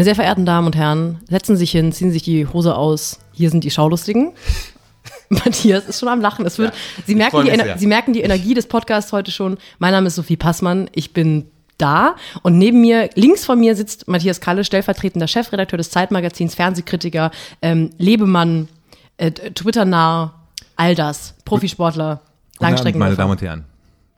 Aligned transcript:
Meine 0.00 0.06
sehr 0.06 0.14
verehrten 0.14 0.46
Damen 0.46 0.66
und 0.66 0.76
Herren, 0.76 1.18
setzen 1.28 1.56
Sie 1.56 1.60
sich 1.60 1.72
hin, 1.72 1.92
ziehen 1.92 2.10
sich 2.10 2.22
die 2.22 2.46
Hose 2.46 2.74
aus. 2.74 3.20
Hier 3.32 3.50
sind 3.50 3.64
die 3.64 3.70
Schaulustigen. 3.70 4.32
Matthias 5.28 5.84
ist 5.84 6.00
schon 6.00 6.08
am 6.08 6.22
Lachen. 6.22 6.46
Es 6.46 6.56
wird, 6.56 6.72
Sie, 7.04 7.14
merken 7.14 7.44
die, 7.44 7.50
Ener-. 7.50 7.76
Sie 7.76 7.86
merken 7.86 8.14
die 8.14 8.22
Energie 8.22 8.54
des 8.54 8.66
Podcasts 8.66 9.12
heute 9.12 9.30
schon. 9.30 9.58
Mein 9.78 9.92
Name 9.92 10.06
ist 10.06 10.14
Sophie 10.14 10.38
Passmann. 10.38 10.88
Ich 10.94 11.12
bin 11.12 11.50
da 11.76 12.16
und 12.40 12.56
neben 12.56 12.80
mir, 12.80 13.10
links 13.14 13.44
von 13.44 13.60
mir 13.60 13.76
sitzt 13.76 14.08
Matthias 14.08 14.40
Kalle, 14.40 14.64
stellvertretender 14.64 15.28
Chefredakteur 15.28 15.76
des 15.76 15.90
Zeitmagazins, 15.90 16.54
Fernsehkritiker, 16.54 17.30
ähm, 17.60 17.90
Lebemann, 17.98 18.68
äh, 19.18 19.32
Twitter-nah, 19.32 20.32
all 20.76 20.94
das, 20.94 21.34
Profisportler, 21.44 22.22
Guten 22.22 22.24
Abend, 22.24 22.60
Langstrecken. 22.60 22.98
meine 23.00 23.16
Damen 23.16 23.32
und 23.32 23.42
Herren. 23.42 23.66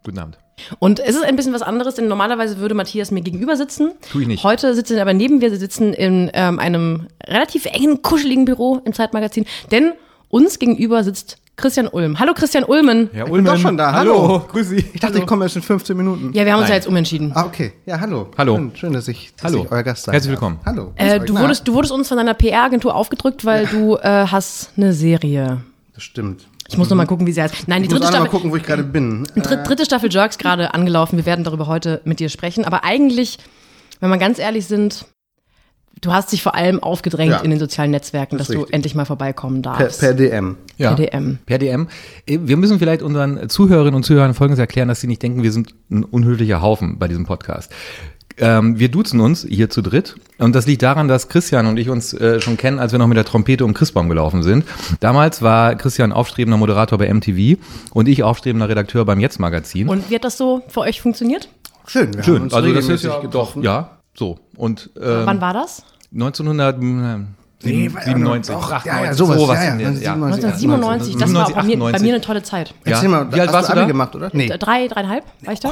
Guten 0.04 0.18
Abend. 0.20 0.38
Und 0.78 1.00
es 1.00 1.14
ist 1.16 1.24
ein 1.24 1.36
bisschen 1.36 1.52
was 1.52 1.62
anderes, 1.62 1.94
denn 1.94 2.08
normalerweise 2.08 2.58
würde 2.58 2.74
Matthias 2.74 3.10
mir 3.10 3.22
gegenüber 3.22 3.56
sitzen. 3.56 3.92
Tu 4.10 4.20
ich 4.20 4.26
nicht. 4.26 4.44
Heute 4.44 4.74
sitzen 4.74 4.96
er 4.96 5.02
aber 5.02 5.14
neben 5.14 5.38
mir. 5.38 5.50
Sie 5.50 5.56
sitzen 5.56 5.92
in 5.92 6.30
ähm, 6.34 6.58
einem 6.58 7.08
relativ 7.26 7.66
engen, 7.66 8.02
kuscheligen 8.02 8.44
Büro 8.44 8.80
im 8.84 8.92
Zeitmagazin. 8.92 9.46
Denn 9.70 9.92
uns 10.28 10.58
gegenüber 10.58 11.04
sitzt 11.04 11.38
Christian 11.56 11.86
Ulm. 11.86 12.18
Hallo 12.18 12.32
Christian 12.34 12.64
Ulmen. 12.64 13.10
Herr 13.12 13.26
bin 13.26 13.44
doch 13.44 13.58
schon 13.58 13.76
da. 13.76 13.92
Hallo. 13.92 14.42
Grüß 14.48 14.68
Sie. 14.68 14.84
Ich 14.94 15.00
dachte, 15.00 15.18
ich 15.18 15.26
komme 15.26 15.44
erst 15.44 15.56
in 15.56 15.62
15 15.62 15.96
Minuten. 15.96 16.32
Ja, 16.32 16.44
wir 16.44 16.52
haben 16.52 16.60
uns 16.60 16.68
Nein. 16.68 16.70
ja 16.70 16.76
jetzt 16.76 16.88
umentschieden. 16.88 17.32
Ah, 17.34 17.44
okay. 17.44 17.72
Ja, 17.84 18.00
hallo. 18.00 18.30
Hallo. 18.38 18.56
Schön, 18.56 18.72
schön 18.74 18.92
dass 18.94 19.06
ich, 19.06 19.34
dass 19.36 19.52
Hallo. 19.52 19.64
ich 19.64 19.70
euer 19.70 19.82
Gast 19.82 20.04
sein 20.04 20.12
Herzlich 20.12 20.32
darf. 20.34 20.40
willkommen. 20.42 20.60
Hallo. 20.64 20.92
Äh, 20.96 21.20
du, 21.20 21.38
wurdest, 21.38 21.68
du 21.68 21.74
wurdest 21.74 21.92
uns 21.92 22.08
von 22.08 22.16
deiner 22.16 22.34
PR-Agentur 22.34 22.94
aufgedrückt, 22.94 23.44
weil 23.44 23.66
du 23.66 23.96
äh, 23.96 24.26
hast 24.26 24.70
eine 24.76 24.92
Serie. 24.94 25.62
Das 25.94 26.02
stimmt. 26.02 26.46
Ich 26.72 26.78
muss 26.78 26.88
noch 26.90 26.96
mal 26.96 27.06
gucken, 27.06 27.26
wie 27.26 27.32
sie 27.32 27.42
heißt. 27.42 27.68
Nein, 27.68 27.82
die 27.82 27.86
Ich 27.86 27.92
muss 27.92 28.00
dritte 28.00 28.08
auch 28.08 28.12
noch 28.12 28.18
mal 28.20 28.24
Staffel, 28.26 28.30
gucken, 28.30 28.50
wo 28.50 28.56
ich 28.56 28.62
gerade 28.62 28.82
bin. 28.82 29.24
Dritt, 29.36 29.66
dritte 29.68 29.84
Staffel 29.84 30.10
Jerks 30.10 30.38
gerade 30.38 30.74
angelaufen. 30.74 31.16
Wir 31.18 31.26
werden 31.26 31.44
darüber 31.44 31.66
heute 31.66 32.00
mit 32.04 32.18
dir 32.18 32.28
sprechen. 32.28 32.64
Aber 32.64 32.82
eigentlich, 32.84 33.38
wenn 34.00 34.08
wir 34.10 34.16
ganz 34.18 34.38
ehrlich 34.38 34.66
sind, 34.66 35.04
du 36.00 36.12
hast 36.12 36.32
dich 36.32 36.42
vor 36.42 36.54
allem 36.54 36.82
aufgedrängt 36.82 37.30
Ja. 37.32 37.38
in 37.40 37.50
den 37.50 37.58
sozialen 37.58 37.90
Netzwerken, 37.90 38.38
Das 38.38 38.46
dass 38.46 38.50
ist 38.50 38.54
du 38.56 38.60
richtig. 38.62 38.74
endlich 38.74 38.94
mal 38.94 39.04
vorbeikommen 39.04 39.60
Per, 39.62 39.76
darfst. 39.78 40.00
per 40.00 40.14
DM. 40.14 40.56
Ja. 40.78 40.94
Per 40.94 41.06
DM. 41.06 41.38
Per 41.46 41.58
DM. 41.58 41.88
Äh, 42.26 42.38
Wir 42.42 42.56
müssen 42.56 42.78
vielleicht 42.78 43.02
unseren 43.02 43.48
Zuhörerinnen 43.48 43.94
und 43.94 44.02
Zuhörern 44.04 44.32
Folgendes 44.34 44.58
erklären, 44.58 44.88
dass 44.88 45.00
sie 45.00 45.06
nicht 45.06 45.22
denken, 45.22 45.42
wir 45.42 45.52
sind 45.52 45.74
ein 45.90 46.04
unhöflicher 46.04 46.62
Haufen 46.62 46.98
bei 46.98 47.06
diesem 47.06 47.26
Podcast. 47.26 47.70
Ähm, 48.38 48.78
wir 48.78 48.90
duzen 48.90 49.20
uns 49.20 49.46
hier 49.48 49.70
zu 49.70 49.82
dritt 49.82 50.16
und 50.38 50.54
das 50.54 50.66
liegt 50.66 50.82
daran, 50.82 51.08
dass 51.08 51.28
Christian 51.28 51.66
und 51.66 51.76
ich 51.78 51.88
uns 51.90 52.12
äh, 52.14 52.40
schon 52.40 52.56
kennen, 52.56 52.78
als 52.78 52.92
wir 52.92 52.98
noch 52.98 53.06
mit 53.06 53.16
der 53.16 53.24
Trompete 53.24 53.64
um 53.64 53.74
Christbaum 53.74 54.08
gelaufen 54.08 54.42
sind. 54.42 54.64
Damals 55.00 55.42
war 55.42 55.74
Christian 55.76 56.12
aufstrebender 56.12 56.56
Moderator 56.56 56.98
bei 56.98 57.12
MTV 57.12 57.60
und 57.92 58.08
ich 58.08 58.22
aufstrebender 58.22 58.68
Redakteur 58.68 59.04
beim 59.04 59.20
Jetzt 59.20 59.38
Magazin. 59.38 59.88
Und 59.88 60.08
wie 60.10 60.14
hat 60.14 60.24
das 60.24 60.38
so 60.38 60.62
für 60.68 60.80
euch 60.80 61.00
funktioniert? 61.02 61.48
Schön. 61.86 62.12
Wir 62.14 62.18
haben 62.18 62.24
Schön, 62.24 62.42
uns 62.42 62.54
also 62.54 62.68
das 62.68 62.78
ist 62.84 62.90
regelmäßig 62.90 63.10
ja 63.10 63.20
getroffen. 63.20 63.62
doch, 63.62 63.64
ja, 63.64 63.90
so. 64.14 64.38
Und 64.56 64.90
ähm, 64.96 65.22
Wann 65.26 65.40
war 65.40 65.52
das? 65.52 65.82
1997, 66.14 68.54
Doch, 68.54 68.72
98, 68.72 68.92
ja, 68.92 69.04
ja, 69.04 69.14
sowas, 69.14 69.38
sowas 69.38 69.58
ja, 69.58 69.64
ja, 69.64 69.72
in 69.72 69.78
der- 69.78 69.88
1997, 69.88 71.16
das 71.16 71.34
war 71.34 71.46
auch 71.46 71.52
bei 71.52 71.62
mir, 71.62 71.78
bei 71.78 71.84
98. 71.86 72.02
mir 72.02 72.14
eine 72.14 72.20
tolle 72.20 72.42
Zeit. 72.42 72.74
Ja. 72.84 72.92
Erzähl 72.92 73.08
mal, 73.08 73.32
Wie 73.32 73.40
alt 73.40 73.48
hast 73.50 73.54
warst 73.54 73.70
du 73.70 73.74
da? 73.74 73.84
gemacht, 73.86 74.14
oder? 74.14 74.30
Nee. 74.32 74.48
Drei, 74.58 74.88
dreieinhalb 74.88 75.24
war 75.44 75.52
ich 75.52 75.60
da? 75.60 75.70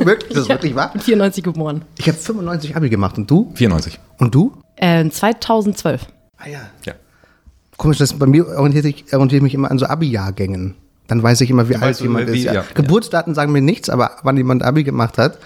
Wirklich? 0.00 0.32
Das 0.32 0.42
ist 0.44 0.48
wirklich 0.48 0.74
wahr? 0.74 0.92
Bin 0.92 1.00
94 1.00 1.44
geboren. 1.44 1.82
Ich 1.98 2.08
habe 2.08 2.18
95 2.18 2.76
Abi 2.76 2.88
gemacht. 2.88 3.16
Und 3.18 3.30
du? 3.30 3.52
94. 3.54 3.98
Und 4.18 4.34
du? 4.34 4.52
Äh, 4.76 5.08
2012. 5.08 6.06
Ah 6.38 6.48
ja. 6.48 6.60
Ja. 6.84 6.94
Komisch, 7.76 7.98
das, 7.98 8.12
bei 8.18 8.26
mir 8.26 8.46
orientiert 8.46 8.84
ich, 8.84 9.04
orientiere 9.12 9.38
ich 9.38 9.42
mich 9.42 9.54
immer 9.54 9.70
an 9.70 9.78
so 9.78 9.86
Abi-Jahrgängen. 9.86 10.74
Dann 11.06 11.22
weiß 11.22 11.40
ich 11.40 11.50
immer, 11.50 11.68
wie 11.68 11.76
alt 11.76 12.00
jemand 12.00 12.30
wie- 12.30 12.38
ist. 12.38 12.44
Ja. 12.44 12.52
ja. 12.54 12.64
Geburtsdaten 12.74 13.34
sagen 13.34 13.52
mir 13.52 13.62
nichts, 13.62 13.88
aber 13.88 14.12
wann 14.22 14.36
jemand 14.36 14.62
Abi 14.62 14.84
gemacht 14.84 15.16
hat, 15.18 15.38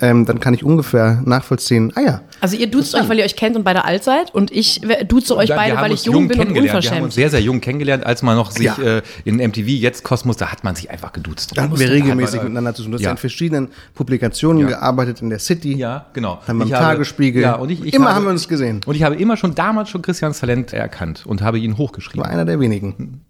ähm, 0.00 0.26
dann 0.26 0.40
kann 0.40 0.52
ich 0.54 0.64
ungefähr 0.64 1.22
nachvollziehen. 1.24 1.92
Ah 1.94 2.00
ja, 2.00 2.20
Also 2.40 2.56
ihr 2.56 2.66
duzt 2.68 2.94
euch, 2.94 3.08
weil 3.08 3.18
ihr 3.18 3.24
euch 3.24 3.36
kennt 3.36 3.56
und 3.56 3.62
beide 3.64 3.84
alt 3.84 4.04
seid 4.04 4.34
und 4.34 4.50
ich 4.50 4.80
duze 5.06 5.36
euch 5.36 5.48
beide, 5.48 5.76
haben 5.76 5.82
weil 5.84 5.92
ich 5.92 6.04
jung 6.04 6.28
bin 6.28 6.38
und 6.38 6.46
kennengelernt. 6.46 6.64
Wir 6.64 6.70
haben 6.72 6.76
unverschämt. 6.78 7.04
uns 7.04 7.14
sehr, 7.14 7.30
sehr 7.30 7.40
jung 7.40 7.60
kennengelernt, 7.60 8.04
als 8.04 8.22
man 8.22 8.36
noch 8.36 8.50
sich 8.50 8.64
Ja. 8.66 8.76
äh, 8.78 9.02
in 9.24 9.36
MTV 9.40 9.66
jetzt 9.68 10.02
Kosmos, 10.04 10.36
da 10.36 10.50
hat 10.52 10.64
man 10.64 10.74
sich 10.74 10.90
einfach 10.90 11.12
geduzt. 11.12 11.52
da 11.56 11.62
hatten 11.62 11.78
wir 11.78 11.90
regelmäßig 11.90 12.42
miteinander 12.42 12.74
zu 12.74 12.82
tun. 12.82 12.90
Du 12.92 12.96
hast 12.98 13.04
ja. 13.04 13.12
In 13.12 13.16
verschiedenen 13.16 13.68
Publikationen 13.94 14.62
Ja. 14.62 14.68
gearbeitet, 14.68 15.22
in 15.22 15.30
der 15.30 15.38
City. 15.38 15.74
Ja, 15.76 16.06
genau. 16.12 16.40
Dann 16.46 16.58
beim 16.58 16.68
Ich 16.68 16.74
habe- 16.74 16.84
Tagesspiegel. 16.84 17.42
Ja, 17.42 17.54
und 17.54 17.70
ich, 17.70 17.82
ich 17.84 17.94
immer 17.94 18.06
habe, 18.06 18.16
haben 18.16 18.24
wir 18.24 18.30
uns 18.30 18.48
gesehen. 18.48 18.80
Und 18.84 18.94
ich 18.94 19.04
habe 19.04 19.14
immer 19.16 19.36
schon 19.36 19.54
damals 19.54 19.88
schon 19.90 20.02
Christians 20.02 20.40
Talent 20.40 20.72
erkannt 20.72 21.24
und 21.24 21.40
habe 21.40 21.58
ihn 21.58 21.78
hochgeschrieben. 21.78 22.24
War 22.24 22.30
einer 22.30 22.44
der 22.44 22.60
wenigen. 22.60 23.22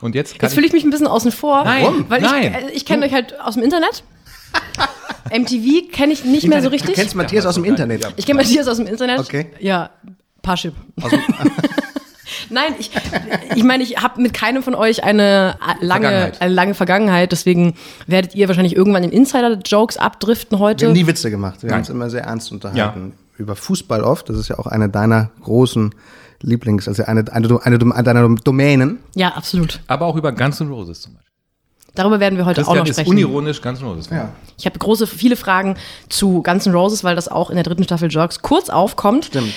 Und 0.00 0.14
jetzt 0.14 0.40
Jetzt 0.40 0.54
fühle 0.54 0.66
ich 0.66 0.72
mich 0.72 0.84
ein 0.84 0.90
bisschen 0.90 1.08
außen 1.08 1.32
vor, 1.32 1.64
Nein, 1.64 2.04
weil 2.08 2.20
nein. 2.22 2.54
ich, 2.70 2.76
ich 2.76 2.84
kenne 2.86 3.04
euch 3.04 3.12
halt 3.12 3.38
aus 3.40 3.54
dem 3.54 3.64
Internet. 3.64 4.04
MTV 5.30 5.90
kenne 5.92 6.12
ich 6.12 6.24
nicht 6.24 6.48
mehr 6.48 6.62
so 6.62 6.68
richtig. 6.68 6.94
Du 6.94 7.00
kennst 7.00 7.14
Matthias 7.14 7.46
aus 7.46 7.54
dem 7.54 7.64
Internet. 7.64 8.02
Ja. 8.02 8.08
Ich 8.16 8.26
kenne 8.26 8.40
Matthias 8.40 8.68
aus 8.68 8.76
dem 8.76 8.86
Internet. 8.86 9.20
Okay. 9.20 9.46
Ja, 9.60 9.90
Parship. 10.42 10.74
Nein, 12.50 12.74
ich, 12.78 12.90
ich 13.54 13.64
meine, 13.64 13.82
ich 13.82 13.98
habe 13.98 14.20
mit 14.20 14.32
keinem 14.32 14.62
von 14.62 14.74
euch 14.74 15.04
eine 15.04 15.56
äh, 15.60 15.84
lange, 15.84 16.06
Vergangenheit. 16.06 16.40
eine 16.40 16.54
lange 16.54 16.74
Vergangenheit. 16.74 17.32
Deswegen 17.32 17.74
werdet 18.06 18.34
ihr 18.34 18.48
wahrscheinlich 18.48 18.76
irgendwann 18.76 19.04
in 19.04 19.10
Insider-Jokes 19.10 19.96
abdriften 19.98 20.58
Wir 20.58 20.64
heute. 20.64 20.86
haben 20.86 20.92
nie 20.94 21.06
Witze 21.06 21.30
gemacht. 21.30 21.62
Wir 21.62 21.70
haben 21.72 21.80
uns 21.80 21.90
immer 21.90 22.08
sehr 22.10 22.22
ernst 22.22 22.50
unterhalten. 22.52 23.12
Über 23.36 23.54
Fußball 23.54 24.02
oft. 24.02 24.28
Das 24.28 24.36
ist 24.36 24.48
ja 24.48 24.58
auch 24.58 24.66
eine 24.66 24.88
deiner 24.88 25.30
großen 25.42 25.94
Lieblings-, 26.42 26.88
also 26.88 27.04
eine, 27.04 27.30
eine, 27.32 27.64
eine, 27.64 27.94
eine 27.94 28.02
deiner 28.02 28.34
Domänen. 28.36 28.98
Ja, 29.14 29.30
absolut. 29.30 29.80
aber 29.86 30.06
auch 30.06 30.16
über 30.16 30.32
Guns 30.32 30.60
N' 30.60 30.68
Roses 30.68 31.00
zum 31.02 31.14
Beispiel. 31.14 31.27
Darüber 31.98 32.20
werden 32.20 32.38
wir 32.38 32.46
heute 32.46 32.60
auch 32.60 32.66
Christian 32.66 32.78
noch 32.78 32.86
ist 32.86 32.94
sprechen. 32.94 33.10
unironisch 33.10 33.60
Guns 33.60 33.80
N' 33.80 33.86
Roses. 33.88 34.08
Ja. 34.08 34.32
Ich 34.56 34.66
habe 34.66 34.78
große, 34.78 35.08
viele 35.08 35.34
Fragen 35.34 35.76
zu 36.08 36.44
Guns 36.44 36.64
N' 36.64 36.72
Roses, 36.72 37.02
weil 37.02 37.16
das 37.16 37.26
auch 37.26 37.50
in 37.50 37.56
der 37.56 37.64
dritten 37.64 37.82
Staffel 37.82 38.08
Jerks 38.08 38.40
kurz 38.40 38.70
aufkommt. 38.70 39.24
Stimmt. 39.24 39.52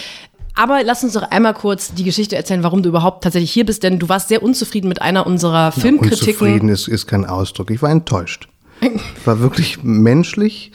Aber 0.56 0.84
lass 0.84 1.04
uns 1.04 1.14
doch 1.14 1.22
einmal 1.22 1.54
kurz 1.54 1.94
die 1.94 2.04
Geschichte 2.04 2.36
erzählen, 2.36 2.64
warum 2.64 2.82
du 2.82 2.90
überhaupt 2.90 3.24
tatsächlich 3.24 3.52
hier 3.52 3.64
bist, 3.64 3.84
denn 3.84 4.00
du 4.00 4.10
warst 4.10 4.28
sehr 4.30 4.42
unzufrieden 4.42 4.88
mit 4.88 5.04
einer 5.04 5.28
unserer 5.28 5.72
Filmkritiken. 5.72 6.30
Unzufrieden 6.30 6.70
ist, 6.70 6.88
ist 6.88 7.06
kein 7.06 7.26
Ausdruck. 7.26 7.70
Ich 7.70 7.84
war 7.84 7.92
enttäuscht. 7.92 8.48
Ich 8.82 9.28
war 9.28 9.40
wirklich 9.40 9.84
menschlich 9.84 10.72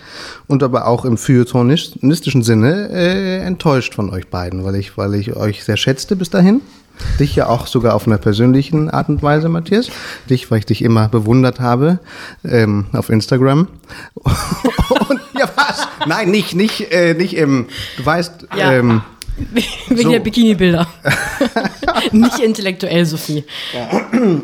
und 0.47 0.63
aber 0.63 0.87
auch 0.87 1.05
im 1.05 1.19
feuilletonistischen 1.19 2.45
Sinne 2.45 2.91
äh, 2.93 3.39
enttäuscht 3.39 3.95
von 3.95 4.11
euch 4.11 4.29
beiden, 4.29 4.65
weil 4.65 4.77
ich, 4.77 4.97
weil 4.97 5.15
ich 5.15 5.35
euch 5.35 5.65
sehr 5.65 5.77
schätzte 5.77 6.15
bis 6.15 6.31
dahin. 6.31 6.61
Dich 7.19 7.37
ja 7.37 7.47
auch 7.49 7.67
sogar 7.67 7.95
auf 7.95 8.07
einer 8.07 8.19
persönlichen 8.19 8.91
Art 8.91 9.09
und 9.09 9.23
Weise, 9.23 9.49
Matthias. 9.49 9.89
Dich, 10.29 10.51
weil 10.51 10.59
ich 10.61 10.67
dich 10.67 10.83
immer 10.83 11.09
bewundert 11.09 11.61
habe 11.61 11.99
ähm, 12.45 12.87
auf 12.93 13.11
Instagram. 13.11 13.69
und, 14.25 15.21
ja, 15.39 15.49
was? 15.57 15.87
Nein, 16.07 16.31
nicht, 16.31 16.55
nicht, 16.55 16.93
äh, 16.93 17.15
nicht 17.15 17.37
im, 17.37 17.67
du 17.97 18.07
weißt, 18.07 18.49
Ja. 18.57 18.73
ähm, 18.73 19.03
Wegen 19.89 20.03
So. 20.03 20.11
der 20.11 20.21
Bikini-Bilder. 20.21 20.87
Nicht 22.13 22.39
intellektuell, 22.39 23.05
Sophie. 23.05 23.45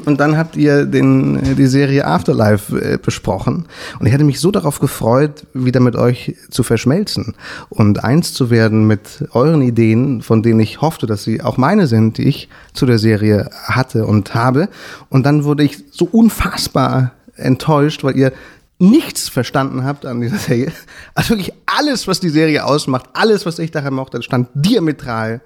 Und 0.04 0.20
dann 0.20 0.36
habt 0.36 0.56
ihr 0.56 0.84
den, 0.84 1.36
äh, 1.36 1.54
die 1.54 1.66
Serie 1.66 2.04
Afterlife 2.06 2.76
äh, 2.78 2.98
besprochen. 2.98 3.66
Und 3.98 4.06
ich 4.06 4.12
hätte 4.12 4.24
mich 4.24 4.40
so 4.40 4.50
darauf 4.50 4.80
gefreut, 4.80 5.46
wieder 5.54 5.80
mit 5.80 5.96
euch 5.96 6.36
zu 6.50 6.62
verschmelzen 6.62 7.34
und 7.70 8.04
eins 8.04 8.34
zu 8.34 8.50
werden 8.50 8.86
mit 8.86 9.24
euren 9.32 9.62
Ideen, 9.62 10.22
von 10.22 10.42
denen 10.42 10.60
ich 10.60 10.80
hoffte, 10.80 11.06
dass 11.06 11.24
sie 11.24 11.40
auch 11.42 11.56
meine 11.56 11.86
sind, 11.86 12.18
die 12.18 12.24
ich 12.24 12.48
zu 12.74 12.84
der 12.84 12.98
Serie 12.98 13.50
hatte 13.64 14.06
und 14.06 14.34
habe. 14.34 14.68
Und 15.08 15.24
dann 15.24 15.44
wurde 15.44 15.62
ich 15.62 15.78
so 15.90 16.04
unfassbar 16.04 17.12
enttäuscht, 17.36 18.04
weil 18.04 18.16
ihr 18.16 18.32
nichts 18.82 19.28
verstanden 19.28 19.84
habt 19.84 20.04
an 20.04 20.20
dieser 20.20 20.38
Serie. 20.38 20.72
Also 21.14 21.30
wirklich 21.30 21.52
alles, 21.66 22.08
was 22.08 22.20
die 22.20 22.30
Serie 22.30 22.64
ausmacht, 22.64 23.06
alles, 23.12 23.46
was 23.46 23.58
ich 23.58 23.70
daran 23.70 23.94
mochte, 23.94 24.22
stand 24.22 24.48
diametral 24.54 25.40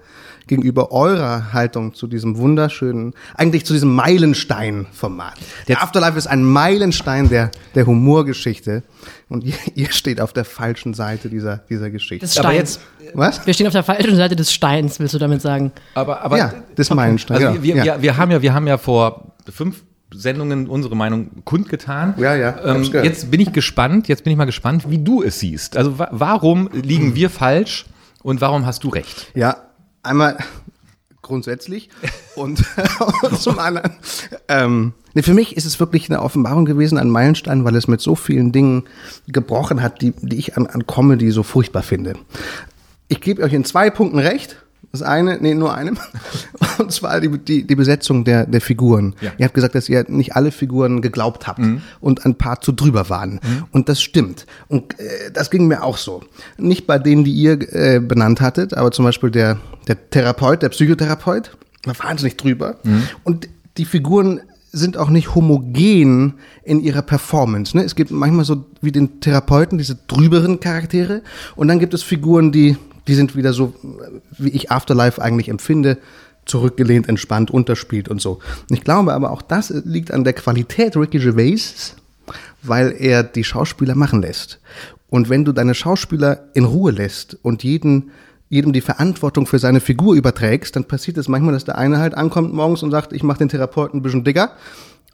gegenüber 0.47 0.91
eurer 0.91 1.51
Haltung 1.51 1.93
zu 1.93 2.07
diesem 2.07 2.37
wunderschönen, 2.37 3.13
eigentlich 3.35 3.65
zu 3.65 3.73
diesem 3.73 3.93
Meilenstein-Format. 3.95 5.35
Der 5.67 5.83
Afterlife 5.83 6.17
ist 6.17 6.27
ein 6.27 6.43
Meilenstein 6.43 7.27
der, 7.29 7.51
der 7.75 7.85
Humorgeschichte 7.85 8.83
und 9.29 9.43
ihr, 9.43 9.55
ihr 9.75 9.91
steht 9.91 10.21
auf 10.21 10.31
der 10.31 10.45
falschen 10.45 10.93
Seite 10.93 11.29
dieser, 11.29 11.57
dieser 11.69 11.89
Geschichte. 11.89 12.25
Des 12.25 12.37
Aber 12.37 12.49
Steins. 12.49 12.79
jetzt, 12.99 13.15
Was? 13.15 13.45
Wir 13.45 13.53
stehen 13.53 13.67
auf 13.67 13.73
der 13.73 13.83
falschen 13.83 14.15
Seite 14.15 14.35
des 14.35 14.53
Steins, 14.53 14.99
willst 14.99 15.13
du 15.13 15.19
damit 15.19 15.41
sagen? 15.41 15.71
aber, 15.93 16.21
aber 16.21 16.37
ja, 16.37 16.53
des 16.77 16.89
Meilensteins. 16.89 17.43
Also 17.43 17.57
ja, 17.57 17.63
wir, 17.63 17.75
ja. 17.75 17.83
wir, 17.83 18.01
wir, 18.01 18.17
haben 18.17 18.31
ja, 18.31 18.41
wir 18.41 18.53
haben 18.53 18.67
ja 18.67 18.77
vor 18.77 19.35
fünf 19.51 19.83
Sendungen 20.13 20.67
unsere 20.67 20.95
Meinung 20.95 21.43
kundgetan. 21.43 22.13
Ja, 22.17 22.35
ja, 22.35 22.55
Ähm, 22.63 22.83
jetzt 22.83 23.29
bin 23.29 23.41
ich 23.41 23.51
gespannt, 23.51 24.07
jetzt 24.07 24.23
bin 24.23 24.31
ich 24.31 24.37
mal 24.37 24.45
gespannt, 24.45 24.89
wie 24.89 24.99
du 24.99 25.21
es 25.21 25.39
siehst. 25.39 25.75
Also 25.75 25.99
wa 25.99 26.07
warum 26.11 26.69
liegen 26.71 27.15
wir 27.15 27.29
falsch 27.29 27.85
und 28.23 28.41
warum 28.41 28.65
hast 28.65 28.83
du 28.83 28.89
recht? 28.89 29.31
Ja, 29.35 29.57
einmal 30.03 30.37
grundsätzlich 31.21 31.89
und, 32.35 32.63
und 33.23 33.39
zum 33.39 33.59
anderen. 33.59 33.91
Ähm, 34.47 34.93
nee, 35.13 35.21
für 35.21 35.33
mich 35.33 35.57
ist 35.57 35.65
es 35.65 35.79
wirklich 35.79 36.09
eine 36.09 36.21
Offenbarung 36.21 36.65
gewesen, 36.65 36.97
ein 36.97 37.09
Meilenstein, 37.09 37.65
weil 37.65 37.75
es 37.75 37.87
mit 37.87 38.01
so 38.01 38.15
vielen 38.15 38.51
Dingen 38.51 38.85
gebrochen 39.27 39.81
hat, 39.81 40.01
die, 40.01 40.13
die 40.21 40.37
ich 40.37 40.57
an, 40.57 40.67
an 40.67 40.87
Comedy 40.87 41.31
so 41.31 41.43
furchtbar 41.43 41.83
finde. 41.83 42.15
Ich 43.09 43.21
gebe 43.21 43.43
euch 43.43 43.53
in 43.53 43.65
zwei 43.65 43.89
Punkten 43.89 44.19
recht. 44.19 44.55
Das 44.91 45.01
eine, 45.01 45.37
nee, 45.39 45.53
nur 45.53 45.73
eine. 45.75 45.93
Und 46.77 46.91
zwar 46.91 47.19
die, 47.19 47.37
die, 47.37 47.67
die 47.67 47.75
Besetzung 47.75 48.23
der, 48.23 48.45
der 48.45 48.61
Figuren. 48.61 49.15
Ja. 49.21 49.31
Ihr 49.37 49.45
habt 49.45 49.53
gesagt, 49.53 49.75
dass 49.75 49.89
ihr 49.89 50.05
nicht 50.07 50.35
alle 50.35 50.51
Figuren 50.51 51.01
geglaubt 51.01 51.45
habt 51.45 51.59
und 51.99 52.25
ein 52.25 52.35
paar 52.35 52.61
zu 52.61 52.71
drüber 52.71 53.09
waren. 53.09 53.39
Und 53.71 53.89
das 53.89 54.01
stimmt. 54.01 54.45
Und 54.67 54.97
äh, 54.99 55.31
das 55.33 55.51
ging 55.51 55.67
mir 55.67 55.83
auch 55.83 55.97
so. 55.97 56.21
Nicht 56.57 56.87
bei 56.87 56.99
denen, 56.99 57.23
die 57.23 57.33
ihr 57.33 57.59
äh, 57.73 57.99
benannt 57.99 58.39
hattet, 58.39 58.75
aber 58.75 58.91
zum 58.91 59.05
Beispiel 59.05 59.29
der, 59.29 59.57
der 59.87 60.09
Therapeut, 60.09 60.61
der 60.61 60.69
Psychotherapeut, 60.69 61.57
war 61.85 61.99
wahnsinnig 61.99 62.37
drüber. 62.37 62.77
Und 63.23 63.49
die 63.77 63.85
Figuren 63.85 64.41
sind 64.71 64.97
auch 64.97 65.09
nicht 65.09 65.35
homogen 65.35 66.35
in 66.63 66.81
ihrer 66.81 67.01
Performance. 67.01 67.75
Ne? 67.75 67.83
Es 67.83 67.95
gibt 67.95 68.11
manchmal 68.11 68.45
so 68.45 68.65
wie 68.81 68.91
den 68.91 69.19
Therapeuten 69.21 69.77
diese 69.77 69.95
drüberen 70.07 70.59
Charaktere 70.59 71.21
und 71.55 71.67
dann 71.67 71.79
gibt 71.79 71.93
es 71.93 72.03
Figuren, 72.03 72.51
die, 72.51 72.77
die 73.07 73.15
sind 73.15 73.35
wieder 73.35 73.53
so, 73.53 73.73
wie 74.37 74.49
ich 74.49 74.71
Afterlife 74.71 75.21
eigentlich 75.21 75.49
empfinde, 75.49 75.97
zurückgelehnt, 76.45 77.09
entspannt, 77.09 77.51
unterspielt 77.51 78.09
und 78.09 78.21
so. 78.21 78.39
Ich 78.69 78.81
glaube 78.83 79.13
aber 79.13 79.31
auch 79.31 79.41
das 79.41 79.69
liegt 79.69 80.11
an 80.11 80.23
der 80.23 80.33
Qualität 80.33 80.95
Ricky 80.95 81.19
Gervais, 81.19 81.95
weil 82.63 82.95
er 82.97 83.23
die 83.23 83.43
Schauspieler 83.43 83.95
machen 83.95 84.21
lässt. 84.21 84.59
Und 85.09 85.29
wenn 85.29 85.45
du 85.45 85.51
deine 85.51 85.73
Schauspieler 85.73 86.47
in 86.53 86.65
Ruhe 86.65 86.91
lässt 86.91 87.37
und 87.41 87.63
jeden 87.63 88.11
jedem 88.49 88.71
die 88.71 88.81
Verantwortung 88.81 89.45
für 89.45 89.59
seine 89.59 89.81
Figur 89.81 90.15
überträgst, 90.15 90.75
dann 90.75 90.85
passiert 90.85 91.17
es 91.17 91.27
manchmal, 91.27 91.53
dass 91.53 91.65
der 91.65 91.77
eine 91.77 91.99
halt 91.99 92.13
ankommt 92.15 92.53
morgens 92.53 92.83
und 92.83 92.91
sagt, 92.91 93.13
ich 93.13 93.23
mache 93.23 93.39
den 93.39 93.49
Therapeuten 93.49 93.99
ein 93.99 94.03
bisschen 94.03 94.23
dicker 94.23 94.51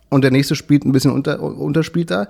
und 0.10 0.24
der 0.24 0.32
nächste 0.32 0.56
spielt 0.56 0.86
ein 0.86 0.92
bisschen 0.92 1.12
unter, 1.12 1.42
unterspielter. 1.42 2.30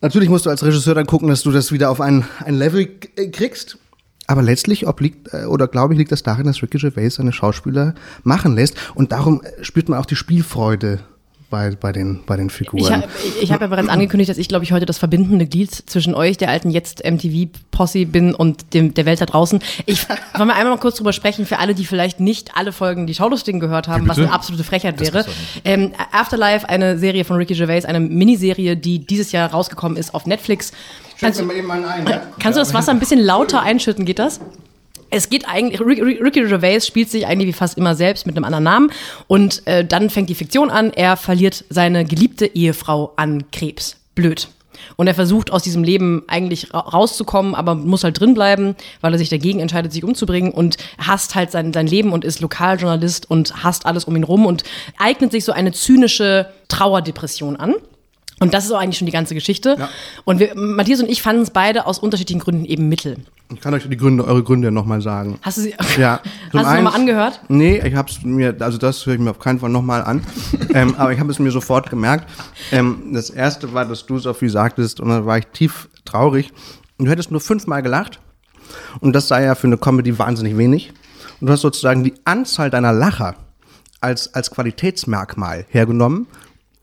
Natürlich 0.00 0.28
musst 0.28 0.44
du 0.44 0.50
als 0.50 0.64
Regisseur 0.64 0.94
dann 0.94 1.06
gucken, 1.06 1.28
dass 1.28 1.42
du 1.42 1.52
das 1.52 1.72
wieder 1.72 1.90
auf 1.90 2.00
ein, 2.00 2.24
ein 2.44 2.56
Level 2.56 2.88
kriegst. 3.32 3.78
Aber 4.26 4.42
letztlich 4.42 4.86
obliegt, 4.86 5.32
äh, 5.34 5.44
oder 5.44 5.68
glaube 5.68 5.94
ich, 5.94 5.98
liegt 5.98 6.12
das 6.12 6.22
darin, 6.22 6.46
dass 6.46 6.62
Ricky 6.62 6.78
Gervais 6.78 7.10
seine 7.16 7.32
Schauspieler 7.32 7.94
machen 8.22 8.54
lässt. 8.54 8.76
Und 8.94 9.12
darum 9.12 9.42
äh, 9.42 9.62
spürt 9.64 9.88
man 9.88 9.98
auch 9.98 10.06
die 10.06 10.16
Spielfreude 10.16 11.00
bei, 11.50 11.70
bei, 11.78 11.92
den, 11.92 12.20
bei 12.26 12.36
den 12.36 12.50
Figuren. 12.50 12.82
Ich, 12.82 12.90
hab- 12.90 13.08
ich 13.42 13.52
habe 13.52 13.64
ja 13.64 13.68
bereits 13.68 13.88
angekündigt, 13.88 14.28
dass 14.30 14.38
ich, 14.38 14.48
glaube 14.48 14.64
ich, 14.64 14.72
heute 14.72 14.86
das 14.86 14.98
verbindende 14.98 15.46
Glied 15.46 15.70
zwischen 15.70 16.14
euch, 16.14 16.36
der 16.36 16.48
alten 16.50 16.70
jetzt 16.70 17.04
MTV-Posse 17.04 18.06
bin 18.06 18.34
und 18.34 18.72
dem, 18.74 18.94
der 18.94 19.06
Welt 19.06 19.20
da 19.20 19.26
draußen. 19.26 19.60
Ich 19.86 20.08
wollen 20.08 20.48
wir 20.48 20.54
einmal 20.56 20.70
mal 20.74 20.78
kurz 20.80 20.96
drüber 20.96 21.12
sprechen, 21.12 21.46
für 21.46 21.58
alle, 21.58 21.74
die 21.74 21.84
vielleicht 21.84 22.18
nicht 22.18 22.56
alle 22.56 22.72
Folgen 22.72 23.06
die 23.06 23.14
Schaulustigen 23.14 23.60
gehört 23.60 23.88
haben, 23.88 24.08
was 24.08 24.18
eine 24.18 24.32
absolute 24.32 24.64
Frechheit 24.64 25.00
Das 25.00 25.12
wäre. 25.12 25.26
Ähm, 25.64 25.92
Afterlife, 26.12 26.68
eine 26.68 26.98
Serie 26.98 27.24
von 27.24 27.36
Ricky 27.36 27.54
Gervais, 27.54 27.84
eine 27.84 28.00
Miniserie, 28.00 28.76
die 28.76 29.00
dieses 29.06 29.30
Jahr 29.32 29.50
rausgekommen 29.50 29.96
ist 29.98 30.14
auf 30.14 30.26
Netflix. 30.26 30.72
Kannst, 31.24 31.40
du- 31.40 31.44
ein, 31.50 32.20
kannst 32.38 32.56
du 32.56 32.60
das 32.60 32.74
Wasser 32.74 32.92
ein 32.92 33.00
bisschen 33.00 33.20
lauter 33.20 33.62
einschütten, 33.62 34.04
geht 34.04 34.18
das? 34.18 34.40
Es 35.10 35.28
geht 35.30 35.46
eigentlich, 35.48 35.80
Rick- 35.80 36.02
Rick- 36.04 36.20
Ricky 36.20 36.40
Gervais 36.42 36.80
spielt 36.86 37.08
sich 37.10 37.26
eigentlich 37.26 37.48
wie 37.48 37.52
fast 37.52 37.78
immer 37.78 37.94
selbst 37.94 38.26
mit 38.26 38.36
einem 38.36 38.44
anderen 38.44 38.64
Namen 38.64 38.90
und 39.28 39.64
äh, 39.66 39.84
dann 39.84 40.10
fängt 40.10 40.28
die 40.28 40.34
Fiktion 40.34 40.70
an, 40.70 40.92
er 40.92 41.16
verliert 41.16 41.64
seine 41.70 42.04
geliebte 42.04 42.46
Ehefrau 42.46 43.12
an 43.16 43.44
Krebs. 43.52 43.96
Blöd. 44.16 44.48
Und 44.96 45.06
er 45.06 45.14
versucht 45.14 45.50
aus 45.52 45.62
diesem 45.62 45.82
Leben 45.84 46.24
eigentlich 46.26 46.74
ra 46.74 46.80
rauszukommen, 46.80 47.54
aber 47.54 47.74
muss 47.74 48.02
halt 48.04 48.18
drinbleiben, 48.20 48.74
weil 49.00 49.12
er 49.12 49.18
sich 49.18 49.28
dagegen 49.28 49.60
entscheidet, 49.60 49.92
sich 49.92 50.04
umzubringen 50.04 50.50
und 50.52 50.76
hasst 50.98 51.34
halt 51.36 51.50
sein, 51.52 51.72
sein 51.72 51.86
Leben 51.86 52.12
und 52.12 52.24
ist 52.24 52.40
Lokaljournalist 52.40 53.30
und 53.30 53.62
hasst 53.64 53.86
alles 53.86 54.04
um 54.04 54.14
ihn 54.16 54.24
rum 54.24 54.46
und 54.46 54.62
eignet 54.98 55.30
sich 55.32 55.44
so 55.44 55.52
eine 55.52 55.72
zynische 55.72 56.50
Trauerdepression 56.68 57.56
an. 57.56 57.74
Und 58.44 58.52
das 58.52 58.66
ist 58.66 58.72
auch 58.72 58.78
eigentlich 58.78 58.98
schon 58.98 59.06
die 59.06 59.12
ganze 59.12 59.32
Geschichte. 59.32 59.74
Ja. 59.78 59.88
Und 60.24 60.38
wir, 60.38 60.54
Matthias 60.54 61.00
und 61.00 61.08
ich 61.08 61.22
fanden 61.22 61.40
es 61.40 61.48
beide 61.48 61.86
aus 61.86 61.98
unterschiedlichen 61.98 62.40
Gründen 62.40 62.66
eben 62.66 62.90
mittel. 62.90 63.16
Ich 63.50 63.58
kann 63.62 63.72
euch 63.72 63.88
die 63.88 63.96
Gründe, 63.96 64.22
eure 64.22 64.42
Gründe 64.42 64.70
nochmal 64.70 65.00
sagen. 65.00 65.38
Hast 65.40 65.56
du 65.56 65.62
sie 65.62 65.74
Ja. 65.96 66.20
Hast 66.22 66.52
du 66.52 66.58
es 66.58 66.64
nochmal 66.64 66.94
angehört? 66.94 67.40
Nee, 67.48 67.80
ich 67.82 67.94
habe 67.94 68.10
es 68.10 68.22
mir, 68.22 68.54
also 68.60 68.76
das 68.76 69.06
höre 69.06 69.14
ich 69.14 69.20
mir 69.20 69.30
auf 69.30 69.38
keinen 69.38 69.60
Fall 69.60 69.70
nochmal 69.70 70.02
an. 70.02 70.22
ähm, 70.74 70.94
aber 70.98 71.10
ich 71.14 71.20
habe 71.20 71.30
es 71.30 71.38
mir 71.38 71.50
sofort 71.50 71.88
gemerkt. 71.88 72.30
Ähm, 72.70 73.14
das 73.14 73.30
erste 73.30 73.72
war, 73.72 73.86
dass 73.86 74.04
du 74.04 74.18
Sophie 74.18 74.50
sagtest, 74.50 75.00
und 75.00 75.08
dann 75.08 75.24
war 75.24 75.38
ich 75.38 75.46
tief 75.46 75.88
traurig. 76.04 76.52
Du 76.98 77.06
hättest 77.06 77.30
nur 77.30 77.40
fünfmal 77.40 77.82
gelacht. 77.82 78.20
Und 79.00 79.14
das 79.14 79.26
sei 79.26 79.44
ja 79.44 79.54
für 79.54 79.68
eine 79.68 79.78
Comedy 79.78 80.18
wahnsinnig 80.18 80.58
wenig. 80.58 80.92
Und 81.40 81.46
du 81.46 81.52
hast 81.54 81.62
sozusagen 81.62 82.04
die 82.04 82.12
Anzahl 82.26 82.68
deiner 82.68 82.92
Lacher 82.92 83.36
als, 84.02 84.34
als 84.34 84.50
Qualitätsmerkmal 84.50 85.64
hergenommen. 85.70 86.26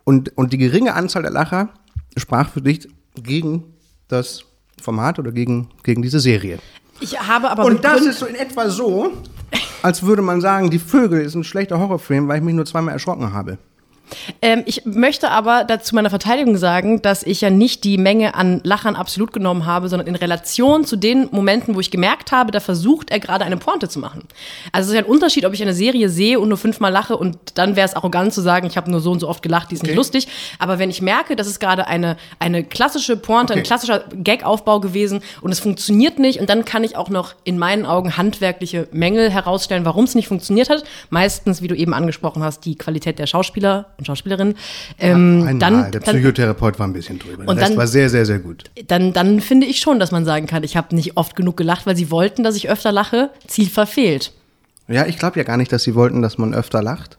Und, 0.03 0.37
und 0.37 0.53
die 0.53 0.57
geringe 0.57 0.93
Anzahl 0.93 1.21
der 1.21 1.31
Lacher 1.31 1.69
sprach 2.17 2.49
für 2.49 2.61
dich 2.61 2.87
gegen 3.15 3.63
das 4.07 4.43
Format 4.81 5.19
oder 5.19 5.31
gegen, 5.31 5.69
gegen 5.83 6.01
diese 6.01 6.19
Serie. 6.19 6.59
Ich 6.99 7.19
habe 7.19 7.49
aber 7.49 7.65
Und 7.65 7.83
das 7.83 8.01
ist 8.01 8.19
so 8.19 8.25
in 8.25 8.35
etwa 8.35 8.69
so, 8.69 9.11
als 9.81 10.03
würde 10.03 10.21
man 10.21 10.41
sagen, 10.41 10.69
die 10.69 10.79
Vögel 10.79 11.21
ist 11.21 11.35
ein 11.35 11.43
schlechter 11.43 11.79
Horrorfilm, 11.79 12.27
weil 12.27 12.37
ich 12.37 12.43
mich 12.43 12.55
nur 12.55 12.65
zweimal 12.65 12.93
erschrocken 12.93 13.33
habe. 13.33 13.57
Ähm, 14.41 14.63
ich 14.65 14.85
möchte 14.85 15.29
aber 15.29 15.63
dazu 15.63 15.95
meiner 15.95 16.09
Verteidigung 16.09 16.57
sagen, 16.57 17.01
dass 17.01 17.23
ich 17.23 17.41
ja 17.41 17.49
nicht 17.49 17.83
die 17.83 17.97
Menge 17.97 18.35
an 18.35 18.61
Lachern 18.63 18.95
absolut 18.95 19.33
genommen 19.33 19.65
habe, 19.65 19.89
sondern 19.89 20.07
in 20.07 20.15
Relation 20.15 20.85
zu 20.85 20.95
den 20.95 21.29
Momenten, 21.31 21.75
wo 21.75 21.79
ich 21.79 21.91
gemerkt 21.91 22.31
habe, 22.31 22.51
da 22.51 22.59
versucht 22.59 23.11
er 23.11 23.19
gerade 23.19 23.45
eine 23.45 23.57
Pointe 23.57 23.89
zu 23.89 23.99
machen. 23.99 24.23
Also 24.71 24.87
es 24.87 24.93
ist 24.93 24.99
ja 24.99 25.05
ein 25.05 25.11
Unterschied, 25.11 25.45
ob 25.45 25.53
ich 25.53 25.61
eine 25.61 25.73
Serie 25.73 26.09
sehe 26.09 26.39
und 26.39 26.49
nur 26.49 26.57
fünfmal 26.57 26.91
lache 26.91 27.15
und 27.17 27.37
dann 27.55 27.75
wäre 27.75 27.87
es 27.87 27.93
arrogant 27.95 28.33
zu 28.33 28.41
sagen, 28.41 28.67
ich 28.67 28.77
habe 28.77 28.89
nur 28.91 28.99
so 28.99 29.11
und 29.11 29.19
so 29.19 29.27
oft 29.29 29.41
gelacht, 29.43 29.71
die 29.71 29.75
ist 29.75 29.83
nicht 29.83 29.91
Okay. 29.91 29.97
lustig. 29.97 30.27
Aber 30.59 30.79
wenn 30.79 30.89
ich 30.89 31.01
merke, 31.01 31.35
das 31.35 31.47
ist 31.47 31.59
gerade 31.59 31.87
eine, 31.87 32.17
eine 32.39 32.63
klassische 32.63 33.17
Pointe, 33.17 33.53
ein 33.53 33.59
Okay. 33.59 33.67
klassischer 33.67 34.03
Gag-Aufbau 34.15 34.79
gewesen 34.79 35.21
und 35.41 35.51
es 35.51 35.59
funktioniert 35.59 36.19
nicht 36.19 36.39
und 36.39 36.49
dann 36.49 36.65
kann 36.65 36.83
ich 36.83 36.95
auch 36.95 37.09
noch 37.09 37.33
in 37.43 37.57
meinen 37.57 37.85
Augen 37.85 38.17
handwerkliche 38.17 38.87
Mängel 38.91 39.29
herausstellen, 39.29 39.85
warum 39.85 40.05
es 40.05 40.15
nicht 40.15 40.27
funktioniert 40.27 40.69
hat. 40.69 40.83
Meistens, 41.09 41.61
wie 41.61 41.67
du 41.67 41.75
eben 41.75 41.93
angesprochen 41.93 42.43
hast, 42.43 42.65
die 42.65 42.75
Qualität 42.75 43.19
der 43.19 43.27
Schauspieler 43.27 43.87
und 44.01 44.05
Schauspielerinnen. 44.05 44.55
Ähm, 44.99 45.43
Einmal, 45.47 45.57
dann, 45.59 45.91
der 45.91 46.01
dann, 46.01 46.15
Psychotherapeut 46.15 46.79
war 46.79 46.87
ein 46.87 46.93
bisschen 46.93 47.19
drüber. 47.19 47.47
Und 47.47 47.59
das 47.59 47.69
dann- 47.69 47.77
war 47.77 47.87
sehr, 47.87 48.09
sehr, 48.09 48.25
sehr 48.25 48.39
gut. 48.39 48.63
dann, 48.87 49.13
dann 49.13 49.39
finde 49.41 49.67
ich 49.67 49.79
schon, 49.79 49.99
dass 49.99 50.11
man 50.11 50.25
sagen 50.25 50.47
kann, 50.47 50.63
ich 50.63 50.75
habe 50.75 50.95
nicht 50.95 51.17
oft 51.17 51.35
genug 51.35 51.55
gelacht, 51.57 51.85
weil 51.85 51.95
sie 51.95 52.09
wollten, 52.11 52.43
dass 52.43 52.55
ich 52.55 52.69
öfter 52.69 52.91
lache. 52.91 53.29
Ziel 53.47 53.69
verfehlt. 53.69 54.33
Ja, 54.87 55.05
ich 55.05 55.17
glaube 55.17 55.37
ja 55.37 55.43
gar 55.43 55.57
nicht, 55.57 55.71
dass 55.71 55.83
sie 55.83 55.95
wollten, 55.95 56.21
dass 56.21 56.37
man 56.37 56.53
öfter 56.53 56.81
lacht. 56.81 57.17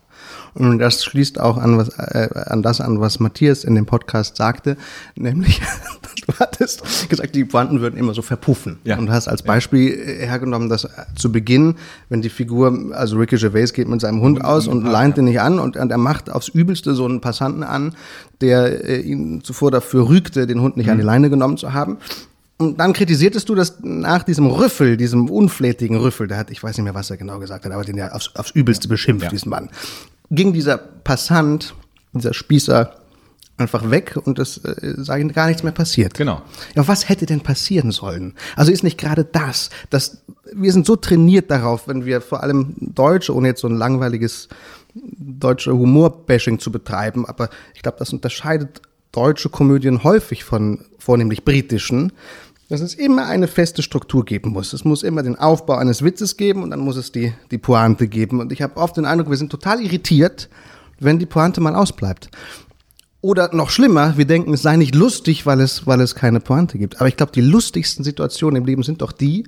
Und 0.54 0.78
das 0.78 1.04
schließt 1.04 1.40
auch 1.40 1.56
an, 1.56 1.78
was, 1.78 1.88
äh, 1.99 2.28
an 2.46 2.62
das 2.62 2.81
an, 2.81 3.00
was 3.00 3.20
Matthias 3.20 3.64
in 3.64 3.75
dem 3.75 3.87
Podcast 3.87 4.37
sagte, 4.37 4.76
nämlich, 5.16 5.60
du 6.26 6.32
hattest 6.38 7.08
gesagt, 7.08 7.34
die 7.34 7.44
Pointen 7.44 7.81
würden 7.81 7.96
immer 7.98 8.12
so 8.15 8.20
verpuffen. 8.22 8.79
Ja. 8.84 8.98
Und 8.98 9.10
hast 9.10 9.29
als 9.29 9.43
Beispiel 9.43 9.96
hergenommen, 10.20 10.69
dass 10.69 10.86
zu 11.17 11.32
Beginn, 11.32 11.77
wenn 12.10 12.20
die 12.20 12.29
Figur, 12.29 12.91
also 12.93 13.17
Ricky 13.17 13.36
Gervais 13.36 13.72
geht 13.72 13.88
mit 13.88 14.00
seinem 14.00 14.20
Hund 14.20 14.44
aus 14.44 14.67
und 14.69 14.84
leint 14.84 15.17
ihn 15.19 15.24
nicht 15.24 15.41
an 15.41 15.58
und, 15.58 15.77
und 15.77 15.91
er 15.91 15.98
macht 15.98 16.29
aufs 16.31 16.48
Übelste 16.48 16.94
so 16.94 17.05
einen 17.06 17.20
Passanten 17.22 17.62
an, 17.62 17.94
der 18.41 18.84
äh, 18.84 19.00
ihn 19.00 19.43
zuvor 19.43 19.70
dafür 19.70 20.08
rügte, 20.08 20.46
den 20.46 20.60
Hund 20.60 20.77
nicht 20.77 20.91
an 20.91 20.98
die 20.98 21.05
Leine 21.05 21.31
genommen 21.31 21.56
zu 21.56 21.72
haben. 21.72 21.96
Und 22.58 22.79
dann 22.79 22.93
kritisiertest 22.93 23.48
du, 23.48 23.55
dass 23.56 23.79
nach 23.82 24.22
diesem 24.22 24.46
Rüffel, 24.46 24.96
diesem 24.96 25.29
unflätigen 25.29 25.96
Rüffel, 25.96 26.29
der 26.29 26.36
hat, 26.36 26.50
ich 26.50 26.62
weiß 26.62 26.77
nicht 26.77 26.84
mehr, 26.84 26.94
was 26.94 27.10
er 27.10 27.17
genau 27.17 27.41
gesagt 27.41 27.65
hat, 27.65 27.72
aber 27.72 27.82
den 27.84 27.96
ja 27.96 28.12
aufs, 28.12 28.31
aufs 28.36 28.50
Übelste 28.50 28.86
beschimpft, 28.86 29.24
Ja. 29.24 29.31
diesen 29.31 29.48
Mann, 29.50 29.69
ging 30.32 30.53
dieser 30.53 30.79
Passant, 30.79 31.74
dieser 32.12 32.34
Spießer 32.34 32.96
einfach 33.58 33.91
weg 33.91 34.19
und 34.24 34.39
es 34.39 34.58
äh, 34.65 34.94
sei 34.96 35.22
gar 35.24 35.46
nichts 35.46 35.62
mehr 35.62 35.72
passiert. 35.72 36.15
Genau. 36.15 36.43
Ja, 36.74 36.89
was 36.89 37.08
hätte 37.08 37.27
denn 37.27 37.43
passieren 37.43 37.93
sollen? 37.93 38.34
Also 38.56 38.72
ist 38.72 38.82
nicht 38.82 38.98
gerade 38.98 39.24
das, 39.24 39.70
dass 39.91 40.24
wir 40.53 40.72
sind 40.72 40.86
so 40.86 40.96
trainiert 40.96 41.51
darauf, 41.51 41.86
wenn 41.86 42.05
wir 42.05 42.20
vor 42.20 42.43
allem 42.43 42.74
Deutsche, 42.81 43.34
ohne 43.34 43.48
jetzt 43.48 43.60
so 43.60 43.69
ein 43.69 43.77
langweiliges 43.77 44.48
deutsche 44.94 45.72
Humorbashing 45.72 46.58
zu 46.58 46.72
betreiben, 46.72 47.24
aber 47.27 47.48
ich 47.74 47.82
glaube, 47.82 47.98
das 47.98 48.12
unterscheidet 48.12 48.82
deutsche 49.12 49.51
Komödien 49.51 50.05
häufig 50.05 50.44
von 50.44 50.84
vornehmlich 50.98 51.44
britischen, 51.44 52.12
dass 52.72 52.81
es 52.81 52.94
immer 52.94 53.26
eine 53.26 53.48
feste 53.48 53.82
Struktur 53.82 54.24
geben 54.24 54.52
muss. 54.52 54.72
Es 54.72 54.82
muss 54.82 55.02
immer 55.02 55.22
den 55.22 55.36
Aufbau 55.36 55.74
eines 55.74 56.02
Witzes 56.02 56.38
geben 56.38 56.62
und 56.62 56.70
dann 56.70 56.81
muss 56.81 56.96
es 56.96 57.12
die, 57.12 57.34
die 57.50 57.58
Pointe 57.58 58.08
geben. 58.08 58.41
Und 58.41 58.50
ich 58.50 58.62
habe 58.62 58.79
oft 58.79 58.96
den 58.96 59.05
Eindruck, 59.05 59.29
wir 59.29 59.36
sind 59.36 59.50
total 59.50 59.82
irritiert, 59.82 60.48
wenn 60.98 61.19
die 61.19 61.26
Pointe 61.26 61.60
mal 61.60 61.74
ausbleibt. 61.74 62.31
Oder 63.20 63.55
noch 63.55 63.69
schlimmer, 63.69 64.17
wir 64.17 64.24
denken, 64.24 64.55
es 64.55 64.62
sei 64.62 64.76
nicht 64.76 64.94
lustig, 64.94 65.44
weil 65.44 65.60
es, 65.60 65.86
weil 65.86 66.00
es 66.00 66.14
keine 66.14 66.41
Pointe 66.41 66.79
gibt. 66.79 66.98
Aber 66.98 67.08
ich 67.08 67.19
glaube, 67.19 67.32
die 67.32 67.43
lustigsten 67.43 68.05
Situationen 68.05 68.62
im 68.62 68.64
Leben 68.64 68.82
sind 68.82 69.02
doch 69.02 69.12
die, 69.12 69.46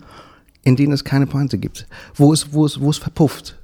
in 0.62 0.76
denen 0.76 0.92
es 0.92 1.02
keine 1.02 1.26
Pointe 1.26 1.56
gibt. 1.56 1.86
Wo 2.14 2.30
es, 2.30 2.52
wo 2.52 2.66
es, 2.66 2.78
wo 2.78 2.90
es 2.90 2.98
verpufft. 2.98 3.58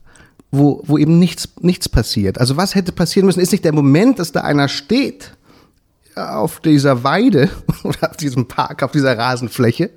Wo, 0.51 0.83
wo 0.87 0.97
eben 0.97 1.19
nichts, 1.19 1.51
nichts 1.61 1.87
passiert. 1.87 2.41
Also 2.41 2.57
was 2.57 2.75
hätte 2.75 2.93
passieren 2.93 3.27
müssen, 3.27 3.41
ist 3.41 3.53
nicht 3.53 3.67
der 3.67 3.75
Moment, 3.75 4.21
dass 4.21 4.33
da 4.33 4.41
einer 4.41 4.69
steht 4.69 5.33
auf 6.29 6.61
dieser 6.61 7.05
Weide 7.05 7.51
oder 7.85 8.11
auf 8.11 8.17
diesem 8.17 8.47
Park, 8.47 8.83
auf 8.83 8.93
dieser 8.93 9.17
Rasenfläche 9.17 9.91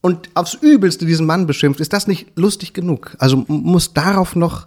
und 0.00 0.28
aufs 0.34 0.54
Übelste 0.54 1.06
diesen 1.06 1.26
Mann 1.26 1.46
beschimpft. 1.46 1.80
Ist 1.80 1.92
das 1.92 2.06
nicht 2.06 2.26
lustig 2.36 2.72
genug? 2.74 3.14
Also 3.18 3.44
muss 3.48 3.92
darauf 3.94 4.36
noch 4.36 4.66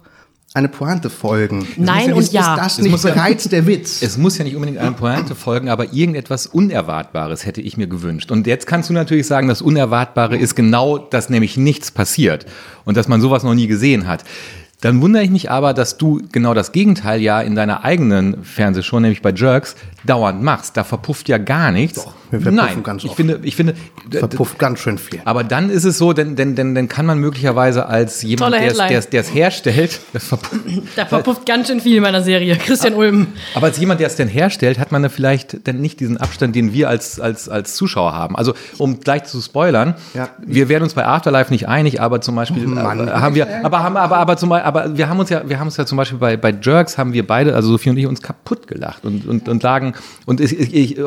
eine 0.54 0.68
Pointe 0.68 1.10
folgen. 1.10 1.68
Nein 1.76 2.10
muss 2.10 2.28
und 2.28 2.32
ja. 2.32 2.54
Ist 2.54 2.62
das 2.64 2.72
Es 2.72 2.78
nicht 2.84 2.90
muss 2.92 3.02
ja- 3.04 3.10
bereits 3.12 3.48
der 3.48 3.66
Witz? 3.66 4.02
Es 4.02 4.16
muss 4.16 4.38
ja 4.38 4.44
nicht 4.44 4.54
unbedingt 4.56 4.78
eine 4.78 4.92
Pointe 4.92 5.34
folgen, 5.34 5.68
aber 5.68 5.92
irgendetwas 5.92 6.46
Unerwartbares 6.46 7.44
hätte 7.44 7.60
ich 7.60 7.76
mir 7.76 7.86
gewünscht. 7.86 8.30
Und 8.30 8.46
jetzt 8.46 8.66
kannst 8.66 8.88
du 8.88 8.94
natürlich 8.94 9.26
sagen, 9.26 9.46
das 9.46 9.60
Unerwartbare 9.62 10.36
ist 10.36 10.56
genau, 10.56 10.96
dass 10.98 11.28
nämlich 11.28 11.56
nichts 11.58 11.90
passiert 11.90 12.46
und 12.84 12.96
dass 12.96 13.08
man 13.08 13.20
sowas 13.20 13.42
noch 13.42 13.54
nie 13.54 13.66
gesehen 13.66 14.08
hat. 14.08 14.24
Dann 14.80 15.02
wundere 15.02 15.24
ich 15.24 15.30
mich 15.30 15.50
aber, 15.50 15.74
dass 15.74 15.98
du 15.98 16.22
genau 16.32 16.54
das 16.54 16.70
Gegenteil 16.72 17.20
ja 17.20 17.40
in 17.40 17.54
deiner 17.56 17.84
eigenen 17.84 18.44
Fernsehshow, 18.44 19.00
nämlich 19.00 19.22
bei 19.22 19.32
Jerks, 19.32 19.74
dauernd 20.04 20.42
machst. 20.42 20.76
Da 20.76 20.84
verpufft 20.84 21.28
ja 21.28 21.38
gar 21.38 21.70
nichts. 21.72 22.04
Doch, 22.04 22.12
wir 22.30 22.40
verpuffen 22.40 22.54
Nein, 22.76 22.82
ganz 22.82 23.02
ich 23.04 23.10
oft. 23.10 23.16
finde, 23.16 23.40
ich 23.42 23.56
finde, 23.56 23.74
Verpufft 24.10 24.58
ganz 24.58 24.78
schön 24.80 24.96
viel. 24.98 25.20
aber 25.24 25.44
dann 25.44 25.70
ist 25.70 25.84
es 25.84 25.98
so, 25.98 26.12
denn, 26.12 26.36
denn, 26.36 26.54
denn, 26.54 26.74
denn 26.74 26.88
kann 26.88 27.04
man 27.06 27.18
möglicherweise 27.18 27.86
als 27.86 28.22
jemand, 28.22 28.54
der 28.54 28.60
es- 28.62 28.66
Headline. 28.68 28.88
der 28.88 28.98
es- 28.98 29.10
der 29.10 29.20
es 29.22 29.34
herstellt, 29.34 30.00
das 30.12 30.24
verpufft, 30.28 30.62
Da 30.96 31.06
verpufft 31.06 31.46
ganz 31.46 31.68
schön 31.68 31.80
viel 31.80 31.96
in 31.96 32.02
meiner 32.02 32.22
Serie. 32.22 32.56
Christian 32.56 32.94
Ulm. 32.94 33.28
aber 33.54 33.66
als 33.66 33.78
jemand, 33.78 34.00
der 34.00 34.06
es 34.06 34.16
denn 34.16 34.28
herstellt, 34.28 34.78
hat 34.78 34.92
man 34.92 35.02
da 35.02 35.08
vielleicht 35.08 35.66
dann 35.66 35.80
nicht 35.80 36.00
diesen 36.00 36.16
Abstand, 36.16 36.54
den 36.56 36.72
wir 36.72 36.88
als, 36.88 37.18
als, 37.20 37.48
als 37.48 37.74
Zuschauer 37.74 38.12
haben. 38.14 38.36
Also, 38.36 38.54
um 38.78 39.00
gleich 39.00 39.24
zu 39.24 39.40
spoilern, 39.40 39.94
Ja. 40.14 40.28
wir 40.46 40.68
werden 40.68 40.84
uns 40.84 40.94
bei 40.94 41.04
Afterlife 41.06 41.50
nicht 41.52 41.68
einig, 41.68 42.00
aber 42.00 42.20
zum 42.20 42.34
Beispiel 42.36 42.66
Mann. 42.66 43.08
äh, 43.08 43.10
haben 43.10 43.34
wir, 43.34 43.64
aber 43.64 43.82
haben, 43.82 43.96
aber, 43.96 44.16
aber 44.18 44.36
zum 44.36 44.48
Beispiel, 44.50 44.66
aber 44.66 44.96
wir 44.96 45.08
haben 45.08 45.18
uns 45.18 45.30
ja, 45.30 45.42
wir 45.48 45.58
haben 45.58 45.66
uns 45.68 45.76
ja 45.76 45.86
zum 45.86 45.96
Beispiel 45.98 46.18
bei, 46.18 46.36
bei 46.36 46.54
Jerks 46.62 46.98
haben 46.98 47.12
wir 47.12 47.26
beide, 47.26 47.54
also 47.54 47.68
Sophie 47.70 47.90
und 47.90 47.96
ich, 47.96 48.06
uns 48.06 48.22
kaputt 48.22 48.66
gelacht 48.66 49.04
und, 49.04 49.26
und, 49.26 49.48
und 49.48 49.62
lagen, 49.62 49.87
und 50.26 50.40
ich, 50.40 50.58
ich, 50.58 50.74
ich, 50.74 50.98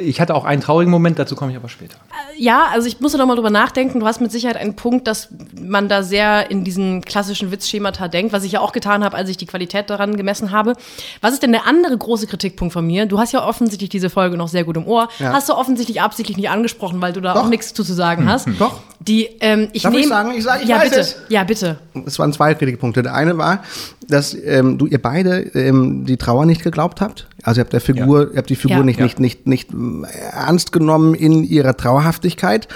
ich 0.00 0.20
hatte 0.20 0.34
auch 0.34 0.44
einen 0.44 0.62
traurigen 0.62 0.90
Moment, 0.90 1.18
dazu 1.18 1.36
komme 1.36 1.50
ich 1.50 1.56
aber 1.56 1.68
später. 1.68 1.96
Ja, 2.38 2.68
also 2.72 2.86
ich 2.88 3.00
musste 3.00 3.18
noch 3.18 3.26
mal 3.26 3.34
drüber 3.34 3.50
nachdenken. 3.50 4.00
Du 4.00 4.06
hast 4.06 4.20
mit 4.20 4.32
Sicherheit 4.32 4.56
einen 4.56 4.74
Punkt, 4.76 5.06
dass 5.06 5.28
man 5.60 5.88
da 5.88 6.02
sehr 6.02 6.50
in 6.50 6.64
diesen 6.64 7.02
klassischen 7.02 7.50
Witzschemata 7.50 8.08
denkt, 8.08 8.32
was 8.32 8.44
ich 8.44 8.52
ja 8.52 8.60
auch 8.60 8.72
getan 8.72 9.04
habe, 9.04 9.16
als 9.16 9.28
ich 9.28 9.36
die 9.36 9.46
Qualität 9.46 9.90
daran 9.90 10.16
gemessen 10.16 10.50
habe. 10.50 10.74
Was 11.20 11.32
ist 11.34 11.42
denn 11.42 11.52
der 11.52 11.66
andere 11.66 11.96
große 11.98 12.26
Kritikpunkt 12.26 12.72
von 12.72 12.86
mir? 12.86 13.06
Du 13.06 13.18
hast 13.18 13.32
ja 13.32 13.46
offensichtlich 13.46 13.90
diese 13.90 14.08
Folge 14.08 14.36
noch 14.38 14.48
sehr 14.48 14.64
gut 14.64 14.76
im 14.76 14.86
Ohr. 14.86 15.08
Ja. 15.18 15.32
Hast 15.32 15.48
du 15.48 15.54
offensichtlich 15.54 16.00
absichtlich 16.00 16.36
nicht 16.36 16.48
angesprochen, 16.50 17.00
weil 17.02 17.12
du 17.12 17.20
da 17.20 17.34
Doch. 17.34 17.44
auch 17.44 17.48
nichts 17.48 17.74
zu, 17.74 17.82
sagen 17.90 18.28
hast. 18.28 18.46
Doch. 18.58 18.80
Die, 19.00 19.24
ähm, 19.40 19.68
ich 19.72 19.82
Darf 19.82 19.92
ich 19.94 20.00
nehm- 20.00 20.08
sagen? 20.08 20.32
Ich 20.36 20.44
sag, 20.44 20.62
ich 20.62 20.68
ja, 20.68 20.76
weiß 20.76 20.84
bitte. 20.90 21.00
es. 21.00 21.16
Ja, 21.28 21.44
bitte. 21.44 21.78
Es 22.06 22.18
waren 22.18 22.32
zwei 22.32 22.54
Kritikpunkte. 22.54 23.02
Der 23.02 23.14
eine 23.14 23.36
war, 23.36 23.64
dass 24.10 24.34
ähm, 24.34 24.76
du 24.78 24.86
ihr 24.86 25.00
beide 25.00 25.40
ähm, 25.54 26.04
die 26.04 26.16
Trauer 26.16 26.46
nicht 26.46 26.62
geglaubt 26.62 27.00
habt. 27.00 27.28
Also 27.42 27.60
ihr 27.60 27.64
habt 27.64 27.72
der 27.72 27.80
Figur, 27.80 28.30
ihr 28.32 28.38
habt 28.38 28.50
die 28.50 28.56
Figur 28.56 28.78
Ja. 28.78 28.82
nicht, 28.84 28.98
Ja. 28.98 29.04
nicht, 29.04 29.20
nicht, 29.20 29.46
nicht 29.46 29.70
äh, 29.72 30.06
ernst 30.32 30.72
genommen 30.72 31.14
in 31.14 31.44
ihrer 31.44 31.76
Trauerhaftigkeit. 31.76 32.68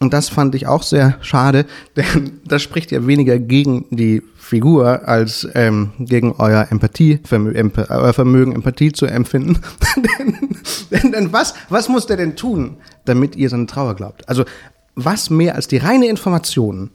Und 0.00 0.12
das 0.12 0.28
fand 0.28 0.54
ich 0.54 0.68
auch 0.68 0.84
sehr 0.84 1.16
schade, 1.22 1.66
denn 1.96 2.40
das 2.46 2.62
spricht 2.62 2.92
ja 2.92 3.06
weniger 3.06 3.38
gegen 3.38 3.86
die 3.90 4.22
Figur 4.36 5.06
als 5.08 5.46
ähm, 5.54 5.90
gegen 5.98 6.32
euer 6.38 6.68
Empathie, 6.70 7.18
Vermö 7.24 7.52
Emp 7.52 7.76
euer 7.90 8.12
Vermögen, 8.12 8.52
Empathie 8.54 8.92
zu 8.92 9.06
empfinden. 9.06 9.58
denn, 9.96 10.36
denn, 10.90 11.12
denn 11.12 11.32
was, 11.32 11.54
was 11.68 11.88
muss 11.88 12.06
der 12.06 12.16
denn 12.16 12.36
tun, 12.36 12.76
damit 13.04 13.36
ihr 13.36 13.50
seine 13.50 13.66
Trauer 13.66 13.94
glaubt? 13.96 14.26
Also 14.28 14.44
was 14.94 15.30
mehr 15.30 15.54
als 15.54 15.68
die 15.68 15.76
reine 15.78 16.06
Information, 16.06 16.90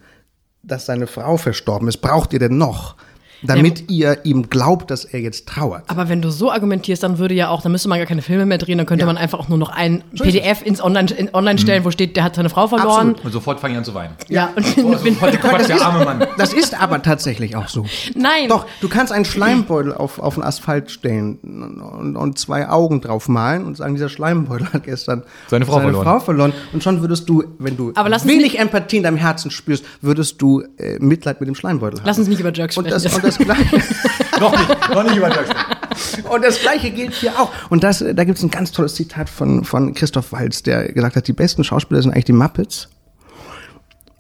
dass 0.63 0.85
seine 0.85 1.07
Frau 1.07 1.37
verstorben 1.37 1.87
ist, 1.89 1.97
braucht 1.97 2.33
ihr 2.33 2.39
denn 2.39 2.57
noch, 2.57 2.95
damit 3.45 3.89
ihr 3.91 4.19
ihm 4.25 4.49
glaubt, 4.49 4.89
dass 4.91 5.05
er 5.05 5.19
jetzt 5.19 5.47
trauert? 5.47 5.83
Aber 5.87 6.09
wenn 6.09 6.21
du 6.21 6.29
so 6.29 6.51
argumentierst, 6.51 7.03
dann 7.03 7.17
würde 7.17 7.33
ja 7.35 7.49
auch, 7.49 7.61
dann 7.61 7.71
müsste 7.71 7.89
man 7.89 7.97
gar 7.97 8.07
keine 8.07 8.21
Filme 8.21 8.45
mehr 8.45 8.57
drehen, 8.57 8.77
dann 8.77 8.87
könnte 8.87 9.03
Ja. 9.03 9.07
man 9.07 9.17
einfach 9.17 9.39
auch 9.39 9.49
nur 9.49 9.57
noch 9.57 9.69
ein 9.69 10.03
So 10.13 10.23
PDF 10.23 10.61
ins 10.65 10.81
Online, 10.83 11.11
in 11.11 11.33
Online 11.33 11.59
stellen, 11.59 11.83
wo 11.85 11.91
steht, 11.91 12.15
der 12.15 12.23
hat 12.23 12.35
seine 12.35 12.49
Frau 12.49 12.67
verloren. 12.67 13.09
Absolut. 13.09 13.25
Und 13.25 13.31
sofort 13.31 13.59
fange 13.59 13.73
ich 13.73 13.77
an 13.79 13.85
zu 13.85 13.93
weinen. 13.93 14.13
Ja, 14.29 14.49
und 14.55 14.65
Sofort, 14.65 15.39
Quatsch, 15.41 15.67
der 15.67 15.81
arme 15.81 16.05
Mann. 16.05 16.27
Das 16.37 16.53
ist 16.53 16.79
aber 16.79 17.01
tatsächlich 17.01 17.55
auch 17.55 17.67
so. 17.67 17.85
Nein. 18.15 18.47
Doch, 18.49 18.65
du 18.81 18.89
kannst 18.89 19.11
einen 19.13 19.25
Schleimbeutel 19.25 19.93
auf, 19.93 20.19
auf 20.19 20.35
den 20.35 20.43
Asphalt 20.43 20.91
stellen 20.91 21.37
und, 21.43 22.15
und 22.15 22.37
zwei 22.39 22.69
Augen 22.69 23.01
drauf 23.01 23.27
malen 23.27 23.65
und 23.65 23.77
sagen, 23.77 23.93
dieser 23.95 24.09
Schleimbeutel 24.09 24.71
hat 24.73 24.83
gestern 24.83 25.23
Seine 25.47 25.65
Frau 25.65 25.79
verloren. 25.79 26.03
Frau 26.03 26.19
verloren. 26.19 26.53
Und 26.71 26.83
schon 26.83 27.01
würdest 27.01 27.27
du, 27.29 27.43
wenn 27.59 27.77
du 27.77 27.93
wenig 27.93 28.59
Empathie 28.59 28.97
in 28.97 29.03
deinem 29.03 29.17
Herzen 29.17 29.51
spürst, 29.51 29.85
würdest 30.01 30.41
du 30.41 30.63
äh, 30.77 30.97
Mitleid 30.99 31.39
mit 31.39 31.47
dem 31.47 31.55
Schleimbeutel 31.55 31.99
haben. 31.99 32.07
Lass 32.07 32.17
uns 32.17 32.27
nicht 32.27 32.39
über 32.39 32.53
Jerks 32.53 32.77
und 32.77 32.87
sprechen. 32.87 33.03
das, 33.03 33.15
und 33.15 33.23
das 33.23 33.32
Gleiche. 33.37 33.81
noch 34.39 34.57
nicht, 34.57 34.89
noch 34.89 35.03
nicht 35.03 35.15
über 35.15 35.29
Jerks. 35.29 35.49
Und 36.29 36.43
das 36.43 36.59
Gleiche 36.59 36.91
gilt 36.91 37.13
hier 37.13 37.39
auch. 37.39 37.51
Und 37.69 37.83
das, 37.83 37.99
da 37.99 38.23
gibt 38.23 38.37
es 38.37 38.43
ein 38.43 38.49
ganz 38.49 38.71
tolles 38.71 38.95
Zitat 38.95 39.29
von, 39.29 39.63
von 39.63 39.93
Christoph 39.93 40.31
Waltz, 40.31 40.63
der 40.63 40.91
gesagt 40.91 41.15
hat, 41.15 41.27
die 41.27 41.33
besten 41.33 41.63
Schauspieler 41.63 42.01
sind 42.01 42.11
eigentlich 42.11 42.25
die 42.25 42.33
Muppets, 42.33 42.89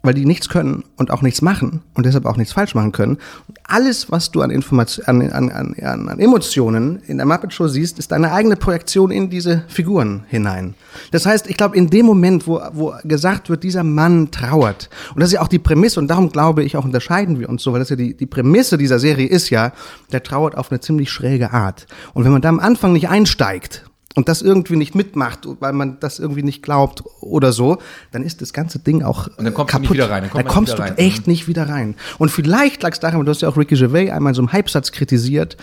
weil 0.03 0.13
die 0.13 0.25
nichts 0.25 0.49
können 0.49 0.83
und 0.97 1.11
auch 1.11 1.21
nichts 1.21 1.41
machen 1.41 1.81
und 1.93 2.05
deshalb 2.05 2.25
auch 2.25 2.35
nichts 2.35 2.53
falsch 2.53 2.75
machen 2.75 2.91
können. 2.91 3.17
Und 3.47 3.57
alles, 3.63 4.11
was 4.11 4.31
du 4.31 4.41
an, 4.41 4.51
Information, 4.51 5.05
an, 5.05 5.21
an, 5.31 5.49
an, 5.49 5.75
an 5.81 6.09
an 6.09 6.19
Emotionen 6.19 7.01
in 7.07 7.17
der 7.17 7.25
Muppet 7.25 7.53
Show 7.53 7.69
siehst, 7.69 7.99
ist 7.99 8.11
deine 8.11 8.33
eigene 8.33 8.57
Projektion 8.57 9.11
in 9.11 9.29
diese 9.29 9.63
Figuren 9.69 10.25
hinein. 10.27 10.75
Das 11.11 11.25
heißt, 11.25 11.49
ich 11.49 11.55
glaube, 11.55 11.77
in 11.77 11.89
dem 11.89 12.05
Moment, 12.05 12.45
wo, 12.47 12.61
wo 12.73 12.93
gesagt 13.05 13.49
wird, 13.49 13.63
dieser 13.63 13.83
Mann 13.83 14.29
trauert, 14.29 14.89
und 15.15 15.21
das 15.21 15.29
ist 15.29 15.33
ja 15.35 15.41
auch 15.41 15.47
die 15.47 15.59
Prämisse, 15.59 16.01
und 16.01 16.09
darum 16.09 16.29
glaube 16.29 16.63
ich, 16.63 16.75
auch 16.75 16.83
unterscheiden 16.83 17.39
wir 17.39 17.47
uns 17.47 17.63
so, 17.63 17.71
weil 17.71 17.79
das 17.79 17.89
ja 17.89 17.95
die, 17.95 18.15
die 18.15 18.25
Prämisse 18.25 18.77
dieser 18.77 18.99
Serie 18.99 19.27
ist 19.27 19.49
ja, 19.49 19.71
der 20.11 20.21
trauert 20.21 20.57
auf 20.57 20.69
eine 20.69 20.81
ziemlich 20.81 21.11
schräge 21.11 21.53
Art. 21.53 21.87
Und 22.13 22.25
wenn 22.25 22.33
man 22.33 22.41
da 22.41 22.49
am 22.49 22.59
Anfang 22.59 22.91
nicht 22.91 23.07
einsteigt, 23.07 23.85
und 24.15 24.29
das 24.29 24.41
irgendwie 24.41 24.75
nicht 24.75 24.93
mitmacht, 24.95 25.39
weil 25.59 25.73
man 25.73 25.99
das 25.99 26.19
irgendwie 26.19 26.43
nicht 26.43 26.61
glaubt 26.61 27.03
oder 27.19 27.51
so, 27.51 27.79
dann 28.11 28.23
ist 28.23 28.41
das 28.41 28.53
ganze 28.53 28.79
Ding 28.79 29.01
auch 29.03 29.27
Und 29.37 29.45
dann 29.45 29.53
kommst 29.53 29.73
du 29.73 29.77
kaputt. 29.79 29.81
nicht 29.81 29.93
wieder 29.93 30.09
rein, 30.09 30.21
dann 30.23 30.29
kommt 30.31 30.39
da 30.41 30.45
man 30.45 30.53
kommst 30.53 30.69
nicht 30.73 30.79
du 30.79 30.83
wieder 30.83 30.97
rein. 30.97 31.07
echt 31.07 31.27
nicht 31.27 31.47
wieder 31.47 31.69
rein. 31.69 31.95
Und 32.19 32.29
vielleicht 32.29 32.83
lag 32.83 32.91
es 32.93 32.99
daran, 32.99 33.25
du 33.25 33.29
hast 33.29 33.41
ja 33.41 33.49
auch 33.49 33.57
Ricky 33.57 33.75
Gervais 33.75 34.11
einmal 34.11 34.31
in 34.31 34.35
so 34.35 34.41
einem 34.41 34.53
Halbsatz 34.53 34.91
kritisiert, 34.91 35.57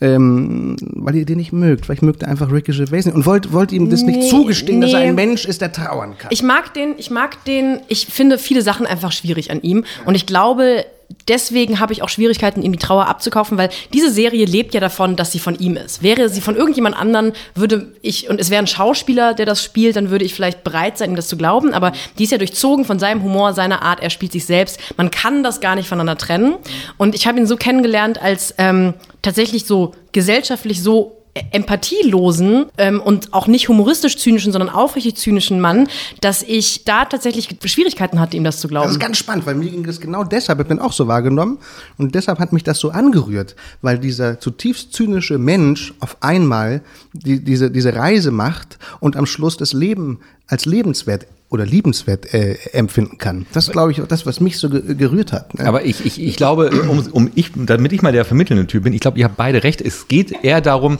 ähm, 0.00 0.76
weil 0.80 1.16
ihr 1.16 1.24
den 1.24 1.38
nicht 1.38 1.52
mögt. 1.52 1.86
Vielleicht 1.86 2.02
mögt 2.02 2.22
ihr 2.22 2.28
einfach 2.28 2.52
Ricky 2.52 2.72
Gervais 2.72 3.04
nicht 3.06 3.14
und 3.14 3.26
wollt, 3.26 3.52
wollt 3.52 3.72
ihm 3.72 3.90
das 3.90 4.02
nicht 4.02 4.20
Nee, 4.20 4.28
zugestehen, 4.28 4.80
dass 4.80 4.92
er 4.92 5.00
nee. 5.00 5.06
ein 5.08 5.14
Mensch 5.14 5.44
ist, 5.44 5.60
der 5.60 5.72
trauern 5.72 6.16
kann. 6.18 6.30
Ich 6.30 6.42
mag 6.42 6.74
den, 6.74 6.94
ich 6.98 7.10
mag 7.10 7.44
den, 7.44 7.80
ich 7.88 8.06
finde 8.06 8.38
viele 8.38 8.62
Sachen 8.62 8.86
einfach 8.86 9.12
schwierig 9.12 9.50
an 9.50 9.60
ihm. 9.62 9.84
Und 10.04 10.14
ich 10.14 10.26
glaube, 10.26 10.84
deswegen 11.28 11.80
habe 11.80 11.92
ich 11.92 12.02
auch 12.02 12.08
Schwierigkeiten, 12.08 12.62
ihm 12.62 12.72
die 12.72 12.78
Trauer 12.78 13.06
abzukaufen, 13.06 13.58
weil 13.58 13.70
diese 13.92 14.10
Serie 14.10 14.44
lebt 14.44 14.74
ja 14.74 14.80
davon, 14.80 15.16
dass 15.16 15.32
sie 15.32 15.38
von 15.38 15.58
ihm 15.58 15.76
ist. 15.76 16.02
Wäre 16.02 16.28
sie 16.28 16.40
von 16.40 16.56
irgendjemand 16.56 16.96
anderen, 16.96 17.32
würde 17.54 17.92
ich, 18.02 18.28
und 18.28 18.40
es 18.40 18.50
wäre 18.50 18.62
ein 18.62 18.66
Schauspieler, 18.66 19.34
der 19.34 19.46
das 19.46 19.62
spielt, 19.62 19.96
dann 19.96 20.10
würde 20.10 20.24
ich 20.24 20.34
vielleicht 20.34 20.64
bereit 20.64 20.98
sein, 20.98 21.10
ihm 21.10 21.16
das 21.16 21.28
zu 21.28 21.36
glauben. 21.36 21.72
Aber 21.72 21.92
die 22.18 22.24
ist 22.24 22.32
ja 22.32 22.38
durchzogen 22.38 22.84
von 22.84 22.98
seinem 22.98 23.22
Humor, 23.22 23.52
seiner 23.52 23.82
Art, 23.82 24.00
er 24.00 24.10
spielt 24.10 24.32
sich 24.32 24.44
selbst. 24.44 24.80
Man 24.96 25.10
kann 25.10 25.42
das 25.42 25.60
gar 25.60 25.76
nicht 25.76 25.88
voneinander 25.88 26.18
trennen. 26.18 26.56
Und 26.96 27.14
ich 27.14 27.26
habe 27.26 27.38
ihn 27.38 27.46
so 27.46 27.56
kennengelernt 27.56 28.20
als 28.20 28.54
ähm, 28.58 28.94
tatsächlich 29.22 29.66
so 29.66 29.94
gesellschaftlich 30.12 30.82
so 30.82 31.17
empathielosen 31.52 32.66
ähm, 32.78 33.00
und 33.00 33.32
auch 33.32 33.46
nicht 33.46 33.68
humoristisch 33.68 34.16
zynischen, 34.18 34.52
sondern 34.52 34.70
aufrichtig 34.70 35.16
zynischen 35.16 35.60
Mann, 35.60 35.88
dass 36.20 36.42
ich 36.42 36.84
da 36.84 37.04
tatsächlich 37.04 37.48
Schwierigkeiten 37.64 38.20
hatte, 38.20 38.36
ihm 38.36 38.44
das 38.44 38.56
zu 38.56 38.68
Das 38.68 38.70
glauben. 38.70 38.90
ist 38.90 39.00
ganz 39.00 39.18
spannend, 39.18 39.46
weil 39.46 39.54
mir 39.54 39.70
ging 39.70 39.84
das 39.84 40.00
genau 40.00 40.24
deshalb, 40.24 40.60
ich 40.60 40.66
den 40.66 40.78
auch 40.80 40.92
so 40.92 41.08
wahrgenommen 41.08 41.58
und 41.96 42.14
deshalb 42.14 42.38
hat 42.38 42.52
mich 42.52 42.64
das 42.64 42.78
so 42.78 42.90
angerührt, 42.90 43.56
weil 43.82 43.98
dieser 43.98 44.40
zutiefst 44.40 44.92
zynische 44.92 45.38
Mensch 45.38 45.94
auf 46.00 46.16
einmal 46.20 46.82
die, 47.12 47.42
diese, 47.42 47.70
diese 47.70 47.94
Reise 47.94 48.30
macht 48.30 48.78
und 49.00 49.16
am 49.16 49.26
Schluss 49.26 49.56
das 49.56 49.72
Leben 49.72 50.20
als 50.46 50.64
lebenswert 50.64 51.26
oder 51.50 51.64
liebenswert 51.64 52.34
äh, 52.34 52.56
empfinden 52.72 53.16
kann. 53.16 53.46
Das 53.54 53.68
ist, 53.68 53.72
glaube 53.72 53.90
ich, 53.90 54.02
das, 54.06 54.26
was 54.26 54.38
mich 54.38 54.58
so 54.58 54.68
ge 54.68 54.94
gerührt 54.94 55.32
hat. 55.32 55.54
ne? 55.58 55.64
Aber 55.66 55.82
ich, 55.84 56.04
ich, 56.04 56.22
ich 56.22 56.36
glaube, 56.36 56.68
um, 56.90 56.98
um 57.10 57.30
ich, 57.34 57.52
damit 57.56 57.92
ich 57.94 58.02
mal 58.02 58.12
der 58.12 58.26
vermittelnde 58.26 58.66
Typ 58.66 58.82
bin, 58.84 58.92
ich 58.92 59.00
glaube, 59.00 59.18
ihr 59.18 59.24
habt 59.24 59.36
beide 59.38 59.64
recht. 59.64 59.80
Es 59.80 60.08
geht 60.08 60.44
eher 60.44 60.60
darum, 60.60 60.98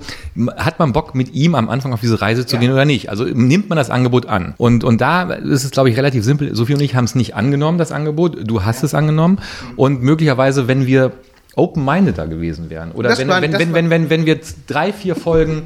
hat 0.57 0.79
man 0.79 0.95
Bock 0.95 1.15
mit 1.15 1.35
ihm 1.35 1.55
am 1.55 1.69
Anfang 1.69 1.93
auf 1.93 2.01
diese 2.01 2.23
Reise 2.23 2.47
zu 2.47 2.57
Ja. 2.57 2.61
gehen 2.61 2.73
oder 2.73 2.87
nicht? 2.87 3.11
Also 3.11 3.25
nimmt 3.25 3.69
man 3.69 3.77
das 3.77 3.91
Angebot 3.91 4.25
an? 4.25 4.55
Und, 4.57 4.85
und 4.85 5.03
da 5.03 5.31
ist 5.35 5.65
es, 5.65 5.71
glaube 5.71 5.91
ich, 5.91 5.99
relativ 5.99 6.25
simpel. 6.25 6.55
Sophie 6.57 6.75
und 6.75 6.81
ich 6.81 6.95
haben 6.95 7.05
es 7.05 7.15
nicht 7.15 7.35
angenommen, 7.37 7.77
das 7.77 7.93
Angebot. 7.93 8.39
Du 8.49 8.65
hast 8.65 8.83
es 8.83 8.95
angenommen. 8.95 9.39
Und 9.77 10.03
möglicherweise, 10.03 10.67
wenn 10.67 10.87
wir 10.87 11.13
open-minded 11.57 12.17
da 12.17 12.25
gewesen 12.25 12.71
wären 12.71 12.93
oder 12.93 13.19
wenn, 13.19 13.29
war- 13.29 13.43
wenn, 13.43 13.53
wenn, 13.53 13.69
war- 13.69 13.75
wenn, 13.75 13.91
wenn, 13.91 14.11
wenn 14.11 14.25
wir 14.27 14.41
drei, 14.67 14.93
vier 14.95 15.15
Folgen 15.15 15.65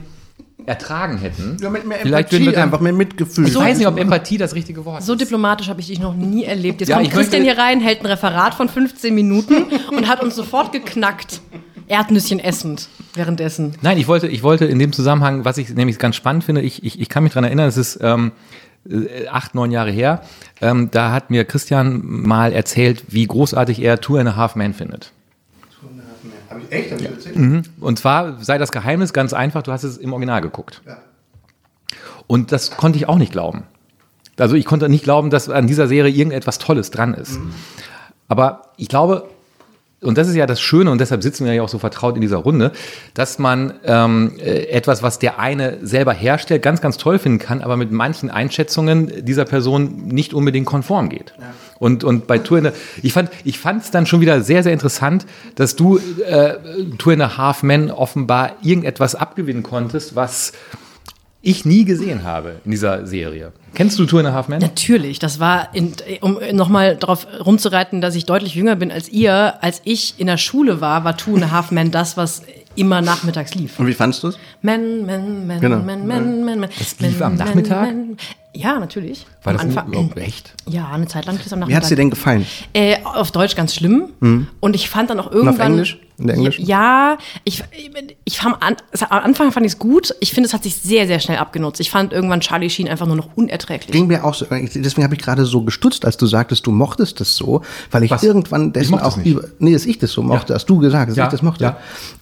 ertragen 0.66 1.18
hätten, 1.18 1.56
ja, 1.60 1.70
mit 1.70 1.86
mehr 1.86 1.98
vielleicht 1.98 2.32
Empathie, 2.32 2.36
würden 2.36 2.46
wir 2.46 2.52
dann- 2.52 2.62
einfach 2.64 2.80
mehr 2.80 2.92
Mitgefühl. 2.92 3.46
ich 3.48 3.54
weiß 3.54 3.78
nicht, 3.78 3.86
ob 3.86 3.98
Empathie 3.98 4.38
das 4.38 4.54
richtige 4.54 4.84
Wort 4.84 5.00
ist. 5.00 5.06
So 5.06 5.14
diplomatisch 5.14 5.68
habe 5.68 5.80
ich 5.80 5.86
dich 5.88 6.00
noch 6.00 6.14
nie 6.14 6.44
erlebt. 6.44 6.80
Jetzt 6.80 6.88
Ja, 6.90 6.96
kommt 6.96 7.08
ich 7.08 7.12
Christian 7.12 7.42
hier 7.42 7.58
rein, 7.58 7.80
hält 7.80 8.00
ein 8.00 8.06
Referat 8.06 8.54
von 8.54 8.68
15 8.68 9.14
Minuten 9.14 9.54
und 9.96 10.08
hat 10.08 10.22
uns 10.22 10.34
sofort 10.36 10.72
geknackt. 10.72 11.40
Erdnüsschen 11.88 12.38
essend 12.38 12.88
währenddessen. 13.14 13.74
Nein, 13.82 13.98
ich 13.98 14.08
wollte, 14.08 14.26
ich 14.28 14.42
wollte 14.42 14.64
in 14.64 14.78
dem 14.78 14.92
Zusammenhang, 14.92 15.44
was 15.44 15.58
ich 15.58 15.68
nämlich 15.74 15.98
ganz 15.98 16.16
spannend 16.16 16.44
finde, 16.44 16.62
ich, 16.62 16.84
ich, 16.84 16.98
ich 17.00 17.08
kann 17.08 17.22
mich 17.22 17.32
dran 17.34 17.44
erinnern, 17.44 17.68
es 17.68 17.76
ist 17.76 17.98
ähm, 18.00 18.32
äh, 18.88 19.26
acht, 19.28 19.54
neun 19.54 19.70
Jahre 19.72 19.90
her, 19.90 20.22
ähm, 20.62 20.88
da 20.90 21.12
hat 21.12 21.28
mir 21.30 21.44
Christian 21.44 22.00
mal 22.04 22.52
erzählt, 22.52 23.02
wie 23.08 23.26
großartig 23.26 23.82
er 23.82 24.00
Two 24.00 24.16
and 24.16 24.28
a 24.30 24.36
Half 24.36 24.54
Men 24.56 24.72
findet. 24.72 25.12
Echt? 26.72 26.90
Hab 26.90 27.00
ich 27.00 27.06
erzählt? 27.06 27.70
Und 27.80 27.98
zwar 27.98 28.42
sei 28.42 28.56
das 28.56 28.72
Geheimnis 28.72 29.12
ganz 29.12 29.32
einfach, 29.34 29.62
du 29.62 29.72
hast 29.72 29.82
es 29.84 29.98
im 29.98 30.12
Original 30.12 30.40
geguckt. 30.40 30.80
Ja. 30.86 30.96
Und 32.26 32.50
das 32.50 32.70
konnte 32.76 32.98
ich 32.98 33.08
auch 33.08 33.18
nicht 33.18 33.32
glauben. 33.32 33.64
Also 34.38 34.56
ich 34.56 34.64
konnte 34.64 34.88
nicht 34.88 35.04
glauben, 35.04 35.28
dass 35.28 35.50
an 35.50 35.66
dieser 35.66 35.86
Serie 35.86 36.10
irgendetwas 36.10 36.58
Tolles 36.58 36.90
dran 36.90 37.12
ist. 37.12 37.38
Aber 38.28 38.62
ich 38.78 38.88
glaube, 38.88 39.28
und 40.02 40.18
das 40.18 40.28
ist 40.28 40.34
ja 40.34 40.46
das 40.46 40.60
Schöne 40.60 40.90
und 40.90 41.00
deshalb 41.00 41.22
sitzen 41.22 41.46
wir 41.46 41.54
ja 41.54 41.62
auch 41.62 41.68
so 41.68 41.78
vertraut 41.78 42.16
in 42.16 42.20
dieser 42.20 42.38
Runde, 42.38 42.72
dass 43.14 43.38
man 43.38 43.74
ähm, 43.84 44.32
äh, 44.38 44.66
etwas, 44.68 45.02
was 45.02 45.18
der 45.18 45.38
eine 45.38 45.78
selber 45.82 46.12
herstellt, 46.12 46.62
ganz, 46.62 46.80
ganz 46.80 46.96
toll 46.96 47.18
finden 47.18 47.38
kann, 47.38 47.62
aber 47.62 47.76
mit 47.76 47.92
manchen 47.92 48.30
Einschätzungen 48.30 49.24
dieser 49.24 49.44
Person 49.44 50.06
nicht 50.06 50.34
unbedingt 50.34 50.66
konform 50.66 51.08
geht. 51.08 51.34
Ja. 51.38 51.46
Und, 51.78 52.04
und 52.04 52.26
bei 52.26 52.38
Tour 52.38 52.58
in 52.58 52.64
the, 52.64 52.70
ich 53.02 53.12
fand 53.12 53.30
ich 53.44 53.58
fand 53.58 53.82
es 53.82 53.90
dann 53.90 54.06
schon 54.06 54.20
wieder 54.20 54.40
sehr, 54.40 54.62
sehr 54.62 54.72
interessant, 54.72 55.26
dass 55.56 55.74
du 55.74 55.98
äh, 55.98 56.54
Tour 56.98 57.12
in 57.12 57.20
a 57.20 57.36
Half 57.36 57.62
Men 57.62 57.90
offenbar 57.90 58.52
irgendetwas 58.62 59.14
abgewinnen 59.14 59.62
konntest, 59.62 60.14
was 60.14 60.52
ich 61.42 61.64
nie 61.64 61.84
gesehen 61.84 62.22
habe 62.22 62.60
in 62.64 62.70
dieser 62.70 63.06
Serie. 63.06 63.52
Kennst 63.74 63.98
du 63.98 64.06
Two 64.06 64.18
and 64.18 64.28
a 64.28 64.32
Half 64.32 64.48
Men? 64.48 64.60
Natürlich. 64.60 65.18
Das 65.18 65.40
war, 65.40 65.74
in, 65.74 65.92
um 66.20 66.38
nochmal 66.52 66.96
darauf 66.96 67.26
rumzureiten, 67.44 68.00
dass 68.00 68.14
ich 68.14 68.26
deutlich 68.26 68.54
jünger 68.54 68.76
bin 68.76 68.92
als 68.92 69.08
ihr. 69.08 69.62
Als 69.62 69.80
ich 69.84 70.14
in 70.18 70.28
der 70.28 70.38
Schule 70.38 70.80
war, 70.80 71.04
war 71.04 71.16
Two 71.16 71.34
and 71.34 71.44
a 71.44 71.50
Half 71.50 71.72
Men 71.72 71.90
das, 71.90 72.16
was 72.16 72.42
immer 72.76 73.02
nachmittags 73.02 73.54
lief. 73.54 73.78
Und 73.78 73.86
wie 73.86 73.92
fandest 73.92 74.22
du 74.22 74.28
es? 74.28 74.38
Men, 74.62 75.04
Men, 75.04 75.46
Men, 75.46 75.60
genau. 75.60 75.78
Men, 75.78 76.06
Men, 76.06 76.44
Men, 76.44 76.60
Men. 76.60 76.70
Das 76.78 77.00
lief 77.00 77.18
men, 77.18 77.22
am 77.22 77.34
Nachmittag? 77.34 77.88
Ja, 78.54 78.78
natürlich. 78.78 79.26
War 79.42 79.54
das 79.54 79.62
Anfang, 79.62 79.94
ein, 79.94 80.16
echt? 80.16 80.54
Ja, 80.68 80.88
eine 80.88 81.06
Zeit 81.06 81.24
lang. 81.24 81.38
Bis 81.38 81.52
am 81.52 81.66
Wie 81.66 81.74
hat 81.74 81.84
es 81.84 81.88
dir 81.88 81.96
denn 81.96 82.10
gefallen? 82.10 82.46
Äh, 82.74 82.96
auf 83.02 83.30
Deutsch 83.30 83.56
ganz 83.56 83.74
schlimm. 83.74 84.10
Mhm. 84.20 84.48
Und 84.60 84.76
ich 84.76 84.90
fand 84.90 85.10
dann 85.10 85.20
auch 85.20 85.32
irgendwann. 85.32 85.54
Und 85.54 85.60
auf 85.60 85.66
Englisch? 85.66 85.98
In 86.18 86.26
der 86.26 86.36
Englisch? 86.36 86.58
Ja, 86.58 87.18
ich, 87.44 87.64
ich 88.24 88.38
fand, 88.38 88.62
an, 88.62 88.76
am 89.08 89.24
Anfang 89.24 89.50
fand 89.50 89.64
ich 89.64 89.72
es 89.72 89.78
gut. 89.78 90.14
Ich 90.20 90.32
finde, 90.32 90.46
es 90.46 90.54
hat 90.54 90.62
sich 90.62 90.76
sehr, 90.76 91.06
sehr 91.06 91.18
schnell 91.18 91.38
abgenutzt. 91.38 91.80
Ich 91.80 91.90
fand 91.90 92.12
irgendwann 92.12 92.40
Charlie 92.40 92.68
Sheen 92.68 92.88
einfach 92.88 93.06
nur 93.06 93.16
noch 93.16 93.30
unerträglich. 93.34 93.90
Ging 93.90 94.06
mir 94.06 94.24
auch 94.24 94.34
so. 94.34 94.46
Deswegen 94.50 95.02
habe 95.02 95.14
ich 95.14 95.20
gerade 95.20 95.46
so 95.46 95.62
gestutzt, 95.62 96.04
als 96.04 96.18
du 96.18 96.26
sagtest, 96.26 96.66
du 96.66 96.70
mochtest 96.70 97.20
das 97.20 97.34
so, 97.34 97.62
weil 97.90 98.04
ich 98.04 98.10
Was? 98.10 98.22
irgendwann 98.22 98.72
dessen 98.72 98.94
ich 98.94 99.00
auch 99.00 99.16
über. 99.18 99.44
Nee, 99.58 99.72
dass 99.72 99.86
ich 99.86 99.98
das 99.98 100.12
so 100.12 100.22
mochte, 100.22 100.52
ja. 100.52 100.56
hast 100.56 100.66
du 100.66 100.78
gesagt, 100.78 101.10
dass 101.10 101.16
ja. 101.16 101.24
ich 101.24 101.30
das 101.30 101.42
mochte. 101.42 101.64
Ja. 101.64 101.76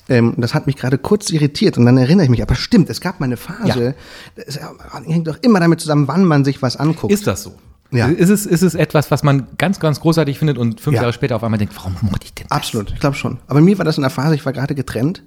Ähm, 0.09 0.35
das 0.39 0.55
hat 0.55 0.67
mich 0.67 0.77
gerade 0.77 0.99
kurz 0.99 1.31
irritiert 1.31 1.79
und 1.79 1.87
dann 1.87 1.97
erinnere 1.97 2.25
ich 2.25 2.31
mich, 2.31 2.43
aber 2.43 2.57
stimmt, 2.57 2.91
es 2.91 3.01
gab 3.01 3.21
mal 3.21 3.27
eine 3.27 3.37
Phase, 3.37 3.95
ja. 4.37 4.43
es 4.45 4.59
hängt 5.07 5.29
doch 5.29 5.37
immer 5.43 5.61
damit 5.61 5.81
zusammen, 5.81 6.09
wann 6.09 6.20
man 6.25 6.45
sich 6.45 6.63
was 6.63 6.77
anguckt. 6.77 7.13
Ist 7.13 7.27
das 7.27 7.43
so? 7.43 7.53
Ja. 7.93 8.07
Ist, 8.07 8.31
es, 8.31 8.47
ist 8.47 8.63
es 8.63 8.77
etwas, 8.77 9.11
was 9.11 9.25
man 9.25 9.49
ganz, 9.59 9.81
ganz 9.81 10.01
großartig 10.01 10.39
findet 10.39 10.59
und 10.59 10.81
fünf 10.81 10.95
ja. 10.95 11.03
Jahre 11.03 11.13
später 11.13 11.35
auf 11.35 11.43
einmal 11.43 11.59
denkt, 11.59 11.75
warum 11.77 11.97
mochte 12.03 12.25
ich 12.25 12.35
denn 12.35 12.47
das? 12.49 12.57
Absolut, 12.57 12.93
ich 12.93 13.01
glaube 13.01 13.17
schon. 13.17 13.39
Aber 13.49 13.61
mir 13.61 13.79
war 13.79 13.85
das 13.85 13.97
in 13.97 14.03
der 14.03 14.11
Phase, 14.11 14.37
ich 14.37 14.47
war 14.47 14.53
gerade 14.53 14.77
getrennt, 14.77 15.25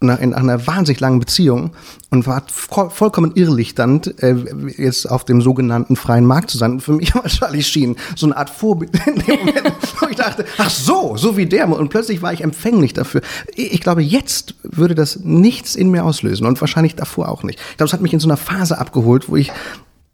nach, 0.00 0.20
in 0.20 0.34
einer 0.34 0.66
wahnsinnig 0.66 1.00
langen 1.00 1.18
Beziehung 1.18 1.70
und 2.10 2.26
war 2.26 2.42
vollkommen 2.48 3.32
irrlichternd, 3.34 4.22
äh, 4.22 4.36
jetzt 4.76 5.10
auf 5.10 5.24
dem 5.24 5.40
sogenannten 5.40 5.96
freien 5.96 6.26
Markt 6.26 6.50
zu 6.50 6.58
sein. 6.58 6.72
Und 6.72 6.80
für 6.80 6.92
mich 6.92 7.14
war 7.14 7.24
Charlie 7.24 7.62
Sheen 7.62 7.96
so 8.16 8.26
eine 8.26 8.36
Art 8.36 8.50
Vorbild 8.50 8.90
in 9.06 9.20
dem 9.20 9.38
Moment, 9.38 9.72
wo 10.00 10.06
ich 10.06 10.16
dachte, 10.16 10.44
ach 10.58 10.70
so, 10.70 11.16
so 11.16 11.38
wie 11.38 11.46
der. 11.46 11.66
Und 11.68 11.88
plötzlich 11.88 12.20
war 12.20 12.34
ich 12.34 12.42
empfänglich 12.42 12.92
dafür. 12.92 13.22
Ich 13.54 13.80
glaube, 13.80 14.02
jetzt 14.02 14.56
würde 14.62 14.94
das 14.94 15.20
nichts 15.20 15.74
in 15.74 15.90
mir 15.90 16.04
auslösen 16.04 16.46
und 16.46 16.60
wahrscheinlich 16.60 16.96
davor 16.96 17.30
auch 17.30 17.44
nicht. 17.44 17.58
Ich 17.70 17.76
glaube, 17.78 17.88
es 17.88 17.94
hat 17.94 18.02
mich 18.02 18.12
in 18.12 18.20
so 18.20 18.28
einer 18.28 18.36
Phase 18.36 18.76
abgeholt, 18.76 19.30
wo 19.30 19.36
ich 19.36 19.50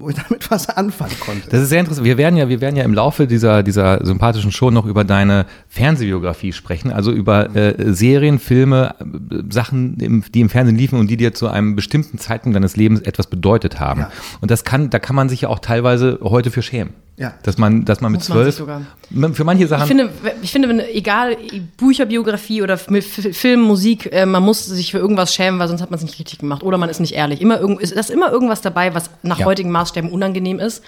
wo 0.00 0.08
ich 0.08 0.16
damit 0.16 0.50
was 0.50 0.68
anfangen 0.68 1.14
konnte. 1.20 1.48
Das 1.50 1.60
ist 1.60 1.68
sehr 1.68 1.80
interessant. 1.80 2.04
Wir 2.04 2.18
werden 2.18 2.36
ja, 2.36 2.48
wir 2.48 2.60
werden 2.60 2.76
ja 2.76 2.84
im 2.84 2.94
Laufe 2.94 3.26
dieser, 3.26 3.62
dieser 3.62 4.04
sympathischen 4.04 4.52
Show 4.52 4.70
noch 4.70 4.86
über 4.86 5.04
deine 5.04 5.46
Fernsehbiografie 5.68 6.52
sprechen, 6.52 6.92
also 6.92 7.12
über 7.12 7.54
äh, 7.54 7.92
Serien, 7.92 8.38
Filme, 8.38 8.94
äh, 9.00 9.42
Sachen, 9.50 9.96
die 9.98 10.40
im 10.40 10.48
Fernsehen 10.48 10.76
liefen 10.76 10.98
und 10.98 11.08
die 11.08 11.16
dir 11.16 11.34
zu 11.34 11.48
einem 11.48 11.76
bestimmten 11.76 12.18
Zeitpunkt 12.18 12.56
deines 12.56 12.76
Lebens 12.76 13.00
etwas 13.00 13.26
bedeutet 13.26 13.80
haben. 13.80 14.00
Ja. 14.00 14.10
Und 14.40 14.50
das 14.50 14.64
kann, 14.64 14.90
da 14.90 14.98
kann 14.98 15.16
man 15.16 15.28
sich 15.28 15.42
ja 15.42 15.48
auch 15.48 15.58
teilweise 15.58 16.18
heute 16.22 16.50
für 16.50 16.62
schämen. 16.62 16.94
Ja. 17.20 17.34
Dass 17.42 17.58
man, 17.58 17.84
dass 17.84 18.00
man 18.00 18.12
mit 18.12 18.22
zwölf. 18.22 18.56
Für 18.56 19.44
manche 19.44 19.66
Sachen. 19.66 19.82
Ich 19.82 19.88
finde, 19.88 20.10
ich 20.40 20.52
finde, 20.52 20.68
wenn, 20.70 20.80
egal, 20.80 21.36
Bücherbiografie 21.76 22.62
oder 22.62 22.78
Film, 22.78 23.60
Musik, 23.60 24.10
äh, 24.10 24.24
man 24.24 24.42
muss 24.42 24.64
sich 24.64 24.90
für 24.90 24.98
irgendwas 24.98 25.34
schämen, 25.34 25.60
weil 25.60 25.68
sonst 25.68 25.82
hat 25.82 25.90
man 25.90 25.98
es 25.98 26.02
nicht 26.02 26.18
richtig 26.18 26.38
gemacht. 26.38 26.62
Oder 26.62 26.78
man 26.78 26.88
ist 26.88 26.98
nicht 26.98 27.12
ehrlich. 27.12 27.42
Immer 27.42 27.60
irgend, 27.60 27.82
ist, 27.82 27.92
ist 27.92 28.08
immer 28.08 28.32
irgendwas 28.32 28.62
dabei, 28.62 28.94
was 28.94 29.10
nach 29.22 29.38
ja. 29.38 29.44
heutigen 29.44 29.70
Maßstäben 29.70 30.10
unangenehm 30.10 30.58
ist. 30.58 30.82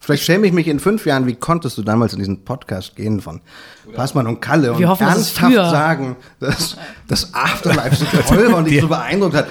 Vielleicht 0.00 0.24
schäme 0.24 0.48
ich 0.48 0.52
mich 0.52 0.66
in 0.66 0.80
fünf 0.80 1.06
Jahren, 1.06 1.28
wie 1.28 1.36
konntest 1.36 1.78
du 1.78 1.82
damals 1.82 2.12
in 2.12 2.18
diesen 2.18 2.44
Podcast 2.44 2.96
gehen 2.96 3.20
von 3.20 3.40
Passmann 3.94 4.26
und 4.26 4.40
Kalle 4.40 4.72
und 4.72 4.80
Wir 4.80 4.88
hoffen, 4.88 5.06
ernsthaft 5.06 5.54
sagen, 5.54 6.16
dass 6.40 6.76
das 7.06 7.32
Afterlife 7.32 7.94
so 7.94 8.06
teurer 8.34 8.56
und 8.56 8.64
dich 8.64 8.80
so 8.80 8.88
beeindruckt 8.88 9.36
hat. 9.36 9.46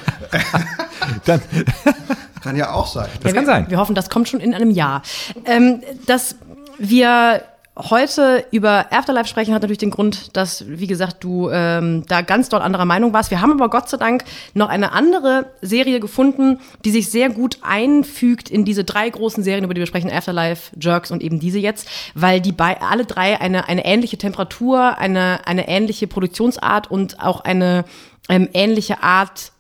Dann 1.26 1.40
kann 2.42 2.56
ja 2.56 2.74
auch 2.74 2.88
sein. 2.88 3.08
Das 3.22 3.32
ja, 3.32 3.36
kann 3.36 3.46
wir, 3.46 3.54
sein. 3.54 3.66
Wir 3.70 3.78
hoffen, 3.78 3.96
das 3.96 4.10
kommt 4.10 4.28
schon 4.30 4.40
in 4.40 4.54
einem 4.54 4.72
Jahr. 4.72 5.02
Ähm, 5.46 5.82
dass 6.06 6.36
wir 6.78 7.42
heute 7.78 8.46
über 8.52 8.88
Afterlife 8.92 9.28
sprechen, 9.28 9.54
hat 9.54 9.62
natürlich 9.62 9.78
den 9.78 9.92
Grund, 9.92 10.36
dass, 10.36 10.66
wie 10.68 10.88
gesagt, 10.88 11.24
du 11.24 11.50
ähm, 11.50 12.04
da 12.08 12.22
ganz 12.22 12.50
dort 12.50 12.64
anderer 12.64 12.86
Meinung 12.86 13.14
warst. 13.14 13.32
Wir 13.32 13.42
haben 13.42 13.52
aber 13.52 13.70
Gott 13.70 13.90
sei 13.90 13.98
Dank 13.98 14.24
noch 14.54 14.70
eine 14.70 14.92
andere 14.92 15.52
Serie 15.62 16.00
gefunden, 16.00 16.60
die 16.84 16.92
sich 16.92 17.10
sehr 17.10 17.30
gut 17.30 17.60
einfügt 17.62 18.50
in 18.50 18.66
diese 18.66 18.84
drei 18.84 19.10
großen 19.10 19.44
Serien, 19.44 19.64
über 19.64 19.74
die 19.74 19.80
wir 19.80 19.88
sprechen, 19.88 20.12
Afterlife, 20.12 20.76
Jerks 20.80 21.12
und 21.12 21.24
eben 21.24 21.40
diese 21.40 21.60
jetzt, 21.60 21.88
weil 22.14 22.42
die 22.42 22.52
bei 22.52 22.82
alle 22.82 23.06
drei 23.06 23.40
eine, 23.40 23.68
eine 23.68 23.86
ähnliche 23.86 24.18
Temperatur, 24.18 24.98
eine, 24.98 25.40
eine 25.46 25.68
ähnliche 25.68 26.08
Produktionsart 26.08 26.92
und 26.92 27.22
auch 27.22 27.42
eine 27.42 27.86
ähm, 28.30 28.50
ähnliche 28.54 29.02
Art 29.02 29.52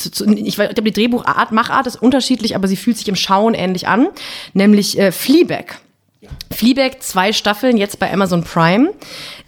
zu, 0.00 0.10
zu, 0.10 0.26
ich, 0.26 0.46
ich 0.46 0.54
glaube, 0.56 0.82
die 0.82 0.92
Drehbuchart, 0.92 1.52
Machart 1.52 1.86
ist 1.86 1.96
unterschiedlich, 1.96 2.54
aber 2.54 2.68
sie 2.68 2.76
fühlt 2.76 2.96
sich 2.96 3.08
im 3.08 3.16
Schauen 3.16 3.54
ähnlich 3.54 3.88
an, 3.88 4.08
nämlich 4.54 4.98
äh, 4.98 5.12
Fleabag. 5.12 5.80
Fleabag, 6.52 7.00
zwei 7.00 7.32
Staffeln, 7.32 7.76
jetzt 7.76 7.98
bei 7.98 8.12
Amazon 8.12 8.44
Prime. 8.44 8.92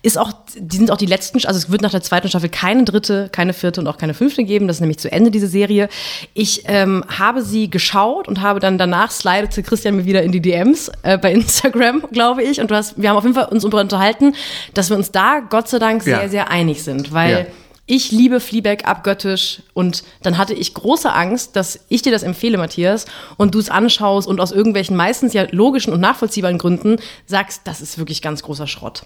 Ist 0.03 0.19
auch, 0.19 0.33
die 0.57 0.77
sind 0.77 0.91
auch 0.91 0.97
die 0.97 1.07
letzten, 1.07 1.45
also 1.45 1.59
es 1.59 1.71
wird 1.71 1.83
nach 1.83 1.91
der 1.91 2.03
zweiten 2.03 2.29
Staffel 2.29 2.49
keine 2.49 2.85
dritte, 2.85 3.29
keine 3.31 3.53
vierte 3.53 3.81
und 3.81 3.87
auch 3.87 3.99
keine 3.99 4.15
fünfte 4.15 4.43
geben. 4.45 4.67
Das 4.67 4.77
ist 4.77 4.81
nämlich 4.81 4.99
zu 4.99 5.13
Ende, 5.13 5.31
diese 5.31 5.47
Serie. 5.47 5.89
Ich 6.35 6.63
ähm, 6.67 7.05
habe 7.07 7.43
sie 7.43 7.71
geschaut 7.71 8.27
und 8.27 8.41
habe 8.41 8.59
dann 8.59 8.79
danach 8.79 9.11
slidete 9.11 9.63
Christian 9.63 9.97
mir 9.97 10.07
wieder 10.07 10.23
in 10.23 10.33
die 10.33 10.41
DMs 10.41 10.91
äh, 11.03 11.19
bei 11.19 11.33
Instagram, 11.33 12.05
glaube 12.13 12.43
ich. 12.43 12.61
Und 12.61 12.71
du 12.71 12.75
hast, 12.75 13.01
wir 13.01 13.11
haben 13.11 13.17
auf 13.17 13.25
jeden 13.25 13.35
Fall 13.35 13.49
uns 13.49 13.65
unterhalten, 13.65 14.35
dass 14.75 14.89
wir 14.89 14.97
uns 14.97 15.13
da 15.13 15.41
Gott 15.41 15.69
sei 15.69 15.79
Dank 15.79 16.03
sehr, 16.03 16.23
ja. 16.23 16.29
sehr 16.29 16.51
einig 16.51 16.83
sind, 16.83 17.13
weil 17.13 17.31
ja 17.31 17.47
ich 17.87 18.13
liebe 18.13 18.39
Fleabag 18.39 18.85
abgöttisch 18.85 19.63
und 19.75 20.05
dann 20.23 20.39
hatte 20.39 20.55
ich 20.55 20.73
große 20.73 21.13
Angst, 21.13 21.57
dass 21.57 21.81
ich 21.89 22.01
dir 22.01 22.13
das 22.13 22.23
empfehle, 22.23 22.57
Matthias, 22.57 23.07
und 23.39 23.57
du 23.57 23.59
es 23.59 23.71
anschaust 23.71 24.29
und 24.29 24.41
aus 24.41 24.53
irgendwelchen 24.53 24.97
meistens 24.97 25.33
ja 25.33 25.47
logischen 25.51 25.93
und 25.93 26.01
nachvollziehbaren 26.01 26.59
Gründen 26.59 26.97
sagst, 27.27 27.63
das 27.65 27.81
ist 27.81 27.99
wirklich 27.99 28.23
ganz 28.23 28.45
großer 28.45 28.69
Schrott. 28.69 29.05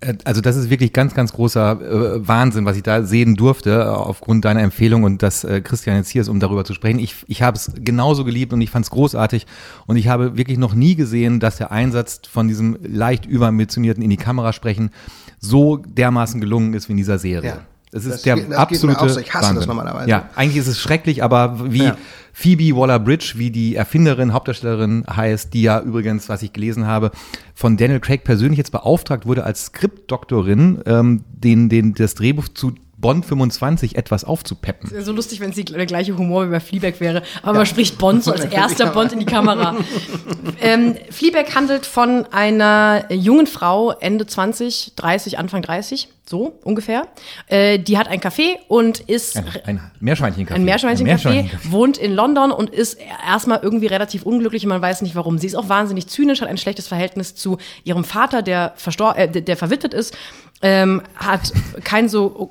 Äh, 0.00 0.14
also 0.24 0.40
das 0.40 0.56
ist 0.56 0.70
wirklich 0.70 0.92
ganz, 0.92 1.14
ganz 1.14 1.32
großer 1.32 1.80
äh, 1.80 2.28
Wahnsinn, 2.28 2.64
was 2.64 2.76
ich 2.76 2.82
da 2.82 3.04
sehen 3.04 3.36
durfte, 3.36 3.70
äh, 3.70 3.82
aufgrund 3.84 4.44
deiner 4.44 4.60
Empfehlung 4.60 5.04
und 5.04 5.22
dass 5.22 5.44
äh, 5.44 5.60
Christian 5.60 5.96
jetzt 5.96 6.10
hier 6.10 6.22
ist, 6.22 6.28
um 6.28 6.40
darüber 6.40 6.64
zu 6.64 6.74
sprechen. 6.74 6.98
Ich, 6.98 7.14
ich 7.28 7.42
habe 7.42 7.56
es 7.56 7.72
genauso 7.76 8.24
geliebt 8.24 8.52
und 8.52 8.60
ich 8.60 8.70
fand 8.70 8.84
es 8.84 8.90
großartig 8.90 9.46
und 9.86 9.96
ich 9.96 10.08
habe 10.08 10.36
wirklich 10.36 10.58
noch 10.58 10.74
nie 10.74 10.96
gesehen, 10.96 11.38
dass 11.38 11.58
der 11.58 11.70
Einsatz 11.70 12.22
von 12.28 12.48
diesem 12.48 12.76
leicht 12.82 13.24
überambitionierten 13.24 14.02
in 14.02 14.10
die 14.10 14.16
Kamera 14.16 14.52
sprechen 14.52 14.90
so 15.38 15.76
dermaßen 15.76 16.40
gelungen 16.40 16.74
ist 16.74 16.88
wie 16.88 16.92
in 16.92 16.98
dieser 16.98 17.18
Serie. 17.18 17.50
Ja. 17.50 17.75
Es 17.96 18.04
ist 18.04 18.12
das 18.14 18.22
der 18.22 18.36
geht, 18.36 18.52
absolute 18.52 19.08
so. 19.08 19.20
Ich 19.20 19.32
hasse 19.32 19.44
Wahnsinn. 19.44 19.56
das 19.56 19.66
normalerweise. 19.66 20.10
Ja, 20.10 20.28
eigentlich 20.34 20.58
ist 20.58 20.66
es 20.66 20.78
schrecklich, 20.78 21.22
aber 21.22 21.72
wie 21.72 21.84
ja. 21.84 21.96
Phoebe 22.32 22.76
Waller-Bridge, 22.76 23.34
wie 23.36 23.50
die 23.50 23.76
Erfinderin, 23.76 24.34
Hauptdarstellerin 24.34 25.04
heißt, 25.08 25.54
die 25.54 25.62
ja 25.62 25.80
übrigens, 25.80 26.28
was 26.28 26.42
ich 26.42 26.52
gelesen 26.52 26.86
habe, 26.86 27.10
von 27.54 27.78
Daniel 27.78 28.00
Craig 28.00 28.24
persönlich 28.24 28.58
jetzt 28.58 28.72
beauftragt 28.72 29.24
wurde 29.24 29.44
als 29.44 29.66
Skriptdoktorin, 29.66 30.82
ähm, 30.84 31.24
den, 31.32 31.70
den, 31.70 31.94
das 31.94 32.14
Drehbuch 32.14 32.48
zu 32.48 32.74
Bond 33.06 33.24
25 33.24 33.94
etwas 33.94 34.24
aufzupeppen. 34.24 34.90
Es 34.92 35.04
so 35.04 35.12
lustig, 35.12 35.38
wenn 35.38 35.50
es 35.50 35.64
der 35.64 35.86
gleiche 35.86 36.18
Humor 36.18 36.48
wie 36.48 36.50
bei 36.50 36.58
Fleabag 36.58 36.98
wäre. 36.98 37.22
Aber 37.42 37.52
ja. 37.52 37.58
man 37.58 37.66
spricht 37.66 37.98
Bond 37.98 38.24
so 38.24 38.32
als 38.32 38.46
erster 38.46 38.86
Bond 38.86 39.12
in 39.12 39.20
die 39.20 39.26
Kamera. 39.26 39.76
ähm, 40.60 40.96
Fleabag 41.10 41.54
handelt 41.54 41.86
von 41.86 42.26
einer 42.32 43.04
jungen 43.12 43.46
Frau, 43.46 43.92
Ende 43.92 44.26
20, 44.26 44.94
30, 44.96 45.38
Anfang 45.38 45.62
30, 45.62 46.08
so 46.28 46.58
ungefähr. 46.64 47.06
Äh, 47.46 47.78
die 47.78 47.96
hat 47.96 48.08
ein 48.08 48.18
Café 48.18 48.56
und 48.66 48.98
ist. 48.98 49.36
Ein, 49.36 49.46
ein 49.64 49.90
Meerschweinchencafé. 50.00 50.54
Ein 50.54 50.64
Meerschweinchencafé, 50.64 51.04
Meerschweinchen 51.04 51.60
wohnt 51.70 51.98
in 51.98 52.12
London 52.12 52.50
und 52.50 52.70
ist 52.70 52.98
erstmal 53.24 53.60
irgendwie 53.62 53.86
relativ 53.86 54.24
unglücklich 54.24 54.64
und 54.64 54.70
man 54.70 54.82
weiß 54.82 55.02
nicht 55.02 55.14
warum. 55.14 55.38
Sie 55.38 55.46
ist 55.46 55.54
auch 55.54 55.68
wahnsinnig 55.68 56.08
zynisch, 56.08 56.40
hat 56.40 56.48
ein 56.48 56.58
schlechtes 56.58 56.88
Verhältnis 56.88 57.36
zu 57.36 57.58
ihrem 57.84 58.02
Vater, 58.02 58.42
der, 58.42 58.72
verstor 58.74 59.16
äh, 59.16 59.28
der 59.30 59.56
verwitwet 59.56 59.94
ist, 59.94 60.16
ähm, 60.60 61.02
hat 61.14 61.52
kein 61.84 62.08
so 62.08 62.50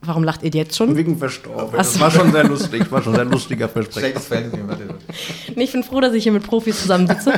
Warum 0.00 0.24
lacht 0.24 0.42
ihr 0.42 0.50
jetzt 0.50 0.76
schon? 0.76 0.96
Wegen 0.96 1.18
verstorben. 1.18 1.76
Das 1.76 1.98
war 1.98 2.10
schon 2.10 2.32
sehr 2.32 2.44
lustig, 2.44 2.90
war 2.90 3.02
schon 3.02 3.14
sehr 3.14 3.24
lustiger 3.24 3.68
Versprechen. 3.68 4.20
nee, 5.54 5.64
ich 5.64 5.72
bin 5.72 5.82
froh, 5.82 6.00
dass 6.00 6.14
ich 6.14 6.22
hier 6.22 6.32
mit 6.32 6.44
Profis 6.44 6.80
zusammensitze. 6.80 7.32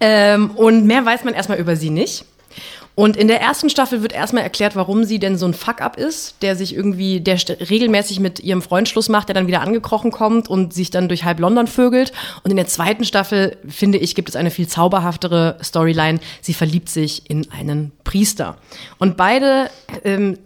ähm, 0.00 0.50
und 0.52 0.86
mehr 0.86 1.04
weiß 1.04 1.24
man 1.24 1.34
erstmal 1.34 1.58
über 1.58 1.76
sie 1.76 1.90
nicht. 1.90 2.24
Und 3.00 3.16
in 3.16 3.28
der 3.28 3.40
ersten 3.40 3.70
Staffel 3.70 4.02
wird 4.02 4.12
erstmal 4.12 4.42
erklärt, 4.42 4.76
warum 4.76 5.04
sie 5.04 5.18
denn 5.18 5.38
so 5.38 5.46
ein 5.46 5.54
Fuck-up 5.54 5.96
ist, 5.96 6.34
der 6.42 6.54
sich 6.54 6.74
irgendwie, 6.74 7.22
der 7.22 7.38
regelmäßig 7.48 8.20
mit 8.20 8.40
ihrem 8.40 8.60
Freund 8.60 8.90
Schluss 8.90 9.08
macht, 9.08 9.28
der 9.28 9.34
dann 9.34 9.46
wieder 9.46 9.62
angekrochen 9.62 10.10
kommt 10.10 10.48
und 10.48 10.74
sich 10.74 10.90
dann 10.90 11.08
durch 11.08 11.24
halb 11.24 11.40
London 11.40 11.66
vögelt. 11.66 12.12
Und 12.44 12.50
in 12.50 12.58
der 12.58 12.66
zweiten 12.66 13.06
Staffel, 13.06 13.56
finde 13.66 13.96
ich, 13.96 14.14
gibt 14.14 14.28
es 14.28 14.36
eine 14.36 14.50
viel 14.50 14.68
zauberhaftere 14.68 15.56
Storyline. 15.62 16.20
Sie 16.42 16.52
verliebt 16.52 16.90
sich 16.90 17.30
in 17.30 17.50
einen 17.50 17.92
Priester. 18.04 18.58
Und 18.98 19.16
beide 19.16 19.70
ähm, 20.04 20.36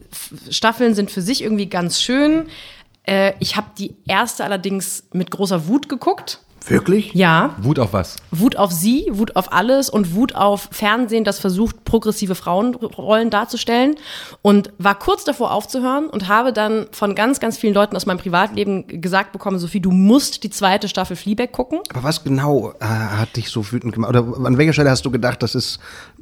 Staffeln 0.48 0.94
sind 0.94 1.10
für 1.10 1.22
sich 1.22 1.42
irgendwie 1.42 1.66
ganz 1.66 2.00
schön. 2.00 2.46
Äh, 3.02 3.32
ich 3.40 3.56
habe 3.56 3.66
die 3.76 3.96
erste 4.06 4.44
allerdings 4.44 5.02
mit 5.12 5.32
großer 5.32 5.66
Wut 5.66 5.88
geguckt 5.88 6.38
Wirklich? 6.66 7.12
Ja. 7.14 7.54
Wut 7.58 7.78
auf 7.78 7.92
was? 7.92 8.16
Wut 8.30 8.56
auf 8.56 8.72
sie, 8.72 9.06
Wut 9.10 9.36
auf 9.36 9.52
alles 9.52 9.90
und 9.90 10.14
Wut 10.14 10.34
auf 10.34 10.68
Fernsehen, 10.70 11.24
das 11.24 11.38
versucht, 11.38 11.84
progressive 11.84 12.34
Frauenrollen 12.34 13.30
darzustellen. 13.30 13.96
Und 14.42 14.72
war 14.78 14.98
kurz 14.98 15.24
davor 15.24 15.52
aufzuhören 15.52 16.06
und 16.06 16.28
habe 16.28 16.52
dann 16.52 16.86
von 16.92 17.14
ganz, 17.14 17.40
ganz 17.40 17.58
vielen 17.58 17.74
Leuten 17.74 17.96
aus 17.96 18.06
meinem 18.06 18.18
Privatleben 18.18 19.00
gesagt 19.00 19.32
bekommen, 19.32 19.58
Sophie, 19.58 19.80
du 19.80 19.90
musst 19.90 20.42
die 20.42 20.50
zweite 20.50 20.88
Staffel 20.88 21.16
Fleabag 21.16 21.52
gucken. 21.52 21.80
Aber 21.90 22.04
was 22.04 22.24
genau 22.24 22.72
äh, 22.80 22.84
hat 22.84 23.36
dich 23.36 23.50
so 23.50 23.70
wütend 23.70 23.92
gemacht? 23.92 24.10
Oder 24.10 24.24
an 24.44 24.56
welcher 24.58 24.72
Stelle 24.72 24.90
hast 24.90 25.04
du 25.04 25.10
gedacht, 25.10 25.42
das 25.42 25.54
ist 25.54 25.78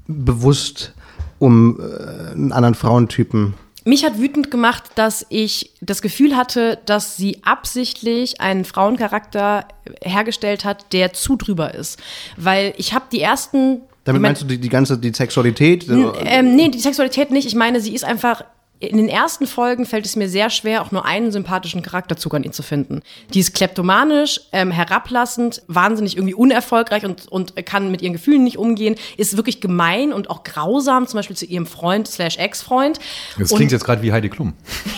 bewusst 0.06 0.92
um 1.38 1.78
äh, 1.80 2.32
einen 2.32 2.52
anderen 2.52 2.74
Frauentypen 2.74 3.54
mich 3.84 4.04
hat 4.04 4.18
wütend 4.18 4.50
gemacht, 4.50 4.84
dass 4.94 5.26
ich 5.28 5.72
das 5.80 6.02
Gefühl 6.02 6.36
hatte, 6.36 6.78
dass 6.86 7.16
sie 7.16 7.38
absichtlich 7.42 8.40
einen 8.40 8.64
Frauencharakter 8.64 9.66
hergestellt 10.02 10.64
hat, 10.64 10.92
der 10.92 11.12
zu 11.12 11.36
drüber 11.36 11.74
ist. 11.74 12.00
Weil 12.36 12.74
ich 12.76 12.94
habe 12.94 13.06
die 13.10 13.20
ersten. 13.20 13.82
Damit 14.04 14.22
meinst 14.22 14.42
du 14.42 14.46
die, 14.46 14.58
die 14.58 14.68
ganze 14.68 14.98
die 14.98 15.12
Sexualität? 15.12 15.86
Ähm, 15.88 16.56
nee, 16.56 16.68
die 16.68 16.80
Sexualität 16.80 17.30
nicht. 17.30 17.46
Ich 17.46 17.54
meine, 17.54 17.80
sie 17.80 17.94
ist 17.94 18.04
einfach 18.04 18.44
in 18.88 18.96
den 18.96 19.08
ersten 19.08 19.46
Folgen 19.46 19.86
fällt 19.86 20.06
es 20.06 20.16
mir 20.16 20.28
sehr 20.28 20.50
schwer, 20.50 20.82
auch 20.82 20.90
nur 20.90 21.04
einen 21.04 21.30
sympathischen 21.30 21.82
Charakterzug 21.82 22.34
an 22.34 22.42
ihn 22.42 22.52
zu 22.52 22.62
finden. 22.62 23.02
Die 23.32 23.38
ist 23.38 23.54
kleptomanisch, 23.54 24.40
ähm, 24.50 24.72
herablassend, 24.72 25.62
wahnsinnig 25.68 26.16
irgendwie 26.16 26.34
unerfolgreich 26.34 27.04
und, 27.04 27.28
und 27.28 27.54
kann 27.64 27.92
mit 27.92 28.02
ihren 28.02 28.12
Gefühlen 28.12 28.42
nicht 28.42 28.58
umgehen, 28.58 28.96
ist 29.16 29.36
wirklich 29.36 29.60
gemein 29.60 30.12
und 30.12 30.30
auch 30.30 30.42
grausam, 30.42 31.06
zum 31.06 31.18
Beispiel 31.18 31.36
zu 31.36 31.46
ihrem 31.46 31.66
Freund 31.66 32.08
slash 32.08 32.38
Ex-Freund. 32.38 32.98
Das 33.38 33.48
klingt 33.48 33.62
und, 33.62 33.72
jetzt 33.72 33.84
gerade 33.84 34.02
wie 34.02 34.12
Heidi 34.12 34.28
Klum. 34.28 34.54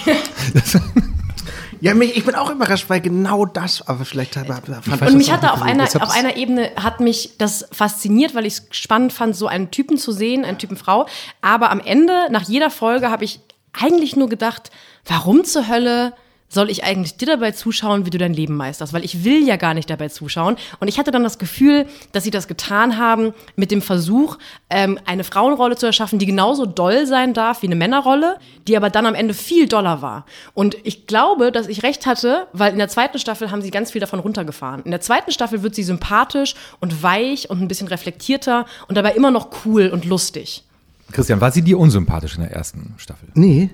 Ja, 1.84 1.92
mich, 1.92 2.16
ich 2.16 2.24
bin 2.24 2.34
auch 2.34 2.50
überrascht, 2.50 2.86
weil 2.88 3.02
genau 3.02 3.44
das, 3.44 3.86
aber 3.86 4.06
vielleicht 4.06 4.36
fand 4.36 5.02
Und 5.02 5.18
mich 5.18 5.30
hatte 5.30 5.52
auf 5.52 5.60
einer, 5.60 5.84
auf 5.84 6.16
einer 6.16 6.34
Ebene 6.38 6.70
hat 6.76 7.00
mich 7.00 7.36
das 7.36 7.66
fasziniert, 7.72 8.34
weil 8.34 8.46
ich 8.46 8.54
es 8.54 8.66
spannend 8.70 9.12
fand, 9.12 9.36
so 9.36 9.48
einen 9.48 9.70
Typen 9.70 9.98
zu 9.98 10.10
sehen, 10.10 10.46
einen 10.46 10.56
Typen 10.56 10.78
Frau. 10.78 11.06
Aber 11.42 11.70
am 11.70 11.80
Ende, 11.80 12.28
nach 12.30 12.48
jeder 12.48 12.70
Folge, 12.70 13.10
habe 13.10 13.24
ich 13.24 13.40
eigentlich 13.78 14.16
nur 14.16 14.28
gedacht, 14.28 14.70
warum 15.04 15.44
zur 15.44 15.68
Hölle 15.68 16.14
soll 16.54 16.70
ich 16.70 16.84
eigentlich 16.84 17.16
dir 17.16 17.26
dabei 17.26 17.50
zuschauen, 17.50 18.06
wie 18.06 18.10
du 18.10 18.18
dein 18.18 18.32
Leben 18.32 18.56
meisterst? 18.56 18.92
Weil 18.92 19.04
ich 19.04 19.24
will 19.24 19.46
ja 19.46 19.56
gar 19.56 19.74
nicht 19.74 19.90
dabei 19.90 20.08
zuschauen. 20.08 20.56
Und 20.80 20.88
ich 20.88 20.98
hatte 20.98 21.10
dann 21.10 21.24
das 21.24 21.38
Gefühl, 21.38 21.86
dass 22.12 22.24
sie 22.24 22.30
das 22.30 22.48
getan 22.48 22.96
haben 22.96 23.34
mit 23.56 23.70
dem 23.70 23.82
Versuch, 23.82 24.38
ähm, 24.70 24.98
eine 25.04 25.24
Frauenrolle 25.24 25.76
zu 25.76 25.86
erschaffen, 25.86 26.18
die 26.18 26.26
genauso 26.26 26.64
doll 26.64 27.06
sein 27.06 27.34
darf 27.34 27.62
wie 27.62 27.66
eine 27.66 27.74
Männerrolle, 27.74 28.38
die 28.68 28.76
aber 28.76 28.88
dann 28.88 29.06
am 29.06 29.14
Ende 29.14 29.34
viel 29.34 29.66
doller 29.66 30.00
war. 30.00 30.24
Und 30.54 30.76
ich 30.84 31.06
glaube, 31.06 31.50
dass 31.50 31.66
ich 31.66 31.82
recht 31.82 32.06
hatte, 32.06 32.46
weil 32.52 32.72
in 32.72 32.78
der 32.78 32.88
zweiten 32.88 33.18
Staffel 33.18 33.50
haben 33.50 33.62
sie 33.62 33.70
ganz 33.70 33.90
viel 33.90 34.00
davon 34.00 34.20
runtergefahren. 34.20 34.82
In 34.84 34.92
der 34.92 35.00
zweiten 35.00 35.32
Staffel 35.32 35.62
wird 35.62 35.74
sie 35.74 35.82
sympathisch 35.82 36.54
und 36.80 37.02
weich 37.02 37.50
und 37.50 37.60
ein 37.60 37.68
bisschen 37.68 37.88
reflektierter 37.88 38.66
und 38.86 38.96
dabei 38.96 39.12
immer 39.12 39.30
noch 39.30 39.48
cool 39.64 39.88
und 39.88 40.04
lustig. 40.04 40.62
Christian, 41.12 41.40
war 41.40 41.52
sie 41.52 41.62
dir 41.62 41.78
unsympathisch 41.78 42.36
in 42.36 42.42
der 42.42 42.52
ersten 42.52 42.94
Staffel? 42.96 43.28
Nee. 43.34 43.70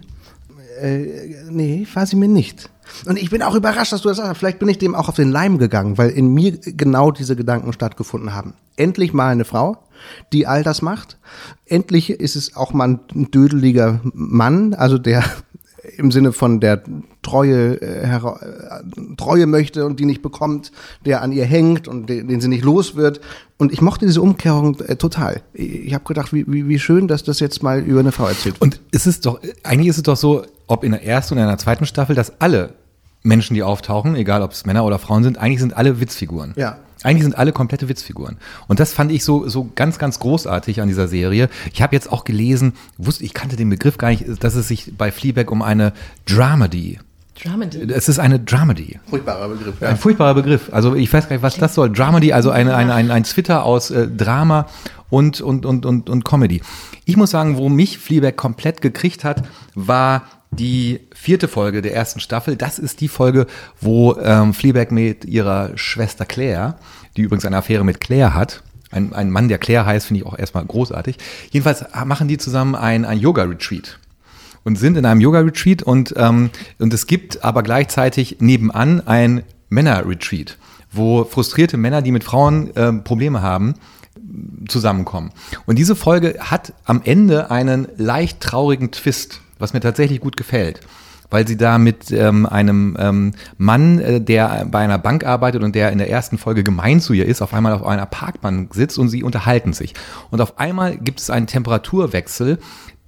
Äh, 0.81 1.45
nee, 1.51 1.87
war 1.95 2.07
sie 2.07 2.17
mir 2.17 2.29
nicht. 2.29 2.71
Und 3.07 3.19
ich 3.19 3.31
bin 3.31 3.43
auch 3.43 3.55
überrascht, 3.55 3.93
dass 3.93 4.03
du 4.03 4.09
das 4.09 4.19
sagst. 4.19 4.39
Vielleicht 4.39 4.59
bin 4.59 4.69
ich 4.69 4.79
dem 4.79 4.95
auch 4.95 5.09
auf 5.09 5.17
den 5.17 5.31
Leim 5.31 5.59
gegangen, 5.59 5.99
weil 5.99 6.11
in 6.11 6.33
mir 6.33 6.59
genau 6.59 7.11
diese 7.11 7.37
Gedanken 7.37 7.73
stattgefunden 7.73 8.35
haben. 8.35 8.55
Endlich 8.77 9.13
mal 9.13 9.29
eine 9.29 9.45
Frau, 9.45 9.79
die 10.33 10.47
all 10.47 10.63
das 10.63 10.83
macht. 10.83 11.19
Endlich 11.67 12.11
ist 12.11 12.37
es 12.37 12.57
auch 12.57 12.73
mal 12.73 12.99
ein 13.15 13.31
dödeliger 13.31 14.01
Mann, 14.13 14.75
also 14.75 14.99
der 14.99 15.25
im 15.97 16.11
Sinne 16.11 16.33
von 16.33 16.61
der 16.61 16.83
Treue, 17.23 17.81
äh, 17.81 18.05
äh, 18.05 19.17
Treue 19.17 19.47
möchte 19.47 19.85
und 19.85 20.01
die 20.01 20.05
nicht 20.05 20.23
bekommt, 20.23 20.73
der 21.05 21.23
an 21.23 21.33
ihr 21.33 21.45
hängt 21.45 21.89
und 21.89 22.09
den, 22.09 22.29
den 22.29 22.41
sie 22.41 22.49
nicht 22.49 22.65
los 22.65 22.97
wird. 22.97 23.21
Und 23.59 23.73
ich 23.73 23.81
mochte 23.81 24.07
diese 24.07 24.23
Umkehrung 24.23 24.79
äh, 24.81 24.97
total. 24.97 25.43
Ich, 25.53 25.93
habe 25.93 26.05
gedacht, 26.05 26.33
wie, 26.33 26.45
wie, 26.47 26.67
wie 26.69 26.79
schön, 26.79 27.09
dass 27.09 27.23
das 27.23 27.41
jetzt 27.41 27.63
mal 27.63 27.81
über 27.81 28.01
eine 28.01 28.13
Frau 28.13 28.27
erzählt 28.27 28.61
wird. 28.61 28.63
Und 28.63 28.81
ist 28.91 29.07
es 29.07 29.21
doch, 29.21 29.41
eigentlich 29.63 29.89
ist 29.89 29.99
es 29.99 30.03
doch 30.03 30.17
so, 30.17 30.45
ob 30.67 30.85
in 30.85 30.93
der 30.93 31.05
ersten 31.05 31.35
oder 31.35 31.43
in 31.43 31.49
der 31.49 31.59
zweiten 31.59 31.85
Staffel, 31.85 32.15
dass 32.15 32.41
alle 32.41 32.75
Menschen, 33.23 33.55
die 33.55 33.63
auftauchen, 33.63 34.17
egal 34.17 34.43
ob 34.43 34.53
es 34.53 34.65
Männer 34.67 34.85
oder 34.85 34.99
Frauen 34.99 35.23
sind, 35.23 35.39
eigentlich 35.39 35.61
sind 35.61 35.77
alle 35.77 36.01
Witzfiguren. 36.01 36.55
Ja. 36.57 36.79
Eigentlich 37.03 37.23
sind 37.23 37.39
alle 37.39 37.53
komplette 37.53 37.89
Witzfiguren. 37.89 38.37
Und 38.69 38.79
das 38.79 38.93
fand 38.93 39.11
ich 39.11 39.25
so, 39.25 39.49
so 39.49 39.71
ganz, 39.75 39.99
ganz 39.99 40.19
großartig 40.19 40.83
an 40.83 40.89
dieser 40.89 41.09
Serie. 41.09 41.49
Ich 41.73 41.81
habe 41.81 41.97
jetzt 41.97 42.13
auch 42.13 42.25
gelesen, 42.25 42.75
wusste, 42.99 43.25
ich 43.25 43.33
kannte 43.33 43.57
den 43.57 43.71
Begriff 43.71 43.97
gar 43.97 44.11
nicht, 44.11 44.25
dass 44.45 44.55
es 44.55 44.69
sich 44.69 44.93
bei 44.99 45.11
Fleabag 45.11 45.51
um 45.51 45.63
eine 45.63 45.93
Dramedy 46.27 46.99
Dramedy. 47.43 47.91
Es 47.93 48.09
ist 48.09 48.19
eine 48.19 48.39
Dramedy. 48.39 48.99
Furchtbarer 49.09 49.49
Begriff, 49.49 49.81
ja. 49.81 49.89
Ein 49.89 49.97
furchtbarer 49.97 50.35
Begriff. 50.35 50.69
Also 50.73 50.95
ich 50.95 51.13
weiß 51.13 51.29
gar 51.29 51.37
nicht, 51.37 51.43
was 51.43 51.57
das 51.57 51.75
soll. 51.75 51.91
Dramedy, 51.91 52.33
also 52.33 52.51
eine, 52.51 52.75
eine, 52.77 52.95
ein, 52.95 53.11
ein 53.11 53.25
Twitter 53.25 53.65
aus 53.65 53.91
äh, 53.91 54.09
Drama 54.09 54.67
und, 55.11 55.41
und, 55.41 55.67
und, 55.67 55.85
und, 55.85 56.09
und 56.09 56.25
Comedy. 56.25 56.63
Ich 57.05 57.17
muss 57.17 57.31
sagen, 57.31 57.57
wo 57.57 57.69
mich 57.69 57.99
Fleabag 57.99 58.37
komplett 58.37 58.81
gekriegt 58.81 59.25
hat, 59.25 59.43
war 59.75 60.23
die 60.51 61.01
vierte 61.15 61.49
Folge 61.49 61.83
der 61.83 61.95
ersten 61.95 62.21
Staffel. 62.21 62.57
Das 62.57 62.79
ist 62.79 63.01
die 63.01 63.09
Folge, 63.09 63.47
wo 63.81 64.17
ähm, 64.17 64.55
Fleabag 64.55 64.91
mit 64.91 65.25
ihrer 65.25 65.77
Schwester 65.77 66.25
Claire, 66.25 66.77
die 67.17 67.23
übrigens 67.23 67.45
eine 67.45 67.59
Affäre 67.59 67.85
mit 67.85 68.01
Claire 68.01 68.35
hat, 68.35 68.63
ein, 68.91 69.13
ein 69.13 69.31
Mann, 69.31 69.49
der 69.49 69.59
Claire 69.59 69.87
heißt, 69.87 70.07
finde 70.07 70.23
ich 70.23 70.27
auch 70.27 70.37
erstmal 70.37 70.65
großartig. 70.65 71.17
Jedenfalls 71.51 71.85
machen 72.05 72.27
die 72.27 72.39
zusammen 72.39 72.75
ein, 72.75 73.05
ein 73.05 73.19
Yoga-Retreat 73.19 73.99
und 74.65 74.77
sind 74.77 74.97
in 74.97 75.07
einem 75.07 75.21
Yoga-Retreat 75.21 75.83
und, 75.83 76.15
ähm, 76.17 76.51
und 76.79 76.93
es 76.93 77.07
gibt 77.07 77.45
aber 77.45 77.63
gleichzeitig 77.63 78.39
nebenan 78.41 79.07
ein 79.07 79.43
Männer-Retreat, 79.69 80.59
wo 80.91 81.25
frustrierte 81.25 81.77
Männer, 81.77 82.03
die 82.03 82.11
mit 82.11 82.25
Frauen 82.25 82.75
äh, 82.75 82.93
Probleme 82.93 83.43
haben, 83.43 83.75
zusammenkommen. 84.69 85.31
Und 85.67 85.79
diese 85.79 85.97
Folge 85.97 86.37
hat 86.41 86.73
am 86.85 87.01
Ende 87.05 87.51
einen 87.51 87.89
leicht 87.97 88.41
traurigen 88.41 88.91
Twist 88.91 89.41
was 89.61 89.73
mir 89.73 89.81
tatsächlich 89.81 90.21
gut 90.21 90.37
gefällt 90.37 90.81
weil 91.33 91.47
sie 91.47 91.57
da 91.57 91.79
mit 91.79 92.11
ähm, 92.11 92.45
einem 92.45 92.97
ähm, 92.99 93.35
Mann, 93.57 94.01
äh, 94.01 94.21
der 94.21 94.67
bei 94.69 94.81
einer 94.81 94.99
Bank 94.99 95.25
arbeitet 95.25 95.63
und 95.63 95.77
der 95.77 95.93
in 95.93 95.99
der 95.99 96.11
ersten 96.11 96.39
Folge 96.39 96.65
gemein 96.65 97.01
zu 97.01 97.13
ihr 97.13 97.25
ist, 97.25 97.41
auf 97.41 97.55
einmal 97.55 97.73
auf 97.73 97.87
einer 97.87 98.07
Parkbank 98.07 98.75
sitzt 98.75 98.99
und 98.99 99.09
sie 99.11 99.23
unterhalten 99.23 99.73
sich. 99.73 99.95
Und 100.33 100.41
auf 100.41 100.59
einmal 100.59 100.97
gibt 100.97 101.21
es 101.21 101.31
einen 101.31 101.47
Temperaturwechsel, 101.47 102.59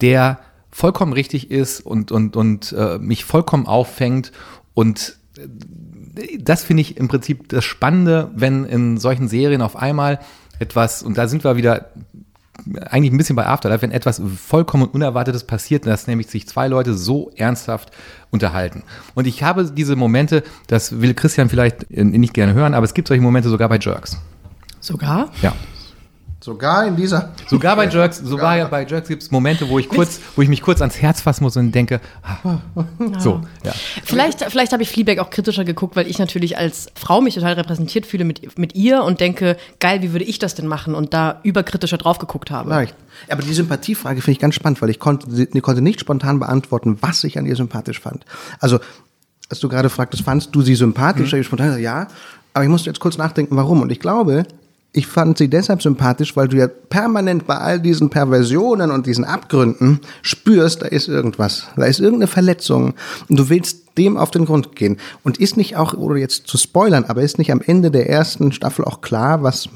der 0.01 0.38
vollkommen 0.71 1.12
richtig 1.12 1.51
ist 1.51 1.81
und, 1.81 2.12
und, 2.12 2.37
und 2.37 2.73
äh, 2.79 2.99
mich 2.99 3.25
vollkommen 3.25 3.67
auffängt. 3.67 4.31
Und 4.73 5.19
äh, 5.37 6.38
das 6.38 6.62
finde 6.62 6.83
ich 6.83 6.99
im 6.99 7.09
Prinzip 7.09 7.49
das 7.49 7.65
Spannende, 7.65 8.31
wenn 8.37 8.65
in 8.67 8.99
solchen 8.99 9.27
Serien 9.27 9.62
auf 9.62 9.75
einmal 9.75 10.21
etwas, 10.62 11.03
und 11.03 11.18
da 11.18 11.29
sind 11.29 11.44
wir 11.44 11.57
wieder 11.57 11.90
eigentlich 12.90 13.12
ein 13.12 13.16
bisschen 13.16 13.35
bei 13.35 13.46
Afterlife, 13.46 13.83
wenn 13.83 13.92
etwas 13.92 14.20
vollkommen 14.37 14.85
Unerwartetes 14.85 15.44
passiert, 15.44 15.87
dass 15.87 16.07
nämlich 16.07 16.29
sich 16.29 16.46
zwei 16.46 16.68
Leute 16.68 16.94
so 16.94 17.31
ernsthaft 17.37 17.90
unterhalten. 18.31 18.85
Und 19.14 19.27
ich 19.27 19.42
habe 19.42 19.64
diese 19.64 19.96
Momente, 19.96 20.42
das 20.68 21.01
will 21.01 21.14
Christian 21.14 21.48
vielleicht 21.48 21.90
nicht 21.90 22.35
gerne 22.35 22.55
hören, 22.55 22.75
aber 22.75 22.85
es 22.85 22.94
gibt 22.94 23.09
solche 23.09 23.22
Momente 23.22 23.48
sogar 23.48 23.68
bei 23.68 23.79
Jerks. 23.79 24.18
Sogar? 24.81 25.31
Ja. 25.42 25.55
Sogar 26.42 26.88
in 26.88 26.96
dieser. 26.96 27.31
Sogar 27.48 27.76
bei 27.76 27.87
Jerks, 27.88 28.18
sogar 28.18 28.68
bei 28.68 28.85
Jerks 28.85 29.07
gibt 29.07 29.22
es 29.22 29.31
Momente, 29.31 29.68
wo 29.68 29.78
ich 29.78 29.88
kurz, 29.88 30.18
wo 30.35 30.42
ich 30.42 30.48
mich 30.48 30.61
kurz 30.61 30.81
ans 30.81 31.00
Herz 31.00 31.20
fassen 31.20 31.44
muss 31.44 31.57
und 31.57 31.72
denke, 31.72 32.00
ah, 32.24 32.59
so, 33.18 33.42
ja. 33.64 33.72
Vielleicht, 34.02 34.42
vielleicht 34.50 34.72
habe 34.72 34.83
ich 34.83 34.90
Fleabag 34.90 35.20
auch 35.20 35.31
kritischer 35.31 35.64
geguckt, 35.64 35.94
weil 35.94 36.09
ich 36.09 36.18
natürlich 36.18 36.59
als 36.59 36.88
Frau 36.96 37.20
mich 37.20 37.37
total 37.37 37.52
repräsentiert 37.52 38.07
fühle 38.07 38.24
mit, 38.24 38.59
mit 38.59 38.74
ihr 38.74 39.05
und 39.05 39.20
denke, 39.20 39.57
geil, 39.78 40.02
wie 40.02 40.11
würde 40.11 40.24
ich 40.24 40.40
das 40.40 40.57
denn 40.57 40.66
machen? 40.66 40.96
Und 40.96 41.14
da 41.14 41.38
überkritischer 41.44 41.96
drauf 41.96 42.18
geguckt 42.18 42.50
habe. 42.50 42.70
Leicht. 42.70 42.96
Aber 43.31 43.42
die 43.42 43.55
Sympathiefrage 43.55 44.20
finde 44.20 44.33
ich 44.33 44.40
ganz 44.40 44.57
spannend, 44.57 44.83
weil 44.83 44.90
ich 44.90 44.98
konnte, 44.98 45.28
ich 45.31 45.62
konnte 45.62 45.81
nicht 45.81 46.00
spontan 46.00 46.40
beantworten, 46.40 46.98
was 47.02 47.22
ich 47.22 47.38
an 47.38 47.46
ihr 47.46 47.55
sympathisch 47.55 48.00
fand. 48.00 48.24
Also, 48.59 48.81
als 49.48 49.61
du 49.61 49.68
gerade 49.68 49.90
fragtest, 49.90 50.24
fandst 50.24 50.52
du 50.52 50.62
sie 50.62 50.74
sympathisch? 50.74 51.33
Mhm. 51.33 51.38
Ich 51.38 51.46
spontan 51.46 51.81
ja. 51.81 52.09
Aber 52.52 52.64
ich 52.64 52.70
musste 52.70 52.90
jetzt 52.90 52.98
kurz 52.98 53.16
nachdenken, 53.16 53.55
warum. 53.55 53.81
Und 53.81 53.92
ich 53.92 54.00
glaube, 54.00 54.44
ich 54.94 55.07
fand 55.07 55.38
sie 55.38 55.48
deshalb 55.48 55.83
sympathisch, 55.83 56.37
weil 56.37 56.48
du 56.48 56.59
ja 56.59 56.68
permanent 56.68 57.46
bei 57.46 57.57
all 57.57 57.81
diesen 57.81 58.11
Perversionen 58.11 58.90
und 58.90 59.07
diesen 59.07 59.24
Abgründen 59.24 60.00
spürst, 60.20 60.83
da 60.83 60.87
ist 60.87 61.09
irgendwas, 61.09 61.66
da 61.76 61.87
ist 61.87 61.98
irgendeine 61.98 62.26
Verletzung 62.26 62.92
und 63.28 63.38
du 63.38 63.48
willst 63.48 63.96
dem 63.96 64.16
auf 64.16 64.31
den 64.31 64.44
Grund 64.44 64.76
gehen. 64.76 64.98
Und 65.22 65.38
ist 65.38 65.57
nicht 65.57 65.76
auch, 65.76 65.94
oder 65.94 66.16
jetzt 66.16 66.46
zu 66.46 66.59
spoilern, 66.59 67.05
aber 67.05 67.22
ist 67.22 67.38
nicht 67.38 67.52
am 67.52 67.61
Ende 67.61 67.90
der 67.90 68.09
ersten 68.09 68.52
Staffel 68.52 68.85
auch 68.85 69.00
klar, 69.00 69.42
was 69.42 69.68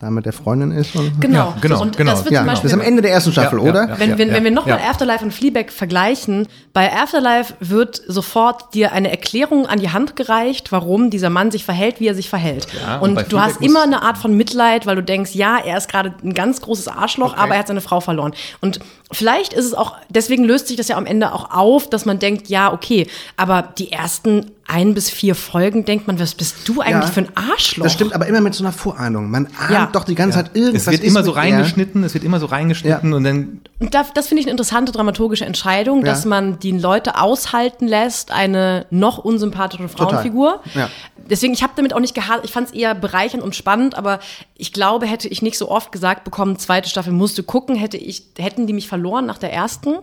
da 0.00 0.10
mit 0.10 0.26
der 0.26 0.32
Freundin 0.32 0.70
ist. 0.70 0.94
Und 0.94 1.20
Genau. 1.20 1.38
Ja, 1.38 1.56
genau, 1.60 1.82
und 1.82 1.96
genau. 1.96 2.12
Das 2.12 2.24
wird 2.24 2.32
ja, 2.32 2.40
zum 2.40 2.46
Beispiel, 2.46 2.68
ist 2.68 2.74
am 2.74 2.80
Ende 2.80 3.02
der 3.02 3.10
ersten 3.10 3.32
Staffel, 3.32 3.58
Ja, 3.58 3.64
ja, 3.64 3.70
oder? 3.70 3.88
ja. 3.88 3.98
wenn, 3.98 4.16
wenn, 4.16 4.32
wenn 4.32 4.44
wir 4.44 4.52
nochmal 4.52 4.78
ja. 4.78 4.90
Afterlife 4.90 5.24
und 5.24 5.32
Fleabag 5.32 5.72
vergleichen, 5.72 6.46
bei 6.72 6.92
Afterlife 6.92 7.54
wird 7.58 8.00
sofort 8.06 8.74
dir 8.74 8.92
eine 8.92 9.10
Erklärung 9.10 9.66
an 9.66 9.80
die 9.80 9.90
Hand 9.90 10.14
gereicht, 10.14 10.70
warum 10.70 11.10
dieser 11.10 11.30
Mann 11.30 11.50
sich 11.50 11.64
verhält, 11.64 11.98
wie 11.98 12.06
er 12.06 12.14
sich 12.14 12.28
verhält. 12.28 12.68
Ja, 12.80 12.98
und 12.98 13.18
und 13.18 13.32
du 13.32 13.40
hast 13.40 13.60
immer 13.60 13.82
eine 13.82 14.02
Art 14.02 14.18
von 14.18 14.36
Mitleid, 14.36 14.86
weil 14.86 14.94
du 14.94 15.02
denkst, 15.02 15.32
ja, 15.34 15.58
er 15.58 15.76
ist 15.76 15.88
gerade 15.90 16.14
ein 16.22 16.32
ganz 16.32 16.60
großes 16.60 16.86
Arschloch, 16.86 17.36
aber 17.36 17.54
er 17.54 17.60
hat 17.60 17.66
seine 17.66 17.80
Frau 17.80 17.98
verloren. 17.98 18.34
Und 18.60 18.78
vielleicht 19.10 19.52
ist 19.52 19.64
es 19.64 19.74
auch, 19.74 19.96
deswegen 20.08 20.44
löst 20.44 20.68
sich 20.68 20.76
das 20.76 20.86
ja 20.86 20.96
am 20.96 21.06
Ende 21.06 21.32
auch 21.32 21.50
auf, 21.50 21.90
dass 21.90 22.04
man 22.04 22.20
denkt, 22.20 22.48
ja, 22.48 22.72
okay, 22.72 23.08
aber 23.36 23.62
die 23.62 23.90
ersten 23.90 24.52
ein 24.70 24.92
bis 24.92 25.08
vier 25.10 25.34
Folgen 25.34 25.84
denkt 25.86 26.06
man, 26.06 26.20
was 26.20 26.34
bist 26.34 26.68
du 26.68 26.82
eigentlich 26.82 27.06
Ja. 27.08 27.12
für 27.12 27.20
ein 27.22 27.28
Arschloch? 27.34 27.84
Das 27.84 27.94
stimmt, 27.94 28.12
aber 28.14 28.26
immer 28.26 28.42
mit 28.42 28.54
so 28.54 28.62
einer 28.62 28.72
Vorahnung. 28.72 29.30
Man 29.30 29.46
ahnt 29.58 29.70
Ja. 29.70 29.88
doch 29.90 30.04
die 30.04 30.14
ganze 30.14 30.36
Zeit 30.38 30.50
irgendwas. 30.54 30.82
Es 30.86 30.92
wird 30.92 31.04
immer 31.04 31.24
so 31.24 31.30
reingeschnitten, 31.30 32.04
es 32.04 32.12
wird 32.12 32.22
immer 32.22 32.38
so 32.38 32.46
reingeschnitten 32.46 33.14
und 33.14 33.24
dann 33.24 33.60
Und 33.80 33.94
da, 33.94 34.04
das 34.14 34.28
finde 34.28 34.40
ich 34.40 34.46
eine 34.46 34.50
interessante 34.52 34.92
dramaturgische 34.92 35.46
Entscheidung, 35.46 36.04
dass 36.04 36.24
man 36.26 36.58
die 36.58 36.72
Leute 36.72 37.18
aushalten 37.18 37.88
lässt, 37.88 38.30
eine 38.30 38.86
noch 38.90 39.18
unsympathische 39.18 39.88
Frauenfigur. 39.88 40.60
Ja. 40.74 40.90
Deswegen, 41.30 41.52
ich 41.54 41.62
habe 41.62 41.72
damit 41.76 41.94
auch 41.94 42.00
nicht 42.00 42.14
gehasst. 42.14 42.40
Ich 42.44 42.52
fand 42.52 42.68
es 42.68 42.74
eher 42.74 42.94
bereichernd 42.94 43.42
und 43.42 43.54
spannend, 43.56 43.96
aber 43.96 44.18
ich 44.56 44.72
glaube, 44.74 45.06
hätte 45.06 45.28
ich 45.28 45.40
nicht 45.42 45.56
so 45.56 45.70
oft 45.70 45.92
gesagt 45.92 46.24
bekommen, 46.24 46.58
zweite 46.58 46.88
Staffel 46.90 47.12
musste 47.12 47.42
gucken, 47.42 47.74
hätte 47.74 47.96
ich, 47.96 48.22
hätten 48.38 48.66
die 48.66 48.72
mich 48.74 48.88
verloren 48.88 49.24
nach 49.26 49.38
der 49.38 49.52
ersten. 49.52 49.94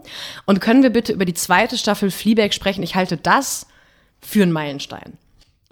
Und 0.45 0.59
können 0.59 0.81
wir 0.81 0.89
bitte 0.89 1.13
über 1.13 1.25
die 1.25 1.33
zweite 1.35 1.77
Staffel 1.77 2.09
Fleabag 2.09 2.53
sprechen? 2.53 2.81
Ich 2.83 2.95
halte 2.95 3.17
das 3.17 3.67
für 4.25 4.43
einen 4.43 4.51
Meilenstein. 4.51 5.13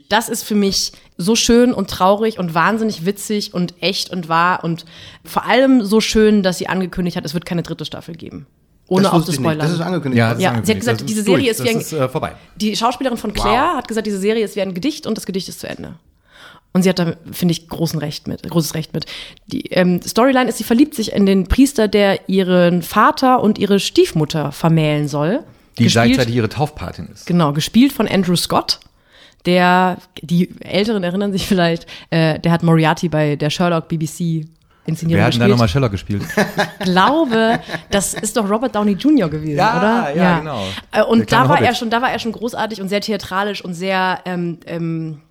Das 0.10 0.30
ist 0.30 0.44
für 0.44 0.56
mich 0.56 0.92
so 1.18 1.36
schön 1.36 1.74
und 1.74 1.90
traurig 1.90 2.38
und 2.38 2.54
wahnsinnig 2.54 3.06
witzig 3.06 3.54
und 3.54 3.74
echt 3.82 4.12
und 4.12 4.30
wahr 4.30 4.64
und 4.64 4.86
vor 5.24 5.46
allem 5.46 5.84
so 5.84 6.02
schön, 6.02 6.44
dass 6.44 6.58
sie 6.58 6.68
angekündigt 6.68 7.18
hat, 7.18 7.26
es 7.26 7.34
wird 7.34 7.46
keine 7.46 7.64
dritte 7.64 7.86
Staffel 7.86 8.16
geben. 8.16 8.46
Ohne 8.88 9.04
Das 9.04 9.14
auch 9.14 9.24
zu 9.24 9.32
spoilern. 9.32 9.60
Das 9.60 9.72
ist 9.72 9.80
angekündigt. 9.80 10.20
ja, 10.20 10.30
das 10.30 10.38
ist 10.38 10.44
Ja, 10.44 10.50
sie 10.50 10.56
hat 10.56 10.58
angekündigt. 10.58 10.80
gesagt, 10.82 11.00
Das 11.02 11.06
diese 11.08 11.24
durch. 11.24 11.38
Serie 11.38 11.52
ist 11.52 11.64
wie 11.64 11.70
ein- 11.70 11.80
ist 11.80 11.94
äh, 11.94 12.10
vorbei. 12.10 12.34
Die 12.58 12.76
Schauspielerin 12.76 13.18
von 13.18 13.34
Claire 13.34 13.76
hat 13.78 13.88
gesagt, 13.88 14.06
diese 14.06 14.20
Serie 14.20 14.44
ist 14.44 14.56
wie 14.56 14.62
ein 14.62 14.74
Gedicht 14.74 15.08
und 15.08 15.18
das 15.18 15.26
Gedicht 15.26 15.48
ist 15.50 15.62
zu 15.62 15.68
Ende. 15.68 15.96
Und 16.74 16.82
sie 16.84 16.90
hat 16.90 17.00
da, 17.00 17.14
finde 17.32 17.52
ich, 17.54 17.68
großen 17.70 18.00
Recht 18.00 18.28
mit, 18.28 18.48
großes 18.50 18.74
Recht 18.74 18.94
mit. 18.94 19.06
Die 19.48 19.68
ähm, 19.72 20.02
Storyline 20.02 20.50
ist, 20.50 20.58
sie 20.58 20.64
verliebt 20.64 20.96
sich 20.96 21.14
in 21.14 21.26
den 21.26 21.48
Priester, 21.48 21.88
der 21.88 22.28
ihren 22.28 22.82
Vater 22.82 23.42
und 23.42 23.58
ihre 23.58 23.80
Stiefmutter 23.80 24.52
vermählen 24.52 25.08
soll. 25.08 25.44
Die 25.78 25.84
Gespielt- 25.86 26.06
gleichzeitig 26.06 26.36
ihre 26.36 26.50
Taufpatin 26.50 27.08
ist. 27.14 27.26
Genau, 27.26 27.54
gespielt 27.54 27.94
von 27.94 28.08
Andrew 28.08 28.36
Scott. 28.36 28.80
Der, 29.46 29.98
die 30.22 30.50
Älteren 30.62 31.04
erinnern 31.04 31.32
sich 31.34 31.46
vielleicht, 31.48 31.86
äh, 32.12 32.40
der 32.40 32.52
hat 32.52 32.64
Moriarty 32.64 33.10
bei 33.10 33.36
der 33.36 33.50
Sherlock 33.50 33.88
BBC 33.90 34.46
Inszenierung 34.86 35.20
Wer 35.20 35.26
hat 35.28 35.34
denn 35.34 35.40
da 35.42 35.48
nochmal 35.48 35.68
Sherlock 35.70 35.92
gespielt? 35.92 36.24
Ich 36.80 36.86
glaube, 36.86 37.60
das 37.90 38.14
ist 38.14 38.36
doch 38.36 38.50
Robert 38.50 38.76
Downey 38.76 38.94
Jr. 38.94 39.30
gewesen, 39.30 39.58
Ja, 39.58 39.78
oder? 39.78 40.16
ja, 40.16 40.40
genau. 40.40 40.66
Äh, 40.92 41.04
Und 41.04 41.32
da 41.32 41.48
war 41.48 41.58
Hobbit. 41.58 41.68
er 41.70 41.76
schon, 41.76 41.90
da 41.90 42.02
war 42.02 42.12
er 42.12 42.20
schon 42.20 42.32
großartig 42.34 42.82
und 42.82 42.90
sehr 42.90 43.00
theatralisch 43.02 43.64
und 43.64 43.74
sehr 43.74 44.20
ähm, 44.26 44.60
ähm, 44.66 45.22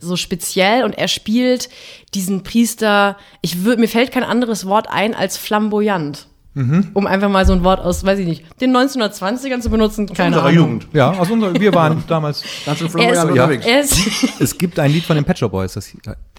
so 0.00 0.14
speziell 0.16 0.84
und 0.84 0.96
er 0.98 1.08
spielt 1.08 1.68
diesen 2.14 2.42
Priester, 2.44 3.16
ich 3.40 3.64
würd, 3.64 3.78
mir 3.80 3.88
fällt 3.88 4.12
kein 4.12 4.24
anderes 4.24 4.66
Wort 4.66 4.88
ein 4.88 5.14
als 5.14 5.36
flamboyant. 5.36 6.26
Mhm. 6.58 6.88
Um 6.94 7.06
einfach 7.06 7.28
mal 7.28 7.46
so 7.46 7.52
ein 7.52 7.62
Wort 7.62 7.80
aus, 7.80 8.04
weiß 8.04 8.18
ich 8.18 8.26
nicht, 8.26 8.60
den 8.60 8.76
1920ern 8.76 9.60
zu 9.60 9.70
benutzen, 9.70 10.06
keine 10.06 10.36
unserer 10.36 10.48
Ahnung. 10.48 10.56
Jugend. 10.80 10.88
Ja, 10.92 11.12
aus 11.12 11.30
unserer, 11.30 11.54
wir 11.54 11.72
waren 11.74 12.02
damals. 12.08 12.42
Ganz 12.66 12.78
schön 12.78 12.88
Er 12.98 13.12
ist, 13.12 13.16
Ja. 13.16 13.22
unterwegs. 13.24 13.66
er, 13.66 13.80
ist, 13.80 14.40
Es 14.40 14.58
gibt 14.58 14.78
ein 14.78 14.90
Lied 14.90 15.04
von 15.04 15.14
den 15.16 15.24
Pet 15.24 15.38
Shop 15.38 15.52
Boys, 15.52 15.74
das 15.74 15.88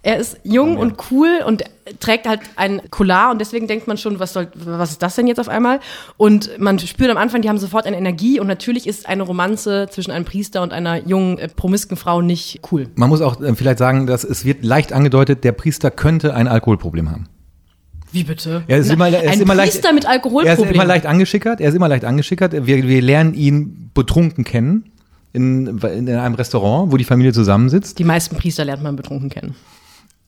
er 0.02 0.18
ist 0.18 0.38
jung 0.44 0.78
und 0.78 0.96
cool 1.12 1.28
und 1.46 1.64
trägt 2.00 2.28
halt 2.28 2.42
ein 2.56 2.82
Collar 2.90 3.32
und 3.32 3.42
deswegen 3.42 3.68
denkt 3.68 3.88
man 3.88 3.98
schon, 3.98 4.20
was 4.20 4.32
soll, 4.34 4.48
was 4.56 4.92
ist 4.92 5.02
das 5.02 5.16
denn 5.16 5.28
jetzt 5.28 5.40
auf 5.40 5.50
einmal? 5.50 5.80
Und 6.18 6.58
man 6.60 6.80
spürt 6.80 7.10
am 7.12 7.18
Anfang, 7.18 7.42
die 7.42 7.50
haben 7.50 7.58
sofort 7.58 7.86
eine 7.86 7.98
Energie 7.98 8.40
und 8.40 8.48
natürlich 8.48 8.88
ist 8.88 9.10
eine 9.10 9.24
Romanze 9.24 9.88
zwischen 9.90 10.12
einem 10.12 10.26
Priester 10.26 10.62
und 10.62 10.72
einer 10.72 11.06
jungen, 11.06 11.38
äh, 11.38 11.50
promisken 11.50 11.98
Frau 11.98 12.22
nicht 12.22 12.62
cool. 12.72 12.88
Man 12.96 13.10
muss 13.10 13.22
auch 13.22 13.42
äh, 13.42 13.54
vielleicht 13.56 13.80
sagen, 13.80 14.08
dass 14.08 14.24
es 14.24 14.46
wird 14.46 14.64
leicht 14.64 14.94
angedeutet, 14.94 15.44
der 15.44 15.52
Priester 15.52 15.92
könnte 15.92 16.34
ein 16.34 16.48
Alkoholproblem 16.48 17.12
haben. 17.12 17.28
Wie 18.12 18.24
bitte? 18.24 18.64
Er 18.68 18.80
ist 18.80 18.92
immer, 18.92 19.08
er 19.08 19.24
ist 19.24 19.30
ein 19.34 19.42
immer 19.42 19.56
Priester 19.56 19.82
leicht, 19.90 19.94
mit 19.94 20.04
Er 20.06 20.10
Alkoholproblem. 20.12 20.66
ist 20.70 20.74
immer 20.76 20.86
leicht 20.86 21.06
angeschickert. 21.06 21.62
Er 21.62 21.70
ist 21.70 21.76
immer 21.76 21.88
leicht 21.88 22.06
angeschickert. 22.06 22.54
Wir, 22.66 22.88
wir 22.88 23.02
lernen 23.02 23.34
ihn 23.34 23.92
betrunken 23.94 24.44
kennen 24.44 24.92
in, 25.34 25.78
in 25.80 26.10
einem 26.10 26.36
Restaurant, 26.36 26.92
wo 26.92 26.98
die 26.98 27.04
Familie 27.04 27.34
zusammensitzt. 27.34 28.00
Die 28.00 28.04
meisten 28.04 28.36
Priester 28.36 28.66
lernt 28.66 28.82
man 28.82 28.96
betrunken 28.96 29.30
kennen. 29.30 29.56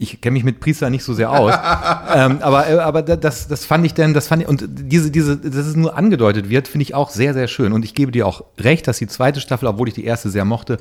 Ich 0.02 0.20
kenne 0.20 0.34
mich 0.34 0.44
mit 0.44 0.60
Priester 0.60 0.90
nicht 0.90 1.04
so 1.04 1.14
sehr 1.14 1.30
aus, 1.32 1.54
ähm, 2.16 2.40
aber 2.42 2.68
äh, 2.68 2.80
aber 2.80 3.02
da- 3.04 3.16
das 3.16 3.48
das 3.48 3.66
fand 3.66 3.86
ich 3.86 3.94
denn, 3.94 4.14
das 4.14 4.28
fand 4.28 4.42
ich 4.42 4.48
und 4.48 4.66
diese 4.68 5.12
diese, 5.12 5.38
dass 5.38 5.68
es 5.68 5.76
nur 5.76 5.96
angedeutet 5.96 6.50
wird, 6.50 6.68
finde 6.68 6.84
ich 6.84 6.96
auch 6.96 7.10
sehr 7.12 7.34
sehr 7.34 7.48
schön. 7.48 7.72
Und 7.72 7.86
ich 7.86 7.94
gebe 7.94 8.12
dir 8.12 8.26
auch 8.26 8.44
recht, 8.60 8.88
dass 8.88 8.98
die 8.98 9.08
zweite 9.08 9.40
Staffel, 9.42 9.68
obwohl 9.68 9.88
ich 9.90 9.94
die 9.94 10.04
erste 10.06 10.30
sehr 10.32 10.44
mochte, 10.46 10.78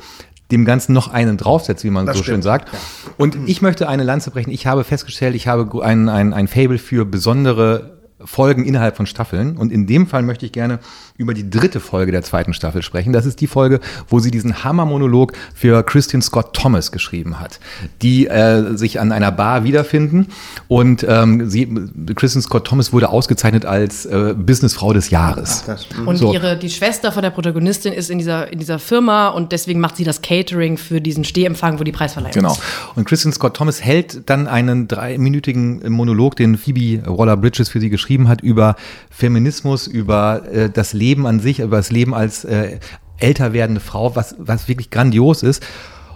dem 0.50 0.64
Ganzen 0.64 0.94
noch 0.94 1.08
einen 1.12 1.36
draufsetzt, 1.36 1.84
wie 1.84 1.90
man 1.90 2.06
Das 2.06 2.16
so 2.16 2.22
schön 2.22 2.32
stimmt, 2.34 2.44
sagt. 2.44 2.70
Und 3.18 3.36
ich 3.46 3.60
möchte 3.62 3.88
eine 3.88 4.02
Lanze 4.04 4.30
brechen. 4.30 4.50
Ich 4.50 4.66
habe 4.66 4.84
festgestellt, 4.84 5.34
ich 5.36 5.46
habe 5.46 5.84
ein, 5.84 6.08
ein, 6.08 6.32
ein 6.32 6.48
Fable 6.48 6.78
für 6.78 7.04
besondere 7.04 7.98
Folgen 8.24 8.64
innerhalb 8.64 8.96
von 8.96 9.06
Staffeln. 9.06 9.56
Und 9.56 9.70
in 9.72 9.86
dem 9.86 10.06
Fall 10.06 10.22
möchte 10.22 10.44
ich 10.46 10.52
gerne 10.52 10.80
über 11.20 11.34
die 11.34 11.48
dritte 11.50 11.80
Folge 11.80 12.12
der 12.12 12.22
zweiten 12.22 12.54
Staffel 12.54 12.82
sprechen. 12.82 13.12
Das 13.12 13.26
ist 13.26 13.40
die 13.42 13.46
Folge, 13.46 13.80
wo 14.08 14.20
sie 14.20 14.30
diesen 14.30 14.64
Hammermonolog 14.64 15.32
für 15.54 15.82
Christian 15.82 16.22
Scott 16.22 16.54
Thomas 16.54 16.92
geschrieben 16.92 17.38
hat, 17.38 17.60
die 18.00 18.26
äh, 18.26 18.74
sich 18.76 18.98
an 18.98 19.12
einer 19.12 19.30
Bar 19.30 19.62
wiederfinden. 19.64 20.28
Und 20.66 21.04
ähm, 21.06 21.48
sie, 21.50 21.68
Christian 22.16 22.40
Scott 22.42 22.66
Thomas 22.66 22.92
wurde 22.94 23.10
ausgezeichnet 23.10 23.66
als 23.66 24.06
äh, 24.06 24.34
Businessfrau 24.34 24.94
des 24.94 25.10
Jahres. 25.10 25.64
Das, 25.66 25.86
Und 26.06 26.16
So. 26.16 26.32
ihre, 26.32 26.56
die 26.56 26.70
Schwester 26.70 27.12
von 27.12 27.22
der 27.22 27.30
Protagonistin 27.30 27.92
ist 27.92 28.08
in 28.08 28.16
dieser, 28.16 28.50
in 28.50 28.58
dieser 28.58 28.78
Firma 28.78 29.28
und 29.28 29.52
deswegen 29.52 29.78
macht 29.80 29.96
sie 29.96 30.04
das 30.04 30.22
Catering 30.22 30.78
für 30.78 31.02
diesen 31.02 31.24
Stehempfang, 31.24 31.78
wo 31.78 31.84
die 31.84 31.92
Preisverleihung 31.92 32.32
Genau. 32.32 32.52
ist. 32.52 32.62
Und 32.94 33.04
Christian 33.04 33.32
Scott 33.34 33.54
Thomas 33.58 33.84
hält 33.84 34.22
dann 34.30 34.46
einen 34.48 34.88
dreiminütigen 34.88 35.86
Monolog, 35.92 36.36
den 36.36 36.56
Phoebe 36.56 37.02
Waller-Bridges 37.06 37.68
für 37.68 37.78
sie 37.80 37.90
geschrieben 37.90 38.26
hat, 38.26 38.40
über 38.40 38.74
Feminismus, 39.10 39.86
über 39.86 40.42
äh, 40.50 40.70
das 40.70 40.94
Leben 40.94 41.09
an 41.18 41.40
sich, 41.40 41.60
über 41.60 41.76
das 41.76 41.90
Leben 41.90 42.14
als 42.14 42.44
äh, 42.44 42.78
älter 43.18 43.52
werdende 43.52 43.80
Frau, 43.80 44.16
was, 44.16 44.34
was 44.38 44.68
wirklich 44.68 44.90
grandios 44.90 45.42
ist. 45.42 45.62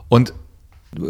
Und 0.08 0.32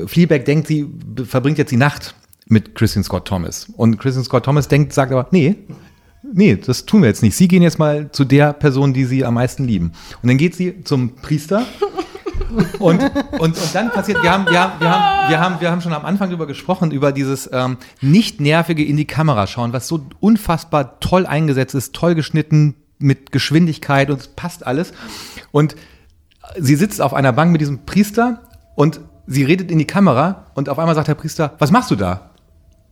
Fleabag 0.06 0.44
denkt, 0.44 0.66
sie 0.66 0.86
verbringt 1.26 1.58
jetzt 1.58 1.70
die 1.70 1.76
Nacht 1.76 2.14
mit 2.46 2.74
Christian 2.74 3.04
Scott 3.04 3.26
Thomas. 3.26 3.66
Und 3.76 3.98
Christian 3.98 4.24
Scott 4.24 4.44
Thomas 4.44 4.68
denkt, 4.68 4.92
sagt 4.92 5.12
aber, 5.12 5.28
nee, 5.30 5.56
nee, 6.32 6.56
das 6.56 6.86
tun 6.86 7.02
wir 7.02 7.08
jetzt 7.08 7.22
nicht. 7.22 7.36
Sie 7.36 7.48
gehen 7.48 7.62
jetzt 7.62 7.78
mal 7.78 8.10
zu 8.12 8.24
der 8.24 8.52
Person, 8.52 8.94
die 8.94 9.04
sie 9.04 9.24
am 9.24 9.34
meisten 9.34 9.64
lieben. 9.64 9.92
Und 10.22 10.28
dann 10.28 10.38
geht 10.38 10.54
sie 10.54 10.82
zum 10.84 11.16
Priester 11.16 11.66
und, 12.78 13.00
und, 13.38 13.40
und 13.40 13.74
dann 13.74 13.90
passiert, 13.90 14.22
wir 14.22 14.30
haben, 14.30 14.46
wir, 14.46 14.60
haben, 14.60 14.80
wir, 14.80 14.90
haben, 14.90 15.30
wir, 15.30 15.40
haben, 15.40 15.60
wir 15.60 15.70
haben 15.70 15.80
schon 15.80 15.92
am 15.92 16.04
Anfang 16.04 16.28
darüber 16.28 16.46
gesprochen, 16.46 16.90
über 16.90 17.12
dieses 17.12 17.48
ähm, 17.52 17.78
nicht 18.00 18.40
nervige 18.40 18.84
in 18.84 18.96
die 18.96 19.06
Kamera 19.06 19.46
schauen, 19.46 19.72
was 19.72 19.88
so 19.88 20.06
unfassbar 20.20 21.00
toll 21.00 21.26
eingesetzt 21.26 21.74
ist, 21.74 21.94
toll 21.94 22.14
geschnitten, 22.14 22.74
mit 22.98 23.32
Geschwindigkeit 23.32 24.10
und 24.10 24.20
es 24.20 24.28
passt 24.28 24.66
alles. 24.66 24.92
Und 25.52 25.76
sie 26.58 26.76
sitzt 26.76 27.00
auf 27.00 27.14
einer 27.14 27.32
Bank 27.32 27.52
mit 27.52 27.60
diesem 27.60 27.84
Priester 27.86 28.42
und 28.74 29.00
sie 29.26 29.44
redet 29.44 29.70
in 29.70 29.78
die 29.78 29.86
Kamera 29.86 30.46
und 30.54 30.68
auf 30.68 30.78
einmal 30.78 30.94
sagt 30.94 31.08
der 31.08 31.14
Priester, 31.14 31.54
was 31.58 31.70
machst 31.70 31.90
du 31.90 31.96
da? 31.96 32.30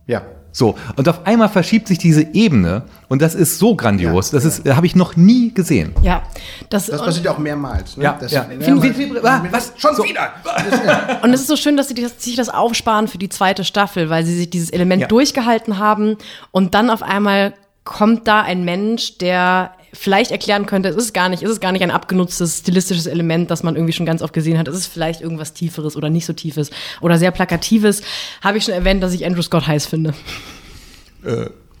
ja. 0.07 0.21
So, 0.55 0.77
und 0.97 1.09
auf 1.09 1.25
einmal 1.25 1.49
verschiebt 1.49 1.87
sich 1.87 1.97
diese 1.97 2.21
Ebene 2.35 2.83
und 3.09 3.23
das 3.23 3.33
ist 3.33 3.57
so 3.57 3.75
grandios, 3.75 4.31
Ja, 4.31 4.37
das 4.37 4.45
ist, 4.45 4.69
habe 4.75 4.85
ich 4.85 4.95
noch 4.95 5.15
nie 5.15 5.51
gesehen. 5.51 5.95
Ja, 6.03 6.21
das, 6.69 6.85
Das 6.85 7.01
passiert 7.03 7.25
ja 7.25 7.31
auch 7.31 7.39
mehrmals. 7.39 7.97
Ne? 7.97 8.03
Ja, 8.03 8.17
das 8.21 8.31
ja. 8.31 8.43
mehrmals- 8.43 8.83
Wie- 8.99 9.15
wie- 9.15 9.17
ah, 9.23 9.43
was? 9.49 9.73
Schon 9.77 9.95
So. 9.95 10.03
wieder! 10.03 10.31
und 11.23 11.33
es 11.33 11.41
ist 11.41 11.47
so 11.47 11.55
schön, 11.55 11.75
dass 11.75 11.87
sie 11.87 11.95
das, 11.95 12.23
sich 12.23 12.35
das 12.35 12.49
aufsparen 12.49 13.07
für 13.07 13.17
die 13.17 13.29
zweite 13.29 13.63
Staffel, 13.63 14.11
weil 14.11 14.25
sie 14.27 14.35
sich 14.37 14.47
dieses 14.51 14.69
Element 14.69 15.01
Ja. 15.01 15.07
durchgehalten 15.07 15.79
haben 15.79 16.17
und 16.51 16.75
dann 16.75 16.91
auf 16.91 17.01
einmal 17.01 17.55
kommt 17.83 18.27
da 18.27 18.41
ein 18.41 18.63
Mensch, 18.63 19.17
der 19.17 19.71
vielleicht 19.93 20.31
erklären 20.31 20.65
könnte, 20.65 20.89
es 20.89 20.95
ist 20.95 21.13
gar 21.13 21.29
nicht, 21.29 21.43
es 21.43 21.49
ist 21.49 21.61
gar 21.61 21.71
nicht 21.71 21.83
ein 21.83 21.91
abgenutztes 21.91 22.59
stilistisches 22.59 23.05
Element, 23.05 23.49
das 23.51 23.63
man 23.63 23.75
irgendwie 23.75 23.93
schon 23.93 24.05
ganz 24.05 24.21
oft 24.21 24.33
gesehen 24.33 24.57
hat. 24.57 24.67
Es 24.67 24.75
ist 24.75 24.87
vielleicht 24.87 25.21
irgendwas 25.21 25.53
Tieferes 25.53 25.95
oder 25.95 26.09
nicht 26.09 26.25
so 26.25 26.33
Tiefes 26.33 26.71
oder 27.01 27.17
sehr 27.17 27.31
Plakatives. 27.31 28.01
Habe 28.41 28.57
ich 28.57 28.63
schon 28.63 28.73
erwähnt, 28.73 29.01
dass 29.03 29.13
ich 29.13 29.25
Andrew 29.25 29.41
Scott 29.41 29.67
heiß 29.67 29.85
finde. 29.85 30.13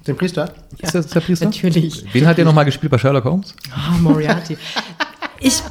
Den 0.07 0.17
Priester? 0.17 0.53
Ist 0.79 0.95
das 0.95 1.07
der 1.07 1.19
Priester? 1.21 1.45
Natürlich. 1.45 2.05
Wen 2.13 2.25
hat 2.27 2.37
der 2.37 2.45
nochmal 2.45 2.65
gespielt 2.65 2.91
bei 2.91 2.97
Sherlock 2.97 3.23
Holmes? 3.25 3.53
Ah, 3.73 3.97
Moriarty. 3.99 4.57
Ich, 5.39 5.61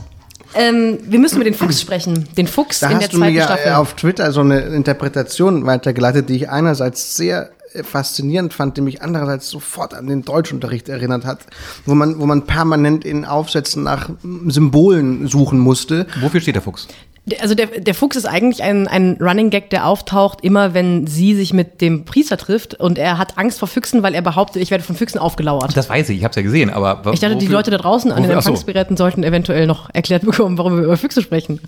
ähm, 0.55 0.99
wir 1.05 1.19
müssen 1.19 1.37
über 1.37 1.45
den 1.45 1.55
Fuchs 1.55 1.81
sprechen. 1.81 2.29
Den 2.37 2.47
Fuchs 2.47 2.81
Da 2.81 2.89
in 2.89 2.99
der 2.99 3.07
hast 3.09 3.13
du 3.15 3.19
mir 3.19 3.25
zweiten 3.27 3.37
ja 3.37 3.45
Staffel. 3.45 3.69
äh, 3.69 3.75
auf 3.75 3.95
Twitter 3.95 4.33
so 4.33 4.41
eine 4.41 4.61
Interpretation 4.61 5.65
weitergeleitet, 5.67 6.29
die 6.29 6.37
ich 6.37 6.51
einerseits 6.51 7.15
sehr 7.17 7.51
äh, 7.51 7.62
faszinierend 7.83 8.53
fand, 8.55 8.77
die 8.77 8.81
mich 8.81 9.03
andererseits 9.03 9.49
sofort 9.49 9.95
an 9.95 10.07
den 10.07 10.23
Deutschunterricht 10.23 10.89
erinnert 10.89 11.25
hat, 11.25 11.41
wo 11.87 11.95
man, 11.95 12.19
wo 12.21 12.27
man 12.27 12.43
permanent 12.47 13.05
in 13.05 13.25
Aufsätzen 13.25 13.83
nach 13.83 14.11
Symbolen 14.47 15.27
suchen 15.29 15.59
musste. 15.59 16.07
Wofür 16.21 16.41
steht 16.41 16.55
der 16.57 16.63
Fuchs? 16.63 16.89
Der- 17.25 17.41
Also 17.41 17.55
der, 17.55 17.67
der 17.67 17.95
Fuchs 17.95 18.17
ist 18.17 18.25
eigentlich 18.27 18.63
ein, 18.65 18.89
ein 18.89 19.17
Running 19.21 19.51
Gag, 19.51 19.71
der 19.71 19.87
auftaucht, 19.87 20.41
immer 20.43 20.75
wenn 20.75 21.07
sie 21.07 21.35
sich 21.37 21.53
mit 21.53 21.81
dem 21.81 22.05
Priester 22.05 22.37
trifft 22.37 22.75
und 22.75 22.99
er 22.99 23.17
hat 23.17 23.39
Angst 23.39 23.61
vor 23.61 23.69
Füchsen, 23.69 24.03
weil 24.03 24.15
er 24.15 24.23
behauptet, 24.23 24.61
ich 24.61 24.73
werde 24.73 24.83
von 24.83 24.97
Füchsen 24.97 25.19
aufgelauert. 25.21 25.77
Das 25.77 25.89
weiß 25.89 26.09
ich, 26.09 26.19
ich 26.19 26.25
habe 26.25 26.31
es 26.33 26.37
ja 26.37 26.43
gesehen, 26.43 26.69
aber 26.71 27.01
Ich 27.13 27.21
dachte, 27.21 27.37
die 27.37 27.47
wofür- 27.47 27.53
Leute 27.59 27.71
da 27.71 27.79
draußen 27.79 28.11
an 28.11 28.23
den 28.25 28.33
ach 28.33 28.43
so. 28.43 28.49
Empfangsgeräten 28.51 28.97
sollten 28.97 29.23
eventuell 29.23 29.67
noch 29.69 29.89
erklärt 29.95 30.25
bekommen, 30.25 30.59
warum 30.59 30.77
wir 30.77 30.83
über 30.85 30.97
Füchse 30.97 31.23
sprechen. 31.23 31.61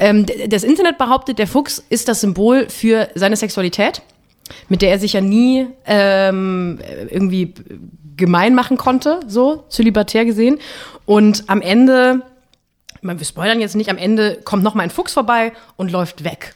Ähm, 0.00 0.26
das 0.48 0.64
Internet 0.64 0.98
behauptet, 0.98 1.38
der 1.38 1.46
Fuchs 1.46 1.82
ist 1.88 2.08
das 2.08 2.20
Symbol 2.20 2.68
für 2.68 3.08
seine 3.14 3.36
Sexualität, 3.36 4.02
mit 4.68 4.82
der 4.82 4.90
er 4.90 4.98
sich 4.98 5.14
ja 5.14 5.20
nie 5.20 5.66
ähm, 5.86 6.78
irgendwie 7.08 7.54
gemein 8.16 8.54
machen 8.54 8.76
konnte, 8.76 9.20
so 9.26 9.64
zölibatär 9.68 10.24
gesehen. 10.24 10.58
Und 11.06 11.44
am 11.48 11.62
Ende, 11.62 12.22
wir 13.00 13.24
spoilern 13.24 13.60
jetzt 13.60 13.76
nicht, 13.76 13.90
am 13.90 13.98
Ende 13.98 14.38
kommt 14.44 14.62
noch 14.62 14.74
mal 14.74 14.82
ein 14.82 14.90
Fuchs 14.90 15.12
vorbei 15.12 15.52
und 15.76 15.90
läuft 15.90 16.24
weg. 16.24 16.54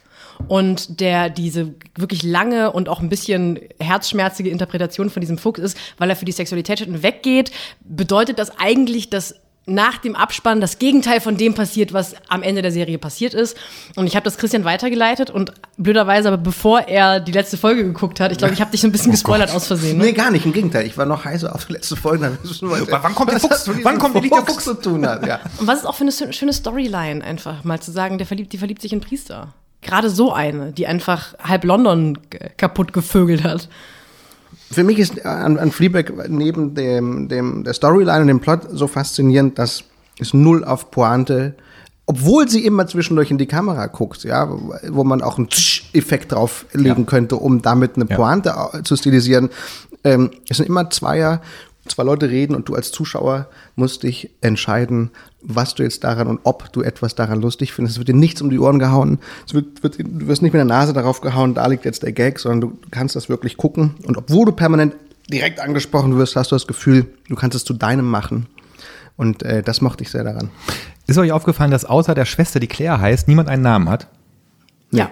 Und 0.49 1.01
der 1.01 1.31
diese 1.31 1.75
wirklich 1.97 2.23
lange 2.23 2.71
und 2.71 2.89
auch 2.89 3.01
ein 3.01 3.09
bisschen 3.09 3.59
herzschmerzige 3.81 4.51
Interpretation 4.51 5.09
von 5.09 5.21
diesem 5.21 5.39
Fuchs 5.39 5.59
ist, 5.59 5.79
weil 5.97 6.11
er 6.11 6.17
für 6.17 6.27
die 6.27 6.33
Sexualität 6.33 7.03
weggeht, 7.03 7.51
bedeutet 7.81 8.39
das 8.39 8.59
eigentlich, 8.59 9.09
dass 9.09 9.35
nach 9.69 9.99
dem 9.99 10.15
Abspann 10.15 10.61
das 10.61 10.79
Gegenteil 10.79 11.21
von 11.21 11.37
dem 11.37 11.55
passiert, 11.55 11.93
was 11.93 12.15
am 12.29 12.45
Ende 12.45 12.63
der 12.63 12.71
Serie 12.71 12.99
passiert 12.99 13.35
ist. 13.35 13.57
Und 13.97 14.07
ich 14.07 14.15
habe 14.15 14.23
das 14.23 14.39
Christian 14.39 14.65
weitergeleitet 14.65 15.29
und 15.31 15.53
blöderweise, 15.77 16.29
aber 16.29 16.37
bevor 16.39 16.83
er 16.83 17.19
die 17.19 17.33
letzte 17.33 17.57
Folge 17.57 17.83
geguckt 17.85 18.21
hat, 18.21 18.31
ich 18.31 18.39
glaube, 18.39 18.55
ich 18.55 18.61
habe 18.61 18.71
dich 18.71 18.81
so 18.81 18.87
ein 18.87 18.93
bisschen 18.93 19.11
gespoilert 19.11 19.51
aus 19.53 19.67
Versehen. 19.67 19.99
Ne? 19.99 20.05
Nee, 20.05 20.13
gar 20.13 20.31
nicht, 20.31 20.47
im 20.47 20.53
Gegenteil. 20.53 20.87
Ich 20.87 20.97
war 20.97 21.05
noch 21.05 21.25
heißer 21.25 21.53
auf 21.53 21.65
die 21.65 21.73
letzte 21.73 21.97
Folge. 21.97 22.39
Wann 22.63 23.15
kommt 23.17 23.31
der 23.33 23.43
was 23.43 23.65
Fuchs? 23.65 23.71
Wann 23.83 23.99
kommt 23.99 24.15
der 24.15 24.23
Fuchs? 24.23 24.65
zu 24.65 24.75
tun 24.75 25.05
hat? 25.07 25.27
Ja. 25.27 25.41
Und 25.59 25.67
was 25.67 25.81
ist 25.81 25.85
auch 25.87 25.97
für 25.97 26.03
eine 26.05 26.13
schö- 26.13 26.33
schöne 26.33 26.53
Storyline 26.53 27.25
einfach, 27.25 27.65
mal 27.65 27.81
zu 27.81 27.91
sagen, 27.91 28.19
der 28.19 28.27
verliebt, 28.27 28.53
die 28.53 28.59
verliebt 28.59 28.83
sich 28.83 28.93
in 28.93 29.01
Priester. 29.01 29.53
Gerade 29.83 30.11
so 30.11 30.33
eine, 30.33 30.73
die 30.73 30.87
einfach 30.87 31.35
halb 31.43 31.65
London 31.65 32.19
g- 32.31 32.39
kaputt 32.57 32.93
gevögelt 32.93 33.43
hat. 33.45 33.69
Für 34.71 34.83
mich 34.85 34.99
ist 34.99 35.25
an, 35.25 35.59
an 35.59 35.71
Fleabag 35.71 36.13
neben 36.29 36.75
dem, 36.75 37.29
dem, 37.29 37.63
der 37.65 37.73
Storyline 37.73 38.23
und 38.23 38.27
dem 38.29 38.41
Plot 38.41 38.63
so 38.73 38.87
faszinierend, 38.89 39.59
dass 39.59 39.85
es 40.19 40.35
null 40.35 40.65
auf 40.65 40.91
Pointe, 40.91 41.55
obwohl 42.07 42.49
sie 42.49 42.65
immer 42.65 42.87
zwischendurch 42.87 43.31
in 43.31 43.39
die 43.39 43.47
Kamera 43.47 43.87
guckt, 43.87 44.25
ja, 44.25 44.49
wo 44.89 45.05
man 45.05 45.23
auch 45.23 45.39
einen 45.39 45.49
Tsch-Effekt 45.49 46.33
drauflegen 46.33 47.07
könnte, 47.07 47.37
um 47.37 47.63
damit 47.63 47.97
eine 47.97 48.07
Ja. 48.09 48.17
Pointe 48.17 48.57
au- 48.57 48.81
zu 48.83 48.97
stilisieren. 48.97 49.51
Ähm, 50.05 50.31
es 50.49 50.57
sind 50.59 50.67
immer 50.69 50.89
Zweier, 50.91 51.41
zwei 51.89 52.03
Leute 52.03 52.31
reden 52.31 52.55
und 52.55 52.69
du 52.69 52.75
als 52.75 52.93
Zuschauer 52.93 53.49
musst 53.75 54.03
dich 54.03 54.31
entscheiden, 54.41 55.11
was 55.43 55.75
du 55.75 55.83
jetzt 55.83 56.05
daran 56.05 56.27
und 56.27 56.41
ob 56.45 56.73
du 56.73 56.83
etwas 56.83 57.15
daran 57.15 57.41
lustig 57.41 57.73
findest. 57.73 57.97
Es 57.97 57.99
wird 57.99 58.09
dir 58.09 58.15
nichts 58.15 58.43
um 58.43 58.51
die 58.51 58.59
Ohren 58.59 58.79
gehauen. 58.79 59.19
Es 59.47 59.55
wird, 59.55 59.83
wird, 59.83 59.99
du 59.99 60.27
wirst 60.27 60.43
nicht 60.43 60.53
mit 60.53 60.59
der 60.59 60.65
Nase 60.65 60.93
darauf 60.93 61.21
gehauen, 61.21 61.55
da 61.55 61.67
liegt 61.67 61.85
jetzt 61.85 62.03
der 62.03 62.13
Gag, 62.13 62.39
sondern 62.39 62.61
du 62.61 62.79
kannst 62.91 63.17
das 63.17 63.29
wirklich 63.29 63.57
gucken. 63.57 63.95
Und 64.05 64.17
obwohl 64.17 64.47
du 64.47 64.53
permanent 64.53 64.95
direkt 65.31 65.61
angesprochen 65.61 66.17
wirst, 66.19 66.37
hast 66.37 66.53
du 66.53 66.57
das 66.57 66.67
Gefühl, 66.67 67.07
du 67.29 67.35
kannst 67.35 67.57
es 67.57 67.65
zu 67.65 67.75
deinem 67.75 68.07
machen. 68.07 68.47
Und 69.17 69.43
äh, 69.43 69.63
das 69.63 69.81
mochte 69.81 70.05
ich 70.05 70.11
sehr 70.11 70.25
daran. 70.25 70.51
Ist 71.07 71.19
euch 71.19 71.33
aufgefallen, 71.33 71.71
dass 71.71 71.85
außer 71.85 72.15
der 72.15 72.25
Schwester, 72.25 72.61
die 72.61 72.67
Claire 72.67 73.01
heißt, 73.01 73.29
niemand 73.29 73.49
einen 73.49 73.63
Namen 73.63 73.89
hat? 73.89 74.09
Ja. 74.91 75.11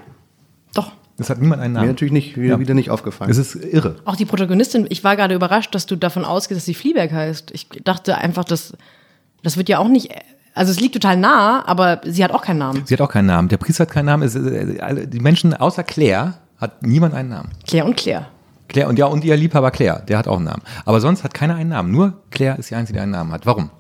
Es 1.19 1.31
hat 1.31 1.41
niemand 1.41 1.63
einen 1.63 1.73
Mir 1.75 1.79
Namen. 1.81 1.91
natürlich 1.91 2.13
nicht, 2.13 2.37
wieder, 2.37 2.55
Ja. 2.55 2.59
wieder 2.61 2.75
nicht 2.75 2.91
aufgefallen. 2.91 3.31
Es 3.31 3.39
ist 3.39 3.55
irre. 3.55 3.97
Auch 4.05 4.17
die 4.17 4.25
Protagonistin, 4.25 4.87
ich 4.89 5.05
war 5.05 5.15
gerade 5.17 5.35
überrascht, 5.35 5.75
dass 5.75 5.87
du 5.87 5.95
davon 5.97 6.25
ausgehst, 6.25 6.59
dass 6.59 6.65
sie 6.65 6.75
Fleabag 6.75 7.13
heißt. 7.13 7.51
Ich 7.53 7.69
dachte 7.85 8.17
einfach, 8.19 8.45
dass 8.45 8.73
das 9.43 9.57
wird 9.57 9.69
ja 9.69 9.79
auch 9.79 9.89
nicht, 9.89 10.11
also 10.55 10.73
es 10.73 10.81
liegt 10.81 10.95
total 10.95 11.17
nah, 11.17 11.63
aber 11.67 12.01
sie 12.05 12.25
hat 12.25 12.33
auch 12.33 12.43
keinen 12.43 12.59
Namen. 12.59 12.83
Sie 12.87 12.95
hat 12.95 13.01
auch 13.01 13.11
keinen 13.11 13.27
Namen. 13.27 13.49
Der 13.49 13.59
Priester 13.59 13.83
hat 13.83 13.91
keinen 13.91 14.07
Namen. 14.07 14.23
Es, 14.25 14.35
äh, 14.35 14.79
alle- 14.81 15.07
die 15.07 15.21
Menschen 15.21 15.55
außer 15.55 15.85
Claire 15.85 16.35
hat 16.59 16.83
niemand 16.83 17.15
einen 17.15 17.29
Namen. 17.29 17.51
Claire 17.67 17.87
und 17.87 17.97
Claire. 17.97 18.27
Claire 18.69 18.89
und 18.89 18.99
ja, 18.99 19.07
und 19.07 19.23
ihr 19.25 19.37
Liebhaber 19.37 19.71
Claire, 19.71 20.03
der 20.09 20.19
hat 20.19 20.27
auch 20.27 20.37
einen 20.37 20.47
Namen. 20.47 20.63
Aber 20.85 21.01
sonst 21.01 21.23
hat 21.23 21.35
keiner 21.35 21.55
einen 21.57 21.69
Namen. 21.71 21.93
Nur 21.93 22.23
Claire 22.31 22.59
ist 22.59 22.71
die 22.71 22.75
Einzige, 22.75 22.99
die 22.99 23.03
einen 23.03 23.13
Namen 23.13 23.31
hat. 23.33 23.45
Warum? 23.47 23.71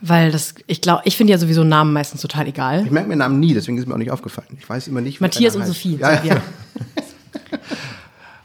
Weil 0.00 0.30
das, 0.30 0.54
ich 0.66 0.80
glaube, 0.80 1.02
ich 1.04 1.16
finde 1.16 1.32
ja 1.32 1.38
sowieso 1.38 1.64
Namen 1.64 1.92
meistens 1.92 2.20
total 2.20 2.46
egal. 2.46 2.84
ich 2.84 2.90
merke 2.90 3.08
mir 3.08 3.16
Namen 3.16 3.40
nie, 3.40 3.54
deswegen 3.54 3.78
ist 3.78 3.88
mir 3.88 3.94
auch 3.94 3.98
nicht 3.98 4.10
aufgefallen. 4.12 4.48
Ich 4.58 4.68
weiß 4.68 4.88
immer 4.88 5.00
nicht, 5.00 5.18
wie 5.20 5.24
Matthias 5.24 5.54
und 5.56 5.62
heißt. 5.62 5.72
Sophie. 5.72 5.96
Ja, 6.00 6.22
ja. 6.22 6.36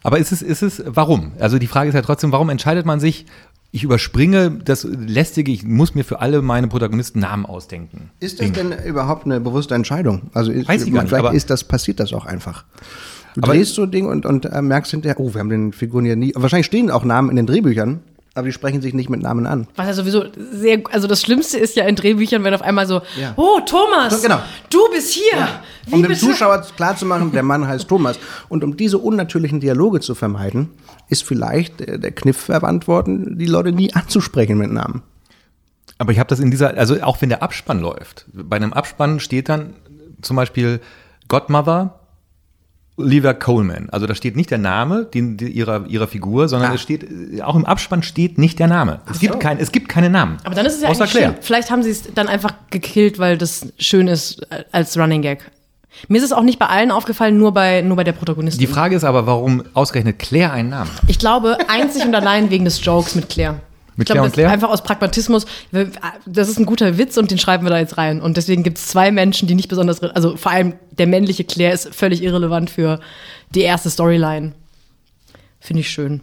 Aber 0.03 0.17
ist 0.19 0.31
es, 0.31 0.41
ist 0.41 0.63
es, 0.63 0.83
warum? 0.85 1.31
Also 1.39 1.59
die 1.59 1.67
Frage 1.67 1.89
ist 1.89 1.95
ja 1.95 2.01
trotzdem, 2.01 2.31
warum 2.31 2.49
entscheidet 2.49 2.85
man 2.85 2.99
sich, 2.99 3.25
ich 3.71 3.83
überspringe 3.83 4.51
das 4.51 4.83
Lästige, 4.83 5.51
ich 5.51 5.63
muss 5.63 5.95
mir 5.95 6.03
für 6.03 6.19
alle 6.19 6.41
meine 6.41 6.67
Protagonisten 6.67 7.19
Namen 7.19 7.45
ausdenken. 7.45 8.09
Ist 8.19 8.39
das 8.41 8.51
denn 8.51 8.73
überhaupt 8.85 9.25
eine 9.25 9.39
bewusste 9.39 9.75
Entscheidung? 9.75 10.23
Also 10.33 10.51
ist, 10.51 10.67
Weiß 10.67 10.85
ich 10.85 10.93
gar 10.93 11.03
nicht, 11.03 11.09
vielleicht 11.09 11.25
aber- 11.25 11.33
ist 11.35 11.49
das, 11.49 11.63
passiert 11.63 11.99
das 11.99 12.13
auch 12.13 12.25
einfach. 12.25 12.65
Du 13.35 13.41
Aber- 13.41 13.53
drehst 13.53 13.73
so 13.73 13.83
ein 13.83 13.91
Ding 13.91 14.05
und, 14.05 14.25
und 14.25 14.45
äh, 14.45 14.61
merkst 14.61 14.91
hinterher, 14.91 15.19
oh, 15.19 15.33
wir 15.33 15.39
haben 15.39 15.49
den 15.49 15.73
Figuren 15.73 16.05
ja 16.05 16.15
nie. 16.15 16.33
Wahrscheinlich 16.35 16.67
stehen 16.67 16.91
auch 16.91 17.03
Namen 17.03 17.29
in 17.31 17.35
den 17.35 17.47
Drehbüchern, 17.47 18.01
aber 18.35 18.47
die 18.47 18.51
sprechen 18.51 18.81
sich 18.81 18.93
nicht 18.93 19.09
mit 19.09 19.21
Namen 19.21 19.45
an. 19.45 19.67
Was 19.75 19.85
ja 19.87 19.93
sowieso 19.93 20.25
sehr, 20.51 20.81
also 20.91 21.07
das 21.07 21.21
Schlimmste 21.21 21.57
ist 21.59 21.75
ja 21.75 21.85
in 21.85 21.95
Drehbüchern, 21.95 22.43
wenn 22.43 22.53
auf 22.53 22.61
einmal 22.63 22.87
so, 22.87 23.01
Ja. 23.19 23.33
oh 23.35 23.59
Thomas, 23.65 24.15
So, 24.15 24.21
genau. 24.21 24.41
du 24.69 24.79
bist 24.91 25.13
hier. 25.13 25.47
Wie 25.85 25.95
Um 25.95 26.03
dem? 26.03 26.15
Zuschauer 26.15 26.61
klarzumachen, 26.75 27.31
der 27.31 27.43
Mann 27.43 27.67
heißt 27.67 27.87
Thomas. 27.87 28.17
Und 28.49 28.63
um 28.63 28.75
diese 28.75 28.97
unnatürlichen 28.97 29.59
Dialoge 29.59 29.99
zu 29.99 30.15
vermeiden, 30.15 30.69
ist 31.09 31.23
vielleicht 31.23 31.81
äh, 31.81 31.99
der 31.99 32.11
Kniff 32.11 32.37
verwandt 32.37 32.87
worden, 32.87 33.37
die 33.37 33.45
Leute 33.45 33.71
nie 33.71 33.93
anzusprechen 33.93 34.57
mit 34.57 34.71
Namen. 34.71 35.03
Aber 35.99 36.11
ich 36.11 36.19
habe 36.19 36.27
das 36.29 36.39
in 36.39 36.49
dieser, 36.49 36.75
also 36.75 37.01
auch 37.03 37.21
wenn 37.21 37.29
der 37.29 37.43
Abspann 37.43 37.79
läuft, 37.79 38.25
bei 38.33 38.55
einem 38.55 38.73
Abspann 38.73 39.19
steht 39.19 39.47
dann 39.47 39.75
zum 40.21 40.35
Beispiel 40.37 40.79
Godmother 41.27 41.99
Olivia 42.95 43.33
Coleman. 43.33 43.89
Also 43.91 44.05
da 44.05 44.13
steht 44.13 44.35
nicht 44.35 44.51
der 44.51 44.59
Name 44.59 45.07
die, 45.13 45.35
die, 45.35 45.47
ihrer, 45.49 45.85
ihrer 45.87 46.07
Figur, 46.07 46.47
sondern 46.47 46.71
Ah. 46.71 46.75
es 46.75 46.81
steht, 46.81 47.07
auch 47.43 47.55
im 47.55 47.65
Abspann 47.65 48.03
steht 48.03 48.37
nicht 48.37 48.59
der 48.59 48.67
Name. 48.67 48.99
Es, 49.09 49.19
gibt, 49.19 49.39
kein, 49.39 49.57
es 49.57 49.71
gibt 49.71 49.89
keine 49.89 50.09
Namen. 50.11 50.37
Aber 50.43 50.53
dann 50.53 50.65
ist 50.65 50.75
es 50.75 50.81
ja 50.83 50.89
Außer 50.89 51.07
Claire. 51.07 51.33
schön. 51.33 51.41
Vielleicht 51.41 51.71
haben 51.71 51.81
sie 51.81 51.89
es 51.89 52.13
dann 52.13 52.27
einfach 52.27 52.53
gekillt, 52.69 53.17
weil 53.17 53.37
das 53.37 53.67
schön 53.79 54.07
ist 54.07 54.43
äh, 54.51 54.63
als 54.71 54.95
Running 54.97 55.23
Gag. 55.23 55.49
Mir 56.07 56.17
ist 56.19 56.23
es 56.23 56.33
auch 56.33 56.41
nicht 56.43 56.59
bei 56.59 56.65
allen 56.67 56.91
aufgefallen, 56.91 57.37
nur 57.37 57.51
bei, 57.53 57.81
nur 57.81 57.95
bei 57.95 58.03
der 58.03 58.13
Protagonistin. 58.13 58.59
Die 58.59 58.67
Frage 58.71 58.95
ist 58.95 59.03
aber, 59.03 59.25
warum 59.27 59.63
ausgerechnet 59.73 60.19
Claire 60.19 60.51
einen 60.51 60.69
Namen 60.69 60.89
hat. 60.91 61.01
Ich 61.07 61.19
glaube, 61.19 61.57
einzig 61.67 62.03
und 62.05 62.13
allein 62.15 62.49
wegen 62.49 62.65
des 62.65 62.83
Jokes 62.83 63.15
mit 63.15 63.29
Claire. 63.29 63.59
Mit 63.95 64.09
ich 64.09 64.13
glaube, 64.13 64.31
Claire 64.31 64.51
einfach 64.51 64.69
aus 64.69 64.83
Pragmatismus. 64.83 65.45
Das 66.25 66.49
ist 66.49 66.59
ein 66.59 66.65
guter 66.65 66.97
Witz 66.97 67.17
und 67.17 67.29
den 67.31 67.37
schreiben 67.37 67.65
wir 67.65 67.69
da 67.69 67.79
jetzt 67.79 67.97
rein. 67.97 68.21
Und 68.21 68.37
deswegen 68.37 68.63
gibt 68.63 68.77
es 68.77 68.87
zwei 68.87 69.11
Menschen, 69.11 69.47
die 69.47 69.55
nicht 69.55 69.69
besonders, 69.69 70.01
also 70.01 70.35
vor 70.35 70.51
allem 70.51 70.73
der 70.91 71.07
männliche 71.07 71.43
Claire 71.43 71.73
ist 71.73 71.93
völlig 71.93 72.23
irrelevant 72.23 72.69
für 72.69 72.99
die 73.53 73.61
erste 73.61 73.89
Storyline. 73.89 74.53
Finde 75.59 75.81
ich 75.81 75.89
schön. 75.89 76.21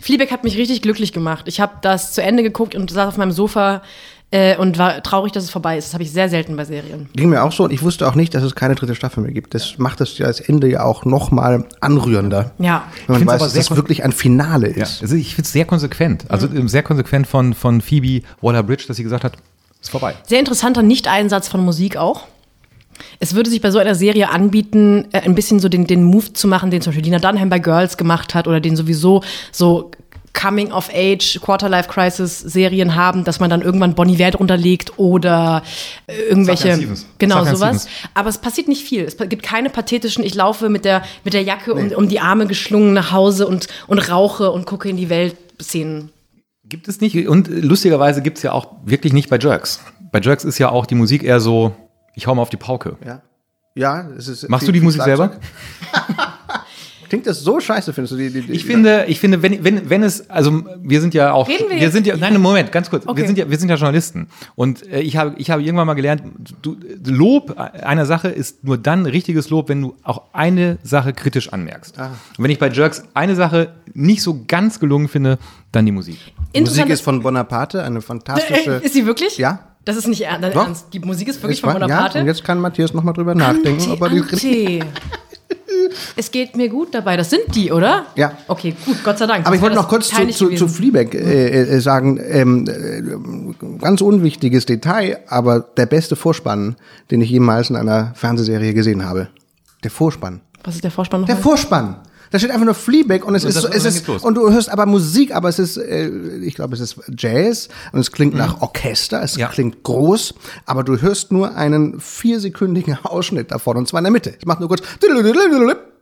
Fleabag 0.00 0.30
hat 0.30 0.44
mich 0.44 0.56
richtig 0.56 0.82
glücklich 0.82 1.12
gemacht. 1.12 1.46
Ich 1.48 1.60
habe 1.60 1.74
das 1.82 2.12
zu 2.12 2.22
Ende 2.22 2.42
geguckt 2.42 2.74
und 2.74 2.90
saß 2.90 3.08
auf 3.08 3.16
meinem 3.16 3.32
Sofa 3.32 3.82
äh, 4.30 4.56
und 4.56 4.76
war 4.78 5.02
traurig, 5.02 5.32
dass 5.32 5.44
es 5.44 5.50
vorbei 5.50 5.78
ist. 5.78 5.86
Das 5.88 5.94
habe 5.94 6.02
ich 6.02 6.12
sehr 6.12 6.28
selten 6.28 6.54
bei 6.56 6.64
Serien. 6.64 7.08
Ging 7.14 7.30
mir 7.30 7.42
auch 7.42 7.52
so 7.52 7.64
und 7.64 7.72
ich 7.72 7.82
wusste 7.82 8.06
auch 8.06 8.14
nicht, 8.14 8.34
dass 8.34 8.42
es 8.42 8.54
keine 8.54 8.74
dritte 8.74 8.94
Staffel 8.94 9.22
mehr 9.22 9.32
gibt. 9.32 9.54
Das 9.54 9.78
macht 9.78 10.00
das 10.00 10.18
ja 10.18 10.26
das 10.26 10.40
Ende 10.40 10.68
ja 10.68 10.84
auch 10.84 11.04
noch 11.04 11.30
mal 11.30 11.64
anrührender. 11.80 12.52
Ja. 12.58 12.84
Wenn 13.06 13.20
man 13.20 13.26
weiß, 13.28 13.34
aber 13.36 13.44
dass 13.44 13.54
das 13.54 13.68
kon- 13.68 13.76
wirklich 13.78 14.04
ein 14.04 14.12
Finale 14.12 14.76
Ja, 14.76 14.82
ist. 14.82 15.00
also 15.02 15.14
ich 15.16 15.34
finde 15.34 15.46
es 15.46 15.52
sehr 15.52 15.64
konsequent. 15.64 16.24
Also 16.30 16.46
äh, 16.46 16.68
sehr 16.68 16.82
konsequent 16.82 17.26
von, 17.26 17.54
von 17.54 17.80
Phoebe 17.80 18.22
Waller-Bridge, 18.42 18.84
dass 18.88 18.96
sie 18.98 19.02
gesagt 19.02 19.24
hat, 19.24 19.34
ist 19.80 19.90
vorbei. 19.90 20.14
Sehr 20.26 20.40
interessanter 20.40 20.82
Nicht-Einsatz 20.82 21.48
von 21.48 21.64
Musik 21.64 21.96
auch. 21.96 22.24
Es 23.20 23.34
würde 23.34 23.48
sich 23.48 23.60
bei 23.60 23.70
so 23.70 23.78
einer 23.78 23.94
Serie 23.94 24.28
anbieten, 24.30 25.06
äh, 25.12 25.20
ein 25.20 25.34
bisschen 25.36 25.60
so 25.60 25.68
den, 25.68 25.86
den 25.86 26.02
Move 26.02 26.32
zu 26.32 26.48
machen, 26.48 26.70
den 26.70 26.82
zum 26.82 26.90
Beispiel 26.90 27.04
Lina 27.04 27.18
Dunham 27.20 27.48
bei 27.48 27.60
Girls 27.60 27.96
gemacht 27.96 28.34
hat 28.34 28.48
oder 28.48 28.60
den 28.60 28.74
sowieso 28.76 29.22
so 29.52 29.92
Coming-of-Age, 30.34 31.40
Quarter-Life-Crisis-Serien 31.40 32.94
haben, 32.94 33.24
dass 33.24 33.40
man 33.40 33.50
dann 33.50 33.62
irgendwann 33.62 33.94
Bonnie 33.94 34.18
Wert 34.18 34.38
runterlegt 34.38 34.98
oder 34.98 35.62
äh, 36.06 36.14
irgendwelche. 36.28 36.78
Genau, 37.18 37.44
sowas. 37.44 37.88
Aber 38.14 38.28
es 38.28 38.38
passiert 38.38 38.68
nicht 38.68 38.82
viel. 38.86 39.04
Es 39.04 39.16
gibt 39.16 39.42
keine 39.42 39.70
pathetischen, 39.70 40.24
ich 40.24 40.34
laufe 40.34 40.68
mit 40.68 40.84
der, 40.84 41.02
mit 41.24 41.34
der 41.34 41.42
Jacke 41.42 41.74
um, 41.74 41.90
um 41.92 42.08
die 42.08 42.20
Arme 42.20 42.46
geschlungen 42.46 42.92
nach 42.92 43.12
Hause 43.12 43.46
und, 43.46 43.68
und 43.86 44.10
rauche 44.10 44.50
und 44.50 44.66
gucke 44.66 44.88
in 44.88 44.96
die 44.96 45.08
Welt 45.08 45.36
Szenen. 45.60 46.10
Gibt 46.64 46.86
es 46.88 47.00
nicht. 47.00 47.28
Und 47.28 47.48
lustigerweise 47.48 48.22
gibt 48.22 48.36
es 48.36 48.42
ja 48.42 48.52
auch 48.52 48.68
wirklich 48.84 49.12
nicht 49.12 49.30
bei 49.30 49.38
Jerks. 49.38 49.80
Bei 50.12 50.20
Jerks 50.20 50.44
ist 50.44 50.58
ja 50.58 50.68
auch 50.68 50.86
die 50.86 50.94
Musik 50.94 51.22
eher 51.22 51.40
so, 51.40 51.74
ich 52.14 52.26
hau 52.26 52.34
mal 52.34 52.42
auf 52.42 52.50
die 52.50 52.56
Pauke. 52.56 52.96
Ja. 53.04 53.22
Ja, 53.74 54.08
es 54.16 54.28
ist. 54.28 54.48
Machst 54.48 54.64
viel- 54.64 54.72
du 54.72 54.78
die 54.80 54.84
Musik 54.84 55.02
selber? 55.02 55.32
Klingt 57.08 57.26
das 57.26 57.40
so 57.40 57.58
scheiße, 57.60 57.92
findest 57.92 58.12
du 58.12 58.16
die? 58.16 58.30
die, 58.30 58.42
die 58.42 58.52
Ich 58.52 58.64
finde, 58.64 59.04
ich 59.08 59.18
finde, 59.20 59.42
wenn, 59.42 59.64
wenn, 59.64 59.88
wenn 59.90 60.02
es, 60.02 60.28
also 60.30 60.62
wir 60.82 61.00
sind 61.00 61.14
ja 61.14 61.32
auch, 61.32 61.48
Reden 61.48 61.70
wir 61.70 61.80
wir, 61.80 61.90
sind 61.90 62.06
ja, 62.06 62.16
nein, 62.16 62.40
Moment, 62.40 62.70
ganz 62.72 62.90
kurz, 62.90 63.06
Okay. 63.06 63.20
wir 63.20 63.26
sind 63.26 63.38
ja, 63.38 63.50
wir 63.50 63.58
sind 63.58 63.68
ja 63.68 63.76
Journalisten 63.76 64.28
und 64.54 64.86
äh, 64.90 65.00
ich 65.00 65.16
habe, 65.16 65.34
ich 65.38 65.50
habe 65.50 65.62
irgendwann 65.62 65.86
mal 65.86 65.94
gelernt, 65.94 66.22
du, 66.62 66.76
Lob 67.06 67.56
einer 67.58 68.06
Sache 68.06 68.28
ist 68.28 68.64
nur 68.64 68.78
dann 68.78 69.06
richtiges 69.06 69.50
Lob, 69.50 69.68
wenn 69.68 69.80
du 69.82 69.94
auch 70.02 70.22
eine 70.32 70.78
Sache 70.82 71.12
kritisch 71.12 71.52
anmerkst. 71.52 71.98
Ah. 71.98 72.10
Und 72.36 72.44
wenn 72.44 72.50
ich 72.50 72.58
bei 72.58 72.68
Jerks 72.70 73.04
eine 73.14 73.34
Sache 73.34 73.72
nicht 73.94 74.22
so 74.22 74.44
ganz 74.46 74.78
gelungen 74.80 75.08
finde, 75.08 75.38
dann 75.72 75.86
die 75.86 75.92
Musik. 75.92 76.18
Musik 76.58 76.88
ist 76.88 77.00
von 77.02 77.22
Bonaparte, 77.22 77.82
eine 77.82 78.00
fantastische. 78.00 78.72
Ist 78.82 78.94
sie 78.94 79.06
wirklich? 79.06 79.36
ja, 79.38 79.60
Das 79.84 79.96
ist 79.96 80.06
nicht 80.08 80.22
er- 80.22 80.38
dein 80.38 80.52
Doch. 80.52 80.66
ernst. 80.66 80.86
Die 80.92 80.98
Musik 81.00 81.28
ist 81.28 81.42
wirklich 81.42 81.58
Es 81.58 81.60
von 81.60 81.72
Bonaparte. 81.74 82.18
Ja, 82.18 82.22
und 82.22 82.26
jetzt 82.26 82.42
kann 82.44 82.58
Matthias 82.60 82.94
nochmal 82.94 83.14
drüber 83.14 83.34
nachdenken. 83.34 83.90
ob 83.90 84.00
er 84.00 84.10
Anti. 84.10 84.82
Es 86.16 86.30
geht 86.30 86.56
mir 86.56 86.68
gut 86.68 86.94
dabei. 86.94 87.16
Das 87.16 87.30
sind 87.30 87.54
die, 87.54 87.72
oder? 87.72 88.06
Ja. 88.16 88.32
Okay, 88.46 88.74
gut, 88.84 89.02
Gott 89.04 89.18
sei 89.18 89.26
Dank. 89.26 89.46
Aber 89.46 89.54
ich 89.56 89.62
wollte 89.62 89.76
noch 89.76 89.88
kurz 89.88 90.08
zu, 90.08 90.28
zu, 90.28 90.50
zu. 90.50 90.68
Fleabag 90.68 91.14
äh, 91.14 91.62
äh, 91.62 91.80
sagen, 91.80 92.20
ähm, 92.28 92.66
äh, 92.68 93.78
ganz 93.80 94.00
unwichtiges 94.00 94.66
Detail, 94.66 95.20
aber 95.28 95.60
der 95.60 95.86
beste 95.86 96.16
Vorspann, 96.16 96.76
den 97.10 97.20
ich 97.20 97.30
jemals 97.30 97.70
in 97.70 97.76
einer 97.76 98.12
Fernsehserie 98.14 98.74
gesehen 98.74 99.04
habe. 99.04 99.28
Der 99.84 99.90
Vorspann. 99.90 100.40
Was 100.64 100.74
ist 100.74 100.84
der 100.84 100.90
Vorspann 100.90 101.24
Der 101.24 101.36
nochmal? 101.36 101.42
Vorspann. 101.42 101.96
Da 102.30 102.38
steht 102.38 102.50
einfach 102.50 102.64
nur 102.64 102.74
Fleabag 102.74 103.24
und 103.24 103.34
es 103.34 103.44
ist, 103.44 103.54
das- 103.56 103.62
so, 103.62 103.68
und 103.68 103.74
es 103.76 103.84
ist 103.84 104.06
los. 104.06 104.22
und 104.22 104.34
du 104.34 104.50
hörst 104.52 104.70
aber 104.70 104.86
Musik, 104.86 105.34
aber 105.34 105.48
es 105.48 105.58
ist, 105.58 105.76
äh, 105.76 106.08
ich 106.42 106.54
glaube, 106.54 106.74
es 106.74 106.80
ist 106.80 106.96
Jazz 107.16 107.68
und 107.92 108.00
es 108.00 108.12
klingt 108.12 108.34
nach 108.34 108.60
Orchester, 108.60 109.22
es 109.22 109.34
Mhm. 109.36 109.40
Ja. 109.40 109.48
klingt 109.48 109.82
groß, 109.82 110.34
aber 110.66 110.84
du 110.84 111.00
hörst 111.00 111.32
nur 111.32 111.54
einen 111.56 112.00
viersekündigen 112.00 112.98
Ausschnitt 113.04 113.50
davon 113.50 113.76
und 113.76 113.88
zwar 113.88 113.98
in 114.00 114.04
der 114.04 114.12
Mitte. 114.12 114.34
Es 114.38 114.46
macht 114.46 114.60
nur 114.60 114.68
kurz 114.68 114.82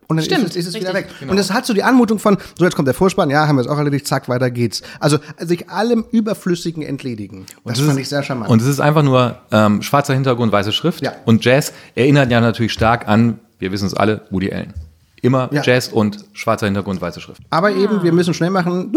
und 0.08 0.18
dann 0.18 0.24
Stimmt, 0.24 0.44
ist 0.44 0.50
es, 0.50 0.56
ist 0.56 0.66
es 0.68 0.74
wieder 0.80 0.94
weg. 0.94 1.08
Und 1.26 1.36
es 1.36 1.52
hat 1.52 1.66
so 1.66 1.74
die 1.74 1.82
Anmutung 1.82 2.20
von, 2.20 2.38
so 2.56 2.64
jetzt 2.64 2.76
kommt 2.76 2.86
der 2.86 2.94
Vorspann, 2.94 3.28
ja, 3.28 3.48
haben 3.48 3.56
wir 3.56 3.62
es 3.62 3.66
auch 3.66 3.76
erledigt, 3.78 4.06
zack, 4.06 4.28
weiter 4.28 4.52
geht's. 4.52 4.82
Also 5.00 5.18
sich 5.40 5.68
allem 5.68 6.04
Überflüssigen 6.12 6.84
entledigen. 6.84 7.46
Das, 7.64 7.80
fand 7.80 7.98
ich 7.98 8.08
sehr 8.08 8.22
charmant. 8.22 8.48
Und 8.48 8.62
es 8.62 8.68
ist 8.68 8.78
einfach 8.78 9.02
nur 9.02 9.38
ähm, 9.50 9.82
schwarzer 9.82 10.14
Hintergrund, 10.14 10.52
weiße 10.52 10.70
Schrift. 10.70 11.02
Ja. 11.02 11.12
Und 11.24 11.44
Jazz 11.44 11.72
erinnert 11.96 12.30
ja 12.30 12.40
natürlich 12.40 12.72
stark 12.72 13.08
an, 13.08 13.40
wir 13.58 13.72
wissen 13.72 13.86
es 13.86 13.94
alle, 13.94 14.22
Woody 14.30 14.52
Allen. 14.52 14.74
Immer 15.22 15.48
Ja. 15.52 15.62
Jazz 15.62 15.88
und 15.88 16.24
schwarzer 16.34 16.66
Hintergrund, 16.66 17.00
weiße 17.00 17.20
Schrift. 17.20 17.42
aber 17.50 17.70
eben, 17.72 18.02
wir 18.02 18.12
müssen 18.12 18.34
schnell 18.34 18.50
machen, 18.50 18.92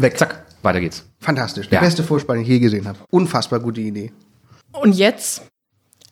weg. 0.00 0.16
Zack, 0.18 0.44
weiter 0.62 0.80
geht's. 0.80 1.04
Fantastisch. 1.20 1.68
Der 1.68 1.80
Ja. 1.80 1.84
beste 1.84 2.02
Vorspann, 2.04 2.36
den 2.36 2.42
ich 2.44 2.48
je 2.48 2.58
gesehen 2.60 2.86
habe. 2.86 2.98
Unfassbar 3.10 3.58
gute 3.60 3.80
Idee. 3.80 4.12
Und 4.72 4.92
jetzt? 4.94 5.42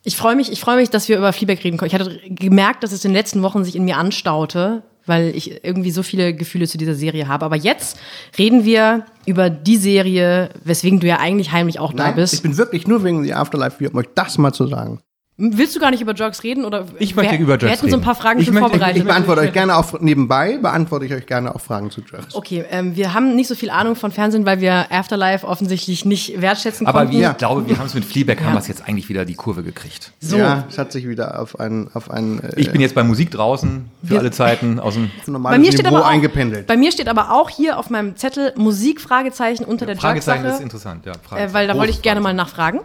Ich 0.03 0.17
freue 0.17 0.37
mich, 0.37 0.53
ich 0.53 0.61
freue 0.61 0.77
mich, 0.77 0.91
dass 0.91 1.09
wir 1.09 1.19
über 1.19 1.33
Fleabag 1.33 1.63
reden 1.65 1.79
können. 1.79 1.89
Ich 1.89 1.95
hatte 1.95 2.19
gemerkt, 2.29 2.83
dass 2.85 2.93
es 2.93 3.05
in 3.05 3.11
den 3.11 3.17
letzten 3.17 3.43
Wochen 3.43 3.65
sich 3.65 3.75
in 3.77 3.85
mir 3.85 3.97
anstaute, 3.97 4.83
weil 5.05 5.29
ich 5.37 5.65
irgendwie 5.65 5.91
so 5.91 6.03
viele 6.03 6.33
Gefühle 6.35 6.67
zu 6.69 6.79
dieser 6.79 6.95
Serie 6.95 7.27
habe. 7.29 7.45
Aber 7.45 7.57
jetzt 7.57 7.97
reden 8.39 8.65
wir 8.65 9.05
über 9.27 9.51
die 9.51 9.77
Serie, 9.77 10.51
weswegen 10.65 11.01
du 11.01 11.07
ja 11.09 11.19
eigentlich 11.19 11.51
heimlich 11.53 11.79
auch 11.81 11.93
da 11.93 12.05
Nein, 12.05 12.17
bist. 12.17 12.35
ich 12.35 12.43
bin 12.43 12.57
wirklich 12.57 12.87
nur 12.87 13.03
wegen 13.05 13.25
The 13.25 13.35
Afterlife 13.35 13.77
hier, 13.79 13.91
um 13.93 13.99
euch 13.99 14.07
das 14.15 14.39
mal 14.39 14.53
zu 14.53 14.67
sagen. 14.69 15.01
Willst 15.39 15.76
du 15.76 15.80
gar 15.80 15.91
nicht 15.91 16.01
über 16.01 16.14
Jerks 16.14 16.43
reden? 16.45 16.64
Oder 16.64 16.87
Ich 16.99 17.14
möchte 17.14 17.32
wir, 17.34 17.41
über 17.41 17.53
Jerks 17.53 17.62
Wir 17.64 17.68
hätten 17.72 17.80
so 17.80 17.87
ein 17.89 17.93
reden. 17.93 18.03
paar 18.05 18.14
Fragen 18.14 18.41
Ich 18.41 18.47
schon 18.47 18.55
möchte- 18.55 18.70
vorbereitet. 18.70 18.97
Ich 18.97 19.05
beantworte 19.05 19.43
euch 19.43 19.53
gerne 19.53 19.76
auch 19.76 20.01
nebenbei, 20.01 20.57
beantworte 20.57 21.05
ich 21.05 21.12
euch 21.12 21.26
gerne 21.26 21.55
auch 21.55 21.61
Fragen 21.61 21.91
zu 21.91 22.01
Jerks. 22.11 22.34
Okay, 22.34 22.64
ähm, 22.70 22.97
wir 22.97 23.12
haben 23.12 23.37
nicht 23.37 23.47
so 23.49 23.55
viel 23.55 23.68
Ahnung 23.68 23.97
von 23.97 24.12
Fernsehen, 24.12 24.47
weil 24.47 24.62
wir 24.62 24.91
Afterlife 24.91 25.47
offensichtlich 25.47 26.07
nicht 26.07 26.41
wertschätzen 26.41 26.87
Aber 26.87 27.01
konnten. 27.01 27.12
wir, 27.14 27.20
Ja. 27.20 27.30
ich 27.32 27.37
glaube, 27.37 27.68
wir 27.68 27.76
haben 27.76 27.84
es 27.87 27.93
mit 27.93 28.07
Fleabag, 28.07 28.41
haben 28.43 28.55
wir 28.55 28.61
es 28.61 28.68
jetzt 28.68 28.89
eigentlich 28.89 29.11
wieder 29.11 29.26
die 29.26 29.34
Kurve 29.34 29.62
gekriegt. 29.62 30.12
So, 30.20 30.39
Ja, 30.39 30.64
es 30.70 30.78
hat 30.78 30.91
sich 30.91 31.07
wieder 31.07 31.39
auf 31.39 31.61
ein, 31.61 31.91
auf 31.93 32.11
ein 32.11 32.43
äh, 32.43 32.53
Ich 32.59 32.70
bin 32.72 32.80
jetzt 32.80 32.95
bei 32.95 33.03
Musik 33.05 33.30
draußen, 33.30 33.91
für 34.05 34.09
Wir- 34.11 34.18
alle 34.20 34.30
Zeiten, 34.30 34.80
aus 34.80 34.95
dem 34.95 35.11
normales 35.26 35.59
bei 35.59 35.61
mir, 35.62 35.70
steht 35.72 35.84
Niveau 35.84 35.97
aber 35.97 36.07
auch, 36.07 36.11
eingependelt. 36.11 36.66
bei 36.66 36.78
mir 36.78 36.91
steht 36.93 37.09
aber 37.09 37.32
auch 37.32 37.51
hier 37.51 37.78
auf 37.78 37.91
meinem 37.91 38.16
Zettel 38.16 38.55
Musik, 38.57 39.03
Fragezeichen 39.03 39.64
unter 39.66 39.84
der 39.84 39.97
Fragezeichen 39.97 40.45
Jerks-Sache. 40.45 40.57
ist 40.57 40.62
interessant, 40.62 41.05
ja. 41.05 41.12
Äh, 41.12 41.16
Fragezeichen. 41.22 41.53
weil 41.53 41.66
da 41.68 41.76
wollte 41.76 41.91
ich 41.93 42.01
gerne 42.01 42.22
mal 42.22 42.32
nachfragen. 42.32 42.80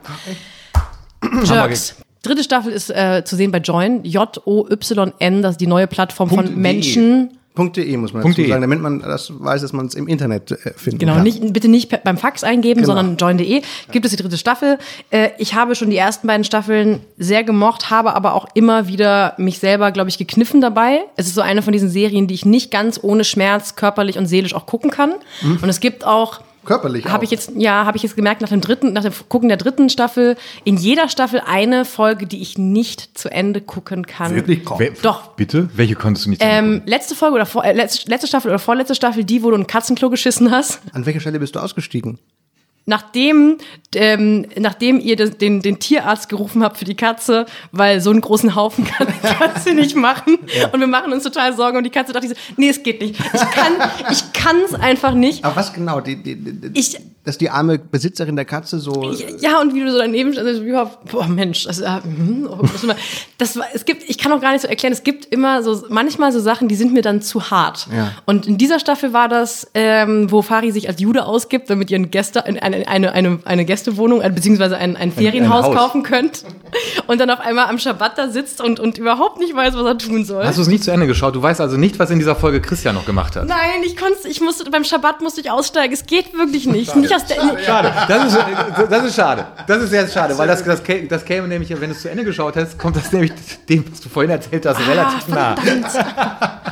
Jerks. 1.45 1.95
Dritte 2.23 2.43
Staffel 2.43 2.71
ist 2.71 2.89
äh, 2.89 3.23
zu 3.25 3.35
sehen 3.35 3.51
bei 3.51 3.57
Join. 3.59 4.03
J-O-Y-N, 4.03 5.41
das 5.41 5.51
ist 5.51 5.61
die 5.61 5.67
neue 5.67 5.87
Plattform 5.87 6.29
Punkt 6.29 6.49
von. 6.49 6.61
Menschen. 6.61 7.37
.de 7.75 7.97
muss 7.97 8.13
man 8.13 8.23
dazu 8.23 8.35
de. 8.35 8.47
sagen, 8.47 8.61
damit 8.61 8.79
man 8.81 9.01
das 9.01 9.29
weiß, 9.37 9.61
dass 9.61 9.73
man 9.73 9.85
es 9.85 9.93
im 9.93 10.07
Internet 10.07 10.51
äh, 10.51 10.57
finden 10.77 10.99
Genau, 10.99 11.15
kann. 11.15 11.23
nicht, 11.23 11.51
bitte 11.51 11.67
nicht 11.67 11.89
beim 12.03 12.17
Fax 12.17 12.45
eingeben, 12.45 12.81
Genau. 12.81 12.95
sondern 12.95 13.17
join.de. 13.17 13.61
Gibt 13.91 14.05
es 14.05 14.11
die 14.11 14.17
dritte 14.17 14.37
Staffel. 14.37 14.77
Äh, 15.09 15.31
ich 15.37 15.53
habe 15.53 15.75
schon 15.75 15.89
die 15.89 15.97
ersten 15.97 16.27
beiden 16.27 16.45
Staffeln 16.45 17.01
sehr 17.17 17.43
gemocht, 17.43 17.89
habe 17.89 18.15
aber 18.15 18.35
auch 18.35 18.47
immer 18.53 18.87
wieder 18.87 19.33
mich 19.37 19.59
selber, 19.59 19.91
glaube 19.91 20.09
ich, 20.09 20.17
gekniffen 20.17 20.61
dabei. 20.61 21.01
Es 21.17 21.27
ist 21.27 21.35
so 21.35 21.41
eine 21.41 21.61
von 21.61 21.73
diesen 21.73 21.89
Serien, 21.89 22.25
die 22.27 22.35
ich 22.35 22.45
nicht 22.45 22.71
ganz 22.71 22.97
ohne 23.03 23.25
Schmerz 23.25 23.75
körperlich 23.75 24.17
und 24.17 24.27
seelisch 24.27 24.55
auch 24.55 24.65
gucken 24.65 24.89
kann. 24.89 25.11
Und 25.43 25.67
es 25.67 25.81
gibt 25.81 26.05
auch 26.05 26.39
Körperlich 26.65 27.05
Habe 27.05 27.25
ich 27.25 27.31
jetzt, 27.31 27.51
ja, 27.55 27.85
habe 27.85 27.97
ich 27.97 28.03
jetzt 28.03 28.15
gemerkt 28.15 28.41
nach 28.41 28.49
dem 28.49 28.61
dritten, 28.61 28.93
nach 28.93 29.03
dem 29.03 29.13
Gucken 29.29 29.49
der 29.49 29.57
dritten 29.57 29.89
Staffel, 29.89 30.35
in 30.63 30.77
jeder 30.77 31.09
Staffel 31.09 31.41
eine 31.45 31.85
Folge, 31.85 32.27
die 32.27 32.41
ich 32.41 32.57
nicht 32.57 33.17
zu 33.17 33.29
Ende 33.31 33.61
gucken 33.61 34.05
kann. 34.05 34.35
Wirklich. 34.35 34.61
Wer- 34.77 34.91
Doch. 35.01 35.29
Bitte? 35.35 35.69
Welche 35.75 35.95
konntest 35.95 36.25
du 36.25 36.29
nicht 36.29 36.41
Ähm, 36.45 36.83
letzte 36.85 37.15
Folge 37.15 37.35
oder 37.35 37.45
vor, 37.45 37.63
äh, 37.65 37.73
letzte, 37.73 38.09
letzte 38.09 38.27
Staffel 38.27 38.49
oder 38.49 38.59
vorletzte 38.59 38.93
Staffel, 38.95 39.23
die, 39.23 39.41
wo 39.43 39.49
du 39.49 39.57
ein 39.57 39.65
Katzenklo 39.67 40.09
geschissen 40.09 40.51
hast. 40.51 40.81
An 40.93 41.05
welcher 41.05 41.19
Stelle 41.19 41.39
bist 41.39 41.55
du 41.55 41.59
ausgestiegen? 41.59 42.19
Nachdem, 42.85 43.57
ähm, 43.95 44.47
nachdem 44.57 44.99
ihr 44.99 45.15
das, 45.15 45.37
den, 45.37 45.61
den 45.61 45.79
Tierarzt 45.79 46.29
gerufen 46.29 46.63
habt 46.63 46.77
für 46.77 46.85
die 46.85 46.95
Katze, 46.95 47.45
weil 47.71 48.01
so 48.01 48.09
einen 48.09 48.21
großen 48.21 48.55
Haufen 48.55 48.85
kann 48.85 49.07
die 49.07 49.27
Katze 49.27 49.73
nicht 49.75 49.95
machen. 49.95 50.37
Und 50.71 50.79
wir 50.79 50.87
machen 50.87 51.13
uns 51.13 51.23
total 51.23 51.55
Sorgen. 51.55 51.77
Und 51.77 51.83
die 51.83 51.89
Katze 51.91 52.11
dachte 52.11 52.27
so, 52.27 52.33
nee, 52.57 52.69
es 52.69 52.81
geht 52.83 53.01
nicht. 53.01 53.15
Ich 53.19 54.31
kann, 54.33 54.57
ich 54.73 54.79
einfach 54.81 55.13
nicht. 55.13 55.45
Aber 55.45 55.55
was 55.55 55.73
genau? 55.73 56.01
Die, 56.01 56.15
die, 56.21 56.35
die, 56.35 56.79
Ich- 56.79 56.97
dass 57.23 57.37
die 57.37 57.51
arme 57.51 57.77
Besitzerin 57.77 58.35
der 58.35 58.45
Katze 58.45 58.79
so. 58.79 59.13
Ja, 59.41 59.61
und 59.61 59.75
wie 59.75 59.81
du 59.81 59.91
so 59.91 59.99
daneben 59.99 60.35
also 60.35 60.63
überhaupt, 60.63 61.11
boah, 61.11 61.27
Mensch, 61.27 61.65
das, 61.65 61.79
äh, 61.79 61.87
hm, 62.01 62.49
oh, 62.49 62.63
das, 63.37 63.57
war- 63.57 63.67
es 63.75 63.85
gibt, 63.85 64.09
ich 64.09 64.17
kann 64.17 64.31
auch 64.31 64.41
gar 64.41 64.53
nicht 64.53 64.63
so 64.63 64.67
erklären, 64.67 64.91
es 64.91 65.03
gibt 65.03 65.25
immer 65.25 65.61
so, 65.61 65.83
manchmal 65.89 66.31
so 66.31 66.39
Sachen, 66.39 66.67
die 66.67 66.73
sind 66.73 66.93
mir 66.93 67.03
dann 67.03 67.21
zu 67.21 67.51
hart. 67.51 67.85
Ja. 67.95 68.11
Und 68.25 68.47
in 68.47 68.57
dieser 68.57 68.79
Staffel 68.79 69.13
war 69.13 69.29
das, 69.29 69.69
ähm, 69.75 70.31
wo 70.31 70.41
Fari 70.41 70.71
sich 70.71 70.89
als 70.89 70.99
Jude 70.99 71.25
ausgibt, 71.25 71.69
damit 71.69 71.91
ihr 71.91 71.99
ein 71.99 72.09
Gäste, 72.09 72.43
eine, 72.73 72.87
eine, 72.87 73.11
eine, 73.13 73.39
eine 73.45 73.65
Gästewohnung, 73.65 74.21
äh, 74.21 74.29
beziehungsweise 74.29 74.77
ein, 74.77 74.95
ein 74.95 75.11
Ferienhaus 75.11 75.65
Haus. 75.65 75.75
kaufen 75.75 76.03
könnt. 76.03 76.43
Und 77.07 77.19
dann 77.19 77.29
auf 77.29 77.39
einmal 77.39 77.67
am 77.67 77.77
Schabbat 77.77 78.17
da 78.17 78.29
sitzt 78.29 78.61
und, 78.61 78.79
und 78.79 78.97
überhaupt 78.97 79.39
nicht 79.39 79.53
weiß, 79.53 79.73
was 79.73 79.83
er 79.83 79.97
tun 79.97 80.23
soll. 80.23 80.45
Hast 80.45 80.57
du 80.57 80.61
es 80.61 80.69
nicht 80.69 80.85
zu 80.85 80.91
Ende 80.91 81.05
geschaut? 81.05 81.35
Du 81.35 81.41
weißt 81.41 81.59
also 81.59 81.75
nicht, 81.75 81.99
was 81.99 82.09
in 82.11 82.19
dieser 82.19 82.35
Folge 82.35 82.61
Christian 82.61 82.95
noch 82.95 83.05
gemacht 83.05 83.35
hat. 83.35 83.45
Nein, 83.45 83.81
ich 83.83 83.97
konnte, 83.97 84.25
ich 84.29 84.39
musste, 84.39 84.69
beim 84.71 84.85
Schabbat 84.85 85.19
musste 85.19 85.41
ich 85.41 85.51
aussteigen. 85.51 85.93
Es 85.93 86.05
geht 86.05 86.33
wirklich 86.33 86.67
nicht. 86.67 86.95
Nicht 86.95 87.13
aus 87.13 87.25
der, 87.25 87.35
Schade, 87.65 87.93
das 88.07 88.33
ist, 88.33 88.39
das 88.89 89.05
ist 89.05 89.15
schade. 89.15 89.45
Das 89.67 89.83
ist 89.83 89.89
sehr 89.89 90.07
schade, 90.07 90.37
weil 90.37 90.47
das, 90.47 90.63
das, 90.63 90.81
das 91.09 91.25
käme 91.25 91.47
nämlich, 91.49 91.69
wenn 91.69 91.89
du 91.89 91.95
es 91.95 92.01
zu 92.01 92.09
Ende 92.09 92.23
geschaut 92.23 92.55
hättest, 92.55 92.79
kommt 92.79 92.95
das 92.95 93.11
nämlich 93.11 93.33
dem, 93.67 93.83
was 93.91 93.99
du 93.99 94.07
vorhin 94.07 94.31
erzählt 94.31 94.65
hast, 94.65 94.79
relativ 94.87 95.27
nah. 95.27 95.55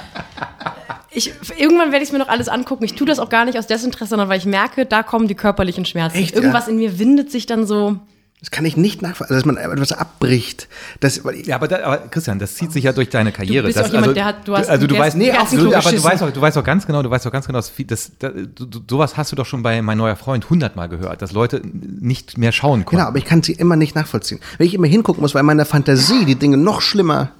Ich, 1.12 1.34
irgendwann 1.57 1.91
werde 1.91 2.03
ich 2.03 2.10
es 2.10 2.12
mir 2.14 2.20
noch 2.20 2.28
alles 2.30 2.47
angucken. 2.49 2.84
Ich 2.84 2.93
tue 2.93 3.07
das 3.07 3.20
auch 3.20 3.30
gar 3.30 3.45
nicht 3.45 3.57
aus 3.57 3.68
Desinteresse, 3.68 4.10
sondern 4.12 4.30
weil 4.30 4.38
ich 4.38 4.45
merke, 4.45 4.86
da 4.86 5.01
kommen 5.03 5.28
die 5.28 5.36
körperlichen 5.36 5.86
Schmerzen. 5.86 6.18
Echt, 6.18 6.36
Irgendwas 6.36 6.66
ja? 6.68 6.72
in 6.72 6.78
mir 6.78 6.99
windet 6.99 7.32
sich 7.32 7.45
dann 7.45 7.66
so. 7.66 7.97
Das 8.41 8.51
kann 8.51 8.64
ich 8.64 8.78
nicht 8.78 9.01
nachvollziehen, 9.01 9.36
dass 9.36 9.43
man 9.45 9.57
etwas 9.57 9.91
abbricht. 9.91 10.70
Das, 11.01 11.26
weil 11.26 11.36
ich- 11.36 11.47
Ja, 11.47 11.55
aber, 11.57 11.68
da, 11.68 11.84
aber 11.84 11.97
Christian, 12.10 12.39
das 12.39 12.55
zieht 12.55 12.72
sich 12.72 12.86
ja 12.86 12.93
durch 12.93 13.10
deine 13.10 13.34
Karriere. 13.34 13.66
bist 13.66 13.78
das, 13.78 13.89
auch 13.89 13.93
jemand, 13.93 14.16
der 14.16 14.24
hat- 14.24 14.47
du 14.47 14.55
hast 14.55 14.70
also 14.70 14.88
du 14.88 14.97
weißt, 14.97 15.18
nee, 15.18 15.30
absolut, 15.32 15.74
aber 15.74 15.91
du 15.91 16.01
weißt, 16.01 16.24
auch, 16.24 16.32
du 16.32 16.39
weißt 16.39 16.57
auch 16.57 16.64
ganz 16.64 16.88
genau, 16.88 17.03
du 17.03 17.10
weißt 17.10 17.28
auch 17.28 17.34
ganz 17.34 17.47
genau, 17.47 17.57
das, 17.60 17.74
das, 17.86 18.12
du, 18.18 18.47
du, 18.66 18.80
sowas 18.89 19.18
hast 19.18 19.34
du 19.34 19.36
doch 19.36 19.45
schon 19.45 19.62
bei 19.62 19.82
mein 19.82 19.97
neuer 19.97 20.16
Freund 20.16 20.49
hundertmal 20.49 20.88
gehört, 20.88 21.22
dass 21.22 21.34
Leute 21.34 21.62
nicht 21.66 22.38
mehr 22.38 22.53
schauen 22.53 22.86
konnten. 22.86 22.95
Genau, 22.97 23.10
aber 23.10 23.18
ich 23.18 23.26
kann 23.26 23.43
sie 23.43 23.51
immer 23.51 23.76
nicht 23.76 23.93
nachvollziehen. 23.95 24.39
Wenn 24.57 24.68
ich 24.68 24.74
immer 24.74 24.88
hingucken 24.88 25.20
muss, 25.22 25.34
weil 25.36 25.41
in 25.41 25.45
meiner 25.47 25.66
Fantasie 25.66 26.24
die 26.24 26.36
Dinge 26.36 26.55
noch 26.55 26.80
schlimmer 26.80 27.32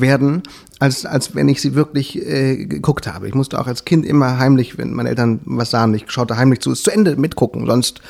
werden, 0.00 0.42
als, 0.78 1.04
als 1.06 1.34
wenn 1.34 1.48
ich 1.48 1.60
sie 1.60 1.74
wirklich 1.74 2.16
äh, 2.16 2.66
geguckt 2.66 3.06
habe. 3.06 3.28
Ich 3.28 3.34
musste 3.34 3.60
auch 3.60 3.66
als 3.66 3.84
Kind 3.84 4.06
immer 4.06 4.38
heimlich, 4.38 4.78
wenn 4.78 4.92
meine 4.94 5.08
Eltern 5.08 5.40
was 5.44 5.70
sahen, 5.70 5.94
ich 5.94 6.04
schaute 6.10 6.36
heimlich 6.36 6.60
zu, 6.60 6.70
es 6.72 6.82
zu 6.82 6.90
Ende 6.90 7.16
mitgucken, 7.16 7.66
sonst 7.66 8.00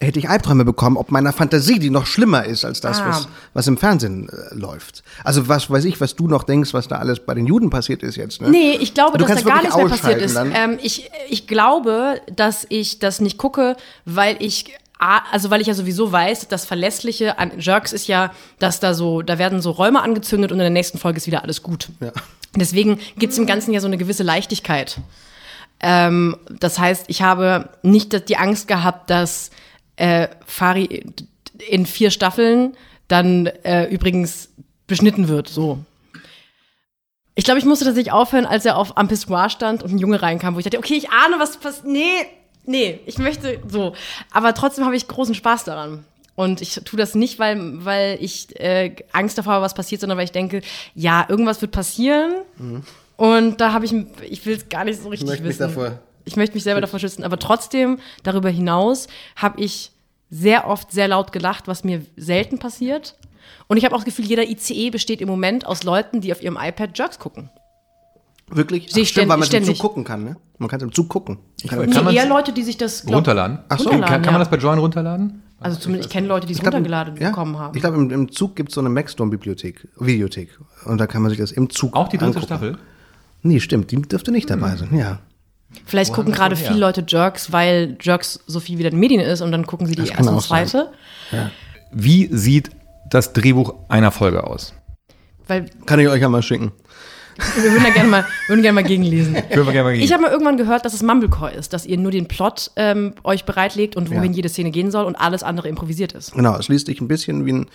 hätte 0.00 0.18
ich 0.18 0.28
Albträume 0.28 0.64
bekommen, 0.64 0.96
ob 0.96 1.10
meiner 1.10 1.32
Fantasie, 1.32 1.78
die 1.78 1.88
noch 1.88 2.04
schlimmer 2.06 2.44
ist 2.44 2.64
als 2.64 2.80
das, 2.80 3.00
Ah. 3.00 3.08
was, 3.08 3.28
was 3.54 3.66
im 3.68 3.76
Fernsehen 3.78 4.28
äh, 4.28 4.54
läuft. 4.54 5.02
Also 5.22 5.48
was 5.48 5.70
weiß 5.70 5.84
ich, 5.84 6.00
was 6.00 6.14
du 6.16 6.26
noch 6.26 6.42
denkst, 6.42 6.74
was 6.74 6.88
da 6.88 6.96
alles 6.96 7.20
bei 7.20 7.32
den 7.34 7.46
Juden 7.46 7.70
passiert 7.70 8.02
ist 8.02 8.16
jetzt. 8.16 8.42
Ne? 8.42 8.50
Nee, 8.50 8.72
ich 8.80 8.92
glaube, 8.92 9.16
dass 9.18 9.28
da 9.28 9.40
gar 9.48 9.60
nichts 9.62 9.76
mehr 9.76 9.86
passiert 9.88 10.20
ist. 10.20 10.36
Ähm, 10.36 10.78
ich, 10.82 11.10
ich 11.30 11.46
glaube, 11.46 12.20
dass 12.34 12.66
ich 12.68 12.98
das 12.98 13.20
nicht 13.20 13.38
gucke, 13.38 13.76
weil 14.04 14.36
ich 14.40 14.74
also 14.98 15.50
weil 15.50 15.60
ich 15.60 15.66
ja 15.66 15.74
sowieso 15.74 16.12
weiß, 16.12 16.48
das 16.48 16.64
Verlässliche 16.64 17.38
an 17.38 17.52
Jerks 17.58 17.92
ist 17.92 18.06
ja, 18.06 18.32
dass 18.58 18.80
da 18.80 18.94
so, 18.94 19.22
da 19.22 19.38
werden 19.38 19.60
so 19.60 19.70
Räume 19.70 20.02
angezündet 20.02 20.52
und 20.52 20.58
in 20.58 20.64
der 20.64 20.70
nächsten 20.70 20.98
Folge 20.98 21.18
ist 21.18 21.26
wieder 21.26 21.42
alles 21.42 21.62
gut. 21.62 21.88
Ja. 22.00 22.12
Deswegen 22.56 23.00
gibt 23.18 23.32
es 23.32 23.38
im 23.38 23.46
Ganzen 23.46 23.72
ja 23.72 23.80
so 23.80 23.86
eine 23.86 23.98
gewisse 23.98 24.22
Leichtigkeit. 24.22 24.98
Ähm, 25.80 26.36
das 26.48 26.78
heißt, 26.78 27.06
ich 27.08 27.22
habe 27.22 27.70
nicht 27.82 28.28
die 28.28 28.36
Angst 28.36 28.68
gehabt, 28.68 29.10
dass 29.10 29.50
äh, 29.96 30.28
Fari 30.46 31.04
in 31.68 31.86
vier 31.86 32.10
Staffeln 32.10 32.76
dann 33.08 33.46
äh, 33.64 33.84
übrigens 33.86 34.48
beschnitten 34.86 35.28
wird. 35.28 35.48
So. 35.48 35.78
Ich 37.34 37.44
glaube, 37.44 37.58
ich 37.58 37.64
musste 37.64 37.84
tatsächlich 37.84 38.12
aufhören, 38.12 38.46
als 38.46 38.64
er 38.64 38.76
auf 38.76 38.96
am 38.96 39.08
Pissoir 39.08 39.50
stand 39.50 39.82
und 39.82 39.92
ein 39.92 39.98
Junge 39.98 40.22
reinkam, 40.22 40.54
wo 40.54 40.58
ich 40.58 40.64
dachte, 40.64 40.78
okay, 40.78 40.94
ich 40.94 41.10
ahne, 41.10 41.36
was 41.38 41.56
passiert. 41.56 41.86
Nee, 41.86 42.26
nee, 42.66 43.00
ich 43.06 43.18
möchte 43.18 43.60
so. 43.68 43.94
Aber 44.30 44.54
trotzdem 44.54 44.84
habe 44.84 44.96
ich 44.96 45.08
großen 45.08 45.34
Spaß 45.34 45.64
daran. 45.64 46.04
Und 46.36 46.60
ich 46.60 46.74
tue 46.84 46.98
das 46.98 47.14
nicht, 47.14 47.38
weil, 47.38 47.84
weil 47.84 48.18
ich 48.20 48.58
äh, 48.58 48.96
Angst 49.12 49.38
davor 49.38 49.52
habe, 49.54 49.64
was 49.64 49.74
passiert, 49.74 50.00
sondern 50.00 50.18
weil 50.18 50.24
ich 50.24 50.32
denke, 50.32 50.62
ja, 50.94 51.24
irgendwas 51.28 51.62
wird 51.62 51.70
passieren. 51.70 52.32
Und 53.16 53.60
da 53.60 53.72
habe 53.72 53.84
ich, 53.84 53.94
ich 54.28 54.44
will 54.44 54.56
es 54.56 54.68
gar 54.68 54.84
nicht 54.84 55.00
so 55.00 55.08
richtig 55.10 55.28
möchte 55.28 55.44
mich 55.44 55.50
wissen. 55.58 55.62
davor- 55.62 55.98
ich 56.24 56.36
möchte 56.36 56.54
mich 56.54 56.64
selber 56.64 56.80
davor 56.80 56.98
schützen. 56.98 57.22
Aber 57.22 57.38
trotzdem, 57.38 58.00
darüber 58.24 58.48
hinaus, 58.48 59.06
habe 59.36 59.60
ich 59.60 59.92
sehr 60.30 60.66
oft 60.66 60.90
sehr 60.90 61.06
laut 61.06 61.30
gelacht, 61.32 61.68
was 61.68 61.84
mir 61.84 62.04
selten 62.16 62.58
passiert. 62.58 63.14
Und 63.68 63.76
ich 63.76 63.84
habe 63.84 63.94
auch 63.94 63.98
das 64.00 64.06
Gefühl, 64.06 64.24
jeder 64.24 64.42
ICE 64.48 64.90
besteht 64.90 65.20
im 65.20 65.28
Moment 65.28 65.66
aus 65.66 65.84
Leuten, 65.84 66.20
die 66.20 66.32
auf 66.32 66.42
ihrem 66.42 66.58
iPad 66.60 66.98
Jerks 66.98 67.18
gucken. 67.18 67.50
Wirklich? 68.50 68.88
Ach, 68.90 69.04
stimmt, 69.04 69.28
weil 69.28 69.38
man 69.38 69.46
ständig- 69.46 69.70
im 69.70 69.74
Zug 69.76 69.82
gucken 69.82 70.04
kann, 70.04 70.24
ne? 70.24 70.36
Man 70.58 70.68
kann 70.68 70.80
im 70.80 70.92
Zug 70.92 71.08
gucken. 71.08 71.38
Ich 71.62 71.68
kann, 71.70 71.84
Nee, 71.86 72.14
eher 72.14 72.28
Leute, 72.28 72.52
die 72.52 72.62
sich 72.62 72.76
das 72.76 73.02
glaub, 73.02 73.16
runterladen. 73.16 73.60
Ach 73.68 73.78
so. 73.78 73.90
kann, 73.90 74.00
kann 74.00 74.02
runterladen, 74.02 74.24
man 74.26 74.32
ja. 74.34 74.38
das 74.38 74.50
bei 74.50 74.56
Join 74.58 74.78
runterladen? 74.78 75.42
Also 75.60 75.78
zumindest, 75.78 76.08
ich 76.08 76.12
kenne 76.12 76.28
Leute, 76.28 76.46
die 76.46 76.52
es 76.52 76.62
runtergeladen 76.62 77.16
ja, 77.16 77.30
bekommen 77.30 77.58
haben. 77.58 77.74
Ich 77.74 77.80
glaube, 77.80 77.96
im, 77.96 78.10
im 78.10 78.30
Zug 78.30 78.54
gibt 78.54 78.68
es 78.68 78.74
so 78.74 78.80
eine 78.80 78.90
Maxstorm-Bibliothek, 78.90 79.88
Videothek. 79.98 80.58
Und 80.84 80.98
da 80.98 81.06
kann 81.06 81.22
man 81.22 81.30
sich 81.30 81.38
das 81.38 81.52
im 81.52 81.70
Zug 81.70 81.96
Auch 81.96 82.08
die 82.08 82.18
dritte 82.18 82.26
angucken. 82.26 82.46
Staffel? 82.46 82.78
Nee, 83.42 83.60
stimmt, 83.60 83.90
die 83.90 84.00
dürfte 84.02 84.30
nicht 84.30 84.50
dabei 84.50 84.76
sein, 84.76 84.96
ja. 84.96 85.20
Vielleicht 85.86 86.12
gucken 86.12 86.32
das 86.32 86.38
gerade 86.38 86.56
viele 86.56 86.78
Leute 86.78 87.04
Jerks, 87.06 87.50
weil 87.50 87.96
Jerks 88.00 88.40
so 88.46 88.60
viel 88.60 88.78
wieder 88.78 88.90
in 88.90 88.96
den 88.96 89.00
Medien 89.00 89.20
ist 89.20 89.40
und 89.40 89.52
dann 89.52 89.66
gucken 89.66 89.86
sie 89.86 89.94
die 89.94 90.04
kann 90.04 90.18
erste 90.18 90.32
und 90.32 90.42
zweite. 90.42 90.92
Wie 91.92 92.28
sieht 92.30 92.70
das 93.08 93.32
Drehbuch 93.32 93.74
einer 93.88 94.10
Folge 94.10 94.44
aus? 94.44 94.74
Weil 95.46 95.66
Kann 95.86 96.00
ich 96.00 96.08
euch 96.08 96.20
ja 96.20 96.28
mal 96.28 96.42
schicken. 96.42 96.72
Wir 97.36 97.72
würden 97.72 97.84
da 97.84 97.90
gerne 97.90 98.08
mal, 98.08 98.26
würden 98.48 98.62
gerne 98.62 98.74
mal 98.74 98.84
gegenlesen. 98.84 99.34
Können 99.34 99.66
wir 99.66 99.72
gerne 99.72 99.90
mal 99.90 99.94
Ich 99.96 100.12
habe 100.12 100.22
mal 100.22 100.30
irgendwann 100.30 100.56
gehört, 100.56 100.84
dass 100.84 100.94
es 100.94 101.02
Mumblecore 101.02 101.52
ist, 101.52 101.72
dass 101.72 101.86
ihr 101.86 101.96
nur 101.98 102.10
den 102.10 102.26
Plot 102.26 102.70
ähm, 102.76 103.14
euch 103.24 103.44
bereitlegt 103.44 103.96
und 103.96 104.10
wohin 104.10 104.32
Ja. 104.32 104.36
jede 104.36 104.48
Szene 104.48 104.70
gehen 104.70 104.90
soll 104.90 105.04
und 105.04 105.16
alles 105.16 105.42
andere 105.42 105.68
improvisiert 105.68 106.12
ist. 106.12 106.32
Genau, 106.32 106.56
es 106.56 106.68
liest 106.68 106.86
sich 106.86 107.00
ein 107.00 107.08
bisschen 107.08 107.46
wie 107.46 107.52
ein 107.52 107.66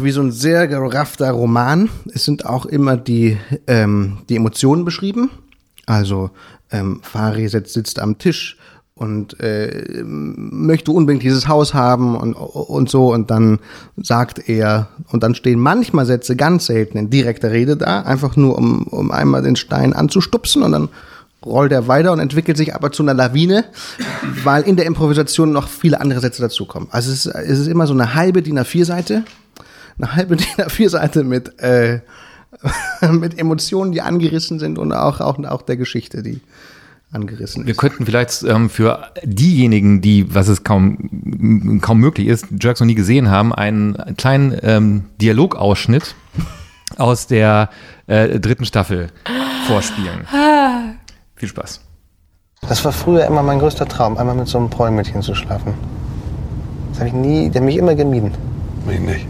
wie 0.00 0.10
so 0.10 0.20
ein 0.20 0.32
sehr 0.32 0.66
geraffter 0.66 1.30
Roman. 1.30 1.90
Es 2.12 2.24
sind 2.24 2.44
auch 2.44 2.66
immer 2.66 2.96
die, 2.96 3.36
ähm, 3.68 4.18
die 4.28 4.34
Emotionen 4.34 4.84
beschrieben. 4.84 5.30
Also 5.84 6.30
ähm, 6.72 7.00
Fari 7.02 7.46
sitzt, 7.48 7.74
sitzt 7.74 8.00
am 8.00 8.18
Tisch 8.18 8.56
und 8.96 9.38
äh, 9.40 10.02
möchte 10.04 10.90
unbedingt 10.90 11.22
dieses 11.22 11.48
Haus 11.48 11.74
haben 11.74 12.16
und, 12.16 12.32
und 12.32 12.88
so 12.88 13.12
und 13.12 13.30
dann 13.30 13.58
sagt 14.02 14.48
er 14.48 14.88
und 15.12 15.22
dann 15.22 15.34
stehen 15.34 15.60
manchmal 15.60 16.06
Sätze 16.06 16.34
ganz 16.34 16.66
selten 16.66 16.96
in 16.96 17.10
direkter 17.10 17.52
Rede 17.52 17.76
da, 17.76 18.00
einfach 18.00 18.36
nur 18.36 18.56
um, 18.56 18.84
um 18.84 19.10
einmal 19.10 19.42
den 19.42 19.56
Stein 19.56 19.92
anzustupsen 19.92 20.62
und 20.62 20.72
dann 20.72 20.88
rollt 21.44 21.72
er 21.72 21.88
weiter 21.88 22.10
und 22.12 22.20
entwickelt 22.20 22.56
sich 22.56 22.74
aber 22.74 22.90
zu 22.90 23.02
einer 23.02 23.12
Lawine, 23.12 23.66
weil 24.42 24.62
in 24.62 24.76
der 24.76 24.86
Improvisation 24.86 25.52
noch 25.52 25.68
viele 25.68 26.00
andere 26.00 26.20
Sätze 26.20 26.40
dazukommen. 26.40 26.88
Also 26.90 27.12
es 27.12 27.26
ist, 27.26 27.34
es 27.34 27.58
ist 27.60 27.66
immer 27.68 27.86
so 27.86 27.92
eine 27.92 28.14
halbe 28.14 28.42
DIN 28.42 28.58
A4-Seite, 28.58 29.24
eine 29.98 30.16
halbe 30.16 30.36
DIN 30.36 30.46
A4-Seite 30.56 31.22
mit, 31.22 31.60
äh, 31.60 32.00
mit 33.10 33.38
Emotionen, 33.38 33.92
die 33.92 34.00
angerissen 34.00 34.58
sind 34.58 34.78
und 34.78 34.92
auch, 34.94 35.20
auch, 35.20 35.38
auch 35.44 35.62
der 35.62 35.76
Geschichte, 35.76 36.22
die 36.22 36.40
angerissen 37.12 37.64
Wir 37.66 37.72
ist. 37.72 37.78
könnten 37.78 38.04
vielleicht 38.04 38.42
ähm, 38.42 38.68
für 38.68 39.10
diejenigen, 39.24 40.00
die, 40.00 40.34
was 40.34 40.48
es 40.48 40.64
kaum, 40.64 41.80
kaum 41.80 41.98
möglich 41.98 42.26
ist, 42.26 42.46
Jerks 42.60 42.80
noch 42.80 42.86
nie 42.86 42.94
gesehen 42.94 43.30
haben, 43.30 43.54
einen 43.54 43.96
kleinen 44.16 44.56
ähm, 44.62 45.04
Dialogausschnitt 45.20 46.14
aus 46.98 47.26
der 47.26 47.70
äh, 48.06 48.38
dritten 48.40 48.64
Staffel 48.64 49.08
vorspielen. 49.66 50.26
Viel 51.36 51.48
Spaß. 51.48 51.80
Das 52.68 52.84
war 52.84 52.92
früher 52.92 53.26
immer 53.26 53.42
mein 53.42 53.58
größter 53.58 53.86
Traum, 53.86 54.16
einmal 54.16 54.34
mit 54.34 54.48
so 54.48 54.58
einem 54.58 54.70
Prollmädchen 54.70 55.22
zu 55.22 55.34
schlafen. 55.34 55.74
Das 56.90 57.00
habe 57.00 57.08
ich 57.08 57.14
nie, 57.14 57.50
der 57.50 57.60
hat 57.60 57.66
mich 57.66 57.76
immer 57.76 57.94
gemieden. 57.94 58.32
Mich 58.86 59.00
nicht. 59.00 59.26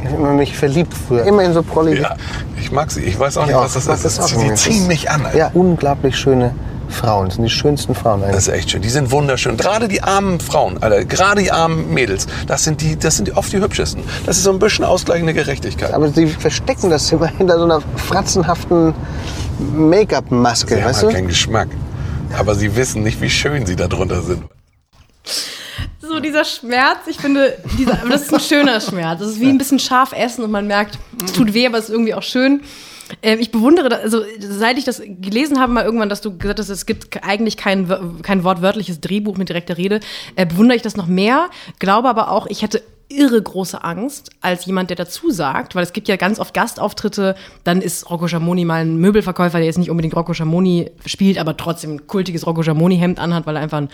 Ich 0.00 0.06
habe 0.06 0.16
immer 0.16 0.32
mich 0.32 0.56
verliebt 0.56 0.94
früher. 0.94 1.24
Immer 1.24 1.42
in 1.44 1.52
so 1.52 1.62
prollige. 1.62 2.02
Ja, 2.02 2.16
ich 2.60 2.70
mag 2.70 2.90
sie. 2.90 3.00
Ich 3.02 3.18
weiß 3.18 3.36
auch 3.38 3.42
Ich 3.42 3.48
nicht, 3.48 3.56
auch. 3.56 3.64
was 3.64 3.74
das 3.74 3.86
mag 3.86 3.96
ist. 3.96 4.04
das 4.04 4.20
auch 4.20 4.26
sie 4.28 4.54
ziehen 4.54 4.86
mich 4.86 5.10
an. 5.10 5.24
Alter. 5.26 5.36
Ja, 5.38 5.50
unglaublich 5.54 6.16
schöne 6.16 6.54
Frauen. 6.88 7.26
Das 7.26 7.34
sind 7.34 7.44
die 7.44 7.50
schönsten 7.50 7.94
Frauen 7.94 8.22
eigentlich. 8.22 8.36
Das 8.36 8.48
ist 8.48 8.54
echt 8.54 8.70
schön. 8.70 8.80
Die 8.82 8.88
sind 8.88 9.10
wunderschön. 9.10 9.56
Gerade 9.56 9.88
die 9.88 10.02
armen 10.02 10.40
Frauen, 10.40 10.82
Alter, 10.82 11.04
gerade 11.04 11.42
die 11.42 11.50
armen 11.52 11.92
Mädels, 11.92 12.26
das 12.46 12.64
sind 12.64 12.80
die, 12.80 12.96
das 12.98 13.16
sind 13.16 13.36
oft 13.36 13.52
die 13.52 13.60
hübschesten. 13.60 14.02
Das 14.24 14.38
ist 14.38 14.44
so 14.44 14.50
ein 14.52 14.58
bisschen 14.58 14.84
ausgleichende 14.84 15.34
Gerechtigkeit. 15.34 15.92
Aber 15.92 16.08
sie 16.08 16.26
verstecken 16.28 16.88
das 16.90 17.10
immer 17.12 17.26
hinter 17.38 17.58
so 17.58 17.64
einer 17.64 17.80
fratzenhaften 17.96 18.94
Make-up-Maske, 19.74 20.76
sie 20.76 20.82
haben 20.84 20.94
halt 20.94 21.02
du? 21.02 21.10
keinen 21.10 21.28
Geschmack. 21.28 21.68
Aber 22.38 22.54
sie 22.54 22.74
wissen 22.76 23.02
nicht, 23.02 23.20
wie 23.20 23.30
schön 23.30 23.66
sie 23.66 23.74
da 23.76 23.88
drunter 23.88 24.22
sind. 24.22 24.44
So 26.08 26.20
dieser 26.20 26.44
Schmerz, 26.44 27.00
ich 27.06 27.18
finde, 27.18 27.58
dieser, 27.78 27.96
das 28.08 28.22
ist 28.22 28.34
ein 28.34 28.40
schöner 28.40 28.80
Schmerz. 28.80 29.20
Das 29.20 29.28
ist 29.28 29.40
wie 29.40 29.48
ein 29.48 29.58
bisschen 29.58 29.78
scharf 29.78 30.12
essen 30.12 30.42
und 30.42 30.50
man 30.50 30.66
merkt, 30.66 30.98
es 31.22 31.32
tut 31.32 31.52
weh, 31.52 31.66
aber 31.66 31.78
es 31.78 31.84
ist 31.84 31.90
irgendwie 31.90 32.14
auch 32.14 32.22
schön. 32.22 32.62
Ähm, 33.22 33.40
ich 33.40 33.50
bewundere, 33.50 33.94
also 34.00 34.22
seit 34.38 34.78
ich 34.78 34.84
das 34.84 35.02
gelesen 35.04 35.60
habe, 35.60 35.72
mal 35.72 35.84
irgendwann, 35.84 36.08
dass 36.08 36.20
du 36.20 36.36
gesagt 36.36 36.58
hast, 36.60 36.68
es 36.68 36.86
gibt 36.86 37.22
eigentlich 37.22 37.56
kein, 37.56 37.88
kein 38.22 38.44
wortwörtliches 38.44 39.00
Drehbuch 39.00 39.36
mit 39.36 39.48
direkter 39.48 39.76
Rede, 39.76 40.00
äh, 40.36 40.46
bewundere 40.46 40.76
ich 40.76 40.82
das 40.82 40.96
noch 40.96 41.06
mehr. 41.06 41.48
Glaube 41.78 42.08
aber 42.08 42.30
auch, 42.30 42.46
ich 42.46 42.62
hätte 42.62 42.82
irre 43.08 43.40
große 43.40 43.82
Angst 43.82 44.30
als 44.42 44.66
jemand, 44.66 44.90
der 44.90 44.96
dazu 44.96 45.30
sagt, 45.30 45.74
weil 45.74 45.82
es 45.82 45.92
gibt 45.92 46.08
ja 46.08 46.16
ganz 46.16 46.38
oft 46.38 46.52
Gastauftritte, 46.52 47.36
dann 47.64 47.80
ist 47.80 48.10
Rocco 48.10 48.28
Schamoni 48.28 48.64
mal 48.64 48.82
ein 48.82 48.98
Möbelverkäufer, 48.98 49.58
der 49.58 49.66
jetzt 49.66 49.78
nicht 49.78 49.90
unbedingt 49.90 50.14
Rocco 50.14 50.34
Schamoni 50.34 50.90
spielt, 51.06 51.38
aber 51.38 51.56
trotzdem 51.56 51.94
ein 51.94 52.06
kultiges 52.06 52.46
Rocco 52.46 52.62
Schamoni-Hemd 52.62 53.18
anhat, 53.18 53.46
weil 53.46 53.56
er 53.56 53.62
einfach 53.62 53.78
ein 53.78 53.88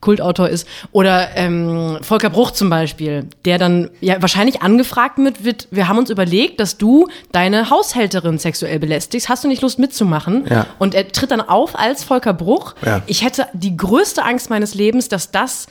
Kultautor 0.00 0.48
ist. 0.48 0.66
Oder 0.92 1.36
ähm, 1.36 1.98
Volker 2.02 2.30
Bruch 2.30 2.50
zum 2.50 2.70
Beispiel, 2.70 3.26
der 3.44 3.58
dann 3.58 3.90
ja 4.00 4.20
wahrscheinlich 4.20 4.62
angefragt 4.62 5.18
wird, 5.18 5.44
wird, 5.44 5.68
wir 5.70 5.88
haben 5.88 5.98
uns 5.98 6.10
überlegt, 6.10 6.60
dass 6.60 6.78
du 6.78 7.08
deine 7.32 7.70
Haushälterin 7.70 8.38
sexuell 8.38 8.78
belästigst. 8.78 9.28
Hast 9.28 9.44
du 9.44 9.48
nicht 9.48 9.62
Lust 9.62 9.78
mitzumachen? 9.78 10.46
Ja. 10.48 10.66
Und 10.78 10.94
er 10.94 11.08
tritt 11.08 11.30
dann 11.30 11.40
auf 11.40 11.78
als 11.78 12.04
Volker 12.04 12.32
Bruch. 12.32 12.74
Ja. 12.84 13.02
Ich 13.06 13.24
hätte 13.24 13.46
die 13.52 13.76
größte 13.76 14.24
Angst 14.24 14.50
meines 14.50 14.74
Lebens, 14.74 15.08
dass 15.08 15.30
das 15.30 15.66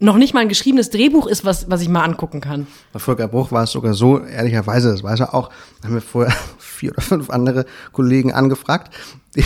noch 0.00 0.16
nicht 0.16 0.32
mal 0.32 0.40
ein 0.40 0.48
geschriebenes 0.48 0.90
Drehbuch 0.90 1.26
ist, 1.26 1.44
was, 1.44 1.68
was 1.70 1.80
ich 1.80 1.88
mal 1.88 2.04
angucken 2.04 2.40
kann. 2.40 2.66
Bei 2.92 3.00
Volker 3.00 3.26
Bruch 3.28 3.50
war 3.50 3.64
es 3.64 3.72
sogar 3.72 3.94
so, 3.94 4.20
ehrlicherweise, 4.20 4.90
das 4.92 5.02
weiß 5.02 5.20
er 5.20 5.34
auch, 5.34 5.50
haben 5.82 5.94
wir 5.94 6.00
vorher 6.00 6.34
vier 6.58 6.92
oder 6.92 7.02
fünf 7.02 7.30
andere 7.30 7.66
Kollegen 7.92 8.32
angefragt. 8.32 8.94
Die 9.34 9.44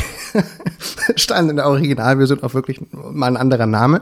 standen 1.16 1.50
in 1.50 1.57
der 1.57 1.66
Originalversion 1.66 2.42
auch 2.42 2.55
wirklich 2.55 2.80
mal 2.92 3.26
ein 3.28 3.36
anderer 3.36 3.66
Name. 3.66 4.00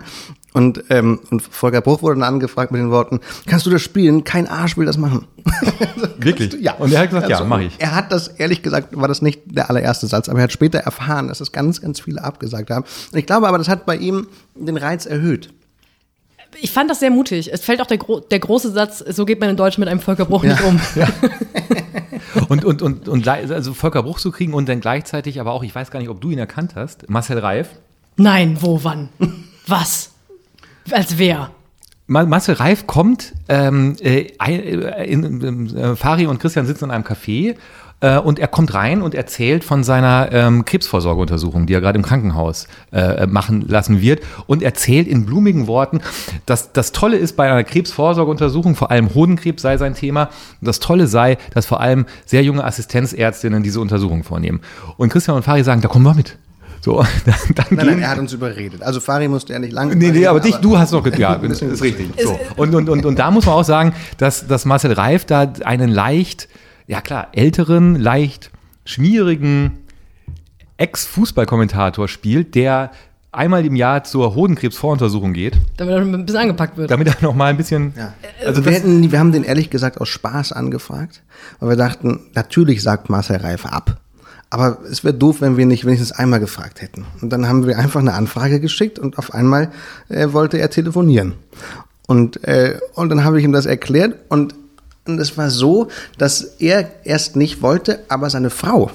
Und, 0.53 0.84
ähm, 0.90 1.20
und 1.30 1.40
Volker 1.40 1.80
Bruch 1.80 2.03
wurde 2.03 2.18
dann 2.18 2.34
angefragt 2.34 2.72
mit 2.72 2.80
den 2.80 2.90
Worten, 2.90 3.20
kannst 3.46 3.66
du 3.66 3.70
das 3.70 3.82
spielen? 3.82 4.24
Kein 4.24 4.48
Arsch 4.48 4.76
will 4.76 4.86
das 4.86 4.98
machen. 4.98 5.26
Wirklich? 6.18 6.53
Ja. 6.61 6.74
Und 6.74 6.92
er 6.92 7.03
hat 7.03 7.11
gesagt, 7.11 7.28
ja, 7.28 7.36
Also, 7.36 7.48
mach 7.48 7.61
ich. 7.61 7.76
Er 7.78 7.94
hat 7.94 8.11
das, 8.11 8.26
ehrlich 8.26 8.62
gesagt, 8.62 8.96
war 8.96 9.07
das 9.07 9.22
nicht 9.22 9.42
der 9.44 9.70
allererste 9.70 10.09
Satz, 10.09 10.28
aber 10.28 10.40
er 10.40 10.44
hat 10.44 10.53
später 10.53 10.80
erfahren, 10.80 11.28
dass 11.28 11.40
es 11.40 11.53
ganz, 11.53 11.80
ganz 11.80 12.01
viele 12.01 12.24
abgesagt 12.24 12.70
haben. 12.70 12.84
Und 13.12 13.18
ich 13.18 13.26
glaube 13.26 13.46
aber, 13.46 13.59
das 13.59 13.68
hat 13.68 13.86
bei 13.86 13.96
ihm 13.96 14.26
den 14.57 14.76
Reiz 14.76 15.07
erhöht. 15.07 15.53
Ich 16.61 16.70
fand 16.72 16.90
das 16.90 17.01
sehr 17.01 17.11
mutig. 17.11 17.53
Es 17.53 17.62
fällt 17.64 17.80
auch 17.80 17.86
der, 17.86 17.98
gro 17.98 18.20
der 18.20 18.38
große 18.38 18.70
Satz, 18.72 18.98
so 18.98 19.24
geht 19.24 19.40
man 19.40 19.51
in 19.51 19.57
Deutsch 19.57 19.78
mit 19.78 19.88
einem 19.88 20.01
Volker 20.01 20.24
Bruch 20.24 20.42
nicht 20.42 20.61
um. 20.62 20.80
Und, 22.48 22.64
und, 22.64 22.82
und, 22.82 23.09
und 23.09 23.22
gleich- 23.22 23.51
also 23.51 23.74
Volker 23.74 24.03
Bruch 24.03 24.18
zu 24.20 24.30
kriegen 24.30 24.55
und 24.55 24.68
dann 24.68 24.80
gleichzeitig, 24.80 25.40
aber 25.40 25.53
auch, 25.53 25.62
ich 25.62 25.74
weiß 25.74 25.90
gar 25.90 25.98
nicht, 26.01 26.09
ob 26.09 26.20
du 26.20 26.30
ihn 26.30 26.38
erkannt 26.38 26.74
hast, 26.76 27.09
Marcel 27.09 27.38
Reif. 27.38 27.68
Nein, 28.16 28.57
wo, 28.61 28.82
wann? 28.84 29.09
Was? 29.66 30.11
Als 30.90 31.18
wer? 31.18 31.51
Ma- 32.07 32.24
Marcel 32.26 32.55
Reif 32.57 32.86
kommt, 32.86 33.32
ähm, 33.48 33.96
äh, 34.01 34.26
äh, 34.44 35.11
in, 35.11 35.76
äh, 35.76 35.96
Fari 35.96 36.26
und 36.26 36.38
Christian 36.40 36.66
sitzen 36.66 36.84
in 36.86 36.90
einem 36.90 37.05
Café 37.05 37.57
äh, 38.01 38.18
und 38.18 38.38
er 38.38 38.48
kommt 38.48 38.74
rein 38.74 39.03
und 39.03 39.14
erzählt 39.14 39.64
von 39.64 39.84
seiner 39.84 40.30
ähm, 40.32 40.64
Krebsvorsorgeuntersuchung, 40.64 41.66
die 41.66 41.74
er 41.74 41.80
gerade 41.80 41.98
im 41.98 42.05
Krankenhaus 42.05 42.66
äh, 42.92 43.26
machen 43.26 43.64
lassen 43.66 44.01
wird 44.01 44.22
und 44.46 44.62
erzählt 44.62 45.07
in 45.07 45.26
blumigen 45.26 45.66
Worten, 45.66 46.01
dass 46.46 46.72
das 46.72 46.92
Tolle 46.92 47.16
ist 47.16 47.36
bei 47.36 47.51
einer 47.51 47.64
Krebsvorsorgeuntersuchung, 47.64 48.74
vor 48.74 48.90
allem 48.90 49.14
Hodenkrebs 49.14 49.62
sei 49.62 49.76
sein 49.76 49.94
Thema, 49.94 50.24
und 50.61 50.66
das 50.66 50.80
Tolle 50.80 51.07
sei, 51.07 51.38
dass 51.55 51.66
vor 51.66 51.80
allem 51.80 52.07
sehr 52.26 52.42
junge 52.42 52.64
Assistenzärztinnen 52.64 53.62
diese 53.62 53.80
Untersuchung 53.80 54.24
vornehmen. 54.24 54.61
Und 54.96 55.11
Christian 55.11 55.36
und 55.36 55.42
Fari 55.42 55.64
sagen, 55.64 55.80
da 55.80 55.88
kommen 55.88 56.05
wir 56.05 56.14
mit. 56.14 56.38
So, 56.80 57.05
dann, 57.26 57.34
dann 57.55 57.66
Nein, 57.70 57.86
nein, 57.86 57.98
er 58.01 58.11
hat 58.11 58.18
uns 58.18 58.32
überredet. 58.32 58.82
Also 58.82 59.01
Fari 59.01 59.28
musste 59.28 59.53
ja 59.53 59.59
nicht 59.59 59.72
lang. 59.72 59.96
Nee, 59.98 60.11
nee, 60.11 60.26
aber 60.26 60.40
dich, 60.40 60.57
du 60.57 60.78
hast 60.78 60.92
noch, 60.92 61.07
ja, 61.07 61.34
ist 61.42 61.82
richtig. 61.82 62.11
So. 62.22 62.38
Und, 62.57 62.74
und, 62.74 62.88
und, 62.88 63.05
und 63.05 63.18
da 63.18 63.30
muss 63.30 63.44
man 63.44 63.55
auch 63.55 63.64
sagen, 63.64 63.92
dass, 64.16 64.46
dass 64.46 64.64
Marcel 64.64 64.92
Reif 64.92 65.26
da 65.26 65.53
einen 65.64 65.90
leicht, 65.90 66.48
ja 66.91 67.01
klar, 67.01 67.28
älteren, 67.32 67.95
leicht 67.95 68.51
schmierigen 68.84 69.78
Ex-Fußballkommentator 70.76 72.09
spielt, 72.09 72.55
der 72.55 72.91
einmal 73.32 73.64
im 73.64 73.76
Jahr 73.76 74.03
zur 74.03 74.34
Hodenkrebsvoruntersuchung 74.34 75.32
geht, 75.32 75.57
Damit 75.76 75.95
er 75.95 76.01
ein 76.01 76.26
bisschen 76.26 76.41
angepackt 76.41 76.76
wird. 76.76 76.91
damit 76.91 77.07
er 77.07 77.16
noch 77.20 77.34
mal 77.34 77.47
ein 77.47 77.57
bisschen, 77.57 77.93
Ja. 77.97 78.12
also 78.45 78.64
wir, 78.64 78.72
das, 78.72 78.80
hätten, 78.80 79.12
wir 79.12 79.18
haben 79.20 79.30
den 79.32 79.45
ehrlich 79.45 79.70
gesagt 79.70 80.01
aus 80.01 80.09
Spaß 80.09 80.53
angefragt, 80.53 81.22
weil 81.61 81.68
wir 81.70 81.76
dachten, 81.76 82.20
natürlich 82.34 82.82
sagt 82.82 83.09
Marcel 83.09 83.36
Reif 83.36 83.66
ab. 83.66 84.01
Aber 84.53 84.78
es 84.91 85.05
wäre 85.05 85.14
doof, 85.14 85.43
wenn 85.43 85.57
wir 85.57 85.64
nicht 85.66 85.84
wenigstens 85.84 86.11
einmal 86.11 86.41
gefragt 86.41 86.82
hätten. 86.82 87.05
Und 87.20 87.30
dann 87.32 87.47
haben 87.47 87.68
wir 87.68 87.78
einfach 87.78 88.01
eine 88.01 88.14
Anfrage 88.14 88.59
geschickt 88.59 88.99
und 88.99 89.16
auf 89.16 89.32
einmal 89.32 89.70
äh, 90.09 90.32
wollte 90.32 90.59
er 90.59 90.70
telefonieren. 90.70 91.34
Und, 92.09 92.43
äh, 92.43 92.80
und 92.95 93.11
dann 93.11 93.22
habe 93.22 93.38
ich 93.38 93.45
ihm 93.45 93.53
das 93.53 93.66
erklärt 93.66 94.16
und, 94.28 94.57
und 95.07 95.18
es 95.18 95.36
war 95.36 95.51
so, 95.51 95.88
dass 96.18 96.42
er 96.59 96.90
erst 97.05 97.36
nicht 97.36 97.62
wollte, 97.62 98.01
aber 98.09 98.30
seine 98.30 98.51
Frau 98.51 98.90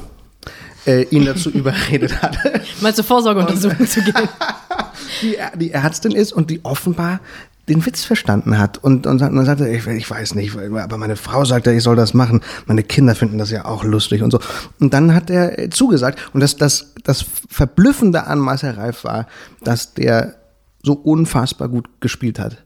äh, 0.86 1.04
ihn 1.04 1.26
dazu 1.26 1.50
überredet 1.54 2.22
hatte. 2.22 2.62
Mal 2.82 2.94
zur 2.94 3.06
Vorsorgeuntersuchung 3.06 3.88
zu 3.88 4.02
gehen. 4.02 4.14
die, 5.22 5.38
die 5.56 5.72
Ärztin 5.72 6.12
ist 6.12 6.32
und 6.34 6.50
die 6.50 6.64
offenbar 6.64 7.20
den 7.68 7.84
Witz 7.86 8.04
verstanden 8.04 8.60
hat 8.60 8.78
und, 8.78 9.08
und, 9.08 9.22
dann 9.22 9.44
sagte, 9.44 9.68
ich, 9.68 9.88
ich 9.88 10.10
weiß 10.10 10.36
nicht, 10.36 10.56
aber 10.56 10.98
meine 10.98 11.16
Frau 11.16 11.46
sagt 11.46 11.66
ja, 11.66 11.74
ich 11.74 11.82
soll 11.82 11.96
das 11.96 12.14
machen, 12.14 12.42
meine 12.68 12.84
Kinder 12.84 13.16
finden 13.16 13.40
das 13.40 13.50
ja 13.50 13.66
auch 13.66 13.84
lustig 13.84 14.22
und 14.22 14.30
so. 14.30 14.40
Und 14.80 14.94
dann 14.94 15.16
hat 15.16 15.32
er 15.32 15.72
zugesagt 15.72 16.20
und 16.34 16.42
das, 16.42 16.58
das, 16.58 16.94
das 17.04 17.26
Verblüffende 17.50 18.28
an 18.28 18.38
Marcel 18.38 18.72
Reif 18.72 19.04
war, 19.04 19.28
dass 19.64 19.96
der 19.96 20.36
so 20.84 20.94
unfassbar 20.94 21.68
gut 21.68 21.90
gespielt 22.02 22.38
hat. 22.38 22.64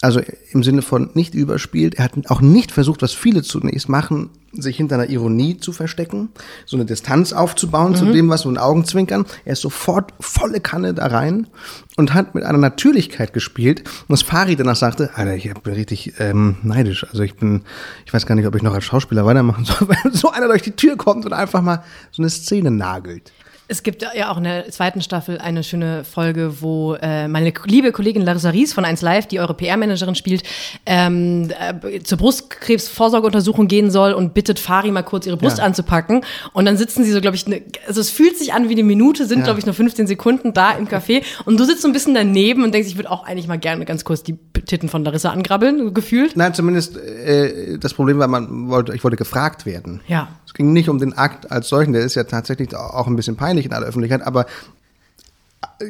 Also 0.00 0.20
im 0.52 0.62
Sinne 0.62 0.82
von 0.82 1.10
nicht 1.14 1.34
überspielt. 1.34 1.96
Er 1.96 2.04
hat 2.04 2.12
auch 2.30 2.40
nicht 2.40 2.70
versucht, 2.70 3.02
was 3.02 3.12
viele 3.14 3.42
zunächst 3.42 3.88
machen, 3.88 4.30
sich 4.52 4.76
hinter 4.76 4.94
einer 4.94 5.10
Ironie 5.10 5.58
zu 5.58 5.72
verstecken, 5.72 6.30
so 6.66 6.76
eine 6.76 6.86
Distanz 6.86 7.32
aufzubauen 7.32 7.92
mhm. 7.92 7.96
zu 7.96 8.04
dem, 8.12 8.28
was 8.28 8.42
so 8.42 8.48
ein 8.48 8.58
Augenzwinkern. 8.58 9.26
Er 9.44 9.54
ist 9.54 9.60
sofort 9.60 10.14
volle 10.20 10.60
Kanne 10.60 10.94
da 10.94 11.06
rein 11.06 11.48
und 11.96 12.14
hat 12.14 12.34
mit 12.34 12.44
einer 12.44 12.58
Natürlichkeit 12.58 13.32
gespielt. 13.32 13.80
Und 13.80 14.10
das 14.10 14.22
Fari 14.22 14.54
danach 14.56 14.76
sagte, 14.76 15.10
Alter, 15.14 15.34
ich 15.34 15.52
bin 15.52 15.74
richtig 15.74 16.14
ähm, 16.20 16.58
neidisch. 16.62 17.04
Also 17.04 17.22
ich 17.24 17.34
bin, 17.34 17.62
ich 18.06 18.14
weiß 18.14 18.24
gar 18.24 18.36
nicht, 18.36 18.46
ob 18.46 18.54
ich 18.54 18.62
noch 18.62 18.74
als 18.74 18.84
Schauspieler 18.84 19.26
weitermachen 19.26 19.64
soll, 19.66 19.88
wenn 19.88 20.12
so 20.12 20.30
einer 20.30 20.46
durch 20.46 20.62
die 20.62 20.72
Tür 20.72 20.96
kommt 20.96 21.26
und 21.26 21.32
einfach 21.32 21.60
mal 21.60 21.82
so 22.12 22.22
eine 22.22 22.30
Szene 22.30 22.70
nagelt. 22.70 23.32
Es 23.70 23.82
gibt 23.82 24.02
ja 24.02 24.30
auch 24.32 24.38
in 24.38 24.44
der 24.44 24.70
zweiten 24.70 25.02
Staffel 25.02 25.36
eine 25.36 25.62
schöne 25.62 26.02
Folge, 26.02 26.62
wo 26.62 26.94
äh, 26.94 27.28
meine 27.28 27.52
liebe 27.66 27.92
Kollegin 27.92 28.22
Larissa 28.22 28.48
Ries 28.48 28.72
von 28.72 28.86
1 28.86 29.02
Live, 29.02 29.26
die 29.26 29.40
eure 29.40 29.52
PR-Managerin 29.52 30.14
spielt, 30.14 30.42
ähm, 30.86 31.50
äh, 31.50 32.00
zur 32.00 32.16
Brustkrebsvorsorgeuntersuchung 32.16 33.68
gehen 33.68 33.90
soll 33.90 34.14
und 34.14 34.32
bittet 34.32 34.58
Fari 34.58 34.90
mal 34.90 35.02
kurz 35.02 35.26
ihre 35.26 35.36
Brust 35.36 35.58
ja. 35.58 35.64
anzupacken. 35.64 36.24
Und 36.54 36.64
dann 36.64 36.78
sitzen 36.78 37.04
sie 37.04 37.12
so, 37.12 37.20
glaube 37.20 37.36
ich, 37.36 37.46
ne, 37.46 37.62
also 37.86 38.00
es 38.00 38.08
fühlt 38.08 38.38
sich 38.38 38.54
an 38.54 38.70
wie 38.70 38.72
eine 38.72 38.84
Minute, 38.84 39.26
sind, 39.26 39.40
ja. 39.40 39.44
glaube 39.44 39.60
ich, 39.60 39.66
nur 39.66 39.74
15 39.74 40.06
Sekunden 40.06 40.54
da 40.54 40.72
im 40.72 40.88
Café. 40.88 41.22
Und 41.44 41.60
du 41.60 41.64
sitzt 41.64 41.82
so 41.82 41.88
ein 41.88 41.92
bisschen 41.92 42.14
daneben 42.14 42.64
und 42.64 42.72
denkst, 42.72 42.88
ich 42.88 42.96
würde 42.96 43.10
auch 43.10 43.26
eigentlich 43.26 43.48
mal 43.48 43.58
gerne 43.58 43.84
ganz 43.84 44.02
kurz 44.02 44.22
die 44.22 44.38
Titten 44.64 44.88
von 44.88 45.04
Larissa 45.04 45.30
angrabbeln, 45.30 45.92
gefühlt. 45.92 46.36
Nein, 46.36 46.54
zumindest 46.54 46.96
äh, 46.96 47.78
das 47.78 47.92
Problem 47.92 48.18
war, 48.18 48.28
man 48.28 48.68
wollte, 48.68 48.94
ich 48.94 49.04
wollte 49.04 49.18
gefragt 49.18 49.66
werden. 49.66 50.00
Ja. 50.08 50.28
Es 50.48 50.54
ging 50.54 50.72
nicht 50.72 50.88
um 50.88 50.98
den 50.98 51.12
Akt 51.12 51.52
als 51.52 51.68
solchen, 51.68 51.92
der 51.92 52.00
ist 52.00 52.14
ja 52.14 52.24
tatsächlich 52.24 52.74
auch 52.74 53.06
ein 53.06 53.16
bisschen 53.16 53.36
peinlich 53.36 53.66
in 53.66 53.72
aller 53.74 53.86
Öffentlichkeit, 53.86 54.22
aber 54.22 54.46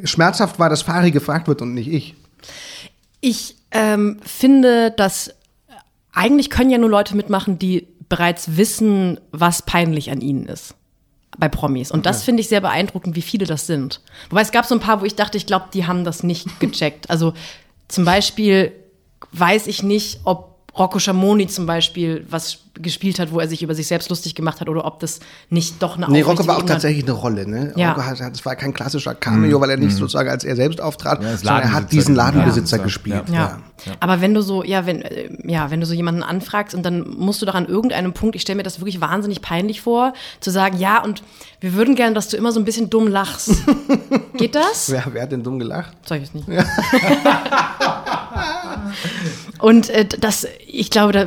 schmerzhaft 0.02 0.58
war, 0.58 0.68
dass 0.68 0.82
Fari 0.82 1.12
gefragt 1.12 1.46
wird 1.46 1.62
und 1.62 1.74
nicht 1.74 1.86
ich. 1.86 2.16
Ich 3.20 3.54
ähm, 3.70 4.18
finde, 4.24 4.90
dass 4.90 5.30
eigentlich 6.12 6.50
können 6.50 6.70
ja 6.70 6.78
nur 6.78 6.90
Leute 6.90 7.14
mitmachen, 7.14 7.60
die 7.60 7.86
bereits 8.08 8.56
wissen, 8.56 9.20
was 9.30 9.62
peinlich 9.62 10.10
an 10.10 10.20
ihnen 10.20 10.46
ist. 10.46 10.74
Bei 11.38 11.48
Promis. 11.48 11.92
Und 11.92 12.04
das 12.04 12.24
finde 12.24 12.40
ich 12.40 12.48
sehr 12.48 12.60
beeindruckend, 12.60 13.14
wie 13.14 13.22
viele 13.22 13.46
das 13.46 13.68
sind. 13.68 14.00
Wobei 14.28 14.42
es 14.42 14.50
gab 14.50 14.66
so 14.66 14.74
ein 14.74 14.80
paar, 14.80 15.00
wo 15.00 15.04
ich 15.04 15.14
dachte, 15.14 15.38
ich 15.38 15.46
glaube, 15.46 15.66
die 15.72 15.86
haben 15.86 16.02
das 16.02 16.24
nicht 16.24 16.58
gecheckt. 16.58 17.10
Also 17.10 17.32
zum 17.86 18.04
Beispiel 18.04 18.72
weiß 19.30 19.68
ich 19.68 19.84
nicht, 19.84 20.22
ob 20.24 20.57
Rocco 20.78 20.98
Schamoni 20.98 21.46
zum 21.46 21.66
Beispiel 21.66 22.24
was 22.30 22.58
gespielt 22.74 23.18
hat, 23.18 23.32
wo 23.32 23.40
er 23.40 23.48
sich 23.48 23.62
über 23.62 23.74
sich 23.74 23.86
selbst 23.86 24.08
lustig 24.08 24.34
gemacht 24.34 24.60
hat 24.60 24.68
oder 24.68 24.84
ob 24.84 25.00
das 25.00 25.20
nicht 25.50 25.82
doch 25.82 25.96
eine 25.96 26.08
Nee, 26.08 26.22
Rocco 26.22 26.46
war 26.46 26.58
auch 26.58 26.62
tatsächlich 26.62 27.04
eine 27.04 27.12
Rolle, 27.12 27.48
ne? 27.48 27.72
Ja. 27.76 27.92
Rocco 27.92 28.04
hat, 28.04 28.20
das 28.20 28.44
war 28.44 28.56
kein 28.56 28.72
klassischer 28.72 29.14
Cameo, 29.14 29.58
mhm. 29.58 29.62
weil 29.62 29.70
er 29.70 29.76
nicht 29.76 29.94
mhm. 29.94 29.98
sozusagen 29.98 30.28
als 30.28 30.44
er 30.44 30.56
selbst 30.56 30.80
auftrat, 30.80 31.22
ja, 31.22 31.36
sondern 31.36 31.62
er 31.62 31.72
hat 31.72 31.92
diesen 31.92 32.14
Ladenbesitzer 32.14 32.76
ja. 32.76 32.82
gespielt. 32.82 33.24
Ja. 33.28 33.58
ja. 33.84 33.92
Aber 34.00 34.20
wenn 34.20 34.34
du 34.34 34.42
so, 34.42 34.62
ja, 34.62 34.86
wenn, 34.86 35.02
äh, 35.02 35.28
ja, 35.44 35.70
wenn 35.70 35.80
du 35.80 35.86
so 35.86 35.94
jemanden 35.94 36.22
anfragst 36.22 36.74
und 36.74 36.84
dann 36.84 37.08
musst 37.08 37.42
du 37.42 37.46
doch 37.46 37.54
an 37.54 37.66
irgendeinem 37.66 38.12
Punkt, 38.12 38.36
ich 38.36 38.42
stelle 38.42 38.56
mir 38.56 38.62
das 38.62 38.80
wirklich 38.80 39.00
wahnsinnig 39.00 39.42
peinlich 39.42 39.80
vor, 39.80 40.12
zu 40.40 40.50
sagen, 40.50 40.78
ja, 40.78 41.02
und 41.02 41.22
wir 41.60 41.74
würden 41.74 41.96
gerne, 41.96 42.14
dass 42.14 42.28
du 42.28 42.36
immer 42.36 42.52
so 42.52 42.60
ein 42.60 42.64
bisschen 42.64 42.90
dumm 42.90 43.08
lachst. 43.08 43.50
Geht 44.36 44.54
das? 44.54 44.90
Wer, 44.90 45.04
wer 45.12 45.22
hat 45.22 45.32
denn 45.32 45.42
dumm 45.42 45.58
gelacht? 45.58 45.96
Sag 46.06 46.22
ich 46.22 46.28
es 46.28 46.34
nicht. 46.34 46.46
Und 49.58 49.90
äh, 49.90 50.04
das, 50.06 50.46
ich 50.66 50.90
glaube, 50.90 51.12
da, 51.12 51.26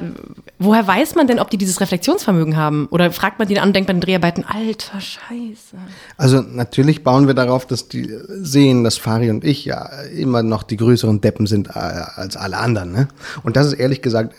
woher 0.60 0.88
weiß 0.88 1.16
man 1.16 1.28
denn, 1.28 1.40
ob 1.40 1.50
die 1.50 1.58
dieses 1.58 1.82
Reflexionsvermögen 1.82 2.56
haben? 2.56 2.88
Oder 2.92 3.12
fragt 3.12 3.40
man 3.40 3.48
die 3.48 3.60
an 3.60 3.70
und 3.70 3.76
denkt 3.76 3.88
bei 3.88 3.94
den 3.94 4.02
Dreharbeiten, 4.02 4.46
alter 4.46 5.00
Scheiße. 5.00 5.78
Also 6.18 6.42
natürlich 6.42 7.04
bauen 7.04 7.28
wir 7.28 7.34
darauf, 7.34 7.66
dass 7.66 7.88
die 7.88 8.14
sehen, 8.28 8.84
dass 8.84 8.98
Fari 8.98 9.30
und 9.30 9.44
ich 9.44 9.66
ja 9.66 9.86
immer 10.16 10.44
noch 10.44 10.64
die 10.64 10.78
größeren 10.78 11.22
Deppen 11.22 11.48
sind 11.48 11.70
äh, 11.70 11.80
als 11.80 12.38
alle 12.38 12.58
anderen. 12.58 12.92
Ne? 12.92 13.08
Und 13.44 13.56
das 13.56 13.68
ist 13.68 13.74
ehrlich 13.74 14.02
gesagt 14.02 14.34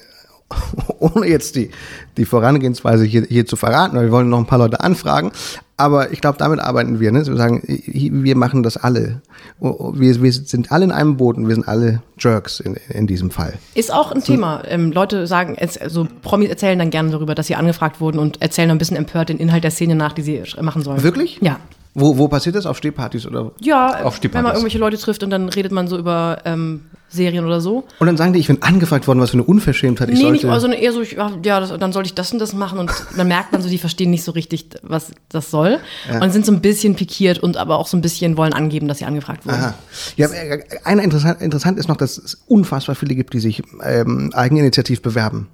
ohne 0.98 1.26
jetzt 1.26 1.56
die, 1.56 1.70
die 2.16 2.24
Vorangehensweise 2.24 3.04
hier, 3.04 3.22
hier 3.28 3.46
zu 3.46 3.56
verraten, 3.56 3.96
weil 3.96 4.06
wir 4.06 4.12
wollen 4.12 4.28
noch 4.28 4.38
ein 4.38 4.46
paar 4.46 4.58
Leute 4.58 4.80
anfragen. 4.80 5.32
Aber 5.76 6.12
ich 6.12 6.20
glaube, 6.20 6.38
damit 6.38 6.60
arbeiten 6.60 7.00
wir. 7.00 7.10
Ne? 7.10 7.26
Wir 7.26 7.36
sagen, 7.36 7.62
wir 7.66 8.36
machen 8.36 8.62
das 8.62 8.76
alle. 8.76 9.20
Wir, 9.58 10.22
wir 10.22 10.32
sind 10.32 10.70
alle 10.70 10.84
in 10.84 10.92
einem 10.92 11.16
Boot 11.16 11.36
und 11.36 11.48
wir 11.48 11.56
sind 11.56 11.66
alle 11.66 12.02
Jerks 12.18 12.60
in, 12.60 12.76
in 12.90 13.08
diesem 13.08 13.30
Fall. 13.30 13.54
Ist 13.74 13.92
auch 13.92 14.12
ein 14.12 14.22
Thema. 14.22 14.62
Ähm, 14.66 14.92
Leute 14.92 15.26
sagen, 15.26 15.56
also 15.58 16.06
Promis 16.22 16.50
erzählen 16.50 16.78
dann 16.78 16.90
gerne 16.90 17.10
darüber, 17.10 17.34
dass 17.34 17.48
sie 17.48 17.56
angefragt 17.56 18.00
wurden 18.00 18.18
und 18.20 18.40
erzählen 18.40 18.70
ein 18.70 18.78
bisschen 18.78 18.96
empört 18.96 19.30
den 19.30 19.38
Inhalt 19.38 19.64
der 19.64 19.72
Szene 19.72 19.96
nach, 19.96 20.12
die 20.12 20.22
sie 20.22 20.42
machen 20.60 20.82
sollen. 20.82 21.02
Wirklich? 21.02 21.38
Ja. 21.40 21.58
Wo, 21.94 22.16
wo 22.16 22.28
passiert 22.28 22.56
das? 22.56 22.64
Auf 22.64 22.78
Stehpartys 22.78 23.26
oder? 23.26 23.52
Ja, 23.60 24.04
auf 24.04 24.16
Stehpartys. 24.16 24.34
wenn 24.34 24.42
man 24.44 24.52
irgendwelche 24.52 24.78
Leute 24.78 24.96
trifft 24.96 25.22
und 25.22 25.30
dann 25.30 25.48
redet 25.50 25.72
man 25.72 25.88
so 25.88 25.98
über 25.98 26.38
ähm, 26.44 26.82
Serien 27.12 27.44
oder 27.44 27.60
so. 27.60 27.84
Und 27.98 28.06
dann 28.06 28.16
sagen 28.16 28.32
die, 28.32 28.40
ich 28.40 28.46
bin 28.46 28.62
angefragt 28.62 29.06
worden, 29.06 29.20
was 29.20 29.30
für 29.30 29.34
eine 29.34 29.44
Unverschämtheit 29.44 30.08
ich 30.08 30.16
nee, 30.16 30.22
sollte. 30.22 30.46
Nee, 30.46 30.52
also 30.52 30.68
eher 30.68 30.92
so, 30.92 31.02
ich, 31.02 31.12
ja, 31.12 31.60
das, 31.60 31.76
dann 31.78 31.92
soll 31.92 32.06
ich 32.06 32.14
das 32.14 32.32
und 32.32 32.38
das 32.38 32.54
machen 32.54 32.78
und 32.78 32.90
dann 33.16 33.28
merkt 33.28 33.52
man 33.52 33.60
so, 33.60 33.68
die 33.68 33.76
verstehen 33.76 34.10
nicht 34.10 34.24
so 34.24 34.32
richtig, 34.32 34.70
was 34.82 35.12
das 35.28 35.50
soll 35.50 35.80
ja. 36.10 36.22
und 36.22 36.32
sind 36.32 36.46
so 36.46 36.52
ein 36.52 36.62
bisschen 36.62 36.96
pikiert 36.96 37.38
und 37.38 37.58
aber 37.58 37.78
auch 37.78 37.86
so 37.86 37.98
ein 37.98 38.00
bisschen 38.00 38.38
wollen 38.38 38.54
angeben, 38.54 38.88
dass 38.88 38.98
sie 38.98 39.04
angefragt 39.04 39.44
wurden. 39.44 39.56
Aha. 39.56 39.74
Ja, 40.16 40.28
äh, 40.28 40.62
eine 40.84 41.02
interessant, 41.02 41.42
interessant 41.42 41.78
ist 41.78 41.88
noch, 41.88 41.96
dass 41.96 42.16
es 42.16 42.42
unfassbar 42.46 42.96
viele 42.96 43.14
gibt, 43.14 43.34
die 43.34 43.40
sich 43.40 43.62
ähm, 43.84 44.30
eigeninitiativ 44.32 45.02
bewerben. 45.02 45.48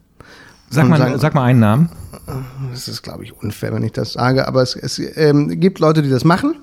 Sag 0.71 0.89
mal, 0.89 0.99
sagen, 0.99 1.19
sag 1.19 1.35
mal 1.35 1.45
einen 1.45 1.61
Namen. 1.61 1.89
Das 2.71 2.89
ist, 2.89 3.03
glaube 3.03 3.25
ich, 3.25 3.33
unfair, 3.33 3.73
wenn 3.73 3.83
ich 3.83 3.93
das 3.93 4.13
sage, 4.13 4.47
aber 4.47 4.63
es, 4.63 4.77
es 4.77 4.99
ähm, 5.17 5.61
gibt 5.61 5.79
Leute, 5.79 6.03
die 6.03 6.11
das 6.11 6.25
machen. 6.25 6.57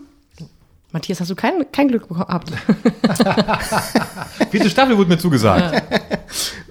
Matthias, 0.91 1.20
hast 1.20 1.32
du 1.32 1.36
kein, 1.36 1.66
kein 1.72 1.88
Glück 1.88 2.08
gehabt? 2.08 2.51
Vierte 4.51 4.70
Staffel 4.70 4.97
wurde 4.97 5.10
mir 5.10 5.18
zugesagt. 5.18 5.74
Ja. 5.74 5.82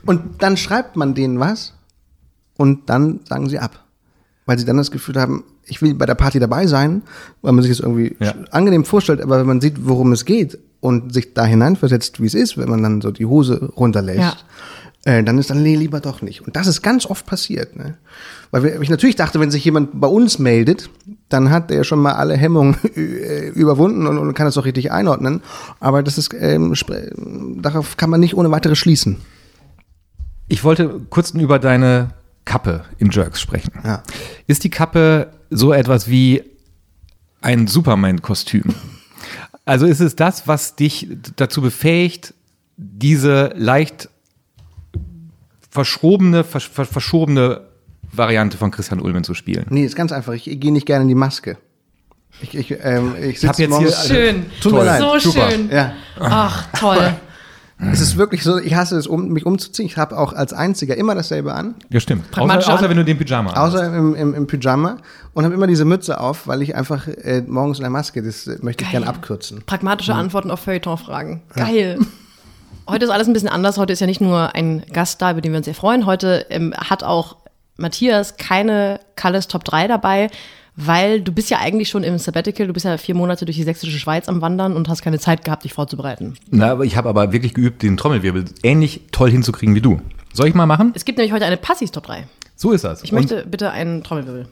Und 0.06 0.42
dann 0.42 0.56
schreibt 0.56 0.96
man 0.96 1.14
denen 1.14 1.40
was 1.40 1.74
und 2.56 2.88
dann 2.88 3.20
sagen 3.28 3.48
sie 3.48 3.58
ab. 3.58 3.84
Weil 4.46 4.58
sie 4.58 4.64
dann 4.64 4.76
das 4.76 4.90
Gefühl 4.90 5.20
haben, 5.20 5.44
ich 5.66 5.82
will 5.82 5.94
bei 5.94 6.06
der 6.06 6.14
Party 6.14 6.38
dabei 6.38 6.66
sein, 6.66 7.02
weil 7.42 7.52
man 7.52 7.62
sich 7.62 7.72
das 7.72 7.80
irgendwie 7.80 8.16
ja. 8.20 8.34
angenehm 8.50 8.84
vorstellt, 8.84 9.20
aber 9.20 9.40
wenn 9.40 9.46
man 9.46 9.60
sieht, 9.60 9.86
worum 9.86 10.12
es 10.12 10.24
geht 10.24 10.58
und 10.80 11.12
sich 11.12 11.34
da 11.34 11.44
hineinversetzt, 11.44 12.20
wie 12.20 12.26
es 12.26 12.34
ist, 12.34 12.56
wenn 12.56 12.68
man 12.68 12.82
dann 12.82 13.00
so 13.00 13.10
die 13.10 13.26
Hose 13.26 13.72
runterlässt, 13.76 14.20
ja 14.20 14.36
äh, 15.04 15.22
dann 15.22 15.38
ist 15.38 15.50
dann 15.50 15.62
nee, 15.62 15.76
lieber 15.76 16.00
doch 16.00 16.22
nicht. 16.22 16.42
Und 16.42 16.56
das 16.56 16.66
ist 16.66 16.82
ganz 16.82 17.04
oft 17.04 17.26
passiert. 17.26 17.76
Ne? 17.76 17.98
Weil 18.50 18.82
ich 18.82 18.88
natürlich 18.88 19.16
dachte, 19.16 19.38
wenn 19.38 19.50
sich 19.50 19.64
jemand 19.64 20.00
bei 20.00 20.06
uns 20.08 20.38
meldet, 20.38 20.88
dann 21.28 21.50
hat 21.50 21.70
er 21.70 21.84
schon 21.84 22.00
mal 22.00 22.12
alle 22.12 22.36
Hemmungen 22.36 22.76
äh, 22.96 23.48
überwunden 23.48 24.06
und, 24.06 24.16
und 24.16 24.34
kann 24.34 24.46
das 24.46 24.56
auch 24.56 24.64
richtig 24.64 24.92
einordnen. 24.92 25.42
Aber 25.78 26.02
das 26.02 26.16
ist, 26.16 26.34
ähm, 26.38 26.74
darauf 27.60 27.96
kann 27.96 28.10
man 28.10 28.20
nicht 28.20 28.34
ohne 28.34 28.50
weiteres 28.50 28.78
schließen. 28.78 29.18
Ich 30.48 30.64
wollte 30.64 31.00
kurz 31.10 31.30
über 31.30 31.58
deine 31.58 32.14
Kappe 32.44 32.84
in 32.98 33.10
Jerks 33.10 33.40
sprechen. 33.40 33.72
Ja. 33.84 34.02
Ist 34.46 34.64
die 34.64 34.70
Kappe 34.70 35.32
so 35.50 35.72
etwas 35.72 36.08
wie 36.08 36.42
ein 37.40 37.66
Superman-Kostüm? 37.66 38.74
Also 39.66 39.86
ist 39.86 40.00
es 40.00 40.16
das, 40.16 40.46
was 40.46 40.76
dich 40.76 41.08
dazu 41.36 41.62
befähigt, 41.62 42.34
diese 42.76 43.52
leicht 43.56 44.08
verschrobene, 45.74 46.44
versch 46.44 46.70
verschobene 46.70 47.62
Variante 48.12 48.56
von 48.56 48.70
Christian 48.70 49.00
Ulmen 49.00 49.24
zu 49.24 49.34
spielen. 49.34 49.66
Nee, 49.70 49.84
ist 49.84 49.96
ganz 49.96 50.12
einfach. 50.12 50.32
Ich, 50.32 50.48
ich 50.48 50.60
gehe 50.60 50.72
nicht 50.72 50.86
gerne 50.86 51.02
in 51.02 51.08
die 51.08 51.16
Maske. 51.16 51.58
Ich, 52.40 52.54
ich, 52.54 52.76
ähm, 52.84 53.14
ich 53.20 53.40
sitze 53.40 53.64
jetzt 53.64 53.78
hier. 53.78 53.92
Schön. 53.92 54.46
Tut 54.60 54.72
mir 54.72 54.84
leid. 54.84 55.00
So 55.00 55.18
Super. 55.18 55.50
schön. 55.50 55.68
Ja. 55.70 55.92
Ach, 56.20 56.68
toll. 56.78 57.14
Es 57.90 58.00
ist 58.00 58.16
wirklich 58.16 58.44
so, 58.44 58.58
ich 58.58 58.74
hasse 58.76 58.96
es, 58.96 59.08
um, 59.08 59.30
mich 59.30 59.44
umzuziehen. 59.44 59.86
Ich 59.86 59.96
habe 59.96 60.16
auch 60.16 60.32
als 60.32 60.52
Einziger 60.52 60.96
immer 60.96 61.16
dasselbe 61.16 61.52
an. 61.52 61.74
Ja, 61.90 61.98
stimmt. 61.98 62.26
Außer, 62.38 62.72
außer 62.72 62.88
wenn 62.88 62.96
du 62.96 63.04
den 63.04 63.18
Pyjama 63.18 63.50
hast. 63.50 63.58
Außer 63.58 63.96
im, 63.96 64.14
im, 64.14 64.32
im 64.32 64.46
Pyjama. 64.46 64.98
Und 65.32 65.44
habe 65.44 65.54
immer 65.54 65.66
diese 65.66 65.84
Mütze 65.84 66.20
auf, 66.20 66.46
weil 66.46 66.62
ich 66.62 66.76
einfach 66.76 67.08
äh, 67.08 67.42
morgens 67.44 67.78
in 67.78 67.82
der 67.82 67.90
Maske, 67.90 68.22
das 68.22 68.46
äh, 68.46 68.58
möchte 68.62 68.84
Geil. 68.84 68.86
ich 68.86 68.90
gerne 68.92 69.08
abkürzen. 69.08 69.62
Pragmatische 69.66 70.14
mhm. 70.14 70.20
Antworten 70.20 70.52
auf 70.52 70.60
Feuilleton-Fragen. 70.60 71.42
Geil. 71.56 71.98
Ja. 71.98 72.06
Heute 72.86 73.06
ist 73.06 73.10
alles 73.10 73.26
ein 73.26 73.32
bisschen 73.32 73.48
anders. 73.48 73.78
Heute 73.78 73.94
ist 73.94 74.00
ja 74.00 74.06
nicht 74.06 74.20
nur 74.20 74.54
ein 74.54 74.82
Gast 74.92 75.22
da, 75.22 75.30
über 75.30 75.40
den 75.40 75.52
wir 75.52 75.58
uns 75.58 75.64
sehr 75.64 75.74
freuen. 75.74 76.04
Heute 76.04 76.46
ähm, 76.50 76.74
hat 76.76 77.02
auch 77.02 77.36
Matthias 77.76 78.36
keine 78.36 79.00
Kalles 79.16 79.48
Top 79.48 79.64
3 79.64 79.88
dabei, 79.88 80.28
weil 80.76 81.22
du 81.22 81.32
bist 81.32 81.48
ja 81.48 81.58
eigentlich 81.60 81.88
schon 81.88 82.04
im 82.04 82.18
Sabbatical, 82.18 82.66
du 82.66 82.74
bist 82.74 82.84
ja 82.84 82.98
vier 82.98 83.14
Monate 83.14 83.46
durch 83.46 83.56
die 83.56 83.62
sächsische 83.62 83.98
Schweiz 83.98 84.28
am 84.28 84.42
Wandern 84.42 84.76
und 84.76 84.88
hast 84.88 85.00
keine 85.00 85.18
Zeit 85.18 85.44
gehabt, 85.44 85.64
dich 85.64 85.72
vorzubereiten. 85.72 86.36
Na, 86.50 86.72
aber 86.72 86.84
ich 86.84 86.96
habe 86.96 87.08
aber 87.08 87.32
wirklich 87.32 87.54
geübt, 87.54 87.82
den 87.82 87.96
Trommelwirbel 87.96 88.44
ähnlich 88.62 89.00
toll 89.12 89.30
hinzukriegen 89.30 89.74
wie 89.74 89.80
du. 89.80 90.00
Soll 90.34 90.48
ich 90.48 90.54
mal 90.54 90.66
machen? 90.66 90.92
Es 90.94 91.06
gibt 91.06 91.16
nämlich 91.16 91.32
heute 91.32 91.46
eine 91.46 91.56
Passis 91.56 91.90
Top 91.90 92.04
3. 92.06 92.26
So 92.54 92.72
ist 92.72 92.84
das. 92.84 93.02
Ich 93.02 93.12
und 93.12 93.18
möchte 93.18 93.46
bitte 93.46 93.70
einen 93.70 94.04
Trommelwirbel. 94.04 94.46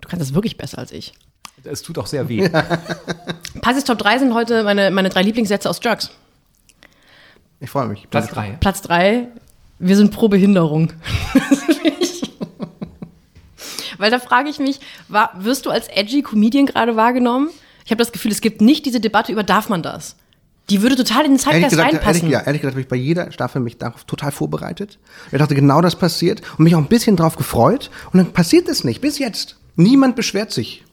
Du 0.00 0.08
kannst 0.08 0.26
das 0.26 0.34
wirklich 0.34 0.56
besser 0.56 0.78
als 0.78 0.90
ich. 0.90 1.12
Es 1.64 1.82
tut 1.82 1.98
auch 1.98 2.06
sehr 2.06 2.28
weh. 2.28 2.48
Passis 3.60 3.84
Top 3.84 3.98
3 3.98 4.18
sind 4.18 4.34
heute 4.34 4.64
meine, 4.64 4.90
meine 4.90 5.08
drei 5.08 5.22
Lieblingssätze 5.22 5.70
aus 5.70 5.80
Jerks. 5.82 6.10
Ich 7.60 7.70
freue 7.70 7.86
mich. 7.86 8.10
Platz 8.10 8.28
drei. 8.28 8.56
Platz 8.58 8.82
drei, 8.82 9.28
wir 9.78 9.96
sind 9.96 10.12
pro 10.12 10.28
Behinderung. 10.28 10.92
Weil 13.98 14.10
da 14.10 14.18
frage 14.18 14.48
ich 14.48 14.58
mich, 14.58 14.80
war, 15.06 15.30
wirst 15.38 15.66
du 15.66 15.70
als 15.70 15.86
edgy 15.86 16.22
Comedian 16.22 16.66
gerade 16.66 16.96
wahrgenommen? 16.96 17.50
Ich 17.84 17.92
habe 17.92 17.98
das 17.98 18.10
Gefühl, 18.10 18.32
es 18.32 18.40
gibt 18.40 18.60
nicht 18.60 18.84
diese 18.84 18.98
Debatte 18.98 19.30
über, 19.30 19.44
darf 19.44 19.68
man 19.68 19.82
das? 19.82 20.16
Die 20.70 20.82
würde 20.82 20.96
total 20.96 21.24
in 21.24 21.32
den 21.36 21.38
Ehrlich 21.38 21.44
Zeitgeist 21.44 21.70
gesagt, 21.70 21.92
reinpassen. 21.94 22.22
ehrlich, 22.22 22.32
ja, 22.32 22.40
ehrlich 22.40 22.62
gesagt 22.62 22.74
habe 22.74 22.80
ich 22.80 22.88
bei 22.88 22.96
jeder 22.96 23.30
Staffel 23.30 23.60
mich 23.60 23.78
darauf 23.78 24.02
total 24.04 24.32
vorbereitet. 24.32 24.98
Ich 25.30 25.38
dachte, 25.38 25.54
genau 25.54 25.80
das 25.80 25.94
passiert 25.96 26.42
und 26.58 26.64
mich 26.64 26.74
auch 26.74 26.80
ein 26.80 26.88
bisschen 26.88 27.14
drauf 27.16 27.36
gefreut. 27.36 27.90
Und 28.12 28.18
dann 28.18 28.32
passiert 28.32 28.68
es 28.68 28.82
nicht, 28.82 29.00
bis 29.00 29.20
jetzt. 29.20 29.56
Niemand 29.76 30.16
beschwert 30.16 30.50
sich. 30.50 30.84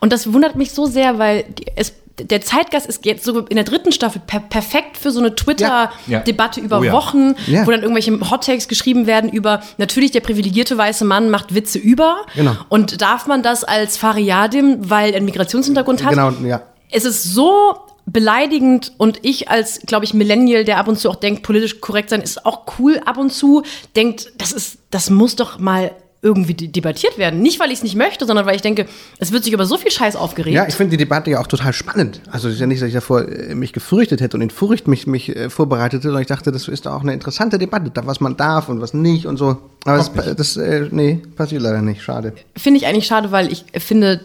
Und 0.00 0.12
das 0.12 0.32
wundert 0.32 0.56
mich 0.56 0.72
so 0.72 0.86
sehr, 0.86 1.18
weil 1.18 1.44
es, 1.76 1.92
der 2.20 2.40
Zeitgeist 2.40 2.86
ist 2.86 3.04
jetzt 3.06 3.24
so 3.24 3.40
in 3.40 3.54
der 3.56 3.64
dritten 3.64 3.92
Staffel 3.92 4.20
per 4.26 4.40
perfekt 4.40 4.96
für 4.96 5.10
so 5.12 5.20
eine 5.20 5.34
Twitter-Debatte 5.36 6.60
Ja. 6.60 6.66
über 6.66 6.80
Oh 6.80 6.82
ja. 6.82 6.92
Wochen, 6.92 7.34
Ja. 7.46 7.66
wo 7.66 7.70
dann 7.70 7.82
irgendwelche 7.82 8.18
Hottakes 8.30 8.66
geschrieben 8.68 9.06
werden 9.06 9.30
über, 9.30 9.60
natürlich 9.76 10.10
der 10.10 10.20
privilegierte 10.20 10.76
weiße 10.76 11.04
Mann 11.04 11.30
macht 11.30 11.54
Witze 11.54 11.78
über. 11.78 12.16
Genau. 12.34 12.56
Und 12.68 13.00
darf 13.02 13.26
man 13.26 13.42
das 13.42 13.62
als 13.64 13.96
Fariadim, 13.96 14.90
weil 14.90 15.10
er 15.10 15.16
einen 15.16 15.26
Migrationshintergrund 15.26 16.02
hat? 16.04 16.10
Genau, 16.10 16.30
ja. 16.46 16.62
Es 16.90 17.04
ist 17.04 17.22
so 17.22 17.74
beleidigend 18.06 18.92
und 18.96 19.18
ich 19.22 19.50
als, 19.50 19.80
glaube 19.86 20.04
ich, 20.06 20.14
Millennial, 20.14 20.64
der 20.64 20.78
ab 20.78 20.88
und 20.88 20.98
zu 20.98 21.10
auch 21.10 21.16
denkt, 21.16 21.42
politisch 21.42 21.80
korrekt 21.80 22.10
sein 22.10 22.22
ist 22.22 22.44
auch 22.46 22.62
cool 22.78 23.00
ab 23.04 23.18
und 23.18 23.30
zu, 23.32 23.62
denkt, 23.96 24.32
das 24.38 24.52
ist, 24.52 24.78
das 24.90 25.10
muss 25.10 25.36
doch 25.36 25.58
mal 25.58 25.92
irgendwie 26.20 26.54
de- 26.54 26.68
debattiert 26.68 27.16
werden. 27.16 27.40
Nicht, 27.40 27.60
weil 27.60 27.68
ich 27.68 27.78
es 27.78 27.82
nicht 27.82 27.94
möchte, 27.94 28.26
sondern 28.26 28.44
weil 28.44 28.56
ich 28.56 28.62
denke, 28.62 28.86
es 29.18 29.30
wird 29.30 29.44
sich 29.44 29.52
über 29.52 29.66
so 29.66 29.76
viel 29.76 29.90
Scheiß 29.92 30.16
aufgeregt. 30.16 30.54
Ja, 30.54 30.66
ich 30.66 30.74
finde 30.74 30.90
die 30.92 30.96
Debatte 30.96 31.30
ja 31.30 31.40
auch 31.40 31.46
total 31.46 31.72
spannend. 31.72 32.20
Also 32.30 32.48
es 32.48 32.54
ist 32.54 32.60
ja 32.60 32.66
nicht, 32.66 32.82
dass 32.82 32.88
ich 32.88 32.94
davor 32.94 33.28
äh, 33.28 33.54
mich 33.54 33.72
gefürchtet 33.72 34.20
hätte 34.20 34.36
und 34.36 34.42
in 34.42 34.50
Furcht 34.50 34.88
mich, 34.88 35.06
mich 35.06 35.34
äh, 35.34 35.48
vorbereitet 35.48 35.98
hätte, 36.00 36.08
sondern 36.08 36.22
ich 36.22 36.26
dachte, 36.28 36.50
das 36.50 36.66
ist 36.66 36.86
doch 36.86 36.92
auch 36.92 37.02
eine 37.02 37.12
interessante 37.12 37.58
Debatte, 37.58 37.90
da 37.90 38.04
was 38.06 38.20
man 38.20 38.36
darf 38.36 38.68
und 38.68 38.80
was 38.80 38.94
nicht 38.94 39.26
und 39.26 39.36
so. 39.36 39.58
Aber 39.84 39.96
das, 39.96 40.10
das 40.36 40.56
äh, 40.56 40.88
nee, 40.90 41.22
passiert 41.36 41.62
leider 41.62 41.82
nicht. 41.82 42.02
Schade. 42.02 42.32
Finde 42.56 42.78
ich 42.80 42.86
eigentlich 42.86 43.06
schade, 43.06 43.30
weil 43.30 43.52
ich 43.52 43.64
finde, 43.78 44.20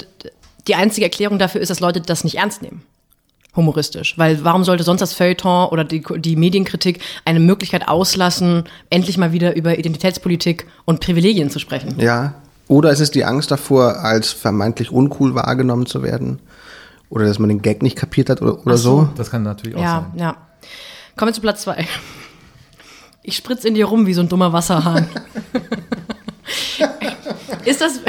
die 0.68 0.76
einzige 0.76 1.06
Erklärung 1.06 1.38
dafür 1.38 1.62
ist, 1.62 1.70
dass 1.70 1.80
Leute 1.80 2.02
das 2.02 2.24
nicht 2.24 2.38
ernst 2.38 2.62
nehmen. 2.64 2.82
Humoristisch. 3.56 4.18
Weil 4.18 4.44
warum 4.44 4.64
sollte 4.64 4.84
sonst 4.84 5.02
das 5.02 5.14
Feuilleton 5.14 5.70
oder 5.70 5.84
die, 5.84 6.04
die 6.18 6.36
Medienkritik 6.36 7.00
eine 7.24 7.40
Möglichkeit 7.40 7.88
auslassen, 7.88 8.64
endlich 8.90 9.18
mal 9.18 9.32
wieder 9.32 9.56
über 9.56 9.78
Identitätspolitik 9.78 10.66
und 10.86 11.00
Privilegien 11.02 11.50
zu 11.52 11.60
sprechen? 11.60 11.96
Ja. 12.00 12.34
Oder 12.68 12.92
ist 12.92 13.00
es 13.02 13.12
die 13.12 13.26
Angst 13.26 13.52
davor, 13.52 14.00
als 14.00 14.32
vermeintlich 14.32 14.92
uncool 14.92 15.36
wahrgenommen 15.36 15.86
zu 15.86 16.02
werden? 16.02 16.40
Oder 17.10 17.26
dass 17.26 17.38
man 17.38 17.50
den 17.50 17.62
Gag 17.62 17.84
nicht 17.84 17.96
kapiert 17.96 18.30
hat 18.30 18.42
oder, 18.42 18.66
oder 18.66 18.78
so. 18.78 19.02
so? 19.02 19.10
Das 19.18 19.30
kann 19.30 19.44
natürlich 19.44 19.76
auch 19.78 19.82
Ja, 19.82 20.08
sein. 20.12 20.20
ja. 20.20 20.38
Kommen 21.16 21.30
wir 21.30 21.34
zu 21.34 21.42
Platz 21.42 21.62
zwei. 21.62 21.86
Ich 23.22 23.36
spritz 23.36 23.66
in 23.66 23.76
dir 23.76 23.86
rum 23.86 24.08
wie 24.08 24.14
so 24.14 24.22
ein 24.22 24.30
dummer 24.30 24.52
Wasserhahn. 24.52 25.08
ist 27.66 27.82
das. 27.82 28.00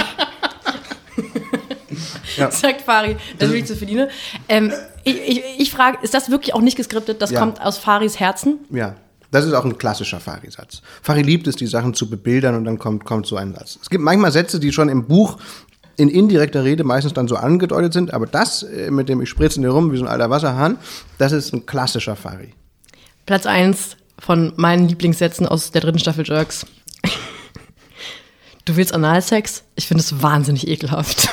Sagt 2.50 2.82
Fari, 2.82 3.16
das 3.38 3.50
will 3.50 3.56
ich 3.58 3.66
zu 3.66 3.76
verdienen. 3.76 4.08
Ähm, 4.48 4.72
ich 5.04 5.16
ich, 5.20 5.42
ich 5.58 5.70
frage, 5.70 5.98
ist 6.02 6.14
das 6.14 6.30
wirklich 6.30 6.54
auch 6.54 6.60
nicht 6.60 6.76
geskriptet? 6.76 7.20
Das 7.22 7.30
Ja. 7.30 7.40
kommt 7.40 7.60
aus 7.60 7.78
Faris 7.78 8.18
Herzen? 8.20 8.58
Ja. 8.70 8.96
Das 9.30 9.44
ist 9.44 9.52
auch 9.52 9.64
ein 9.64 9.78
klassischer 9.78 10.20
Fari-Satz. 10.20 10.80
Fari 11.02 11.22
liebt 11.22 11.48
es, 11.48 11.56
die 11.56 11.66
Sachen 11.66 11.92
zu 11.94 12.08
bebildern 12.08 12.54
und 12.54 12.64
dann 12.64 12.78
kommt, 12.78 13.04
kommt 13.04 13.26
so 13.26 13.36
ein 13.36 13.52
Satz. 13.52 13.78
Es 13.82 13.90
gibt 13.90 14.04
manchmal 14.04 14.30
Sätze, 14.30 14.60
die 14.60 14.72
schon 14.72 14.88
im 14.88 15.06
Buch 15.08 15.38
in 15.96 16.08
indirekter 16.08 16.62
Rede 16.62 16.84
meistens 16.84 17.14
dann 17.14 17.26
so 17.26 17.34
angedeutet 17.36 17.92
sind, 17.92 18.14
aber 18.14 18.26
das 18.26 18.62
äh, 18.62 18.90
mit 18.92 19.08
dem 19.08 19.20
Ich 19.22 19.28
spritze 19.28 19.56
in 19.56 19.62
dir 19.62 19.70
rum 19.70 19.90
wie 19.92 19.96
so 19.96 20.04
ein 20.04 20.08
alter 20.08 20.30
Wasserhahn, 20.30 20.78
das 21.18 21.32
ist 21.32 21.52
ein 21.52 21.66
klassischer 21.66 22.14
Fari. 22.14 22.52
Platz 23.26 23.46
eins 23.46 23.96
von 24.20 24.52
meinen 24.56 24.88
Lieblingssätzen 24.88 25.46
aus 25.48 25.72
der 25.72 25.80
dritten 25.80 25.98
Staffel 25.98 26.24
Jerks. 26.26 26.64
Du 28.66 28.76
willst 28.76 28.94
Analsex? 28.94 29.62
Ich 29.74 29.86
finde 29.86 30.02
es 30.02 30.22
wahnsinnig 30.22 30.66
ekelhaft. 30.68 31.28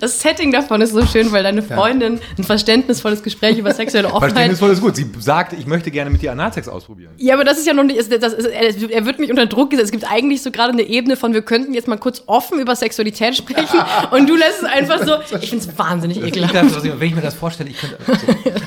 Das 0.00 0.20
Setting 0.20 0.52
davon 0.52 0.80
ist 0.80 0.92
so 0.92 1.04
schön, 1.06 1.30
weil 1.32 1.42
deine 1.42 1.62
Freundin 1.62 2.20
ein 2.38 2.44
verständnisvolles 2.44 3.22
Gespräch 3.22 3.58
über 3.58 3.72
sexuelle 3.74 4.08
Offenheit 4.08 4.32
Verständnisvoll 4.32 4.70
ist 4.70 4.80
gut. 4.80 4.96
Sie 4.96 5.06
sagt, 5.18 5.52
ich 5.52 5.66
möchte 5.66 5.90
gerne 5.90 6.10
mit 6.10 6.22
dir 6.22 6.32
Analsex 6.32 6.68
ausprobieren. 6.68 7.12
Ja, 7.18 7.34
aber 7.34 7.44
das 7.44 7.58
ist 7.58 7.66
ja 7.66 7.72
noch 7.72 7.84
nicht, 7.84 7.98
das 7.98 8.32
ist, 8.32 8.46
er, 8.46 9.06
wird 9.06 9.18
mich 9.18 9.30
unter 9.30 9.46
Druck 9.46 9.70
gesetzt. 9.70 9.86
Es 9.86 9.92
gibt 9.92 10.10
eigentlich 10.10 10.42
so 10.42 10.50
gerade 10.50 10.72
eine 10.72 10.82
Ebene 10.82 11.16
von, 11.16 11.32
wir 11.34 11.42
könnten 11.42 11.74
jetzt 11.74 11.88
mal 11.88 11.98
kurz 11.98 12.22
offen 12.26 12.58
über 12.60 12.74
Sexualität 12.76 13.36
sprechen 13.36 13.78
und 14.12 14.28
du 14.28 14.36
lässt 14.36 14.62
es 14.62 14.64
einfach 14.64 15.04
so. 15.04 15.14
Ich 15.40 15.50
finde 15.50 15.64
es 15.66 15.78
wahnsinnig 15.78 16.22
ekelhaft. 16.22 16.54
Ich- 16.84 17.00
Wenn 17.00 17.08
ich 17.08 17.14
mir 17.14 17.20
das 17.22 17.34
vorstelle, 17.34 17.70
ich 17.70 17.78
könnte. 17.78 17.98
So. 18.06 18.12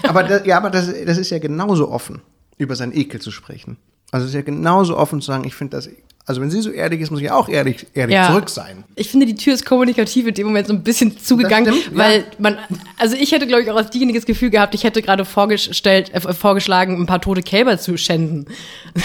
Aber, 0.10 0.24
das, 0.24 0.46
ja, 0.46 0.58
aber 0.58 0.70
das, 0.70 0.88
das 1.06 1.18
ist 1.18 1.30
ja 1.30 1.40
genauso 1.40 1.90
offen, 1.92 2.22
über 2.58 2.76
seinen 2.76 2.94
Ekel 2.94 3.22
zu 3.22 3.32
sprechen. 3.32 3.78
Also 4.12 4.26
es 4.26 4.32
ist 4.32 4.36
ja 4.36 4.42
genauso 4.42 4.98
offen 4.98 5.22
zu 5.22 5.28
sagen, 5.28 5.44
ich 5.46 5.54
finde 5.54 5.78
das, 5.78 5.88
also 6.30 6.42
wenn 6.42 6.52
sie 6.52 6.62
so 6.62 6.70
ehrlich 6.70 7.02
ist, 7.02 7.10
muss 7.10 7.22
ich 7.22 7.32
auch 7.32 7.50
ehrlich, 7.50 7.88
ehrlich 7.96 8.14
Ja. 8.14 8.28
zurück 8.28 8.52
sein. 8.52 8.84
Ich 8.96 9.10
finde, 9.10 9.26
die 9.26 9.34
Tür 9.34 9.56
ist 9.56 9.66
kommunikativ 9.66 10.28
in 10.28 10.36
dem 10.36 10.46
Moment 10.46 10.68
so 10.68 10.74
ein 10.74 10.84
bisschen 10.84 11.18
zugegangen, 11.18 11.74
stimmt, 11.74 11.98
weil 11.98 12.20
ja. 12.20 12.24
man, 12.38 12.58
also 13.00 13.16
ich 13.16 13.32
hätte, 13.32 13.48
glaube 13.48 13.64
ich, 13.64 13.72
auch 13.72 13.76
als 13.76 13.90
diejenige 13.90 14.20
das 14.20 14.28
Gefühl 14.28 14.52
gehabt, 14.52 14.76
ich 14.76 14.84
hätte 14.84 15.02
gerade 15.02 15.26
vorgestellt, 15.26 16.14
äh, 16.14 16.22
vorgeschlagen, 16.22 17.02
ein 17.02 17.08
paar 17.08 17.20
tote 17.20 17.42
Kälber 17.42 17.80
zu 17.80 17.98
schänden. 17.98 18.46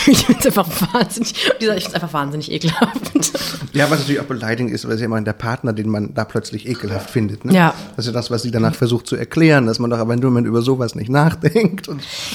Ich 0.06 0.26
finde 0.26 0.40
es 0.40 0.46
einfach 0.46 0.68
wahnsinnig, 0.92 1.34
ich 1.34 1.66
finde 1.66 1.76
es 1.76 1.94
einfach 1.94 2.12
wahnsinnig 2.12 2.52
ekelhaft. 2.52 3.00
Ja, 3.72 3.90
was 3.90 4.00
natürlich 4.00 4.20
auch 4.20 4.26
beleidigend 4.26 4.70
ist, 4.74 4.86
weil 4.86 4.96
es 4.96 5.00
ja 5.00 5.06
immer 5.06 5.20
der 5.22 5.32
Partner, 5.32 5.72
den 5.72 5.88
man 5.88 6.12
da 6.12 6.24
plötzlich 6.26 6.68
ekelhaft 6.68 7.08
findet. 7.08 7.46
Ne? 7.46 7.54
Ja. 7.54 7.74
Das 7.96 8.04
ist 8.04 8.12
ja 8.12 8.12
das, 8.12 8.30
was 8.30 8.42
sie 8.42 8.50
danach 8.50 8.74
versucht 8.74 9.06
zu 9.06 9.16
erklären, 9.16 9.64
dass 9.66 9.78
man 9.78 9.88
doch 9.88 9.98
aber 9.98 10.12
in 10.12 10.20
dem 10.20 10.28
Moment 10.28 10.46
über 10.46 10.60
sowas 10.60 10.94
nicht 10.94 11.08
nachdenkt. 11.08 11.88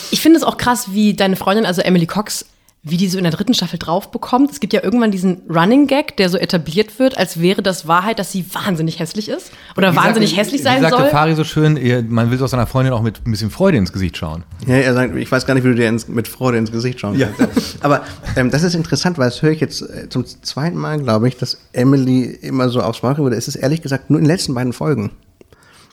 Ich 0.10 0.20
finde 0.20 0.38
es 0.38 0.44
auch 0.44 0.58
krass, 0.58 0.88
wie 0.94 1.14
deine 1.14 1.36
Freundin, 1.36 1.68
also 1.68 1.82
Emily 1.82 2.08
Cox, 2.08 2.46
wie 2.82 2.96
die 2.96 3.10
so 3.10 3.18
in 3.18 3.26
der 3.26 3.34
dritten 3.34 3.54
Staffel 3.54 3.78
drauf 3.78 4.10
bekommt. 4.10 4.52
Es 4.52 4.62
gibt 4.62 4.72
ja 4.72 4.82
irgendwann 4.82 5.12
diesen 5.12 5.42
Running 5.50 5.88
Gag, 5.88 6.16
der 6.16 6.30
so 6.30 6.38
etabliert 6.38 6.98
wird, 6.98 7.18
als 7.18 7.42
wäre 7.42 7.62
das 7.62 7.88
Wahrheit, 7.88 8.20
dass 8.20 8.32
sie 8.32 8.46
wahnsinnig 8.54 9.00
hässlich 9.00 9.28
ist 9.28 9.52
oder 9.76 9.96
wahnsinnig 9.98 10.38
hässlich 10.38 10.64
sein 10.64 10.78
Wie 10.78 10.82
sagte 10.84 10.98
soll. 10.98 11.10
Fari 11.10 11.36
so 11.36 11.44
schön, 11.44 11.78
man 12.10 12.32
will 12.32 12.38
doch 12.38 12.48
seiner 12.48 12.68
Freundin 12.68 12.94
auch 12.94 13.02
mit 13.02 13.26
ein 13.26 13.32
bisschen 13.32 13.52
Freude 13.52 13.78
ins 13.78 13.92
Gesicht 13.92 14.16
schauen. 14.16 14.44
ja, 14.66 14.76
er 14.76 14.94
sagt, 14.94 15.14
ich 15.16 15.30
weiß 15.30 15.46
gar 15.46 15.56
nicht, 15.56 15.66
wie 15.66 15.70
du 15.70 15.76
dir 15.76 15.90
ins, 15.90 16.08
mit 16.08 16.30
Freude 16.30 16.58
ins 16.58 16.72
Gesicht 16.72 17.02
schauen 17.02 17.20
kannst. 17.38 17.84
Aber 17.84 18.04
ähm, 18.38 18.50
das 18.50 18.64
ist 18.64 18.76
interessant, 18.76 19.18
weil 19.18 19.26
das 19.26 19.42
höre 19.42 19.52
ich 19.52 19.60
jetzt 19.60 19.82
äh, 19.82 20.08
zum 20.08 20.26
zweiten 20.26 20.78
Mal, 20.78 21.00
glaube 21.02 21.28
ich, 21.28 21.36
dass 21.36 21.58
Emily 21.74 22.24
immer 22.42 22.70
so 22.70 22.82
aufs 22.82 23.04
Maul 23.04 23.16
kriegt. 23.16 23.34
Es 23.34 23.50
ist 23.50 23.56
ehrlich 23.56 23.82
gesagt 23.82 24.10
nur 24.10 24.20
in 24.20 24.26
den 24.26 24.32
letzten 24.32 24.54
beiden 24.54 24.72
Folgen. 24.72 25.12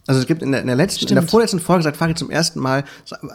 Also 0.07 0.21
es 0.21 0.27
gibt 0.27 0.43
in 0.43 0.53
der, 0.53 0.61
in 0.61 0.67
der 0.69 0.77
letzten, 0.77 1.01
in 1.03 1.09
der 1.09 1.23
Stimmt. 1.23 1.31
vorletzten 1.31 1.61
Folge 1.61 1.83
sagt 1.83 1.97
Fari 1.97 2.15
zum 2.15 2.31
ersten 2.31 2.61
Mal, 2.61 2.85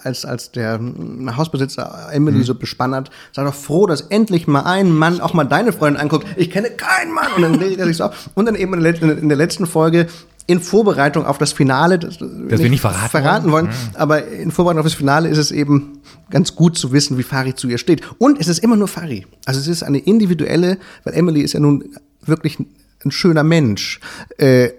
als, 0.03 0.23
als 0.25 0.51
der 0.51 0.75
hm, 0.79 1.35
Hausbesitzer 1.35 2.09
Emily 2.11 2.43
so 2.43 2.55
bespannert, 2.55 3.09
sei 3.33 3.43
doch 3.43 3.53
froh, 3.53 3.87
dass 3.87 4.01
endlich 4.01 4.47
mal 4.47 4.61
ein 4.61 4.89
Mann 4.95 5.19
auch 5.21 5.33
mal 5.33 5.43
deine 5.43 5.73
Freundin 5.73 6.01
anguckt. 6.01 6.25
Ich 6.37 6.49
kenne 6.49 6.69
keinen 6.71 7.13
Mann. 7.13 7.27
Und 7.35 7.41
dann 7.41 7.55
regt 7.55 7.79
er 7.79 7.85
sich 7.87 7.97
so 7.97 8.05
auf. 8.05 8.29
Und 8.35 8.45
dann 8.45 8.55
eben 8.55 8.73
in 8.73 8.81
der, 8.81 8.91
letzten- 8.93 9.17
in 9.17 9.27
der 9.29 9.37
letzten 9.37 9.65
Folge 9.67 10.07
in 10.47 10.59
Vorbereitung 10.59 11.25
auf 11.25 11.37
das 11.37 11.53
Finale, 11.53 11.99
das, 11.99 12.19
wir 12.19 12.69
nicht 12.69 12.81
verraten 12.81 13.09
verraten 13.09 13.51
wollen, 13.51 13.69
aber 13.93 14.25
in 14.27 14.51
Vorbereitung 14.51 14.79
auf 14.79 14.85
das 14.85 14.95
Finale 14.95 15.29
ist 15.29 15.37
es 15.37 15.51
eben 15.51 15.99
ganz 16.29 16.55
gut 16.55 16.77
zu 16.77 16.91
wissen, 16.91 17.17
wie 17.17 17.23
Fari 17.23 17.53
zu 17.55 17.67
ihr 17.67 17.77
steht. 17.77 18.01
Und 18.17 18.39
es 18.39 18.47
ist 18.47 18.59
immer 18.59 18.75
nur 18.75 18.87
Fari. 18.87 19.27
Also 19.45 19.59
es 19.59 19.67
ist 19.67 19.83
eine 19.83 19.99
individuelle, 19.99 20.77
weil 21.03 21.13
Emily 21.13 21.41
ist 21.41 21.53
ja 21.53 21.59
nun 21.59 21.85
wirklich 22.25 22.57
ein 23.05 23.11
schöner 23.11 23.43
Mensch. 23.43 23.99
Äh, 24.37 24.69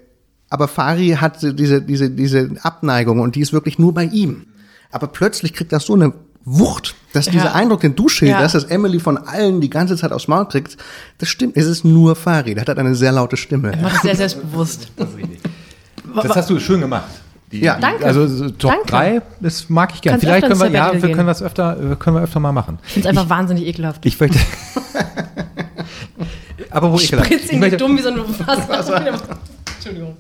aber 0.52 0.68
Fari 0.68 1.16
hat 1.20 1.38
diese, 1.42 1.80
diese, 1.82 2.10
diese 2.10 2.50
Abneigung 2.62 3.20
und 3.20 3.34
die 3.36 3.40
ist 3.40 3.52
wirklich 3.52 3.78
nur 3.78 3.92
bei 3.94 4.04
ihm. 4.04 4.46
Aber 4.90 5.06
plötzlich 5.06 5.52
kriegt 5.54 5.72
das 5.72 5.86
so 5.86 5.94
eine 5.94 6.12
Wucht, 6.44 6.94
dass 7.12 7.26
dieser 7.26 7.54
Eindruck, 7.54 7.80
den 7.80 7.94
du 7.94 8.08
schilderst, 8.08 8.54
Ja. 8.54 8.60
dass 8.60 8.68
Emily 8.70 8.98
von 8.98 9.16
allen 9.16 9.60
die 9.60 9.70
ganze 9.70 9.96
Zeit 9.96 10.10
aufs 10.12 10.26
Maul 10.28 10.46
kriegt, 10.48 10.76
das 11.18 11.28
stimmt. 11.28 11.56
Es 11.56 11.66
ist 11.66 11.84
nur 11.84 12.16
Fari. 12.16 12.54
Der 12.54 12.62
hat 12.66 12.78
eine 12.78 12.94
sehr 12.96 13.12
laute 13.12 13.36
Stimme. 13.36 13.72
Macht 13.80 13.96
es 13.96 14.02
sehr 14.02 14.16
selbstbewusst. 14.16 14.90
Das 16.14 16.34
hast 16.36 16.50
du 16.50 16.58
schön 16.58 16.80
gemacht. 16.80 17.04
Die, 17.52 17.60
Ja. 17.60 17.76
die, 17.76 17.80
Danke. 17.82 18.04
Also 18.04 18.26
so 18.26 18.50
Top 18.50 18.72
Danke. 18.72 18.86
3, 18.86 19.22
das 19.40 19.70
mag 19.70 19.92
ich 19.94 20.00
gerne. 20.02 20.14
Kannst 20.18 20.24
Vielleicht 20.26 20.46
können 20.48 20.60
wir, 20.60 20.70
ja, 20.78 20.92
wir 20.92 21.00
gehen. 21.00 21.14
können 21.14 21.28
das 21.28 21.42
öfter, 21.42 21.92
äh, 21.92 21.96
können 21.96 22.16
wir 22.16 22.22
öfter 22.22 22.40
mal 22.40 22.52
machen. 22.52 22.78
Ich 22.86 22.94
finde 22.94 23.08
es 23.08 23.16
einfach 23.16 23.30
wahnsinnig 23.30 23.66
ekelhaft. 23.66 24.04
Ich 24.04 24.18
möchte. 24.18 24.38
Aber 26.72 26.92
wo 26.92 26.98
ekelhaft. 26.98 27.26
Spritz 27.32 27.44
Ich 27.46 27.52
ihn 27.52 27.60
möchte, 27.60 27.76
dumm 27.76 27.96
wie 27.96 28.02
so 28.02 28.08
ein 28.10 28.18
Wasser. 28.18 29.02
Entschuldigung. 29.76 30.16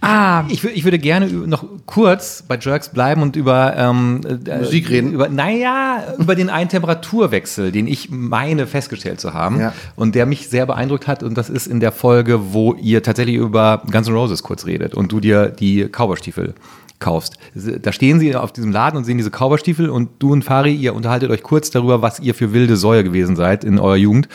Ah, 0.00 0.44
Ich, 0.48 0.62
ich 0.64 0.84
würde 0.84 0.98
gerne 0.98 1.26
noch 1.26 1.64
kurz 1.86 2.42
bei 2.46 2.58
Jerks 2.60 2.90
bleiben 2.90 3.22
und 3.22 3.36
über 3.36 3.74
ähm, 3.76 4.20
äh, 4.46 4.58
Musik 4.58 4.90
reden? 4.90 5.12
Über, 5.12 5.28
naja, 5.28 6.14
über 6.18 6.34
den 6.34 6.50
einen 6.50 6.68
Temperaturwechsel, 6.68 7.72
den 7.72 7.86
ich 7.86 8.10
meine 8.10 8.66
festgestellt 8.66 9.20
zu 9.20 9.32
haben 9.34 9.60
Ja. 9.60 9.72
und 9.96 10.14
der 10.14 10.26
mich 10.26 10.48
sehr 10.48 10.66
beeindruckt 10.66 11.06
hat. 11.06 11.22
Und 11.22 11.38
das 11.38 11.48
ist 11.48 11.66
in 11.66 11.80
der 11.80 11.92
Folge, 11.92 12.52
wo 12.52 12.74
ihr 12.74 13.02
tatsächlich 13.02 13.36
über 13.36 13.82
Guns 13.90 14.08
N' 14.08 14.14
Roses 14.14 14.42
kurz 14.42 14.66
redet 14.66 14.94
und 14.94 15.10
du 15.12 15.20
dir 15.20 15.48
die 15.48 15.86
Cowboystiefel 15.88 16.54
kaufst. 16.98 17.38
Da 17.54 17.92
stehen 17.92 18.20
sie 18.20 18.34
auf 18.34 18.52
diesem 18.52 18.72
Laden 18.72 18.96
und 18.96 19.04
sehen 19.04 19.18
diese 19.18 19.30
Cowboystiefel 19.30 19.90
und 19.90 20.10
du 20.20 20.32
und 20.32 20.44
Fari, 20.44 20.74
ihr 20.74 20.94
unterhaltet 20.94 21.30
euch 21.30 21.42
kurz 21.42 21.70
darüber, 21.70 22.02
was 22.02 22.20
ihr 22.20 22.34
für 22.34 22.52
wilde 22.52 22.76
Säue 22.76 23.04
gewesen 23.04 23.36
seid 23.36 23.64
in 23.64 23.78
eurer 23.78 23.96
Jugend. 23.96 24.28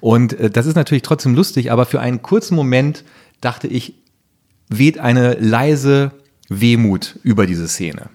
Und 0.00 0.38
äh, 0.38 0.50
das 0.50 0.66
ist 0.66 0.74
natürlich 0.74 1.02
trotzdem 1.02 1.34
lustig, 1.34 1.72
aber 1.72 1.86
für 1.86 2.00
einen 2.00 2.22
kurzen 2.22 2.54
Moment 2.54 3.04
dachte 3.40 3.66
ich, 3.66 3.94
weht 4.68 4.98
eine 4.98 5.34
leise 5.34 6.12
Wehmut 6.48 7.18
über 7.22 7.46
diese 7.46 7.68
Szene. 7.68 8.10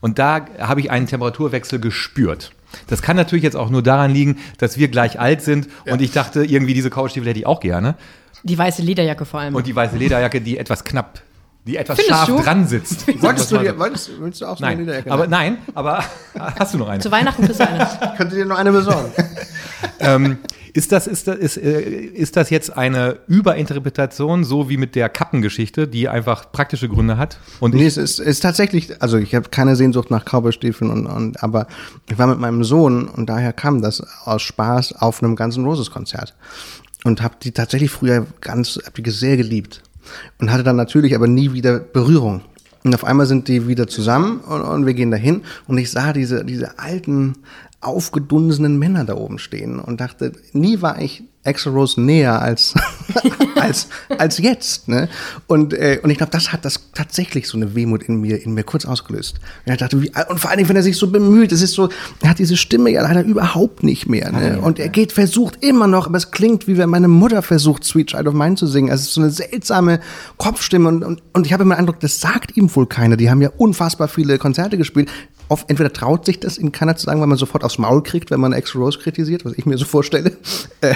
Und 0.00 0.18
da 0.18 0.46
habe 0.58 0.80
ich 0.80 0.90
einen 0.90 1.06
Temperaturwechsel 1.06 1.78
gespürt. 1.78 2.52
Das 2.86 3.02
kann 3.02 3.16
natürlich 3.16 3.44
jetzt 3.44 3.56
auch 3.56 3.70
nur 3.70 3.82
daran 3.82 4.10
liegen, 4.10 4.38
dass 4.58 4.78
wir 4.78 4.88
gleich 4.88 5.20
alt 5.20 5.42
sind 5.42 5.68
und 5.86 6.00
ich 6.00 6.10
dachte, 6.10 6.44
irgendwie 6.44 6.74
diese 6.74 6.90
Couchstiefel 6.90 7.28
hätte 7.28 7.38
ich 7.38 7.46
auch 7.46 7.60
gerne. 7.60 7.96
Die 8.42 8.58
weiße 8.58 8.82
Lederjacke 8.82 9.24
vor 9.24 9.40
allem. 9.40 9.54
Und 9.54 9.66
die 9.66 9.76
weiße 9.76 9.96
Lederjacke, 9.96 10.40
die 10.40 10.58
etwas 10.58 10.84
knapp, 10.84 11.22
die 11.66 11.76
etwas 11.76 11.98
Findest 11.98 12.18
scharf 12.18 12.28
du? 12.28 12.42
dran 12.42 12.66
sitzt. 12.66 13.06
Wolltest 13.22 13.52
du 13.52 13.58
dir, 13.58 13.78
wolltest, 13.78 14.10
willst 14.18 14.40
du 14.40 14.46
auch 14.46 14.56
so. 14.56 14.60
so 14.60 14.64
eine 14.64 14.76
Nein, 14.76 14.86
Lederjacke? 14.86 15.12
aber 15.12 15.26
nein, 15.28 15.58
aber 15.74 16.04
hast 16.58 16.74
du 16.74 16.78
noch 16.78 16.88
eine? 16.88 17.00
Zu 17.00 17.10
Weihnachten 17.10 17.44
kriegst 17.44 17.60
du 17.60 17.68
eine. 17.68 17.88
Ich 18.02 18.16
könnte 18.16 18.34
dir 18.34 18.44
noch 18.44 18.58
eine 18.58 18.72
besorgen. 18.72 19.12
ähm, 20.00 20.38
ist, 20.72 20.90
das, 20.90 21.06
ist, 21.06 21.28
das, 21.28 21.36
ist, 21.36 21.56
äh, 21.58 21.80
ist 21.82 22.36
das 22.36 22.50
jetzt 22.50 22.76
eine 22.76 23.18
Überinterpretation, 23.28 24.42
so 24.42 24.68
wie 24.68 24.76
mit 24.76 24.96
der 24.96 25.08
Kappengeschichte, 25.08 25.86
die 25.86 26.08
einfach 26.08 26.50
praktische 26.50 26.88
Gründe 26.88 27.16
hat? 27.16 27.38
Und 27.60 27.74
Nee, 27.74 27.86
es 27.86 27.96
ist, 27.96 28.18
ist 28.18 28.40
tatsächlich, 28.40 29.00
also 29.00 29.18
ich 29.18 29.34
habe 29.34 29.50
keine 29.50 29.76
Sehnsucht 29.76 30.10
nach 30.10 30.24
Cowboystiefeln 30.24 30.90
und, 30.90 31.06
und 31.06 31.42
aber 31.42 31.68
ich 32.10 32.18
war 32.18 32.26
mit 32.26 32.40
meinem 32.40 32.64
Sohn 32.64 33.06
und 33.06 33.26
daher 33.28 33.52
kam 33.52 33.82
das 33.82 34.02
aus 34.24 34.42
Spaß 34.42 34.94
auf 34.96 35.22
einem 35.22 35.36
ganzen 35.36 35.64
Roses 35.64 35.90
Konzert 35.90 36.34
und 37.04 37.22
habe 37.22 37.34
die 37.40 37.52
tatsächlich 37.52 37.90
früher 37.90 38.26
ganz, 38.40 38.80
hab 38.84 38.94
die 38.94 39.08
sehr 39.10 39.36
geliebt 39.36 39.82
und 40.40 40.52
hatte 40.52 40.62
dann 40.62 40.76
natürlich 40.76 41.14
aber 41.14 41.26
nie 41.26 41.52
wieder 41.52 41.78
Berührung. 41.78 42.42
Und 42.84 42.94
auf 42.94 43.04
einmal 43.04 43.26
sind 43.26 43.48
die 43.48 43.68
wieder 43.68 43.86
zusammen 43.86 44.40
und, 44.40 44.62
und 44.62 44.86
wir 44.86 44.94
gehen 44.94 45.10
dahin 45.10 45.42
und 45.68 45.78
ich 45.78 45.90
sah 45.90 46.12
diese, 46.12 46.44
diese 46.44 46.78
alten, 46.78 47.34
aufgedunsenen 47.82 48.78
Männer 48.78 49.04
da 49.04 49.14
oben 49.14 49.38
stehen 49.38 49.78
und 49.78 50.00
dachte, 50.00 50.32
nie 50.52 50.80
war 50.80 51.00
ich 51.00 51.24
Extra 51.44 51.70
Rose 51.72 52.00
näher 52.00 52.40
als, 52.40 52.72
als, 53.60 53.88
als 54.16 54.38
jetzt. 54.38 54.86
Ne? 54.86 55.08
Und, 55.48 55.74
äh, 55.74 55.98
und 56.00 56.10
ich 56.10 56.16
glaube, 56.16 56.30
das 56.30 56.52
hat 56.52 56.64
das 56.64 56.90
tatsächlich 56.94 57.48
so 57.48 57.56
eine 57.56 57.74
Wehmut 57.74 58.04
in 58.04 58.20
mir, 58.20 58.40
in 58.40 58.54
mir 58.54 58.62
kurz 58.62 58.84
ausgelöst. 58.84 59.40
Und, 59.66 59.72
ich 59.72 59.78
dachte, 59.78 60.00
wie, 60.00 60.12
und 60.28 60.38
vor 60.38 60.50
allen 60.50 60.58
Dingen, 60.58 60.68
wenn 60.68 60.76
er 60.76 60.84
sich 60.84 60.96
so 60.96 61.10
bemüht, 61.10 61.50
es 61.50 61.60
ist 61.60 61.72
so, 61.72 61.88
er 62.20 62.30
hat 62.30 62.38
diese 62.38 62.56
Stimme 62.56 62.90
ja 62.90 63.02
leider 63.02 63.24
überhaupt 63.24 63.82
nicht 63.82 64.08
mehr. 64.08 64.30
Ne? 64.30 64.60
Und 64.60 64.78
er 64.78 64.88
geht, 64.88 65.10
versucht 65.10 65.64
immer 65.64 65.88
noch, 65.88 66.06
aber 66.06 66.16
es 66.16 66.30
klingt, 66.30 66.68
wie 66.68 66.78
wenn 66.78 66.88
meine 66.88 67.08
Mutter 67.08 67.42
versucht, 67.42 67.82
Sweet 67.82 68.10
Child 68.10 68.28
of 68.28 68.34
Mine 68.34 68.54
zu 68.54 68.68
singen. 68.68 68.90
Also 68.90 69.02
es 69.02 69.08
ist 69.08 69.14
so 69.14 69.20
eine 69.20 69.30
seltsame 69.30 69.98
Kopfstimme 70.36 70.88
und, 70.88 71.02
und, 71.02 71.22
und 71.32 71.44
ich 71.44 71.52
habe 71.52 71.64
immer 71.64 71.74
den 71.74 71.80
Eindruck, 71.80 71.98
das 71.98 72.20
sagt 72.20 72.56
ihm 72.56 72.72
wohl 72.72 72.86
keiner. 72.86 73.16
Die 73.16 73.30
haben 73.30 73.42
ja 73.42 73.50
unfassbar 73.56 74.06
viele 74.06 74.38
Konzerte 74.38 74.78
gespielt. 74.78 75.10
Oft, 75.52 75.68
entweder 75.68 75.92
traut 75.92 76.24
sich 76.24 76.40
das 76.40 76.56
ihm 76.56 76.72
keiner 76.72 76.96
zu 76.96 77.04
sagen, 77.04 77.20
weil 77.20 77.26
man 77.26 77.36
sofort 77.36 77.62
aufs 77.62 77.76
Maul 77.76 78.02
kriegt, 78.02 78.30
wenn 78.30 78.40
man 78.40 78.54
Extra 78.54 78.78
Rose 78.78 78.98
kritisiert, 78.98 79.44
was 79.44 79.52
ich 79.52 79.66
mir 79.66 79.76
so 79.76 79.84
vorstelle. 79.84 80.32
Äh, 80.80 80.94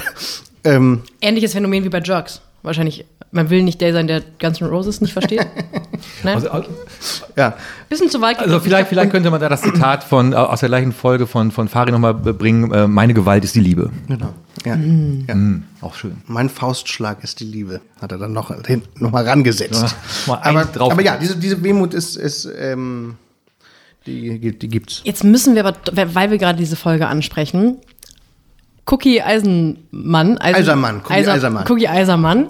ähm, 0.64 1.02
Ähnliches 1.20 1.52
Phänomen 1.52 1.84
wie 1.84 1.90
bei 1.90 2.00
Jerks. 2.00 2.40
Wahrscheinlich, 2.62 3.04
man 3.30 3.50
will 3.50 3.62
nicht 3.62 3.80
der 3.80 3.92
sein, 3.92 4.06
der 4.08 4.22
Guns 4.40 4.60
N' 4.60 4.66
Roses 4.66 5.00
nicht 5.00 5.12
versteht. 5.12 5.46
ne? 6.24 6.34
also, 6.34 6.50
also 6.50 6.70
ja, 7.36 7.54
Bisschen 7.88 8.10
zu 8.10 8.20
weit. 8.20 8.40
also 8.40 8.58
vielleicht, 8.58 8.88
vielleicht 8.88 9.12
könnte 9.12 9.30
man 9.30 9.40
da 9.40 9.48
das 9.48 9.62
Zitat 9.62 10.02
von, 10.02 10.32
äh, 10.32 10.36
aus 10.36 10.60
der 10.60 10.70
gleichen 10.70 10.92
Folge 10.92 11.26
von, 11.26 11.52
von 11.52 11.68
Fari 11.68 11.92
nochmal 11.92 12.14
bringen, 12.14 12.72
äh, 12.72 12.88
meine 12.88 13.14
Gewalt 13.14 13.44
ist 13.44 13.54
die 13.54 13.60
Liebe. 13.60 13.90
genau. 14.08 14.32
Ja. 14.64 14.72
ja. 14.72 14.74
Hm, 14.74 15.64
auch 15.82 15.94
schön. 15.94 16.16
Mein 16.26 16.48
Faustschlag 16.48 17.22
ist 17.22 17.38
die 17.40 17.44
Liebe, 17.44 17.82
hat 18.00 18.10
er 18.10 18.18
dann 18.18 18.32
noch, 18.32 18.52
hinten 18.66 19.04
noch 19.04 19.12
mal 19.12 19.28
rangesetzt. 19.28 19.82
Ja, 20.26 20.32
mal 20.34 20.40
aber, 20.42 20.90
aber 20.92 21.02
ja, 21.02 21.18
diese, 21.18 21.36
diese 21.36 21.62
Wehmut 21.62 21.92
ist, 21.92 22.16
ist 22.16 22.48
ähm, 22.58 23.16
die, 24.06 24.58
die 24.58 24.68
gibt's. 24.68 25.02
Jetzt 25.04 25.24
müssen 25.24 25.54
wir 25.54 25.64
aber, 25.64 25.76
weil 25.92 26.30
wir 26.30 26.38
gerade 26.38 26.58
diese 26.58 26.76
Folge 26.76 27.06
ansprechen, 27.06 27.78
Cookie 28.86 29.20
Eisenmann. 29.20 30.38
Eisen, 30.38 30.60
Eisermann, 30.60 31.02
Cookie 31.02 31.28
Eisermann. 31.28 31.64
Cookie 31.68 31.88
Eisermann. 31.88 32.46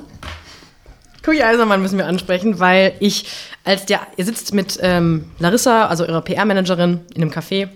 Cookie 1.27 1.43
Eisermann 1.43 1.83
müssen 1.83 1.99
wir 1.99 2.07
ansprechen, 2.07 2.61
weil 2.61 2.95
ich, 3.01 3.27
als 3.65 3.87
der, 3.87 4.01
ihr 4.17 4.25
sitzt 4.25 4.55
mit 4.55 4.79
ähm, 4.83 5.25
Larissa, 5.39 5.87
also 5.87 6.05
ihrer 6.05 6.21
PR-Managerin, 6.21 7.01
in 7.15 7.23
einem 7.23 7.33
Café 7.33 7.69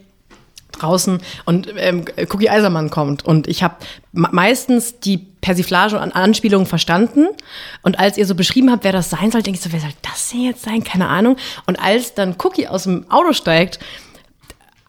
draußen 0.73 1.18
und 1.45 1.68
ähm, 1.77 2.05
Cookie 2.33 2.51
Eisermann 2.51 2.91
kommt 2.91 3.25
und 3.25 3.49
ich 3.49 3.62
habe 3.62 3.77
meistens 4.12 5.01
die 5.01 5.18
Persiflage 5.18 5.99
und 5.99 6.12
Anspielungen 6.12 6.66
verstanden 6.66 7.29
und 7.83 7.99
als 7.99 8.18
ihr 8.18 8.27
so 8.27 8.35
beschrieben 8.35 8.71
habt, 8.71 8.85
wer 8.85 8.93
das 8.93 9.11
sein 9.11 9.31
soll, 9.31 9.43
denke 9.43 9.59
ich 9.59 9.64
so, 9.64 9.73
wer 9.73 9.81
soll 9.81 9.93
das 10.03 10.31
denn 10.31 10.43
jetzt 10.43 10.62
sein? 10.62 10.85
Keine 10.85 11.09
Ahnung. 11.09 11.37
Und 11.66 11.83
als 11.83 12.14
dann 12.14 12.35
Cookie 12.43 12.68
aus 12.68 12.85
dem 12.85 13.11
Auto 13.11 13.33
steigt, 13.33 13.79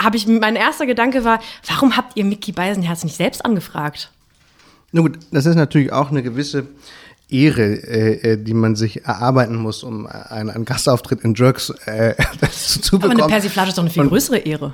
habe 0.02 0.18
ich, 0.18 0.28
mein 0.28 0.56
erster 0.56 0.86
Gedanke 0.86 1.24
war, 1.24 1.40
warum 1.68 1.96
habt 1.96 2.18
ihr 2.18 2.26
Mickey 2.26 2.52
Beisenherz 2.52 3.04
nicht 3.04 3.16
selbst 3.16 3.46
angefragt? 3.46 4.12
Na 4.92 5.02
gut, 5.02 5.18
das 5.32 5.46
ist 5.46 5.56
natürlich 5.56 5.94
auch 5.94 6.12
eine 6.12 6.24
gewisse 6.24 6.68
Ehre, 7.30 7.64
äh, 7.64 8.34
äh, 8.34 8.38
die 8.38 8.54
man 8.54 8.76
sich 8.76 9.06
erarbeiten 9.06 9.56
muss, 9.56 9.84
um 9.84 10.06
einen, 10.06 10.50
einen 10.50 10.66
Gastauftritt 10.66 11.22
in 11.22 11.34
Jerks 11.34 11.70
äh, 11.86 12.16
zu 12.52 12.98
Aber 12.98 13.10
bekommen. 13.10 13.22
eine 13.22 13.32
Persiflage 13.32 13.70
ist 13.70 13.78
doch 13.78 13.84
eine 13.84 13.92
viel 13.92 14.08
größere 14.08 14.40
Ehre. 14.40 14.74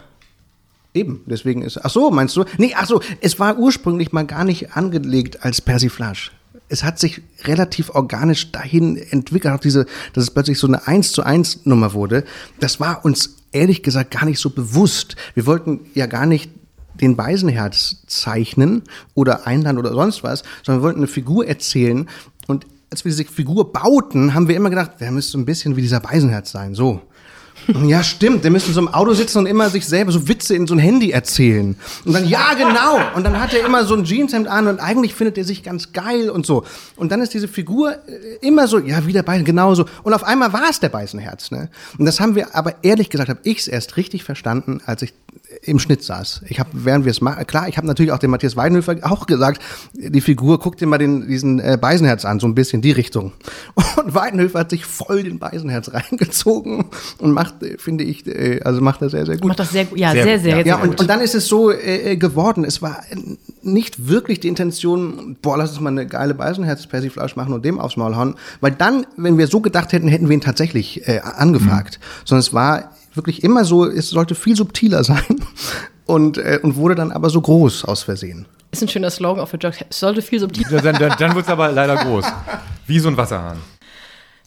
Eben, 0.93 1.23
deswegen 1.25 1.61
ist. 1.61 1.83
Ach 1.83 1.89
so, 1.89 2.09
meinst 2.11 2.35
du? 2.35 2.45
Nee, 2.57 2.73
ach 2.75 2.87
so, 2.87 3.01
es 3.21 3.39
war 3.39 3.57
ursprünglich 3.57 4.11
mal 4.11 4.25
gar 4.25 4.43
nicht 4.43 4.75
angelegt 4.75 5.43
als 5.43 5.61
Persiflage. 5.61 6.31
Es 6.69 6.83
hat 6.83 6.99
sich 6.99 7.21
relativ 7.43 7.91
organisch 7.91 8.51
dahin 8.51 8.97
entwickelt, 8.97 9.53
auch 9.53 9.59
diese, 9.59 9.85
dass 10.13 10.25
es 10.25 10.31
plötzlich 10.31 10.59
so 10.59 10.67
eine 10.67 10.85
1 10.87 11.11
zu 11.11 11.23
1 11.23 11.65
Nummer 11.65 11.93
wurde. 11.93 12.23
Das 12.59 12.79
war 12.79 13.05
uns 13.05 13.37
ehrlich 13.51 13.83
gesagt 13.83 14.11
gar 14.11 14.25
nicht 14.25 14.39
so 14.39 14.49
bewusst. 14.49 15.15
Wir 15.33 15.45
wollten 15.45 15.81
ja 15.93 16.07
gar 16.07 16.25
nicht 16.25 16.51
den 16.95 17.15
Beisenherz 17.15 17.97
zeichnen 18.07 18.83
oder 19.13 19.47
einladen 19.47 19.77
oder 19.77 19.93
sonst 19.93 20.23
was, 20.23 20.43
sondern 20.63 20.81
wir 20.81 20.85
wollten 20.85 20.99
eine 20.99 21.07
Figur 21.07 21.47
erzählen. 21.47 22.09
Und 22.47 22.65
als 22.89 23.05
wir 23.05 23.11
diese 23.11 23.25
Figur 23.25 23.71
bauten, 23.71 24.33
haben 24.33 24.47
wir 24.47 24.55
immer 24.55 24.69
gedacht, 24.69 24.91
der 24.99 25.11
müsste 25.11 25.37
ein 25.37 25.45
bisschen 25.45 25.75
wie 25.75 25.81
dieser 25.81 25.99
Beisenherz 25.99 26.51
sein, 26.51 26.73
so. 26.73 27.01
Ja, 27.85 28.03
stimmt. 28.03 28.43
Der 28.43 28.51
müsste 28.51 28.71
so 28.71 28.79
einem 28.79 28.87
Auto 28.89 29.13
sitzen 29.13 29.39
und 29.39 29.45
immer 29.45 29.69
sich 29.69 29.85
selber 29.85 30.11
so 30.11 30.27
Witze 30.27 30.55
in 30.55 30.67
so 30.67 30.75
ein 30.75 30.79
Handy 30.79 31.11
erzählen. 31.11 31.75
Und 32.05 32.13
dann, 32.13 32.27
ja, 32.27 32.53
genau. 32.53 32.99
Und 33.15 33.23
dann 33.23 33.39
hat 33.39 33.53
er 33.53 33.65
immer 33.65 33.85
so 33.85 33.95
ein 33.95 34.03
Jeanshemd 34.03 34.47
an 34.47 34.67
und 34.67 34.79
eigentlich 34.79 35.13
findet 35.13 35.37
er 35.37 35.43
sich 35.43 35.63
ganz 35.63 35.91
geil 35.91 36.29
und 36.29 36.45
so. 36.45 36.63
Und 36.95 37.11
dann 37.11 37.21
ist 37.21 37.33
diese 37.33 37.47
Figur 37.47 37.93
äh, 37.93 38.45
immer 38.45 38.67
so, 38.67 38.79
ja, 38.79 39.05
wie 39.05 39.13
der 39.13 39.23
Beißen, 39.23 39.45
genauso. 39.45 39.85
Und 40.03 40.13
auf 40.13 40.23
einmal 40.23 40.53
war 40.53 40.69
es 40.69 40.79
der 40.79 40.89
Beißenherz, 40.89 41.51
ne? 41.51 41.69
Und 41.97 42.05
das 42.05 42.19
haben 42.19 42.35
wir, 42.35 42.55
aber 42.55 42.75
ehrlich 42.83 43.09
gesagt, 43.09 43.29
habe 43.29 43.39
ich 43.43 43.59
es 43.59 43.67
erst 43.67 43.97
richtig 43.97 44.23
verstanden, 44.23 44.81
als 44.85 45.01
ich 45.01 45.13
im 45.61 45.79
Schnitt 45.79 46.03
saß. 46.03 46.41
Ich 46.49 46.59
habe, 46.59 46.69
während 46.73 47.05
wir 47.05 47.11
es 47.11 47.21
machen, 47.21 47.45
klar, 47.47 47.67
ich 47.67 47.77
habe 47.77 47.87
natürlich 47.87 48.11
auch 48.11 48.19
dem 48.19 48.31
Matthias 48.31 48.55
Weidenhöfer 48.55 48.95
auch 49.01 49.25
gesagt, 49.27 49.61
die 49.93 50.21
Figur, 50.21 50.59
guck 50.59 50.77
dir 50.77 50.87
mal 50.87 50.97
den, 50.97 51.27
diesen 51.27 51.59
äh, 51.59 51.77
Beisenherz 51.79 52.25
an, 52.25 52.39
so 52.39 52.47
ein 52.47 52.55
bisschen 52.55 52.81
die 52.81 52.91
Richtung. 52.91 53.33
Und 53.97 54.13
Weidenhöfer 54.13 54.59
hat 54.59 54.69
sich 54.69 54.85
voll 54.85 55.23
den 55.23 55.39
Beisenherz 55.39 55.91
reingezogen 55.93 56.85
und 57.19 57.31
macht, 57.31 57.63
äh, 57.63 57.77
finde 57.77 58.03
ich, 58.03 58.25
äh, 58.27 58.61
also 58.63 58.81
macht 58.81 59.01
das 59.01 59.11
sehr, 59.11 59.25
sehr 59.25 59.37
gut. 59.37 59.47
Macht 59.47 59.59
das 59.59 59.71
sehr 59.71 59.85
gut. 59.85 59.97
Ja, 59.97 60.11
Sehr 60.11 60.23
sehr, 60.23 60.35
gut, 60.35 60.43
sehr, 60.43 60.51
ja. 60.51 60.57
sehr, 60.57 60.67
Ja, 60.67 60.75
und, 60.77 60.89
gut. 60.91 61.01
und 61.01 61.07
dann 61.09 61.21
ist 61.21 61.35
es 61.35 61.47
so 61.47 61.71
äh, 61.71 62.13
äh, 62.13 62.15
geworden. 62.17 62.63
Es 62.63 62.81
war 62.81 62.99
äh, 63.09 63.15
nicht 63.63 64.07
wirklich 64.07 64.39
die 64.39 64.47
Intention, 64.47 65.37
boah, 65.41 65.57
lass 65.57 65.71
uns 65.71 65.79
mal 65.79 65.89
eine 65.89 66.05
geile 66.07 66.33
Beisenherz-Persiflage 66.33 67.33
machen 67.35 67.53
und 67.53 67.65
dem 67.65 67.79
aufs 67.79 67.97
Maul 67.97 68.15
hauen. 68.15 68.35
Weil 68.61 68.71
dann, 68.71 69.05
wenn 69.17 69.37
wir 69.37 69.47
so 69.47 69.61
gedacht 69.61 69.91
hätten, 69.93 70.07
hätten 70.07 70.29
wir 70.29 70.35
ihn 70.35 70.41
tatsächlich 70.41 71.07
äh, 71.07 71.19
angefragt. 71.19 71.99
Sondern 72.25 72.39
es 72.41 72.53
war 72.53 72.91
wirklich 73.17 73.43
immer 73.43 73.65
so, 73.65 73.85
es 73.85 74.09
sollte 74.09 74.35
viel 74.35 74.55
subtiler 74.55 75.03
sein 75.03 75.23
und, 76.05 76.37
äh, 76.37 76.59
und 76.61 76.75
wurde 76.75 76.95
dann 76.95 77.11
aber 77.11 77.29
so 77.29 77.41
groß 77.41 77.85
aus 77.85 78.03
Versehen. 78.03 78.45
Ist 78.71 78.81
ein 78.81 78.87
schöner 78.89 79.09
Slogan 79.09 79.41
auch 79.43 79.47
für 79.49 79.57
Jokes. 79.57 79.77
Es 79.89 79.99
sollte 79.99 80.21
viel 80.21 80.39
subtil. 80.39 80.65
Ja, 80.69 80.79
Dann, 80.81 80.95
dann, 80.99 81.13
dann 81.17 81.35
wird 81.35 81.45
es 81.45 81.51
aber 81.51 81.71
leider 81.71 81.95
groß. 82.03 82.25
Wie 82.85 82.99
so 82.99 83.07
ein 83.09 83.17
Wasserhahn. 83.17 83.57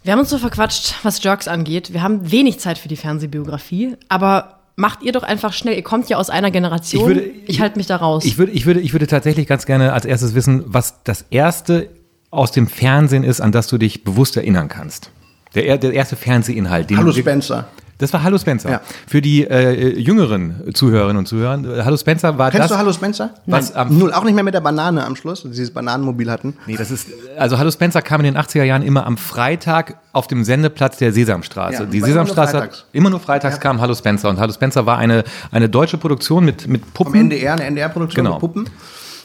Wir 0.02 0.12
haben 0.12 0.20
uns 0.20 0.30
so 0.30 0.38
verquatscht, 0.38 0.94
was 1.02 1.22
Jerks 1.22 1.46
angeht. 1.48 1.92
Wir 1.92 2.02
haben 2.02 2.30
wenig 2.30 2.58
Zeit 2.58 2.78
für 2.78 2.88
die 2.88 2.96
Fernsehbiografie, 2.96 3.96
aber 4.08 4.60
macht 4.76 5.02
ihr 5.02 5.12
doch 5.12 5.22
einfach 5.22 5.52
schnell. 5.52 5.74
Ihr 5.74 5.82
kommt 5.82 6.08
ja 6.08 6.16
aus 6.16 6.30
einer 6.30 6.50
Generation. 6.50 7.02
Ich 7.02 7.06
würde- 7.16 7.30
ich 7.46 7.60
halte 7.60 7.76
mich 7.78 7.86
da 7.86 7.96
raus. 7.96 8.24
Ich 8.24 8.38
würde, 8.38 8.52
ich, 8.52 8.64
würde, 8.66 8.80
ich 8.80 8.92
würde 8.94 9.06
tatsächlich 9.06 9.46
ganz 9.46 9.66
gerne 9.66 9.92
als 9.92 10.04
erstes 10.06 10.34
wissen, 10.34 10.64
was 10.66 11.02
das 11.04 11.24
erste 11.30 11.90
aus 12.30 12.50
dem 12.52 12.66
Fernsehen 12.66 13.24
ist, 13.24 13.40
an 13.40 13.52
das 13.52 13.66
du 13.66 13.76
dich 13.76 14.04
bewusst 14.04 14.36
erinnern 14.36 14.68
kannst. 14.68 15.10
Der, 15.54 15.66
er- 15.66 15.78
der 15.78 15.92
erste 15.92 16.16
Fernsehinhalt. 16.16 16.88
Den 16.88 16.96
Hallo 16.98 17.12
du- 17.12 17.18
Spencer. 17.20 17.68
Das 18.00 18.12
war 18.12 18.22
Hallo 18.22 18.38
Spencer. 18.38 18.70
Ja. 18.70 18.80
Für 19.06 19.20
die 19.22 19.44
äh, 19.46 19.96
jüngeren 19.98 20.72
Zuhörerinnen 20.74 21.18
und 21.18 21.26
Zuhörer, 21.26 21.58
äh, 21.78 21.82
Hallo 21.84 21.96
Spencer 21.96 22.36
war 22.38 22.50
Kennst 22.50 22.64
das. 22.64 22.70
du 22.72 22.78
Hallo 22.78 22.92
Spencer? 22.92 23.30
Was 23.46 23.70
Nein, 23.74 23.78
am- 23.88 23.98
Null, 23.98 24.12
auch 24.12 24.24
nicht 24.24 24.34
mehr 24.34 24.42
mit 24.44 24.54
der 24.54 24.60
Banane 24.60 25.04
am 25.04 25.14
Schluss, 25.16 25.42
dieses 25.44 25.70
Bananenmobil 25.70 26.30
hatten. 26.30 26.56
Nee, 26.66 26.76
das 26.76 26.90
ist, 26.90 27.08
also 27.38 27.58
Hallo 27.58 27.70
Spencer 27.70 28.02
kam 28.02 28.20
in 28.22 28.32
den 28.34 28.36
80er 28.42 28.64
Jahren 28.64 28.82
immer 28.82 29.06
am 29.06 29.16
Freitag 29.16 29.96
auf 30.12 30.26
dem 30.26 30.42
Sendeplatz 30.44 30.96
der 30.98 31.12
Sesamstraße. 31.12 31.74
Ja, 31.74 31.84
die 31.84 32.00
war 32.02 32.08
immer 32.08 32.16
nur 32.16 32.26
Sesamstraße, 32.26 32.50
freitags. 32.58 32.84
immer 32.92 33.10
nur 33.10 33.20
freitags 33.20 33.60
kam 33.60 33.80
Hallo 33.80 33.94
Spencer. 33.94 34.28
Und 34.30 34.40
Hallo 34.40 34.52
Spencer 34.52 34.86
war 34.86 34.98
eine, 34.98 35.22
eine 35.52 35.68
deutsche 35.68 35.98
Produktion 35.98 36.44
mit, 36.44 36.66
mit 36.66 36.82
Vom 36.82 36.92
Puppen. 37.06 37.20
NDR, 37.20 37.52
eine 37.54 37.64
NDR-Produktion 37.64 38.24
Genau. 38.24 38.36
mit 38.36 38.40
Puppen. 38.40 38.64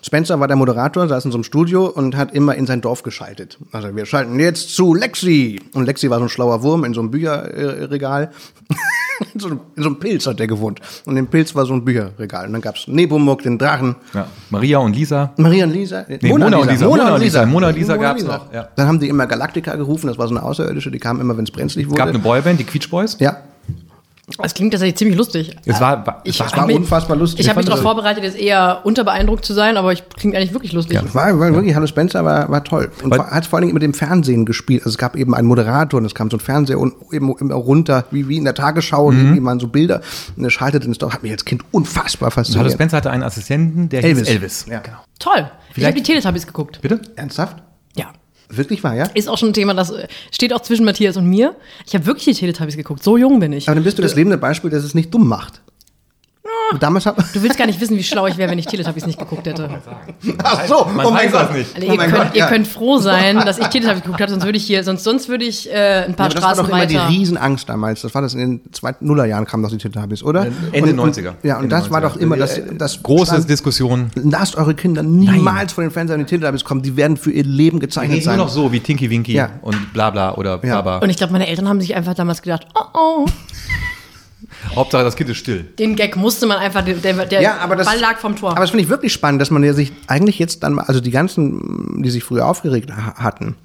Spencer 0.06 0.40
war 0.40 0.48
der 0.48 0.56
Moderator, 0.56 1.08
saß 1.08 1.26
in 1.26 1.32
so 1.32 1.38
einem 1.38 1.44
Studio 1.44 1.88
und 1.88 2.16
hat 2.16 2.32
immer 2.32 2.54
in 2.54 2.68
sein 2.68 2.80
Dorf 2.80 3.02
geschaltet. 3.02 3.58
Also 3.72 3.96
wir 3.96 4.06
schalten 4.06 4.40
jetzt 4.40 4.76
zu 4.76 4.94
Lexi. 4.94 5.60
Und 5.74 5.86
Lexi 5.86 6.12
war 6.12 6.20
so 6.20 6.26
ein 6.26 6.30
schlauer 6.30 6.62
Wurm 6.62 6.84
in 6.84 6.94
so 6.94 7.00
einem 7.00 7.10
Bücherregal. 7.10 8.30
in, 9.34 9.40
so 9.40 9.48
einem, 9.48 9.62
in 9.76 9.82
so 9.82 9.90
einem 9.90 9.98
Pilz 9.98 10.28
hat 10.28 10.38
der 10.38 10.46
gewohnt. 10.46 10.80
Und 11.06 11.18
im 11.18 11.26
Pilz 11.26 11.56
war 11.56 11.66
so 11.66 11.74
ein 11.74 11.84
Bücherregal. 11.84 12.46
Und 12.46 12.54
dann 12.54 12.62
gab's 12.62 12.88
Nepomuk, 12.88 13.42
den 13.42 13.58
Drachen. 13.58 13.96
Ja, 14.14 14.28
Maria 14.52 14.78
und 14.78 14.96
Lisa. 14.96 15.34
Maria 15.38 15.66
und 15.66 15.72
Lisa. 15.72 16.06
Nee, 16.08 16.20
Mona 16.30 16.56
und 16.56 16.70
Lisa. 16.70 16.86
Mona 16.86 17.16
und 17.16 17.22
Lisa. 17.22 17.46
Mona 17.48 17.68
und 17.70 17.76
Lisa 17.76 17.98
gab's 17.98 18.24
noch, 18.24 18.54
ja. 18.54 18.68
Dann 18.76 18.88
haben 18.88 19.00
die 19.00 19.10
immer 19.10 19.26
Galactica 19.26 19.76
gerufen. 19.76 20.06
Das 20.06 20.20
war 20.20 20.28
so 20.28 20.36
eine 20.36 20.44
Außerirdische, 20.44 20.92
die 20.92 21.00
kam 21.00 21.20
immer, 21.20 21.36
wenn 21.36 21.46
es 21.46 21.52
brenzlig 21.52 21.86
Es 21.86 21.90
wurde. 21.90 21.98
gab 21.98 22.10
eine 22.10 22.20
Boyband, 22.20 22.60
die 22.60 22.64
Quietsch 22.64 22.92
Boys. 22.92 23.18
Ja. 23.20 23.38
Das 24.42 24.56
klingt 24.56 24.72
tatsächlich 24.74 24.98
ziemlich 24.98 25.18
lustig. 25.18 25.56
Es 25.66 25.80
war, 25.80 26.04
war, 26.06 26.22
Ich- 26.24 26.40
Es 26.42 26.58
war 26.58 26.66
mich- 26.66 26.76
unfassbar 26.76 27.16
lustig. 27.16 27.42
Ich 27.42 27.48
habe 27.50 27.58
mich 27.58 27.66
darauf 27.68 27.80
das- 27.80 27.84
vorbereitet, 27.84 28.24
jetzt 28.24 28.38
eher 28.38 28.82
unterbeeindruckt 28.84 29.46
zu 29.46 29.54
sein, 29.54 29.78
aber 29.78 29.94
ich 29.94 30.04
klingt 30.10 30.36
eigentlich 30.36 30.52
wirklich 30.52 30.74
lustig. 30.74 31.00
War, 31.14 31.40
war 31.40 31.54
wirklich, 31.54 31.76
Hallo 31.76 31.86
Spencer 31.86 32.26
war, 32.26 32.50
war 32.50 32.64
toll. 32.64 32.92
Und 33.04 33.12
Weil- 33.12 33.20
hat 33.20 33.46
vor 33.46 33.58
allen 33.58 33.68
Dingen 33.68 33.76
mit 33.76 33.84
dem 33.84 33.94
Fernsehen 33.94 34.46
gespielt. 34.46 34.82
Also 34.82 34.90
es 34.90 34.98
gab 34.98 35.16
eben 35.16 35.36
einen 35.36 35.48
Moderator 35.48 36.00
und 36.00 36.06
es 36.06 36.16
kam 36.16 36.32
so 36.32 36.38
ein 36.38 36.40
Fernseher 36.40 36.80
und 36.80 36.96
eben 37.12 37.36
immer 37.38 37.54
runter, 37.54 38.06
wie, 38.10 38.28
wie 38.28 38.38
in 38.38 38.46
der 38.46 38.56
Tagesschau, 38.56 39.04
Mhm. 39.04 39.08
und 39.18 39.24
irgendwie 39.26 39.40
mal 39.42 39.60
so 39.60 39.68
Bilder. 39.68 40.02
Und 40.36 40.44
er 40.44 40.50
schaltete 40.50 40.88
ins 40.88 40.98
Doch, 40.98 41.14
hat 41.14 41.22
mich 41.22 41.32
als 41.32 41.46
Kind 41.46 41.64
unfassbar 41.72 42.28
Hallo 42.32 42.36
fasziniert. 42.44 42.72
Spencer 42.72 42.98
hatte 42.98 43.12
einen 43.12 43.24
Assistenten, 43.24 43.90
der 43.90 44.04
Elvis. 44.04 44.28
hieß 44.28 44.36
Elvis. 44.36 44.66
Ja, 44.68 44.80
genau. 44.80 44.98
Toll. 45.20 45.34
Ich 45.36 45.44
habe 45.44 45.52
Vielleicht- 45.74 45.98
die 45.98 46.04
Teletubbies 46.04 46.48
geguckt. 46.48 46.80
Bitte? 46.82 47.00
Ernsthaft? 47.16 47.58
Wirklich 48.50 48.84
war, 48.84 48.96
ja? 48.96 49.06
Ist 49.14 49.28
auch 49.28 49.38
schon 49.38 49.50
ein 49.50 49.54
Thema, 49.54 49.74
das 49.74 49.90
äh, 49.90 50.08
steht 50.32 50.54
auch 50.54 50.62
zwischen 50.62 50.86
Matthias 50.86 51.18
und 51.18 51.28
mir. 51.28 51.56
Ich 51.86 51.96
habe 51.96 52.06
wirklich 52.06 52.26
die 52.26 52.34
Teletubbies 52.34 52.78
geguckt. 52.78 53.04
So 53.04 53.18
jung 53.18 53.40
bin 53.40 53.54
ich. 53.54 53.68
Aber 53.68 53.76
dann 53.76 53.84
bist 53.84 53.98
du 53.98 54.02
das 54.02 54.16
lebende 54.16 54.38
Beispiel, 54.38 54.70
dass 54.70 54.84
es 54.84 54.94
nicht 54.94 55.14
dumm 55.14 55.28
macht. 55.28 55.62
Und 56.72 56.82
damals 56.82 57.06
hat 57.06 57.18
Du 57.34 57.42
willst 57.42 57.58
gar 57.58 57.66
nicht 57.68 57.80
wissen, 57.80 57.98
wie 57.98 58.04
schlau 58.04 58.28
ich 58.28 58.38
wäre, 58.38 58.50
wenn 58.52 58.58
ich 58.60 58.66
Teletubbies 58.66 59.06
nicht 59.06 59.20
geguckt 59.20 59.46
hätte. 59.48 59.70
Ach 60.44 60.66
so, 60.68 60.86
Man 60.86 61.06
oh 61.06 61.12
mein 61.12 61.26
weiß 61.26 61.32
Gott. 61.32 61.42
das 61.50 61.58
nicht. 61.58 61.76
Also 61.76 61.88
Oh 61.88 61.92
ihr, 61.92 61.98
mein 61.98 62.10
könnt, 62.12 62.24
Gott, 62.24 62.34
ihr 62.36 62.40
ja. 62.40 62.48
könnt 62.48 62.68
froh 62.68 62.98
sein, 62.98 63.38
dass 63.38 63.58
ich 63.58 63.68
Teletubbies 63.68 64.04
geguckt 64.04 64.22
habe, 64.22 64.32
sonst 64.32 64.46
würde 64.46 64.58
ich 64.58 64.66
hier, 64.66 64.84
sonst, 64.84 65.04
sonst 65.04 65.30
würde 65.30 65.46
ich 65.46 65.70
äh, 65.72 66.06
ein 66.06 66.16
paar 66.16 66.30
Ja, 66.30 66.32
aber 66.32 66.34
das 66.36 66.44
war 66.44 66.50
Straßen 66.56 66.64
doch 66.64 66.70
immer 66.70 66.86
die 66.86 66.96
weiter. 66.96 67.10
Riesenangst 67.10 67.70
damals. 67.70 68.02
Das 68.02 68.14
war 68.16 68.22
das 68.22 68.34
in 68.34 68.40
den 68.40 68.74
zweiten 68.74 69.06
Nullerjahren 69.06 69.46
kam 69.46 69.62
doch 69.64 69.70
die 69.70 69.78
Teletubbies, 69.78 70.24
oder? 70.24 70.48
Ende 70.72 70.92
und, 71.02 71.16
90er. 71.16 71.30
Und, 71.30 71.36
ja, 71.44 71.56
und 71.58 71.64
Ende 71.64 71.76
das 71.76 71.90
war 71.92 72.00
90er. 72.00 72.02
doch 72.04 72.16
immer 72.18 72.38
das, 72.38 72.60
das 72.78 73.02
Große 73.04 73.26
stand- 73.34 73.50
Diskussion. 73.50 74.12
Lasst 74.16 74.56
eure 74.56 74.74
Kinder 74.76 75.04
niemals 75.04 75.74
vor 75.74 75.84
den 75.84 75.92
Fernseher 75.92 76.16
an 76.16 76.22
die 76.22 76.26
Teletubbies 76.26 76.64
kommen. 76.64 76.82
Die 76.82 76.96
werden 76.98 77.18
für 77.18 77.32
ihr 77.32 77.44
Leben 77.44 77.80
gezeichnet 77.80 78.18
Reden 78.18 78.26
nur 78.26 78.34
sein. 78.34 78.40
noch 78.40 78.50
so 78.50 78.72
wie 78.72 78.80
Tinky 78.80 79.10
Winky 79.10 79.34
Ja. 79.34 79.50
und 79.62 79.94
bla 79.94 80.10
bla 80.10 80.34
oder 80.36 80.60
Ja. 80.64 80.82
baba. 80.82 80.98
Und 81.00 81.10
ich 81.10 81.18
glaube, 81.18 81.34
meine 81.34 81.48
Eltern 81.48 81.68
haben 81.70 81.80
sich 81.82 81.96
einfach 81.96 82.14
damals 82.16 82.42
gedacht, 82.42 82.66
oh 82.76 82.82
oh, 82.94 83.26
Hauptsache 84.74 85.04
das 85.04 85.16
Kind 85.16 85.30
ist 85.30 85.38
still. 85.38 85.64
den 85.78 85.96
Gag 85.96 86.16
musste 86.16 86.46
man 86.48 86.58
einfach, 86.58 86.84
der, 86.84 86.96
der, 86.96 87.42
Ja, 87.42 87.58
aber 87.58 87.76
das, 87.76 87.86
Ball 87.88 88.00
lag 88.00 88.18
vom 88.18 88.36
Tor. 88.36 88.52
Aber 88.52 88.62
das 88.62 88.72
finde 88.72 88.84
ich 88.84 88.90
wirklich 88.90 89.14
spannend, 89.14 89.40
dass 89.42 89.52
man 89.52 89.64
ja 89.64 89.74
sich 89.74 89.92
eigentlich 90.08 90.40
jetzt 90.40 90.64
dann, 90.64 90.74
mal- 90.74 90.86
also 90.86 91.00
die 91.02 91.12
ganzen, 91.12 92.02
die 92.04 92.10
sich 92.10 92.24
früher 92.24 92.46
aufgeregt 92.48 92.92
ha 92.92 93.16
hatten, 93.16 93.56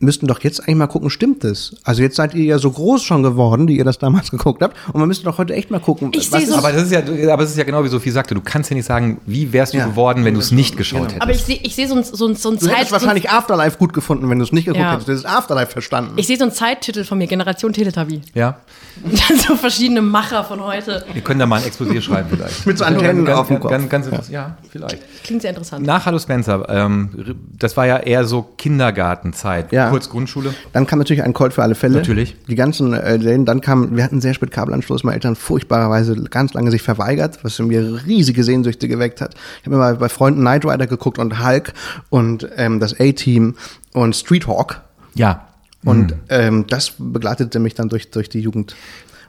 müssten 0.00 0.26
doch 0.28 0.40
jetzt 0.44 0.60
eigentlich 0.60 0.76
mal 0.76 0.86
gucken, 0.86 1.10
stimmt 1.10 1.42
das? 1.42 1.74
Also 1.82 2.02
jetzt 2.02 2.14
seid 2.16 2.32
ihr 2.34 2.44
ja 2.44 2.58
so 2.58 2.70
groß 2.70 3.02
schon 3.02 3.22
geworden, 3.24 3.66
die 3.66 3.76
ihr 3.78 3.84
das 3.84 3.98
damals 3.98 4.30
geguckt 4.30 4.62
habt, 4.62 4.76
und 4.92 5.00
man 5.00 5.08
müsste 5.08 5.24
doch 5.24 5.38
heute 5.38 5.54
echt 5.54 5.70
mal 5.72 5.80
gucken. 5.80 6.12
Ich 6.14 6.30
was 6.30 6.44
so- 6.46 6.52
ist- 6.52 6.58
Aber 6.58 6.72
das 6.72 6.84
ist 6.84 6.92
ja, 6.92 7.32
aber 7.32 7.42
es 7.42 7.50
ist 7.50 7.56
ja 7.56 7.64
genau 7.64 7.82
wie 7.82 7.88
Sophie 7.88 8.10
sagte, 8.10 8.34
du 8.34 8.40
kannst 8.40 8.70
ja 8.70 8.76
nicht 8.76 8.86
sagen, 8.86 9.20
wie 9.26 9.52
wärst 9.52 9.74
du 9.74 9.78
Ja. 9.78 9.86
geworden, 9.86 10.24
wenn 10.24 10.34
du 10.34 10.40
es 10.40 10.52
nicht 10.52 10.76
geschaut 10.76 11.02
hättest. 11.08 11.22
aber 11.22 11.32
ich 11.32 11.42
sehe 11.42 11.58
ich 11.62 11.74
seh 11.74 11.86
so 11.86 11.96
ein, 11.96 12.04
so 12.04 12.26
ein, 12.28 12.36
so 12.36 12.50
ein 12.50 12.58
Du 12.58 12.66
Zeit, 12.66 12.76
hättest 12.76 12.92
wahrscheinlich 12.92 13.28
Afterlife 13.30 13.76
gut 13.78 13.92
gefunden, 13.92 14.30
wenn 14.30 14.38
du 14.38 14.44
es 14.44 14.52
nicht 14.52 14.66
geguckt 14.66 14.80
Ja. 14.80 14.92
hättest. 14.92 15.08
Du 15.08 15.12
hättest 15.12 15.26
Afterlife 15.26 15.72
verstanden. 15.72 16.12
ich 16.16 16.26
sehe 16.26 16.36
so 16.36 16.44
einen 16.44 16.52
Zeittitel 16.52 17.02
von 17.04 17.18
mir, 17.18 17.26
Generation 17.26 17.72
Teletubby. 17.72 18.20
ja, 18.34 18.58
Und 19.02 19.20
dann 19.28 19.38
so 19.38 19.56
verschiedene 19.56 20.00
Macher 20.02 20.44
von 20.44 20.62
heute. 20.62 21.04
wir 21.12 21.22
können 21.22 21.40
da 21.40 21.46
mal 21.46 21.60
ein 21.60 21.68
Exposé 21.68 22.00
schreiben 22.00 22.28
vielleicht. 22.30 22.66
Mit 22.66 22.78
so 22.78 22.84
Antennen 22.84 23.24
ganz, 23.24 23.38
auf 23.38 23.46
dem 23.48 23.54
ganz, 23.54 23.62
Kopf. 23.62 23.70
Ganz, 23.72 23.88
ganz, 23.88 24.06
interessant. 24.06 24.32
ja, 24.32 24.56
vielleicht. 24.70 24.98
Klingt 25.24 25.42
sehr 25.42 25.50
interessant. 25.50 25.84
Nach 25.84 26.06
Hallo 26.06 26.18
Spencer, 26.20 26.64
ähm, 26.68 27.36
das 27.58 27.76
war 27.76 27.86
ja 27.86 27.96
eher 27.98 28.24
so 28.24 28.42
Kindergartenzeit, 28.56 29.72
Ja. 29.72 29.87
Kurz 29.90 30.08
Grundschule. 30.08 30.54
Dann 30.72 30.86
kam 30.86 30.98
natürlich 30.98 31.22
ein 31.22 31.32
Colt 31.32 31.52
für 31.52 31.62
alle 31.62 31.74
Fälle. 31.74 31.98
Natürlich. 31.98 32.36
Die 32.48 32.54
ganzen 32.54 32.92
äh, 32.92 33.20
Serien. 33.20 33.44
Dann 33.44 33.60
kam, 33.60 33.96
wir 33.96 34.04
hatten 34.04 34.20
sehr 34.20 34.34
spät 34.34 34.50
Kabelanschluss, 34.50 35.04
meine 35.04 35.14
Eltern 35.14 35.36
furchtbarerweise 35.36 36.14
ganz 36.24 36.54
lange 36.54 36.70
sich 36.70 36.82
verweigert, 36.82 37.38
was 37.42 37.58
in 37.58 37.68
mir 37.68 38.00
riesige 38.06 38.44
Sehnsüchte 38.44 38.88
geweckt 38.88 39.20
hat. 39.20 39.34
Ich 39.60 39.66
habe 39.66 39.76
immer 39.76 39.94
bei 39.94 40.08
Freunden 40.08 40.40
Knight 40.40 40.64
Rider 40.64 40.86
geguckt 40.86 41.18
und 41.18 41.44
Hulk 41.44 41.72
und 42.10 42.48
ähm, 42.56 42.80
das 42.80 42.98
A-Team 42.98 43.54
und 43.92 44.16
Street 44.16 44.46
Hawk. 44.46 44.82
Ja. 45.14 45.44
Und 45.84 46.14
ähm, 46.28 46.66
das 46.68 46.94
begleitete 46.98 47.60
mich 47.60 47.74
dann 47.74 47.88
durch, 47.88 48.10
durch 48.10 48.28
die 48.28 48.40
Jugend. 48.40 48.74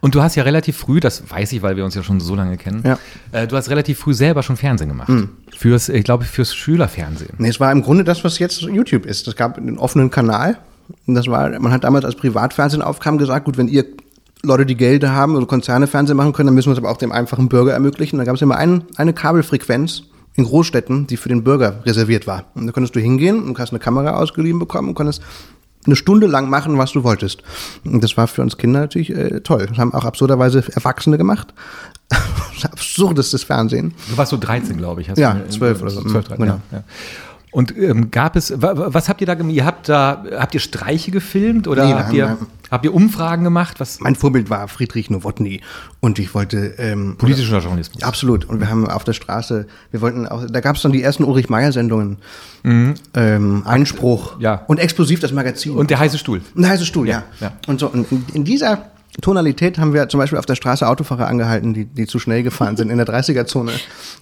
Und 0.02 0.16
du 0.16 0.22
hast 0.22 0.36
ja 0.36 0.44
relativ 0.44 0.78
früh, 0.78 1.00
das 1.00 1.30
weiß 1.30 1.52
ich, 1.54 1.62
weil 1.62 1.76
wir 1.76 1.84
uns 1.86 1.96
ja 1.96 2.04
schon 2.04 2.20
so 2.20 2.36
lange 2.36 2.58
kennen, 2.58 2.84
Ja. 2.86 2.98
äh, 3.32 3.48
du 3.48 3.56
hast 3.58 3.70
relativ 3.70 4.00
früh 4.00 4.14
selber 4.14 4.44
schon 4.44 4.56
Fernsehen 4.58 4.88
gemacht. 4.90 5.12
Fürs, 5.58 5.90
ich 5.90 6.04
glaube, 6.04 6.24
fürs 6.24 6.56
Schülerfernsehen. 6.56 7.34
Nee, 7.38 7.50
es 7.50 7.60
war 7.60 7.72
im 7.72 7.82
Grunde 7.82 8.04
das, 8.04 8.24
was 8.24 8.40
jetzt 8.40 8.62
YouTube 8.62 9.06
ist. 9.06 9.28
Es 9.28 9.36
gab 9.36 9.58
einen 9.58 9.78
offenen 9.78 10.10
Kanal. 10.10 10.58
Und 11.06 11.16
das 11.16 11.28
war, 11.28 11.50
man 11.60 11.72
hat 11.72 11.84
damals 11.84 12.06
als 12.06 12.16
Privatfernsehen 12.16 12.82
aufkam 12.82 13.18
gesagt, 13.18 13.46
gut, 13.46 13.58
wenn 13.58 13.68
ihr 13.68 13.86
Leute, 14.42 14.66
die 14.66 14.76
Gelder 14.78 15.12
haben 15.14 15.36
oder 15.36 15.46
Konzerne 15.46 15.86
Fernsehen 15.86 16.16
machen 16.16 16.32
können, 16.34 16.48
dann 16.48 16.56
müssen 16.56 16.70
wir 16.70 16.74
es 16.74 16.78
aber 16.80 16.90
auch 16.90 16.98
dem 16.98 17.12
einfachen 17.12 17.50
Bürger 17.50 17.74
ermöglichen. 17.74 18.18
Da 18.18 18.24
gab 18.24 18.36
es 18.36 18.42
immer 18.42 18.56
ein, 18.56 18.84
eine 18.96 19.12
Kabelfrequenz 19.14 20.04
in 20.36 20.46
Großstädten, 20.46 21.08
die 21.08 21.18
für 21.18 21.28
den 21.28 21.44
Bürger 21.44 21.82
reserviert 21.86 22.26
war. 22.26 22.46
Und 22.56 22.66
da 22.66 22.72
konntest 22.72 22.96
du 22.96 23.02
hingehen 23.02 23.44
und 23.44 23.60
hast 23.60 23.72
eine 23.72 23.80
Kamera 23.80 24.12
ausgeliehen 24.16 24.58
bekommen 24.58 24.88
und 24.90 24.96
konntest 24.96 25.22
eine 25.86 25.96
Stunde 25.96 26.28
lang 26.28 26.50
machen, 26.50 26.78
was 26.78 26.92
du 26.92 27.04
wolltest. 27.04 27.42
Und 27.86 28.04
das 28.04 28.18
war 28.18 28.28
für 28.28 28.42
uns 28.42 28.58
Kinder 28.58 28.82
natürlich 28.82 29.12
äh, 29.16 29.40
toll. 29.42 29.66
Das 29.68 29.78
haben 29.78 29.94
auch 29.94 30.06
absurderweise 30.06 30.64
Erwachsene 30.76 31.18
gemacht. 31.18 31.54
Absurdestes 32.64 33.44
Fernsehen. 33.44 33.94
Du 34.10 34.18
warst 34.18 34.32
so 34.32 34.38
13, 34.38 34.78
glaube 34.78 35.02
ich. 35.02 35.10
Hast 35.10 35.18
Ja, 35.18 35.34
du, 35.36 35.50
12 35.50 35.82
oder 35.82 35.92
so. 35.92 36.02
12, 36.02 36.28
13, 36.28 36.38
Genau. 36.46 36.60
ja, 36.72 36.78
ja. 36.80 36.84
Und 37.52 37.76
ähm, 37.78 38.12
gab 38.12 38.36
es, 38.36 38.62
wa- 38.62 38.78
wa- 38.78 38.88
was 38.94 39.10
habt 39.10 39.22
ihr 39.22 39.28
da 39.28 39.34
gemacht? 39.34 39.56
Ihr 39.56 39.66
habt 39.66 39.90
da, 39.90 40.24
habt 40.38 40.54
ihr 40.54 40.60
Streiche 40.60 41.10
gefilmt 41.10 41.68
oder 41.68 41.86
Nee, 41.86 41.94
habt, 41.94 42.14
ihr, 42.14 42.38
habt 42.70 42.86
ihr 42.86 42.94
Umfragen 42.94 43.44
gemacht? 43.44 43.80
Was? 43.80 44.00
Mein 44.02 44.14
Vorbild 44.16 44.52
war 44.52 44.68
Friedrich 44.68 45.10
Nowotny 45.10 45.62
und 46.00 46.20
ich 46.20 46.36
wollte 46.36 46.76
ähm, 46.78 47.16
Politischer 47.18 47.58
Journalismus. 47.60 48.04
Absolut. 48.04 48.46
Und 48.46 48.60
wir 48.60 48.70
haben 48.70 48.88
auf 48.88 49.04
der 49.04 49.14
Straße, 49.14 49.66
wir 49.90 50.02
wollten 50.02 50.28
auch, 50.28 50.46
da 50.48 50.60
gab 50.62 50.76
es 50.76 50.84
dann 50.84 50.92
die 50.92 51.02
ersten 51.02 51.24
Ulrich 51.24 51.50
Meyer-Sendungen. 51.50 52.18
Ähm, 53.16 53.64
Einspruch 53.66 54.36
Mhm. 54.36 54.42
Ja. 54.42 54.64
und 54.68 54.80
explosiv 54.80 55.20
das 55.20 55.32
Magazin. 55.32 55.72
Und 55.74 55.90
der 55.90 56.00
heiße 56.00 56.18
Stuhl. 56.18 56.42
ein 56.56 56.68
heißer 56.68 56.86
Stuhl, 56.86 57.08
ja. 57.08 57.24
ja. 57.40 57.52
Und 57.68 57.80
so, 57.80 57.88
und 57.88 58.12
in, 58.12 58.26
in 58.34 58.44
dieser 58.44 58.90
Tonalität 59.22 59.80
haben 59.80 59.94
wir 59.94 60.08
zum 60.08 60.20
Beispiel 60.20 60.38
auf 60.38 60.46
der 60.46 60.56
Straße 60.56 60.88
Autofahrer 60.88 61.28
angehalten, 61.28 61.74
die, 61.74 61.86
die 61.86 62.06
zu 62.06 62.20
schnell 62.20 62.44
gefahren 62.44 62.78
sind 62.78 62.90
in 62.90 62.98
der 62.98 63.08
30er-Zone 63.08 63.72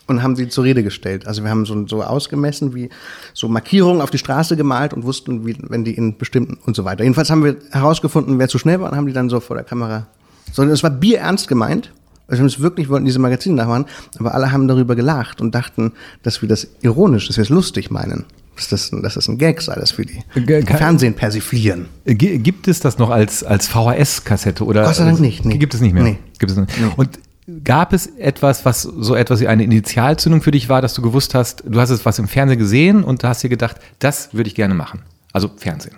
und 0.07 0.23
haben 0.23 0.35
sie 0.35 0.47
zur 0.47 0.63
Rede 0.63 0.81
gestellt. 0.81 1.27
Also 1.27 1.43
wir 1.43 1.49
haben 1.49 1.65
so, 1.65 1.85
so 1.87 2.03
ausgemessen, 2.03 2.73
wie 2.73 2.89
so 3.33 3.47
Markierungen 3.47 4.01
auf 4.01 4.09
die 4.09 4.17
Straße 4.17 4.55
gemalt 4.55 4.93
und 4.93 5.03
wussten, 5.03 5.45
wie, 5.45 5.57
wenn 5.61 5.83
die 5.83 5.93
in 5.93 6.17
bestimmten 6.17 6.57
und 6.65 6.75
so 6.75 6.85
weiter. 6.85 7.03
Jedenfalls 7.03 7.29
haben 7.29 7.43
wir 7.43 7.57
herausgefunden, 7.71 8.39
wer 8.39 8.47
zu 8.47 8.57
schnell 8.57 8.79
war 8.79 8.89
und 8.89 8.97
haben 8.97 9.07
die 9.07 9.13
dann 9.13 9.29
so 9.29 9.39
vor 9.39 9.55
der 9.55 9.65
Kamera. 9.65 10.07
So, 10.53 10.65
das 10.65 10.83
war 10.83 10.89
bierernst 10.89 11.47
gemeint. 11.47 11.91
Also 12.27 12.43
wir 12.43 12.47
es 12.47 12.59
wirklich 12.59 12.89
wollten 12.89 13.05
diese 13.05 13.19
Magazine 13.19 13.55
nachmachen, 13.55 13.85
aber 14.19 14.33
alle 14.33 14.51
haben 14.51 14.67
darüber 14.67 14.95
gelacht 14.95 15.39
und 15.39 15.55
dachten, 15.55 15.93
dass 16.23 16.41
wir 16.41 16.49
das 16.49 16.67
ironisch, 16.81 17.27
dass 17.27 17.37
wir 17.37 17.43
es 17.43 17.49
lustig 17.49 17.89
meinen. 17.89 18.25
Dass 18.57 18.67
das, 18.69 18.89
dass 18.91 19.13
das 19.13 19.27
ein 19.27 19.37
Gag 19.37 19.61
sei, 19.61 19.75
dass 19.75 19.97
wir 19.97 20.05
die 20.05 20.19
Ge- 20.45 20.63
ke- 20.63 20.75
Fernsehen 20.77 21.13
persiflieren. 21.13 21.85
Äh, 22.05 22.15
gi- 22.15 22.39
Gibt 22.39 22.67
es 22.67 22.79
das 22.79 22.97
noch 22.97 23.09
als, 23.11 23.43
als 23.43 23.67
VHS-Kassette 23.67 24.65
oder? 24.65 24.83
Gott 24.83 24.95
sei 24.95 25.05
Dank 25.05 25.19
nicht, 25.19 25.45
nee. 25.45 25.57
Gibt 25.57 25.73
es 25.75 25.81
nicht 25.81 25.93
mehr. 25.93 26.03
Nee. 26.03 26.17
Gibt 26.39 26.51
es 26.51 26.57
nicht. 26.57 26.71
Und 26.97 27.19
gab 27.63 27.93
es 27.93 28.07
etwas, 28.17 28.65
was 28.65 28.81
so 28.81 29.15
etwas 29.15 29.39
wie 29.41 29.47
eine 29.47 29.63
Initialzündung 29.63 30.41
für 30.41 30.51
dich 30.51 30.67
war, 30.69 30.81
dass 30.81 30.93
du 30.95 31.01
gewusst 31.01 31.33
hast, 31.35 31.63
du 31.65 31.79
hast 31.79 31.91
es 31.91 32.03
was 32.05 32.19
im 32.19 32.27
Fernsehen 32.27 32.59
gesehen 32.59 33.03
und 33.03 33.23
hast 33.23 33.43
dir 33.43 33.49
gedacht, 33.49 33.77
das 33.99 34.33
würde 34.33 34.47
ich 34.49 34.55
gerne 34.55 34.73
machen. 34.73 35.01
Also 35.33 35.49
Fernsehen. 35.55 35.95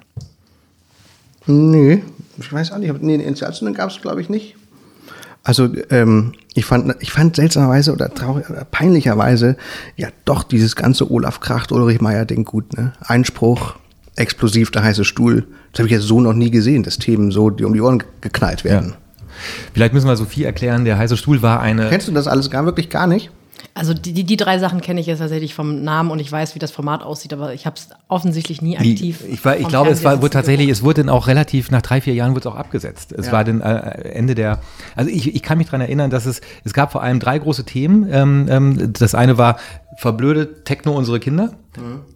Nee, 1.48 2.04
ich 2.38 2.52
weiß 2.54 2.72
auch 2.74 2.78
nicht. 2.78 3.02
Nee, 3.02 3.16
eine 3.16 3.24
Initialzündung 3.24 3.74
gab 3.74 3.90
es, 3.90 4.02
glaube 4.02 4.22
ich, 4.22 4.30
nicht. 4.30 4.56
Also 5.44 5.70
ähm, 5.90 6.34
ich 6.54 6.66
fand, 6.66 6.96
ich 7.00 7.12
fand 7.12 7.36
seltsamerweise 7.36 7.94
oder 7.94 8.14
traurig 8.14 8.50
oder 8.50 8.66
peinlicherweise 8.66 9.56
ja 9.96 10.10
doch 10.26 10.44
dieses 10.44 10.76
ganze 10.76 11.10
Olaf 11.12 11.40
Kracht 11.40 11.72
Ulrich 11.72 12.02
Meier 12.02 12.26
Ding 12.26 12.44
gut. 12.44 12.78
Ne? 12.78 12.94
Einspruch, 13.02 13.76
explosiv 14.16 14.72
der 14.72 14.84
heiße 14.84 15.06
Stuhl. 15.06 15.48
Das 15.72 15.80
habe 15.80 15.88
ich 15.88 15.94
ja 15.94 16.00
so 16.00 16.20
noch 16.20 16.34
nie 16.34 16.52
gesehen, 16.52 16.84
dass 16.84 16.98
Themen 16.98 17.32
so 17.32 17.50
die 17.50 17.64
um 17.64 17.74
die 17.74 17.82
Ohren 17.82 18.04
geknallt 18.22 18.64
werden. 18.64 18.96
Vielleicht 19.74 19.94
müssen 19.94 20.08
wir 20.08 20.18
Sophie 20.18 20.44
erklären, 20.44 20.86
der 20.86 20.98
heiße 20.98 21.16
Stuhl 21.16 21.42
war 21.42 21.62
eine. 21.62 21.90
Kennst 21.90 22.08
du 22.08 22.12
das 22.12 22.28
alles 22.28 22.50
gar 22.50 22.66
wirklich 22.66 22.90
gar 22.90 23.08
nicht? 23.08 23.32
Also 23.74 23.94
die, 23.94 24.24
die, 24.24 24.38
drei 24.38 24.60
Sachen 24.60 24.82
kenne 24.82 25.00
ich 25.00 25.08
jetzt 25.08 25.20
tatsächlich 25.20 25.54
vom 25.54 25.84
Namen 25.84 26.12
und 26.12 26.20
ich 26.20 26.32
weiß, 26.32 26.56
wie 26.56 26.60
das 26.60 26.72
Format 26.72 27.02
aussieht, 27.02 27.34
aber 27.34 27.54
ich 27.54 27.66
habe 27.66 27.76
es 27.78 27.90
offensichtlich 28.08 28.62
nie 28.62 28.78
aktiv. 28.78 29.24
ich, 29.30 29.46
war, 29.46 29.58
ich 29.58 29.68
glaube, 29.68 29.92
es 29.92 30.04
war, 30.04 30.22
wurde 30.22 30.32
tatsächlich, 30.32 30.70
es 30.70 30.84
wurde 30.84 31.04
dann 31.04 31.10
auch 31.10 31.28
relativ, 31.28 31.72
nach 31.72 31.82
drei, 31.82 32.02
vier 32.02 32.14
Jahren 32.14 32.32
wurde 32.32 32.42
es 32.42 32.48
auch 32.48 32.56
abgesetzt. 32.56 33.14
Es 33.14 33.28
Ja. 33.28 33.32
war 33.32 33.44
dann 33.44 33.62
äh, 33.62 34.10
Ende 34.10 34.36
der, 34.36 34.60
also 34.96 35.10
ich, 35.10 35.34
ich 35.34 35.42
kann 35.42 35.58
mich 35.58 35.68
daran 35.68 35.82
erinnern, 35.82 36.10
dass 36.10 36.26
es, 36.26 36.42
es 36.64 36.74
gab 36.74 36.92
vor 36.92 37.04
allem 37.04 37.20
drei 37.20 37.40
große 37.40 37.64
Themen. 37.64 38.08
Ähm, 38.12 38.48
ähm, 38.50 38.94
das 38.94 39.16
eine 39.16 39.38
war 39.38 39.58
verblödet 39.98 40.66
Techno 40.66 40.94
unsere 40.94 41.20
Kinder. 41.20 41.54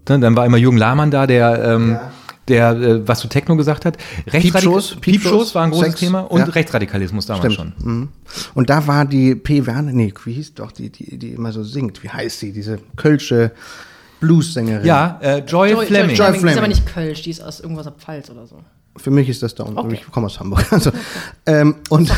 Dann, 0.05 0.21
dann 0.21 0.35
war 0.35 0.45
immer 0.45 0.57
Jürgen 0.57 0.77
Lahmann 0.77 1.11
da, 1.11 1.27
der, 1.27 1.63
ähm, 1.63 1.91
Ja. 1.91 2.11
Der 2.47 2.71
äh, 2.71 3.07
was 3.07 3.19
zu 3.19 3.27
Techno 3.27 3.55
gesagt 3.55 3.85
hat. 3.85 3.97
Piepshows, 4.25 4.97
Piepshows 4.99 5.55
war 5.55 5.63
ein 5.63 5.71
großes 5.71 5.91
Sex, 5.91 5.99
Thema 5.99 6.21
und 6.21 6.39
ja. 6.39 6.45
Rechtsradikalismus 6.45 7.25
damals 7.25 7.53
Stimmt. 7.53 7.75
schon. 7.79 7.91
Mhm. 7.91 8.09
Und 8.53 8.69
da 8.69 8.85
war 8.87 9.05
die 9.05 9.35
P. 9.35 9.65
Werner, 9.65 9.91
nee, 9.91 10.13
wie 10.25 10.33
hieß 10.33 10.55
doch 10.55 10.71
die, 10.71 10.89
die, 10.89 11.17
die 11.17 11.29
immer 11.29 11.51
so 11.51 11.63
singt? 11.63 12.03
Wie 12.03 12.09
heißt 12.09 12.39
sie? 12.39 12.51
Diese 12.51 12.79
Kölsche 12.95 13.51
Blues-Sängerin. 14.19 14.85
Ja, 14.85 15.19
äh, 15.21 15.39
Joy, 15.39 15.71
Joy, 15.71 15.85
Fleming. 15.85 16.15
Joy 16.15 16.27
Joy 16.27 16.39
Fleming. 16.39 16.45
Die 16.45 16.51
ist 16.51 16.57
aber 16.57 16.67
nicht 16.67 16.85
Kölsch, 16.85 17.21
die 17.23 17.29
ist 17.29 17.41
aus 17.41 17.59
irgendwas 17.59 17.87
ab 17.87 17.95
Pfalz 17.99 18.29
oder 18.29 18.47
so. 18.47 18.59
Für 18.95 19.09
mich 19.09 19.27
ist 19.27 19.41
das 19.41 19.55
da 19.55 19.63
unten. 19.63 19.91
Ich 19.91 20.05
komme 20.11 20.27
aus 20.27 20.39
Hamburg. 20.39 20.65
Also, 20.71 20.91
ähm, 21.45 21.75
und 21.89 22.11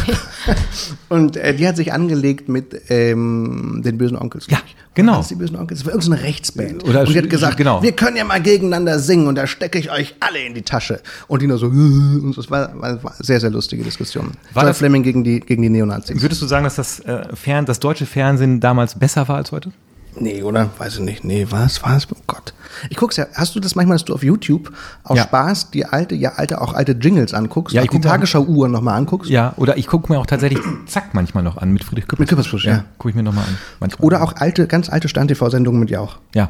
und 1.09 1.37
äh, 1.37 1.55
die 1.55 1.67
hat 1.67 1.77
sich 1.77 1.93
angelegt 1.93 2.49
mit 2.49 2.89
ähm, 2.89 3.81
den 3.83 3.97
bösen 3.97 4.17
Onkels. 4.17 4.47
Ja, 4.49 4.59
genau. 4.93 5.17
Das 5.17 5.29
die 5.29 5.35
bösen 5.35 5.55
Onkels. 5.55 5.79
Das 5.81 5.87
war 5.87 5.93
irgendeine 5.93 6.23
Rechtsband. 6.23 6.83
Oder 6.83 7.01
und 7.01 7.09
die 7.09 7.17
hat 7.17 7.29
gesagt, 7.29 7.57
genau. 7.57 7.81
wir 7.81 7.93
können 7.93 8.17
ja 8.17 8.25
mal 8.25 8.41
gegeneinander 8.41 8.99
singen 8.99 9.27
und 9.27 9.35
da 9.35 9.47
stecke 9.47 9.79
ich 9.79 9.89
euch 9.89 10.15
alle 10.19 10.39
in 10.39 10.53
die 10.53 10.63
Tasche. 10.63 11.01
Und 11.27 11.41
die 11.41 11.47
nur 11.47 11.57
so, 11.57 11.67
und 11.67 12.33
das 12.37 12.51
war, 12.51 12.69
war, 12.81 13.01
war 13.03 13.13
sehr, 13.19 13.39
sehr 13.39 13.49
lustige 13.51 13.83
Diskussion. 13.83 14.31
War 14.53 14.63
Joy 14.63 14.69
das- 14.69 14.77
Fleming 14.77 15.03
gegen 15.03 15.23
die, 15.23 15.39
gegen 15.39 15.61
die 15.61 15.69
Neonazis. 15.69 16.21
Würdest 16.21 16.41
du 16.41 16.45
sagen, 16.45 16.65
dass 16.65 16.75
das, 16.75 16.99
äh, 17.01 17.35
Fern, 17.35 17.65
das 17.65 17.79
deutsche 17.79 18.05
Fernsehen 18.05 18.59
damals 18.59 18.99
besser 18.99 19.27
war 19.27 19.37
als 19.37 19.51
heute? 19.51 19.71
Nee, 20.17 20.43
oder? 20.43 20.69
Weiß 20.77 20.95
ich 20.95 20.99
nicht. 21.01 21.23
Nee, 21.23 21.47
was, 21.49 21.83
was? 21.83 22.07
Oh 22.11 22.15
Gott. 22.27 22.53
Ich 22.89 22.97
guck's 22.97 23.17
ja, 23.17 23.25
hast 23.33 23.55
du 23.55 23.59
das 23.59 23.75
manchmal, 23.75 23.95
dass 23.95 24.05
du 24.05 24.13
auf 24.13 24.23
YouTube 24.23 24.71
aus 25.03 25.17
Ja. 25.17 25.23
Spaß 25.23 25.71
die 25.71 25.85
alte, 25.85 26.15
ja, 26.15 26.33
alte, 26.33 26.61
auch 26.61 26.73
alte 26.73 26.93
Jingles 26.93 27.33
anguckst? 27.33 27.73
Ja, 27.73 27.81
auch 27.81 27.85
ich 27.85 27.89
die 27.91 27.97
guck 27.97 28.03
da- 28.03 28.09
Tagesschau-Uhren 28.11 28.71
nochmal 28.71 28.97
anguckst? 28.97 29.29
Ja, 29.29 29.53
oder 29.57 29.77
ich 29.77 29.87
gucke 29.87 30.11
mir 30.11 30.19
auch 30.19 30.25
tatsächlich 30.25 30.59
Zack 30.87 31.13
manchmal 31.13 31.43
noch 31.43 31.57
an 31.57 31.71
mit 31.71 31.83
Friedrich 31.83 32.05
Küppers. 32.07 32.19
Mit 32.19 32.29
Küppersbusch, 32.29 32.65
ja. 32.65 32.85
Gucke 32.97 33.09
ich 33.09 33.15
mir 33.15 33.23
nochmal 33.23 33.45
an. 33.45 33.57
Manchmal. 33.79 34.05
Oder 34.05 34.23
auch 34.23 34.35
alte, 34.37 34.67
ganz 34.67 34.89
alte 34.89 35.07
Stern-TV-Sendungen 35.09 35.79
mit 35.79 35.89
Jauch. 35.89 36.17
Ja. 36.33 36.49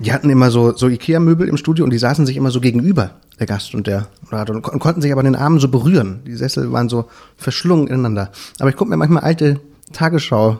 Die 0.00 0.12
hatten 0.12 0.28
immer 0.28 0.50
so, 0.50 0.76
so 0.76 0.88
Ikea-Möbel 0.88 1.48
im 1.48 1.56
Studio 1.56 1.84
und 1.84 1.90
die 1.90 1.98
saßen 1.98 2.26
sich 2.26 2.36
immer 2.36 2.50
so 2.50 2.60
gegenüber, 2.60 3.12
der 3.40 3.46
Gast 3.46 3.74
und 3.74 3.86
der 3.86 4.06
Moderator, 4.22 4.56
und 4.56 4.62
kon- 4.62 4.78
konnten 4.78 5.00
sich 5.00 5.10
aber 5.10 5.22
in 5.22 5.32
den 5.32 5.36
Armen 5.36 5.58
so 5.58 5.68
berühren. 5.68 6.20
Die 6.26 6.34
Sessel 6.36 6.70
waren 6.72 6.88
so 6.90 7.08
verschlungen 7.38 7.86
ineinander. 7.86 8.30
Aber 8.60 8.68
ich 8.68 8.76
gucke 8.76 8.90
mir 8.90 8.98
manchmal 8.98 9.22
alte 9.24 9.60
Tagesschau, 9.92 10.58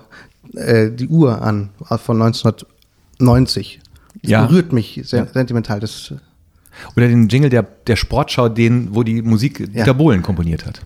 äh, 0.55 0.91
die 0.91 1.09
Uhr 1.09 1.43
an, 1.43 1.71
von 1.99 2.21
1990. 2.23 3.81
Das 4.23 4.31
Ja. 4.31 4.47
berührt 4.47 4.73
mich 4.73 5.01
sehr 5.05 5.27
sentimental. 5.33 5.81
Das, 5.81 6.13
Oder 6.97 7.09
den 7.09 7.29
Jingle 7.29 7.51
der, 7.51 7.63
der 7.63 7.97
Sportschau, 7.97 8.49
den, 8.49 8.95
wo 8.95 9.03
die 9.03 9.23
Musik 9.23 9.73
Dieter 9.73 9.95
Bohlen 9.95 10.23
komponiert 10.23 10.65
hat. 10.67 10.81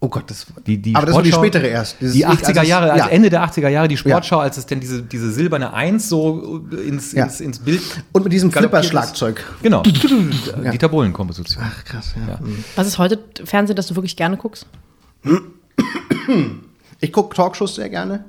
oh 0.00 0.08
Gott, 0.08 0.30
das 0.30 0.46
Die, 0.66 0.78
die 0.78 0.94
Aber 0.94 1.06
das 1.06 1.14
war 1.16 1.22
die 1.22 1.32
spätere 1.32 1.66
erst. 1.66 1.96
Dieses- 2.00 2.14
die 2.14 2.24
als 2.26 2.42
80er 2.42 2.62
es- 2.62 2.68
Jahre, 2.68 2.86
ja. 2.88 2.92
also 2.94 3.08
Ende 3.08 3.28
der 3.30 3.42
80er 3.42 3.68
Jahre, 3.68 3.88
die 3.88 3.96
Sportschau, 3.96 4.38
als 4.38 4.56
es 4.56 4.66
denn 4.66 4.78
diese, 4.80 5.02
diese 5.02 5.30
silberne 5.32 5.72
Eins 5.72 6.08
so 6.08 6.64
ins, 6.86 7.12
Ja. 7.12 7.24
ins, 7.24 7.40
ins 7.40 7.58
Bild. 7.58 7.80
Und 8.12 8.24
mit 8.24 8.32
diesem. 8.32 8.52
Flipper-Schlagzeug. 8.52 9.42
Genau. 9.62 9.82
Dieter 10.70 10.88
Bohlen-Komposition. 10.88 11.64
Ach, 11.66 11.84
krass, 11.84 12.14
ja. 12.28 12.38
Was 12.76 12.86
ist 12.86 12.98
heute 12.98 13.18
Fernsehen, 13.44 13.74
das 13.76 13.86
du 13.88 13.94
wirklich 13.96 14.16
gerne 14.16 14.36
guckst? 14.36 14.66
Ich 17.00 17.12
gucke 17.12 17.34
Talkshows 17.34 17.74
sehr 17.76 17.88
gerne. 17.88 18.24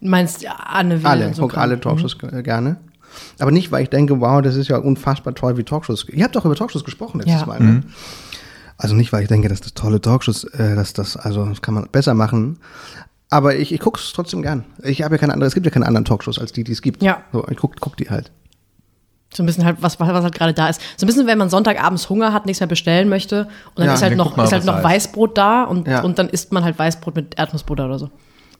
Du 0.00 0.08
meinst 0.08 0.42
ja, 0.42 0.52
Anne 0.52 1.00
Will 1.02 1.06
Alle, 1.06 1.34
so 1.34 1.42
gucke 1.42 1.54
Kram. 1.54 1.62
alle 1.62 1.80
Talkshows 1.80 2.16
äh, 2.32 2.42
gerne. 2.42 2.76
Aber 3.38 3.50
nicht, 3.50 3.72
weil 3.72 3.82
ich 3.82 3.88
denke, 3.90 4.20
wow, 4.20 4.42
das 4.42 4.56
ist 4.56 4.68
ja 4.68 4.76
unfassbar 4.78 5.34
toll, 5.34 5.56
wie 5.56 5.64
Talkshows. 5.64 6.06
Ihr 6.10 6.24
habt 6.24 6.36
doch 6.36 6.44
über 6.44 6.54
Talkshows 6.54 6.84
gesprochen 6.84 7.18
letztes 7.20 7.40
Ja. 7.40 7.46
Mal. 7.46 7.60
Ne? 7.60 7.82
Also 8.76 8.94
nicht, 8.94 9.12
weil 9.12 9.22
ich 9.22 9.28
denke, 9.28 9.48
dass 9.48 9.60
das 9.60 9.72
tolle 9.74 10.00
Talkshows, 10.00 10.44
äh, 10.44 10.74
dass 10.74 10.92
das, 10.92 11.16
also 11.16 11.44
das 11.46 11.62
kann 11.62 11.74
man 11.74 11.88
besser 11.90 12.12
machen. 12.14 12.58
Aber 13.30 13.56
ich, 13.56 13.72
ich 13.72 13.80
gucke 13.80 13.98
es 13.98 14.12
trotzdem 14.12 14.42
gern. 14.42 14.64
Ich 14.82 15.02
habe 15.02 15.14
ja 15.14 15.18
keine 15.18 15.32
andere, 15.32 15.48
es 15.48 15.54
gibt 15.54 15.66
ja 15.66 15.72
keine 15.72 15.86
anderen 15.86 16.04
Talkshows 16.04 16.38
als 16.38 16.52
die, 16.52 16.62
die 16.62 16.72
es 16.72 16.82
gibt. 16.82 17.02
Ja. 17.02 17.22
So, 17.32 17.46
ich 17.48 17.56
guck, 17.56 17.80
guck 17.80 17.96
die 17.96 18.10
halt. 18.10 18.30
So 19.34 19.42
ein 19.42 19.46
bisschen 19.46 19.64
halt, 19.64 19.78
was, 19.80 19.98
was 19.98 20.08
halt 20.08 20.34
gerade 20.34 20.52
da 20.54 20.68
ist. 20.68 20.80
So 20.96 21.04
ein 21.04 21.08
bisschen, 21.08 21.26
wenn 21.26 21.36
man 21.38 21.50
Sonntagabends 21.50 22.08
Hunger 22.08 22.32
hat, 22.32 22.46
nichts 22.46 22.60
mehr 22.60 22.68
bestellen 22.68 23.08
möchte 23.08 23.48
und 23.70 23.78
dann 23.78 23.86
Ja, 23.86 23.94
ist 23.94 24.02
halt 24.02 24.12
dann 24.12 24.18
noch, 24.18 24.36
man, 24.36 24.46
ist 24.46 24.52
halt 24.52 24.64
noch. 24.64 24.82
Weißbrot 24.82 25.36
da 25.36 25.64
und, 25.64 25.88
Ja. 25.88 26.02
und 26.02 26.18
dann 26.18 26.28
isst 26.28 26.52
man 26.52 26.62
halt 26.64 26.78
Weißbrot 26.78 27.16
mit 27.16 27.38
Erdnussbutter 27.38 27.86
oder 27.86 27.98
so. 27.98 28.10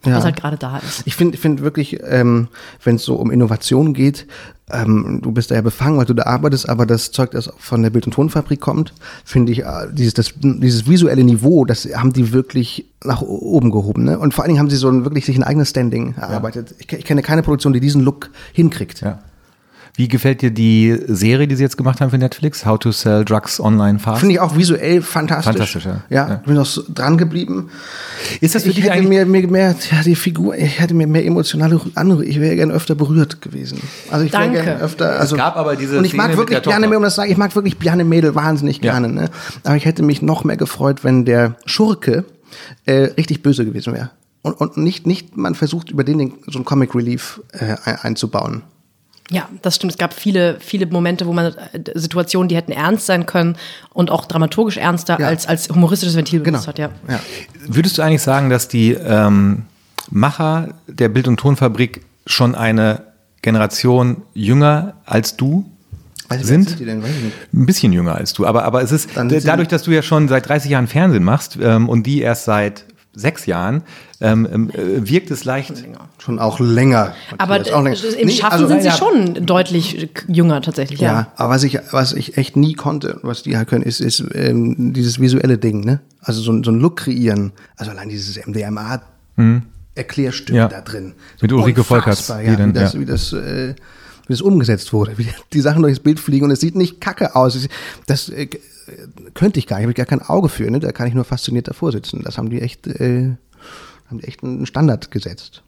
Ja. 0.04 0.16
Was 0.18 0.24
halt 0.24 0.36
gerade 0.36 0.56
da 0.56 0.78
ist. 0.78 1.02
Ich 1.06 1.16
finde 1.16 1.36
find 1.38 1.62
wirklich, 1.62 1.98
ähm, 2.04 2.48
wenn 2.84 2.96
es 2.96 3.04
so 3.04 3.16
um 3.16 3.30
Innovation 3.30 3.92
geht, 3.94 4.26
ähm, 4.70 5.20
du 5.22 5.32
bist 5.32 5.50
da 5.50 5.54
ja 5.54 5.62
befangen, 5.62 5.96
weil 5.98 6.06
du 6.06 6.14
da 6.14 6.24
arbeitest, 6.24 6.68
aber 6.68 6.86
das 6.86 7.12
Zeug, 7.12 7.30
das 7.30 7.50
von 7.58 7.82
der 7.82 7.90
Bild- 7.90 8.06
und 8.06 8.12
Tonfabrik 8.12 8.60
kommt, 8.60 8.92
finde 9.24 9.52
ich, 9.52 9.60
äh, 9.64 9.86
dieses, 9.92 10.14
das, 10.14 10.32
dieses 10.36 10.88
visuelle 10.88 11.22
Niveau, 11.24 11.64
das 11.64 11.84
haben 11.94 12.12
die 12.12 12.32
wirklich 12.32 12.86
nach 13.04 13.22
oben 13.22 13.70
gehoben. 13.70 14.04
Ne? 14.04 14.18
Und 14.18 14.34
vor 14.34 14.42
allen 14.44 14.50
Dingen 14.50 14.58
haben 14.60 14.70
sie 14.70 14.76
so 14.76 14.88
ein, 14.88 15.04
wirklich 15.04 15.24
sich 15.24 15.36
ein 15.36 15.44
eigenes 15.44 15.70
Standing 15.70 16.14
erarbeitet. 16.16 16.74
Ich, 16.78 16.88
ke- 16.88 16.96
ich 16.96 17.04
kenne 17.04 17.22
keine 17.22 17.42
Produktion, 17.42 17.72
die 17.72 17.80
diesen 17.80 18.02
Look 18.02 18.30
hinkriegt. 18.52 19.00
Ja. 19.02 19.20
Wie 19.98 20.08
gefällt 20.08 20.42
dir 20.42 20.50
die 20.50 20.94
Serie, 21.06 21.48
die 21.48 21.56
sie 21.56 21.62
jetzt 21.62 21.78
gemacht 21.78 22.02
haben 22.02 22.10
für 22.10 22.18
Netflix? 22.18 22.66
How 22.66 22.78
to 22.78 22.92
Sell 22.92 23.24
Drugs 23.24 23.58
Online 23.58 23.98
Fast? 23.98 24.20
Finde 24.20 24.34
ich 24.34 24.40
auch 24.40 24.54
visuell 24.54 25.00
fantastisch. 25.00 25.46
Fantastisch, 25.54 25.86
ja. 25.86 26.02
Ja, 26.10 26.28
Ja. 26.28 26.34
ich 26.42 26.46
bin 26.46 26.58
auch 26.58 26.66
so 26.66 26.82
dran 26.92 27.16
geblieben. 27.16 27.70
Ist 28.42 28.54
das 28.54 28.64
für 28.64 28.68
ich 28.68 28.74
dich 28.74 28.84
hätte 28.84 28.92
eigentlich- 28.94 29.08
mir, 29.08 29.24
mir 29.24 29.48
mehr, 29.48 29.74
ja, 29.90 30.02
die 30.02 30.14
Figur, 30.14 30.54
ich 30.54 30.78
hätte 30.80 30.92
mir 30.92 31.06
mehr 31.06 31.24
emotionale 31.24 31.80
Anrü 31.94 32.24
ich 32.24 32.38
wäre 32.40 32.56
gerne 32.56 32.74
öfter 32.74 32.94
berührt 32.94 33.40
gewesen. 33.40 33.80
Also 34.10 34.26
ich 34.26 34.32
wäre 34.34 34.50
gerne 34.50 34.80
öfter, 34.80 35.18
also. 35.18 35.34
gab 35.36 35.56
aber 35.56 35.76
diese 35.76 35.96
Und 35.96 36.04
ich 36.04 36.10
Szene 36.10 36.22
mag 36.24 36.28
mit 36.30 36.38
wirklich. 36.38 36.60
Bjarne 36.62 36.86
Mädel, 36.86 36.96
um 36.98 37.02
das 37.04 37.14
zu 37.14 37.20
sagen, 37.22 37.30
ich 37.32 37.38
mag 37.38 37.54
wirklich 37.54 37.78
Bjarne 37.78 38.04
Mädel 38.04 38.34
wahnsinnig 38.34 38.76
Ja. 38.84 38.92
gerne, 38.92 39.08
ne? 39.08 39.30
Aber 39.64 39.76
ich 39.76 39.86
hätte 39.86 40.02
mich 40.02 40.20
noch 40.20 40.44
mehr 40.44 40.58
gefreut, 40.58 41.04
wenn 41.04 41.24
der 41.24 41.56
Schurke, 41.64 42.24
äh, 42.84 43.08
richtig 43.16 43.42
böse 43.42 43.64
gewesen 43.64 43.94
wäre. 43.94 44.10
Und, 44.42 44.60
und 44.60 44.76
nicht, 44.76 45.06
nicht, 45.06 45.36
man 45.38 45.54
versucht 45.54 45.90
über 45.90 46.04
den, 46.04 46.18
den 46.18 46.32
so 46.48 46.58
ein 46.58 46.64
Comic 46.66 46.94
Relief, 46.94 47.40
äh, 47.52 47.76
ein- 47.84 47.96
einzubauen. 48.02 48.62
Ja, 49.30 49.48
das 49.62 49.76
stimmt. 49.76 49.92
Es 49.92 49.98
gab 49.98 50.14
viele, 50.14 50.58
viele 50.60 50.86
Momente, 50.86 51.26
wo 51.26 51.32
man 51.32 51.46
äh, 51.46 51.80
Situationen, 51.94 52.48
die 52.48 52.54
hätten 52.56 52.70
ernst 52.72 53.06
sein 53.06 53.26
können 53.26 53.56
und 53.92 54.10
auch 54.10 54.24
dramaturgisch 54.26 54.76
ernster 54.76 55.18
Ja. 55.20 55.26
als, 55.26 55.46
als 55.48 55.68
humoristisches 55.68 56.14
Ventil 56.16 56.38
Genau. 56.40 56.58
benutzt 56.58 56.68
hat, 56.68 56.78
ja. 56.78 56.90
ja. 57.08 57.18
Würdest 57.66 57.98
du 57.98 58.02
eigentlich 58.02 58.22
sagen, 58.22 58.50
dass 58.50 58.68
die 58.68 58.92
ähm, 58.92 59.64
Macher 60.10 60.68
der 60.86 61.08
Bild- 61.08 61.26
und 61.26 61.38
Tonfabrik 61.38 62.02
schon 62.26 62.54
eine 62.54 63.02
Generation 63.42 64.22
jünger 64.34 64.94
als 65.04 65.36
du 65.36 65.64
Weiß 66.28 66.40
ich, 66.40 66.42
wer 66.42 66.44
sind? 66.46 66.78
die 66.80 66.84
denn? 66.84 67.02
Weiß 67.02 67.10
ich 67.10 67.22
nicht. 67.24 67.36
Ein 67.52 67.66
bisschen 67.66 67.92
jünger 67.92 68.14
als 68.16 68.32
du, 68.32 68.46
aber, 68.46 68.64
aber 68.64 68.82
es 68.82 68.90
ist 68.92 69.14
sind- 69.14 69.46
dadurch, 69.46 69.68
dass 69.68 69.82
du 69.84 69.92
ja 69.92 70.02
schon 70.02 70.26
seit 70.28 70.48
30 70.48 70.70
Jahren 70.70 70.86
Fernsehen 70.88 71.22
machst 71.24 71.56
ähm, 71.60 71.88
und 71.88 72.04
die 72.04 72.20
erst 72.20 72.44
seit 72.44 72.84
sechs 73.18 73.46
Jahren, 73.46 73.82
ähm, 74.20 74.46
ähm, 74.52 74.70
äh, 74.70 75.08
wirkt 75.08 75.30
es 75.30 75.44
leicht. 75.44 75.72
Schon 76.18 76.38
auch 76.38 76.60
länger. 76.60 77.14
Aber 77.38 77.60
auch 77.72 77.82
länger. 77.82 77.96
im 78.18 78.26
Nee, 78.28 78.32
Schaffen 78.34 78.52
also- 78.52 78.68
sind 78.68 78.82
sie 78.82 78.88
ja. 78.88 78.96
schon 78.96 79.46
deutlich 79.46 80.10
jünger 80.28 80.60
tatsächlich, 80.60 81.00
ja. 81.00 81.12
Ja, 81.12 81.32
aber 81.36 81.54
was 81.54 81.62
ich, 81.64 81.78
was 81.92 82.12
ich 82.12 82.36
echt 82.36 82.56
nie 82.56 82.74
konnte, 82.74 83.18
was 83.22 83.42
die 83.42 83.56
halt 83.56 83.68
können, 83.68 83.84
ist, 83.84 84.00
ist 84.00 84.22
ähm, 84.34 84.92
dieses 84.92 85.18
visuelle 85.20 85.56
Ding, 85.58 85.80
ne? 85.84 86.00
Also 86.20 86.40
so, 86.42 86.52
ein- 86.52 86.62
so 86.62 86.70
ein 86.70 86.78
Look 86.78 86.98
kreieren. 86.98 87.52
Also 87.76 87.90
allein 87.92 88.08
dieses 88.10 88.36
MDMA-Erklärstück 88.36 90.54
Ja. 90.54 90.68
da 90.68 90.80
drin. 90.80 91.14
Mit 91.40 91.52
Ulrike 91.52 91.84
Volkerts, 91.84 92.28
Ja, 92.28 92.40
wie, 92.40 92.72
das, 92.72 92.94
ja. 92.94 93.00
wie, 93.00 93.04
das, 93.06 93.32
äh, 93.32 93.74
wie 94.26 94.32
das 94.32 94.42
umgesetzt 94.42 94.92
wurde. 94.92 95.16
Wie 95.18 95.28
die 95.52 95.60
Sachen 95.60 95.82
durchs 95.82 96.00
Bild 96.00 96.20
fliegen 96.20 96.44
und 96.44 96.50
es 96.50 96.60
sieht 96.60 96.74
nicht 96.76 97.00
kacke 97.00 97.34
aus. 97.36 97.58
Das 98.06 98.28
äh, 98.28 98.48
könnte 99.34 99.58
ich 99.58 99.66
gar 99.66 99.76
nicht, 99.76 99.84
habe 99.84 99.92
ich 99.92 99.96
gar 99.96 100.06
kein 100.06 100.22
Auge 100.22 100.48
für, 100.48 100.70
ne? 100.70 100.80
Da 100.80 100.92
kann 100.92 101.06
ich 101.06 101.14
nur 101.14 101.24
fasziniert 101.24 101.68
davor 101.68 101.92
sitzen. 101.92 102.22
Das 102.22 102.38
haben 102.38 102.50
die 102.50 102.60
echt, 102.60 102.86
äh, 102.86 103.36
haben 104.08 104.18
die 104.18 104.24
echt 104.24 104.42
einen 104.42 104.66
Standard 104.66 105.10
gesetzt. 105.10 105.62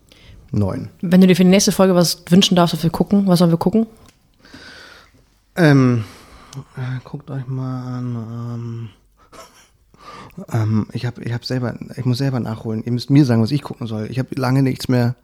Neun. 0.51 0.89
Wenn 1.03 1.21
du 1.21 1.27
dir 1.27 1.37
für 1.37 1.45
die 1.45 1.51
nächste 1.51 1.73
Folge 1.73 1.95
was 1.95 2.23
wünschen 2.31 2.57
darfst, 2.57 2.75
was 2.75 2.83
wir 2.83 2.91
gucken, 2.91 3.27
was 3.27 3.39
sollen 3.39 3.51
wir 3.51 3.59
gucken? 3.59 3.87
Ähm, 5.57 6.05
äh, 6.77 7.01
guckt 7.05 7.31
euch 7.31 7.47
mal 7.47 7.99
an. 7.99 8.16
Ähm, 8.55 8.89
ähm, 10.53 10.87
ich 10.93 11.05
habe 11.05 11.23
ich 11.23 11.33
hab 11.33 11.45
selber, 11.45 11.79
ich 11.97 12.05
muss 12.05 12.19
selber 12.19 12.41
nachholen. 12.41 12.83
Ihr 12.85 12.93
müsst 12.93 13.11
mir 13.11 13.25
sagen, 13.27 13.43
was 13.43 13.51
ich 13.51 13.62
gucken 13.62 13.87
soll. 13.87 14.07
Ich 14.11 14.19
habe 14.19 14.29
lange 14.37 14.62
nichts 14.62 14.89
mehr 14.89 15.16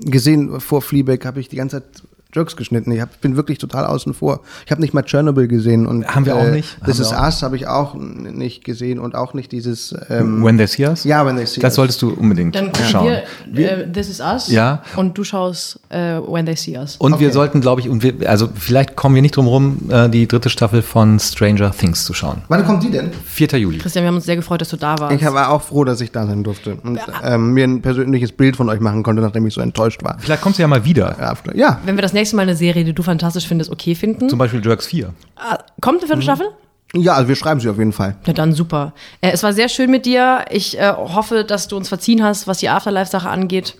gesehen. 0.00 0.60
Vor 0.60 0.82
Fleabag 0.82 1.24
habe 1.24 1.40
ich 1.40 1.48
die 1.48 1.56
ganze 1.56 1.80
Zeit 1.80 2.02
Jokes 2.34 2.56
geschnitten. 2.56 2.92
Ich 2.92 3.00
hab, 3.00 3.20
bin 3.22 3.36
wirklich 3.36 3.56
total 3.56 3.86
außen 3.86 4.12
vor. 4.12 4.40
Ich 4.66 4.70
habe 4.70 4.82
nicht 4.82 4.92
mal 4.92 5.02
Chernobyl 5.02 5.48
gesehen 5.48 5.86
und 5.86 6.06
Haben 6.14 6.26
wir 6.26 6.36
auch 6.36 6.44
nicht. 6.50 6.76
This 6.84 6.96
Haben 6.96 7.02
is 7.02 7.10
wir. 7.12 7.20
Us 7.22 7.42
habe 7.42 7.56
ich 7.56 7.66
auch 7.66 7.94
nicht 7.94 8.64
gesehen 8.64 8.98
und 8.98 9.14
auch 9.14 9.32
nicht 9.32 9.50
dieses. 9.50 9.94
Ähm, 10.10 10.44
When 10.44 10.58
They 10.58 10.66
See 10.66 10.86
Us? 10.86 11.04
Ja, 11.04 11.24
When 11.24 11.36
They 11.36 11.46
See 11.46 11.60
Das 11.60 11.70
Us. 11.72 11.76
solltest 11.76 12.02
du 12.02 12.10
unbedingt 12.10 12.54
Dann 12.54 12.70
schauen. 12.90 13.16
wir, 13.50 13.72
äh, 13.78 13.90
This 13.90 14.10
Is 14.10 14.20
Us 14.20 14.48
Ja. 14.48 14.82
und 14.96 15.16
du 15.16 15.24
schaust 15.24 15.80
äh, 15.88 15.96
When 16.20 16.44
They 16.44 16.56
See 16.56 16.76
Us. 16.76 16.96
Und 16.98 17.18
wir 17.18 17.28
Okay. 17.28 17.34
sollten, 17.34 17.60
glaube 17.62 17.80
ich, 17.80 17.88
und 17.88 18.02
wir, 18.02 18.28
also 18.28 18.48
vielleicht 18.54 18.94
kommen 18.94 19.14
wir 19.14 19.22
nicht 19.22 19.34
drum 19.34 19.46
rum, 19.46 19.88
äh, 19.90 20.10
die 20.10 20.28
dritte 20.28 20.50
Staffel 20.50 20.82
von 20.82 21.18
Stranger 21.18 21.70
Things 21.70 22.04
zu 22.04 22.12
schauen. 22.12 22.42
Wann 22.48 22.66
kommt 22.66 22.82
die 22.82 22.90
denn? 22.90 23.10
4. 23.24 23.58
Juli. 23.58 23.78
Christian, 23.78 24.02
wir 24.04 24.08
haben 24.08 24.16
uns 24.16 24.26
sehr 24.26 24.36
gefreut, 24.36 24.60
dass 24.60 24.68
du 24.68 24.76
da 24.76 24.98
warst. 24.98 25.14
Ich 25.18 25.24
war 25.24 25.50
auch 25.50 25.62
froh, 25.62 25.84
dass 25.84 26.02
ich 26.02 26.12
da 26.12 26.26
sein 26.26 26.44
durfte 26.44 26.76
und 26.82 27.00
ähm, 27.24 27.54
mir 27.54 27.64
ein 27.64 27.80
persönliches 27.80 28.32
Bild 28.32 28.54
von 28.56 28.68
euch 28.68 28.80
machen 28.80 29.02
konnte, 29.02 29.22
nachdem 29.22 29.46
ich 29.46 29.54
so 29.54 29.62
enttäuscht 29.62 30.04
war. 30.04 30.18
Vielleicht 30.18 30.42
kommst 30.42 30.58
du 30.58 30.62
ja 30.62 30.68
mal 30.68 30.84
wieder. 30.84 31.16
Ja, 31.18 31.34
ja 31.54 31.80
Wenn 31.86 31.96
wir 31.96 32.02
das 32.02 32.12
nächste 32.18 32.36
Mal 32.36 32.42
eine 32.42 32.56
Serie, 32.56 32.84
die 32.84 32.92
du 32.92 33.02
fantastisch 33.02 33.46
findest, 33.46 33.70
okay 33.70 33.94
finden, 33.94 34.28
Zum 34.28 34.38
Beispiel 34.38 34.64
Jerks 34.64 34.86
4. 34.86 35.12
Ah, 35.36 35.58
kommt 35.80 35.98
eine 36.00 36.06
vierte 36.06 36.22
Staffel? 36.22 36.48
Ja, 36.94 37.14
also 37.14 37.28
wir 37.28 37.36
schreiben 37.36 37.60
sie 37.60 37.68
auf 37.68 37.78
jeden 37.78 37.92
Fall. 37.92 38.16
Ja, 38.26 38.32
dann 38.32 38.54
super. 38.54 38.94
Äh, 39.20 39.32
es 39.32 39.42
war 39.42 39.52
sehr 39.52 39.68
schön 39.68 39.90
mit 39.90 40.06
dir. 40.06 40.46
Ich 40.50 40.78
äh, 40.78 40.90
hoffe, 40.90 41.44
dass 41.44 41.68
du 41.68 41.76
uns 41.76 41.88
verziehen 41.88 42.22
hast, 42.22 42.46
was 42.46 42.58
die 42.58 42.68
Afterlife-Sache 42.68 43.28
angeht. 43.28 43.76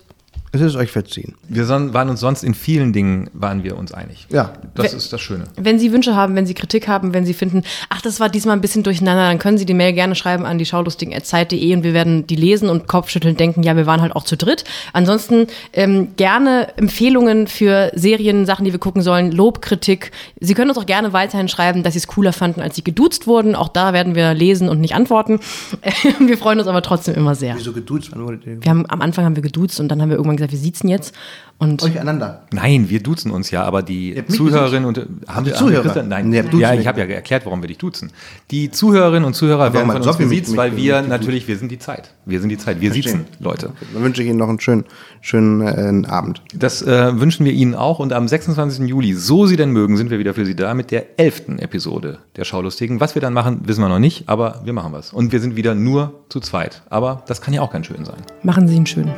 Es 0.51 0.61
ist 0.61 0.75
euch 0.75 0.89
verziehen. 0.91 1.35
Wir 1.47 1.63
son- 1.65 1.93
waren 1.93 2.09
uns 2.09 2.21
sonst 2.21 2.43
in 2.43 2.55
vielen 2.55 2.91
Dingen, 2.91 3.29
waren 3.33 3.63
wir 3.63 3.77
uns 3.77 3.91
einig. 3.91 4.25
Ja. 4.31 4.53
Das 4.73 4.91
Wenn- 4.91 4.97
ist 4.97 5.13
das 5.13 5.21
Schöne. 5.21 5.43
Wenn 5.55 5.77
Sie 5.77 5.91
Wünsche 5.91 6.15
haben, 6.15 6.35
wenn 6.35 6.47
Sie 6.47 6.55
Kritik 6.55 6.87
haben, 6.87 7.13
wenn 7.13 7.23
Sie 7.25 7.35
finden, 7.35 7.61
ach, 7.89 8.01
das 8.01 8.19
war 8.19 8.29
diesmal 8.29 8.55
ein 8.55 8.61
bisschen 8.61 8.81
durcheinander, 8.81 9.27
dann 9.27 9.37
können 9.37 9.59
Sie 9.59 9.65
die 9.67 9.75
Mail 9.75 9.93
gerne 9.93 10.15
schreiben 10.15 10.45
an 10.45 10.57
die 10.57 10.65
schaulustigen.zeit.de 10.65 11.75
und 11.75 11.83
wir 11.83 11.93
werden 11.93 12.25
die 12.25 12.35
lesen 12.35 12.67
und 12.69 12.87
Kopfschütteln 12.87 13.37
denken, 13.37 13.61
ja, 13.61 13.75
wir 13.75 13.85
waren 13.85 14.01
halt 14.01 14.15
auch 14.15 14.23
zu 14.23 14.37
dritt. 14.37 14.63
Ansonsten 14.91 15.45
ähm, 15.73 16.09
gerne 16.17 16.75
Empfehlungen 16.77 17.45
für 17.47 17.91
Serien, 17.93 18.47
Sachen, 18.47 18.65
die 18.65 18.71
wir 18.71 18.79
gucken 18.79 19.03
sollen, 19.03 19.31
Lob, 19.31 19.61
Kritik. 19.61 20.11
Sie 20.39 20.55
können 20.55 20.69
uns 20.71 20.79
auch 20.79 20.87
gerne 20.87 21.13
weiterhin 21.13 21.47
schreiben, 21.47 21.83
dass 21.83 21.93
Sie 21.93 21.99
es 21.99 22.07
cooler 22.07 22.33
fanden, 22.33 22.61
als 22.61 22.75
Sie 22.75 22.83
geduzt 22.83 23.27
wurden. 23.27 23.53
Auch 23.53 23.69
da 23.69 23.93
werden 23.93 24.15
wir 24.15 24.33
lesen 24.33 24.67
und 24.67 24.81
nicht 24.81 24.95
antworten. 24.95 25.39
wir 26.19 26.37
freuen 26.39 26.57
uns 26.57 26.67
aber 26.67 26.81
trotzdem 26.81 27.13
immer 27.13 27.35
sehr. 27.35 27.55
Wieso 27.55 27.71
geduzt? 27.71 28.11
Wir 28.15 28.69
haben, 28.69 28.85
am 28.89 29.01
Anfang 29.01 29.25
haben 29.25 29.35
wir 29.35 29.43
geduzt 29.43 29.79
und 29.79 29.89
dann 29.89 30.01
haben 30.01 30.09
wir 30.09 30.15
irgendwann 30.17 30.38
gesagt, 30.39 30.51
wir 30.53 30.59
siezen 30.59 30.89
jetzt. 30.89 31.13
Und 31.61 31.83
Euch 31.83 31.99
einander. 31.99 32.43
Nein, 32.53 32.87
wir 32.89 33.03
duzen 33.03 33.31
uns 33.31 33.51
ja, 33.51 33.63
aber 33.65 33.83
die 33.83 34.13
mich 34.15 34.37
Zuhörerinnen 34.37 34.85
und 34.85 34.97
haben 35.27 35.43
die 35.43 35.51
wir- 35.51 35.57
Zuhörer? 35.57 35.89
haben 35.89 35.95
wir 35.95 36.03
Nein, 36.03 36.31
duzen 36.45 36.59
ja, 36.61 36.73
ich 36.73 36.87
habe 36.87 37.01
ja 37.01 37.05
erklärt, 37.07 37.45
warum 37.45 37.61
wir 37.61 37.67
dich 37.67 37.77
duzen. 37.77 38.13
Die 38.49 38.71
Zuhörerinnen 38.71 39.25
und 39.25 39.33
Zuhörer 39.33 39.73
werden 39.73 39.87
mal 39.87 39.97
von 40.01 40.07
uns 40.07 40.17
gesiezt, 40.17 40.55
weil 40.55 40.77
wir 40.77 41.01
mit- 41.01 41.09
natürlich, 41.09 41.49
wir 41.49 41.57
sind 41.57 41.69
die 41.69 41.77
Zeit. 41.77 42.13
Wir 42.25 42.39
sind 42.39 42.47
die 42.47 42.57
Zeit. 42.57 42.79
Wir 42.79 42.93
Verstehe. 42.93 43.11
siezen 43.11 43.25
Leute. 43.41 43.73
Dann 43.93 44.03
wünsche 44.03 44.23
ich 44.23 44.29
Ihnen 44.29 44.37
noch 44.39 44.47
einen 44.47 44.61
schönen, 44.61 44.85
schönen 45.19 46.05
äh, 46.05 46.07
Abend. 46.07 46.41
Das 46.55 46.81
äh, 46.81 47.19
wünschen 47.19 47.45
wir 47.45 47.51
Ihnen 47.51 47.75
auch 47.75 47.99
und 47.99 48.13
am 48.13 48.29
26. 48.29 48.87
Juli, 48.87 49.13
so 49.13 49.45
Sie 49.45 49.57
denn 49.57 49.71
mögen, 49.71 49.97
sind 49.97 50.11
wir 50.11 50.19
wieder 50.19 50.33
für 50.33 50.45
Sie 50.45 50.55
da 50.55 50.73
mit 50.73 50.91
der 50.91 51.19
elften 51.19 51.59
Episode 51.59 52.19
der 52.37 52.45
Schaulustigen. 52.45 53.01
Was 53.01 53.15
wir 53.15 53.21
dann 53.21 53.33
machen, 53.33 53.63
wissen 53.65 53.81
wir 53.81 53.89
noch 53.89 53.99
nicht, 53.99 54.29
aber 54.29 54.61
wir 54.63 54.71
machen 54.71 54.93
was. 54.93 55.11
Und 55.11 55.33
wir 55.33 55.41
sind 55.41 55.57
wieder 55.57 55.75
nur 55.75 56.21
zu 56.29 56.39
zweit. 56.39 56.83
Aber 56.89 57.23
das 57.27 57.41
kann 57.41 57.53
ja 57.53 57.61
auch 57.61 57.71
ganz 57.73 57.87
schön 57.87 58.05
sein. 58.05 58.15
machen 58.43 58.65
Sie 58.69 58.77
ihn 58.77 58.85
schön. 58.85 59.11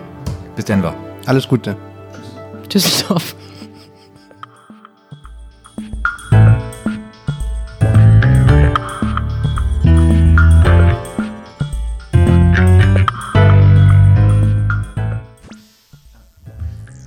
Bis 0.56 0.66
Denver. 0.66 0.96
Alles 1.26 1.48
Gute. 1.48 1.76
Düsseldorf. 2.74 3.36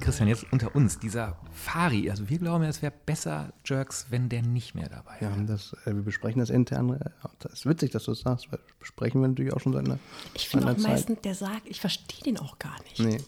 Christian, 0.00 0.28
jetzt 0.28 0.44
unter 0.52 0.74
uns, 0.74 0.98
dieser 0.98 1.36
Fari, 1.52 2.10
also 2.10 2.28
wir 2.28 2.38
glauben, 2.38 2.64
es 2.64 2.82
wäre 2.82 2.92
besser, 3.06 3.52
Jerks, 3.64 4.06
wenn 4.10 4.28
der 4.28 4.42
nicht 4.42 4.74
mehr 4.74 4.88
dabei 4.90 5.16
Ja, 5.20 5.34
wäre. 5.34 5.46
das, 5.46 5.74
äh, 5.86 5.94
wir 5.94 6.02
besprechen 6.02 6.40
das 6.40 6.50
intern. 6.50 6.90
äh, 7.00 7.10
Das 7.38 7.52
ist 7.54 7.66
witzig, 7.66 7.90
dass 7.92 8.04
du 8.04 8.12
es 8.12 8.20
sagst, 8.20 8.52
weil 8.52 8.58
das 8.58 8.76
besprechen 8.78 9.22
wir 9.22 9.28
natürlich 9.28 9.52
auch 9.54 9.60
schon 9.60 9.72
seit 9.72 9.86
einer, 9.86 9.98
Ich 10.34 10.48
finde 10.48 10.66
auch 10.66 10.74
Zeit. 10.76 10.82
meistens, 10.82 11.20
der 11.22 11.34
sagt, 11.34 11.62
ich 11.66 11.80
verstehe 11.80 12.22
den 12.24 12.38
auch 12.38 12.58
gar 12.58 12.76
nicht. 12.82 12.98
Nee, 13.00 13.18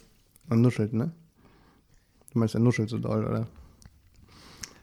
man 0.49 0.61
nuschelt, 0.61 0.93
ne? 0.93 1.11
Du 2.33 2.39
meinst, 2.39 2.55
er 2.55 2.61
nuschelt 2.61 2.89
so 2.91 2.99
doll, 2.99 3.25
oder? 3.25 3.47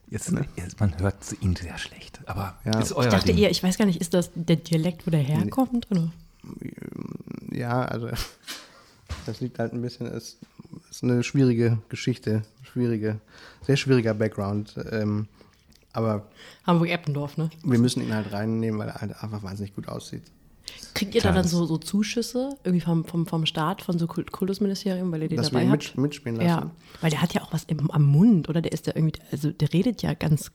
Jetzt, 0.10 0.32
jetzt, 0.56 0.80
man 0.80 0.98
hört 1.00 1.16
ihn 1.42 1.56
sehr 1.56 1.78
schlecht, 1.78 2.20
aber 2.28 2.56
Ja. 2.66 2.80
ist 2.80 2.94
euer 2.94 3.06
Ich 3.06 3.12
dachte 3.12 3.28
Ding. 3.28 3.38
eher, 3.38 3.50
ich 3.50 3.64
weiß 3.64 3.78
gar 3.78 3.86
nicht, 3.86 4.00
ist 4.00 4.14
das 4.14 4.30
der 4.36 4.58
Dialekt, 4.58 5.08
wo 5.08 5.12
der 5.12 5.22
herkommt? 5.22 5.90
Oder? 5.90 6.12
Ja, 7.52 7.84
also 7.86 8.10
das 9.26 9.40
liegt 9.42 9.58
halt 9.60 9.74
ein 9.74 9.82
bisschen, 9.82 10.08
es 10.08 10.38
ist 10.92 11.04
eine 11.04 11.24
schwierige 11.24 11.80
Geschichte, 11.90 12.44
schwierige, 12.62 13.20
sehr 13.66 13.78
schwieriger 13.78 14.14
Background. 14.14 14.76
Ähm, 14.92 15.28
aber 15.94 16.28
Hamburg-Eppendorf, 16.68 17.38
ne? 17.38 17.50
wir 17.64 17.80
müssen 17.80 18.02
ihn 18.04 18.14
halt 18.14 18.32
reinnehmen, 18.32 18.80
weil 18.80 18.90
er 18.90 18.96
halt 19.02 19.24
einfach 19.24 19.42
wahnsinnig 19.44 19.74
gut 19.76 19.88
aussieht. 19.88 20.24
Kriegt 20.94 21.14
ihr 21.16 21.22
da 21.22 21.32
dann 21.32 21.48
so, 21.48 21.66
so 21.66 21.78
Zuschüsse 21.78 22.56
irgendwie 22.64 22.84
vom, 22.86 23.04
vom, 23.06 23.26
vom 23.26 23.46
Staat, 23.46 23.82
von 23.82 23.98
so 24.00 24.06
Kult- 24.08 24.32
Kultusministerium, 24.32 25.12
weil 25.12 25.24
ihr 25.24 25.28
den 25.30 25.38
Dass 25.38 25.48
wir 25.48 25.60
dabei 25.60 25.64
ihn 25.66 25.72
habt? 25.72 25.84
mit, 25.96 25.98
mitspielen 25.98 26.38
lassen. 26.38 26.48
Ja, 26.48 26.72
weil 27.02 27.10
der 27.10 27.22
hat 27.22 27.34
ja 27.34 27.42
auch 27.42 27.52
was 27.52 27.64
im, 27.66 27.90
am 27.92 28.04
Mund, 28.04 28.48
oder? 28.50 28.62
Der 28.62 28.72
ist 28.72 28.88
ja 28.88 28.94
irgendwie, 28.96 29.20
also 29.32 29.52
der 29.52 29.74
redet 29.74 30.02
ja 30.04 30.14
ganz. 30.14 30.52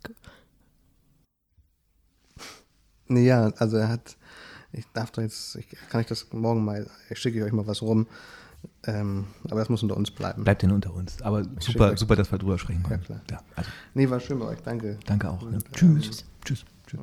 Nee, 3.08 3.26
ja, 3.26 3.52
also 3.56 3.76
er 3.78 3.88
hat, 3.88 4.16
ich 4.72 4.84
darf 4.92 5.10
doch 5.10 5.22
jetzt, 5.22 5.56
ich, 5.56 5.66
kann 5.90 6.00
ich 6.02 6.06
das 6.06 6.26
morgen 6.32 6.64
mal, 6.64 6.88
ich 7.10 7.18
schicke 7.18 7.42
euch 7.44 7.52
mal 7.52 7.66
was 7.66 7.80
rum, 7.82 8.06
ähm, 8.86 9.26
aber 9.44 9.60
das 9.60 9.68
muss 9.70 9.82
unter 9.82 9.96
uns 9.96 10.10
bleiben. 10.10 10.44
Bleibt 10.44 10.62
denn 10.62 10.72
unter 10.72 10.92
uns. 10.92 11.22
Aber 11.22 11.42
super, 11.44 11.60
schicke- 11.90 11.96
super, 11.98 12.16
dass 12.16 12.30
wir 12.30 12.38
drüber 12.38 12.58
sprechen 12.58 12.82
können. 12.82 13.02
klar. 13.02 13.20
Ja, 13.30 13.42
also, 13.56 13.70
Nee, 13.94 14.10
war 14.10 14.20
schön 14.20 14.38
bei 14.38 14.46
euch, 14.46 14.60
danke. 14.62 14.98
danke 15.06 15.30
auch. 15.30 15.42
Ne? 15.42 15.58
Tschüss. 15.72 16.24
Tschüss. 16.44 16.64
Tschüss. 16.86 16.98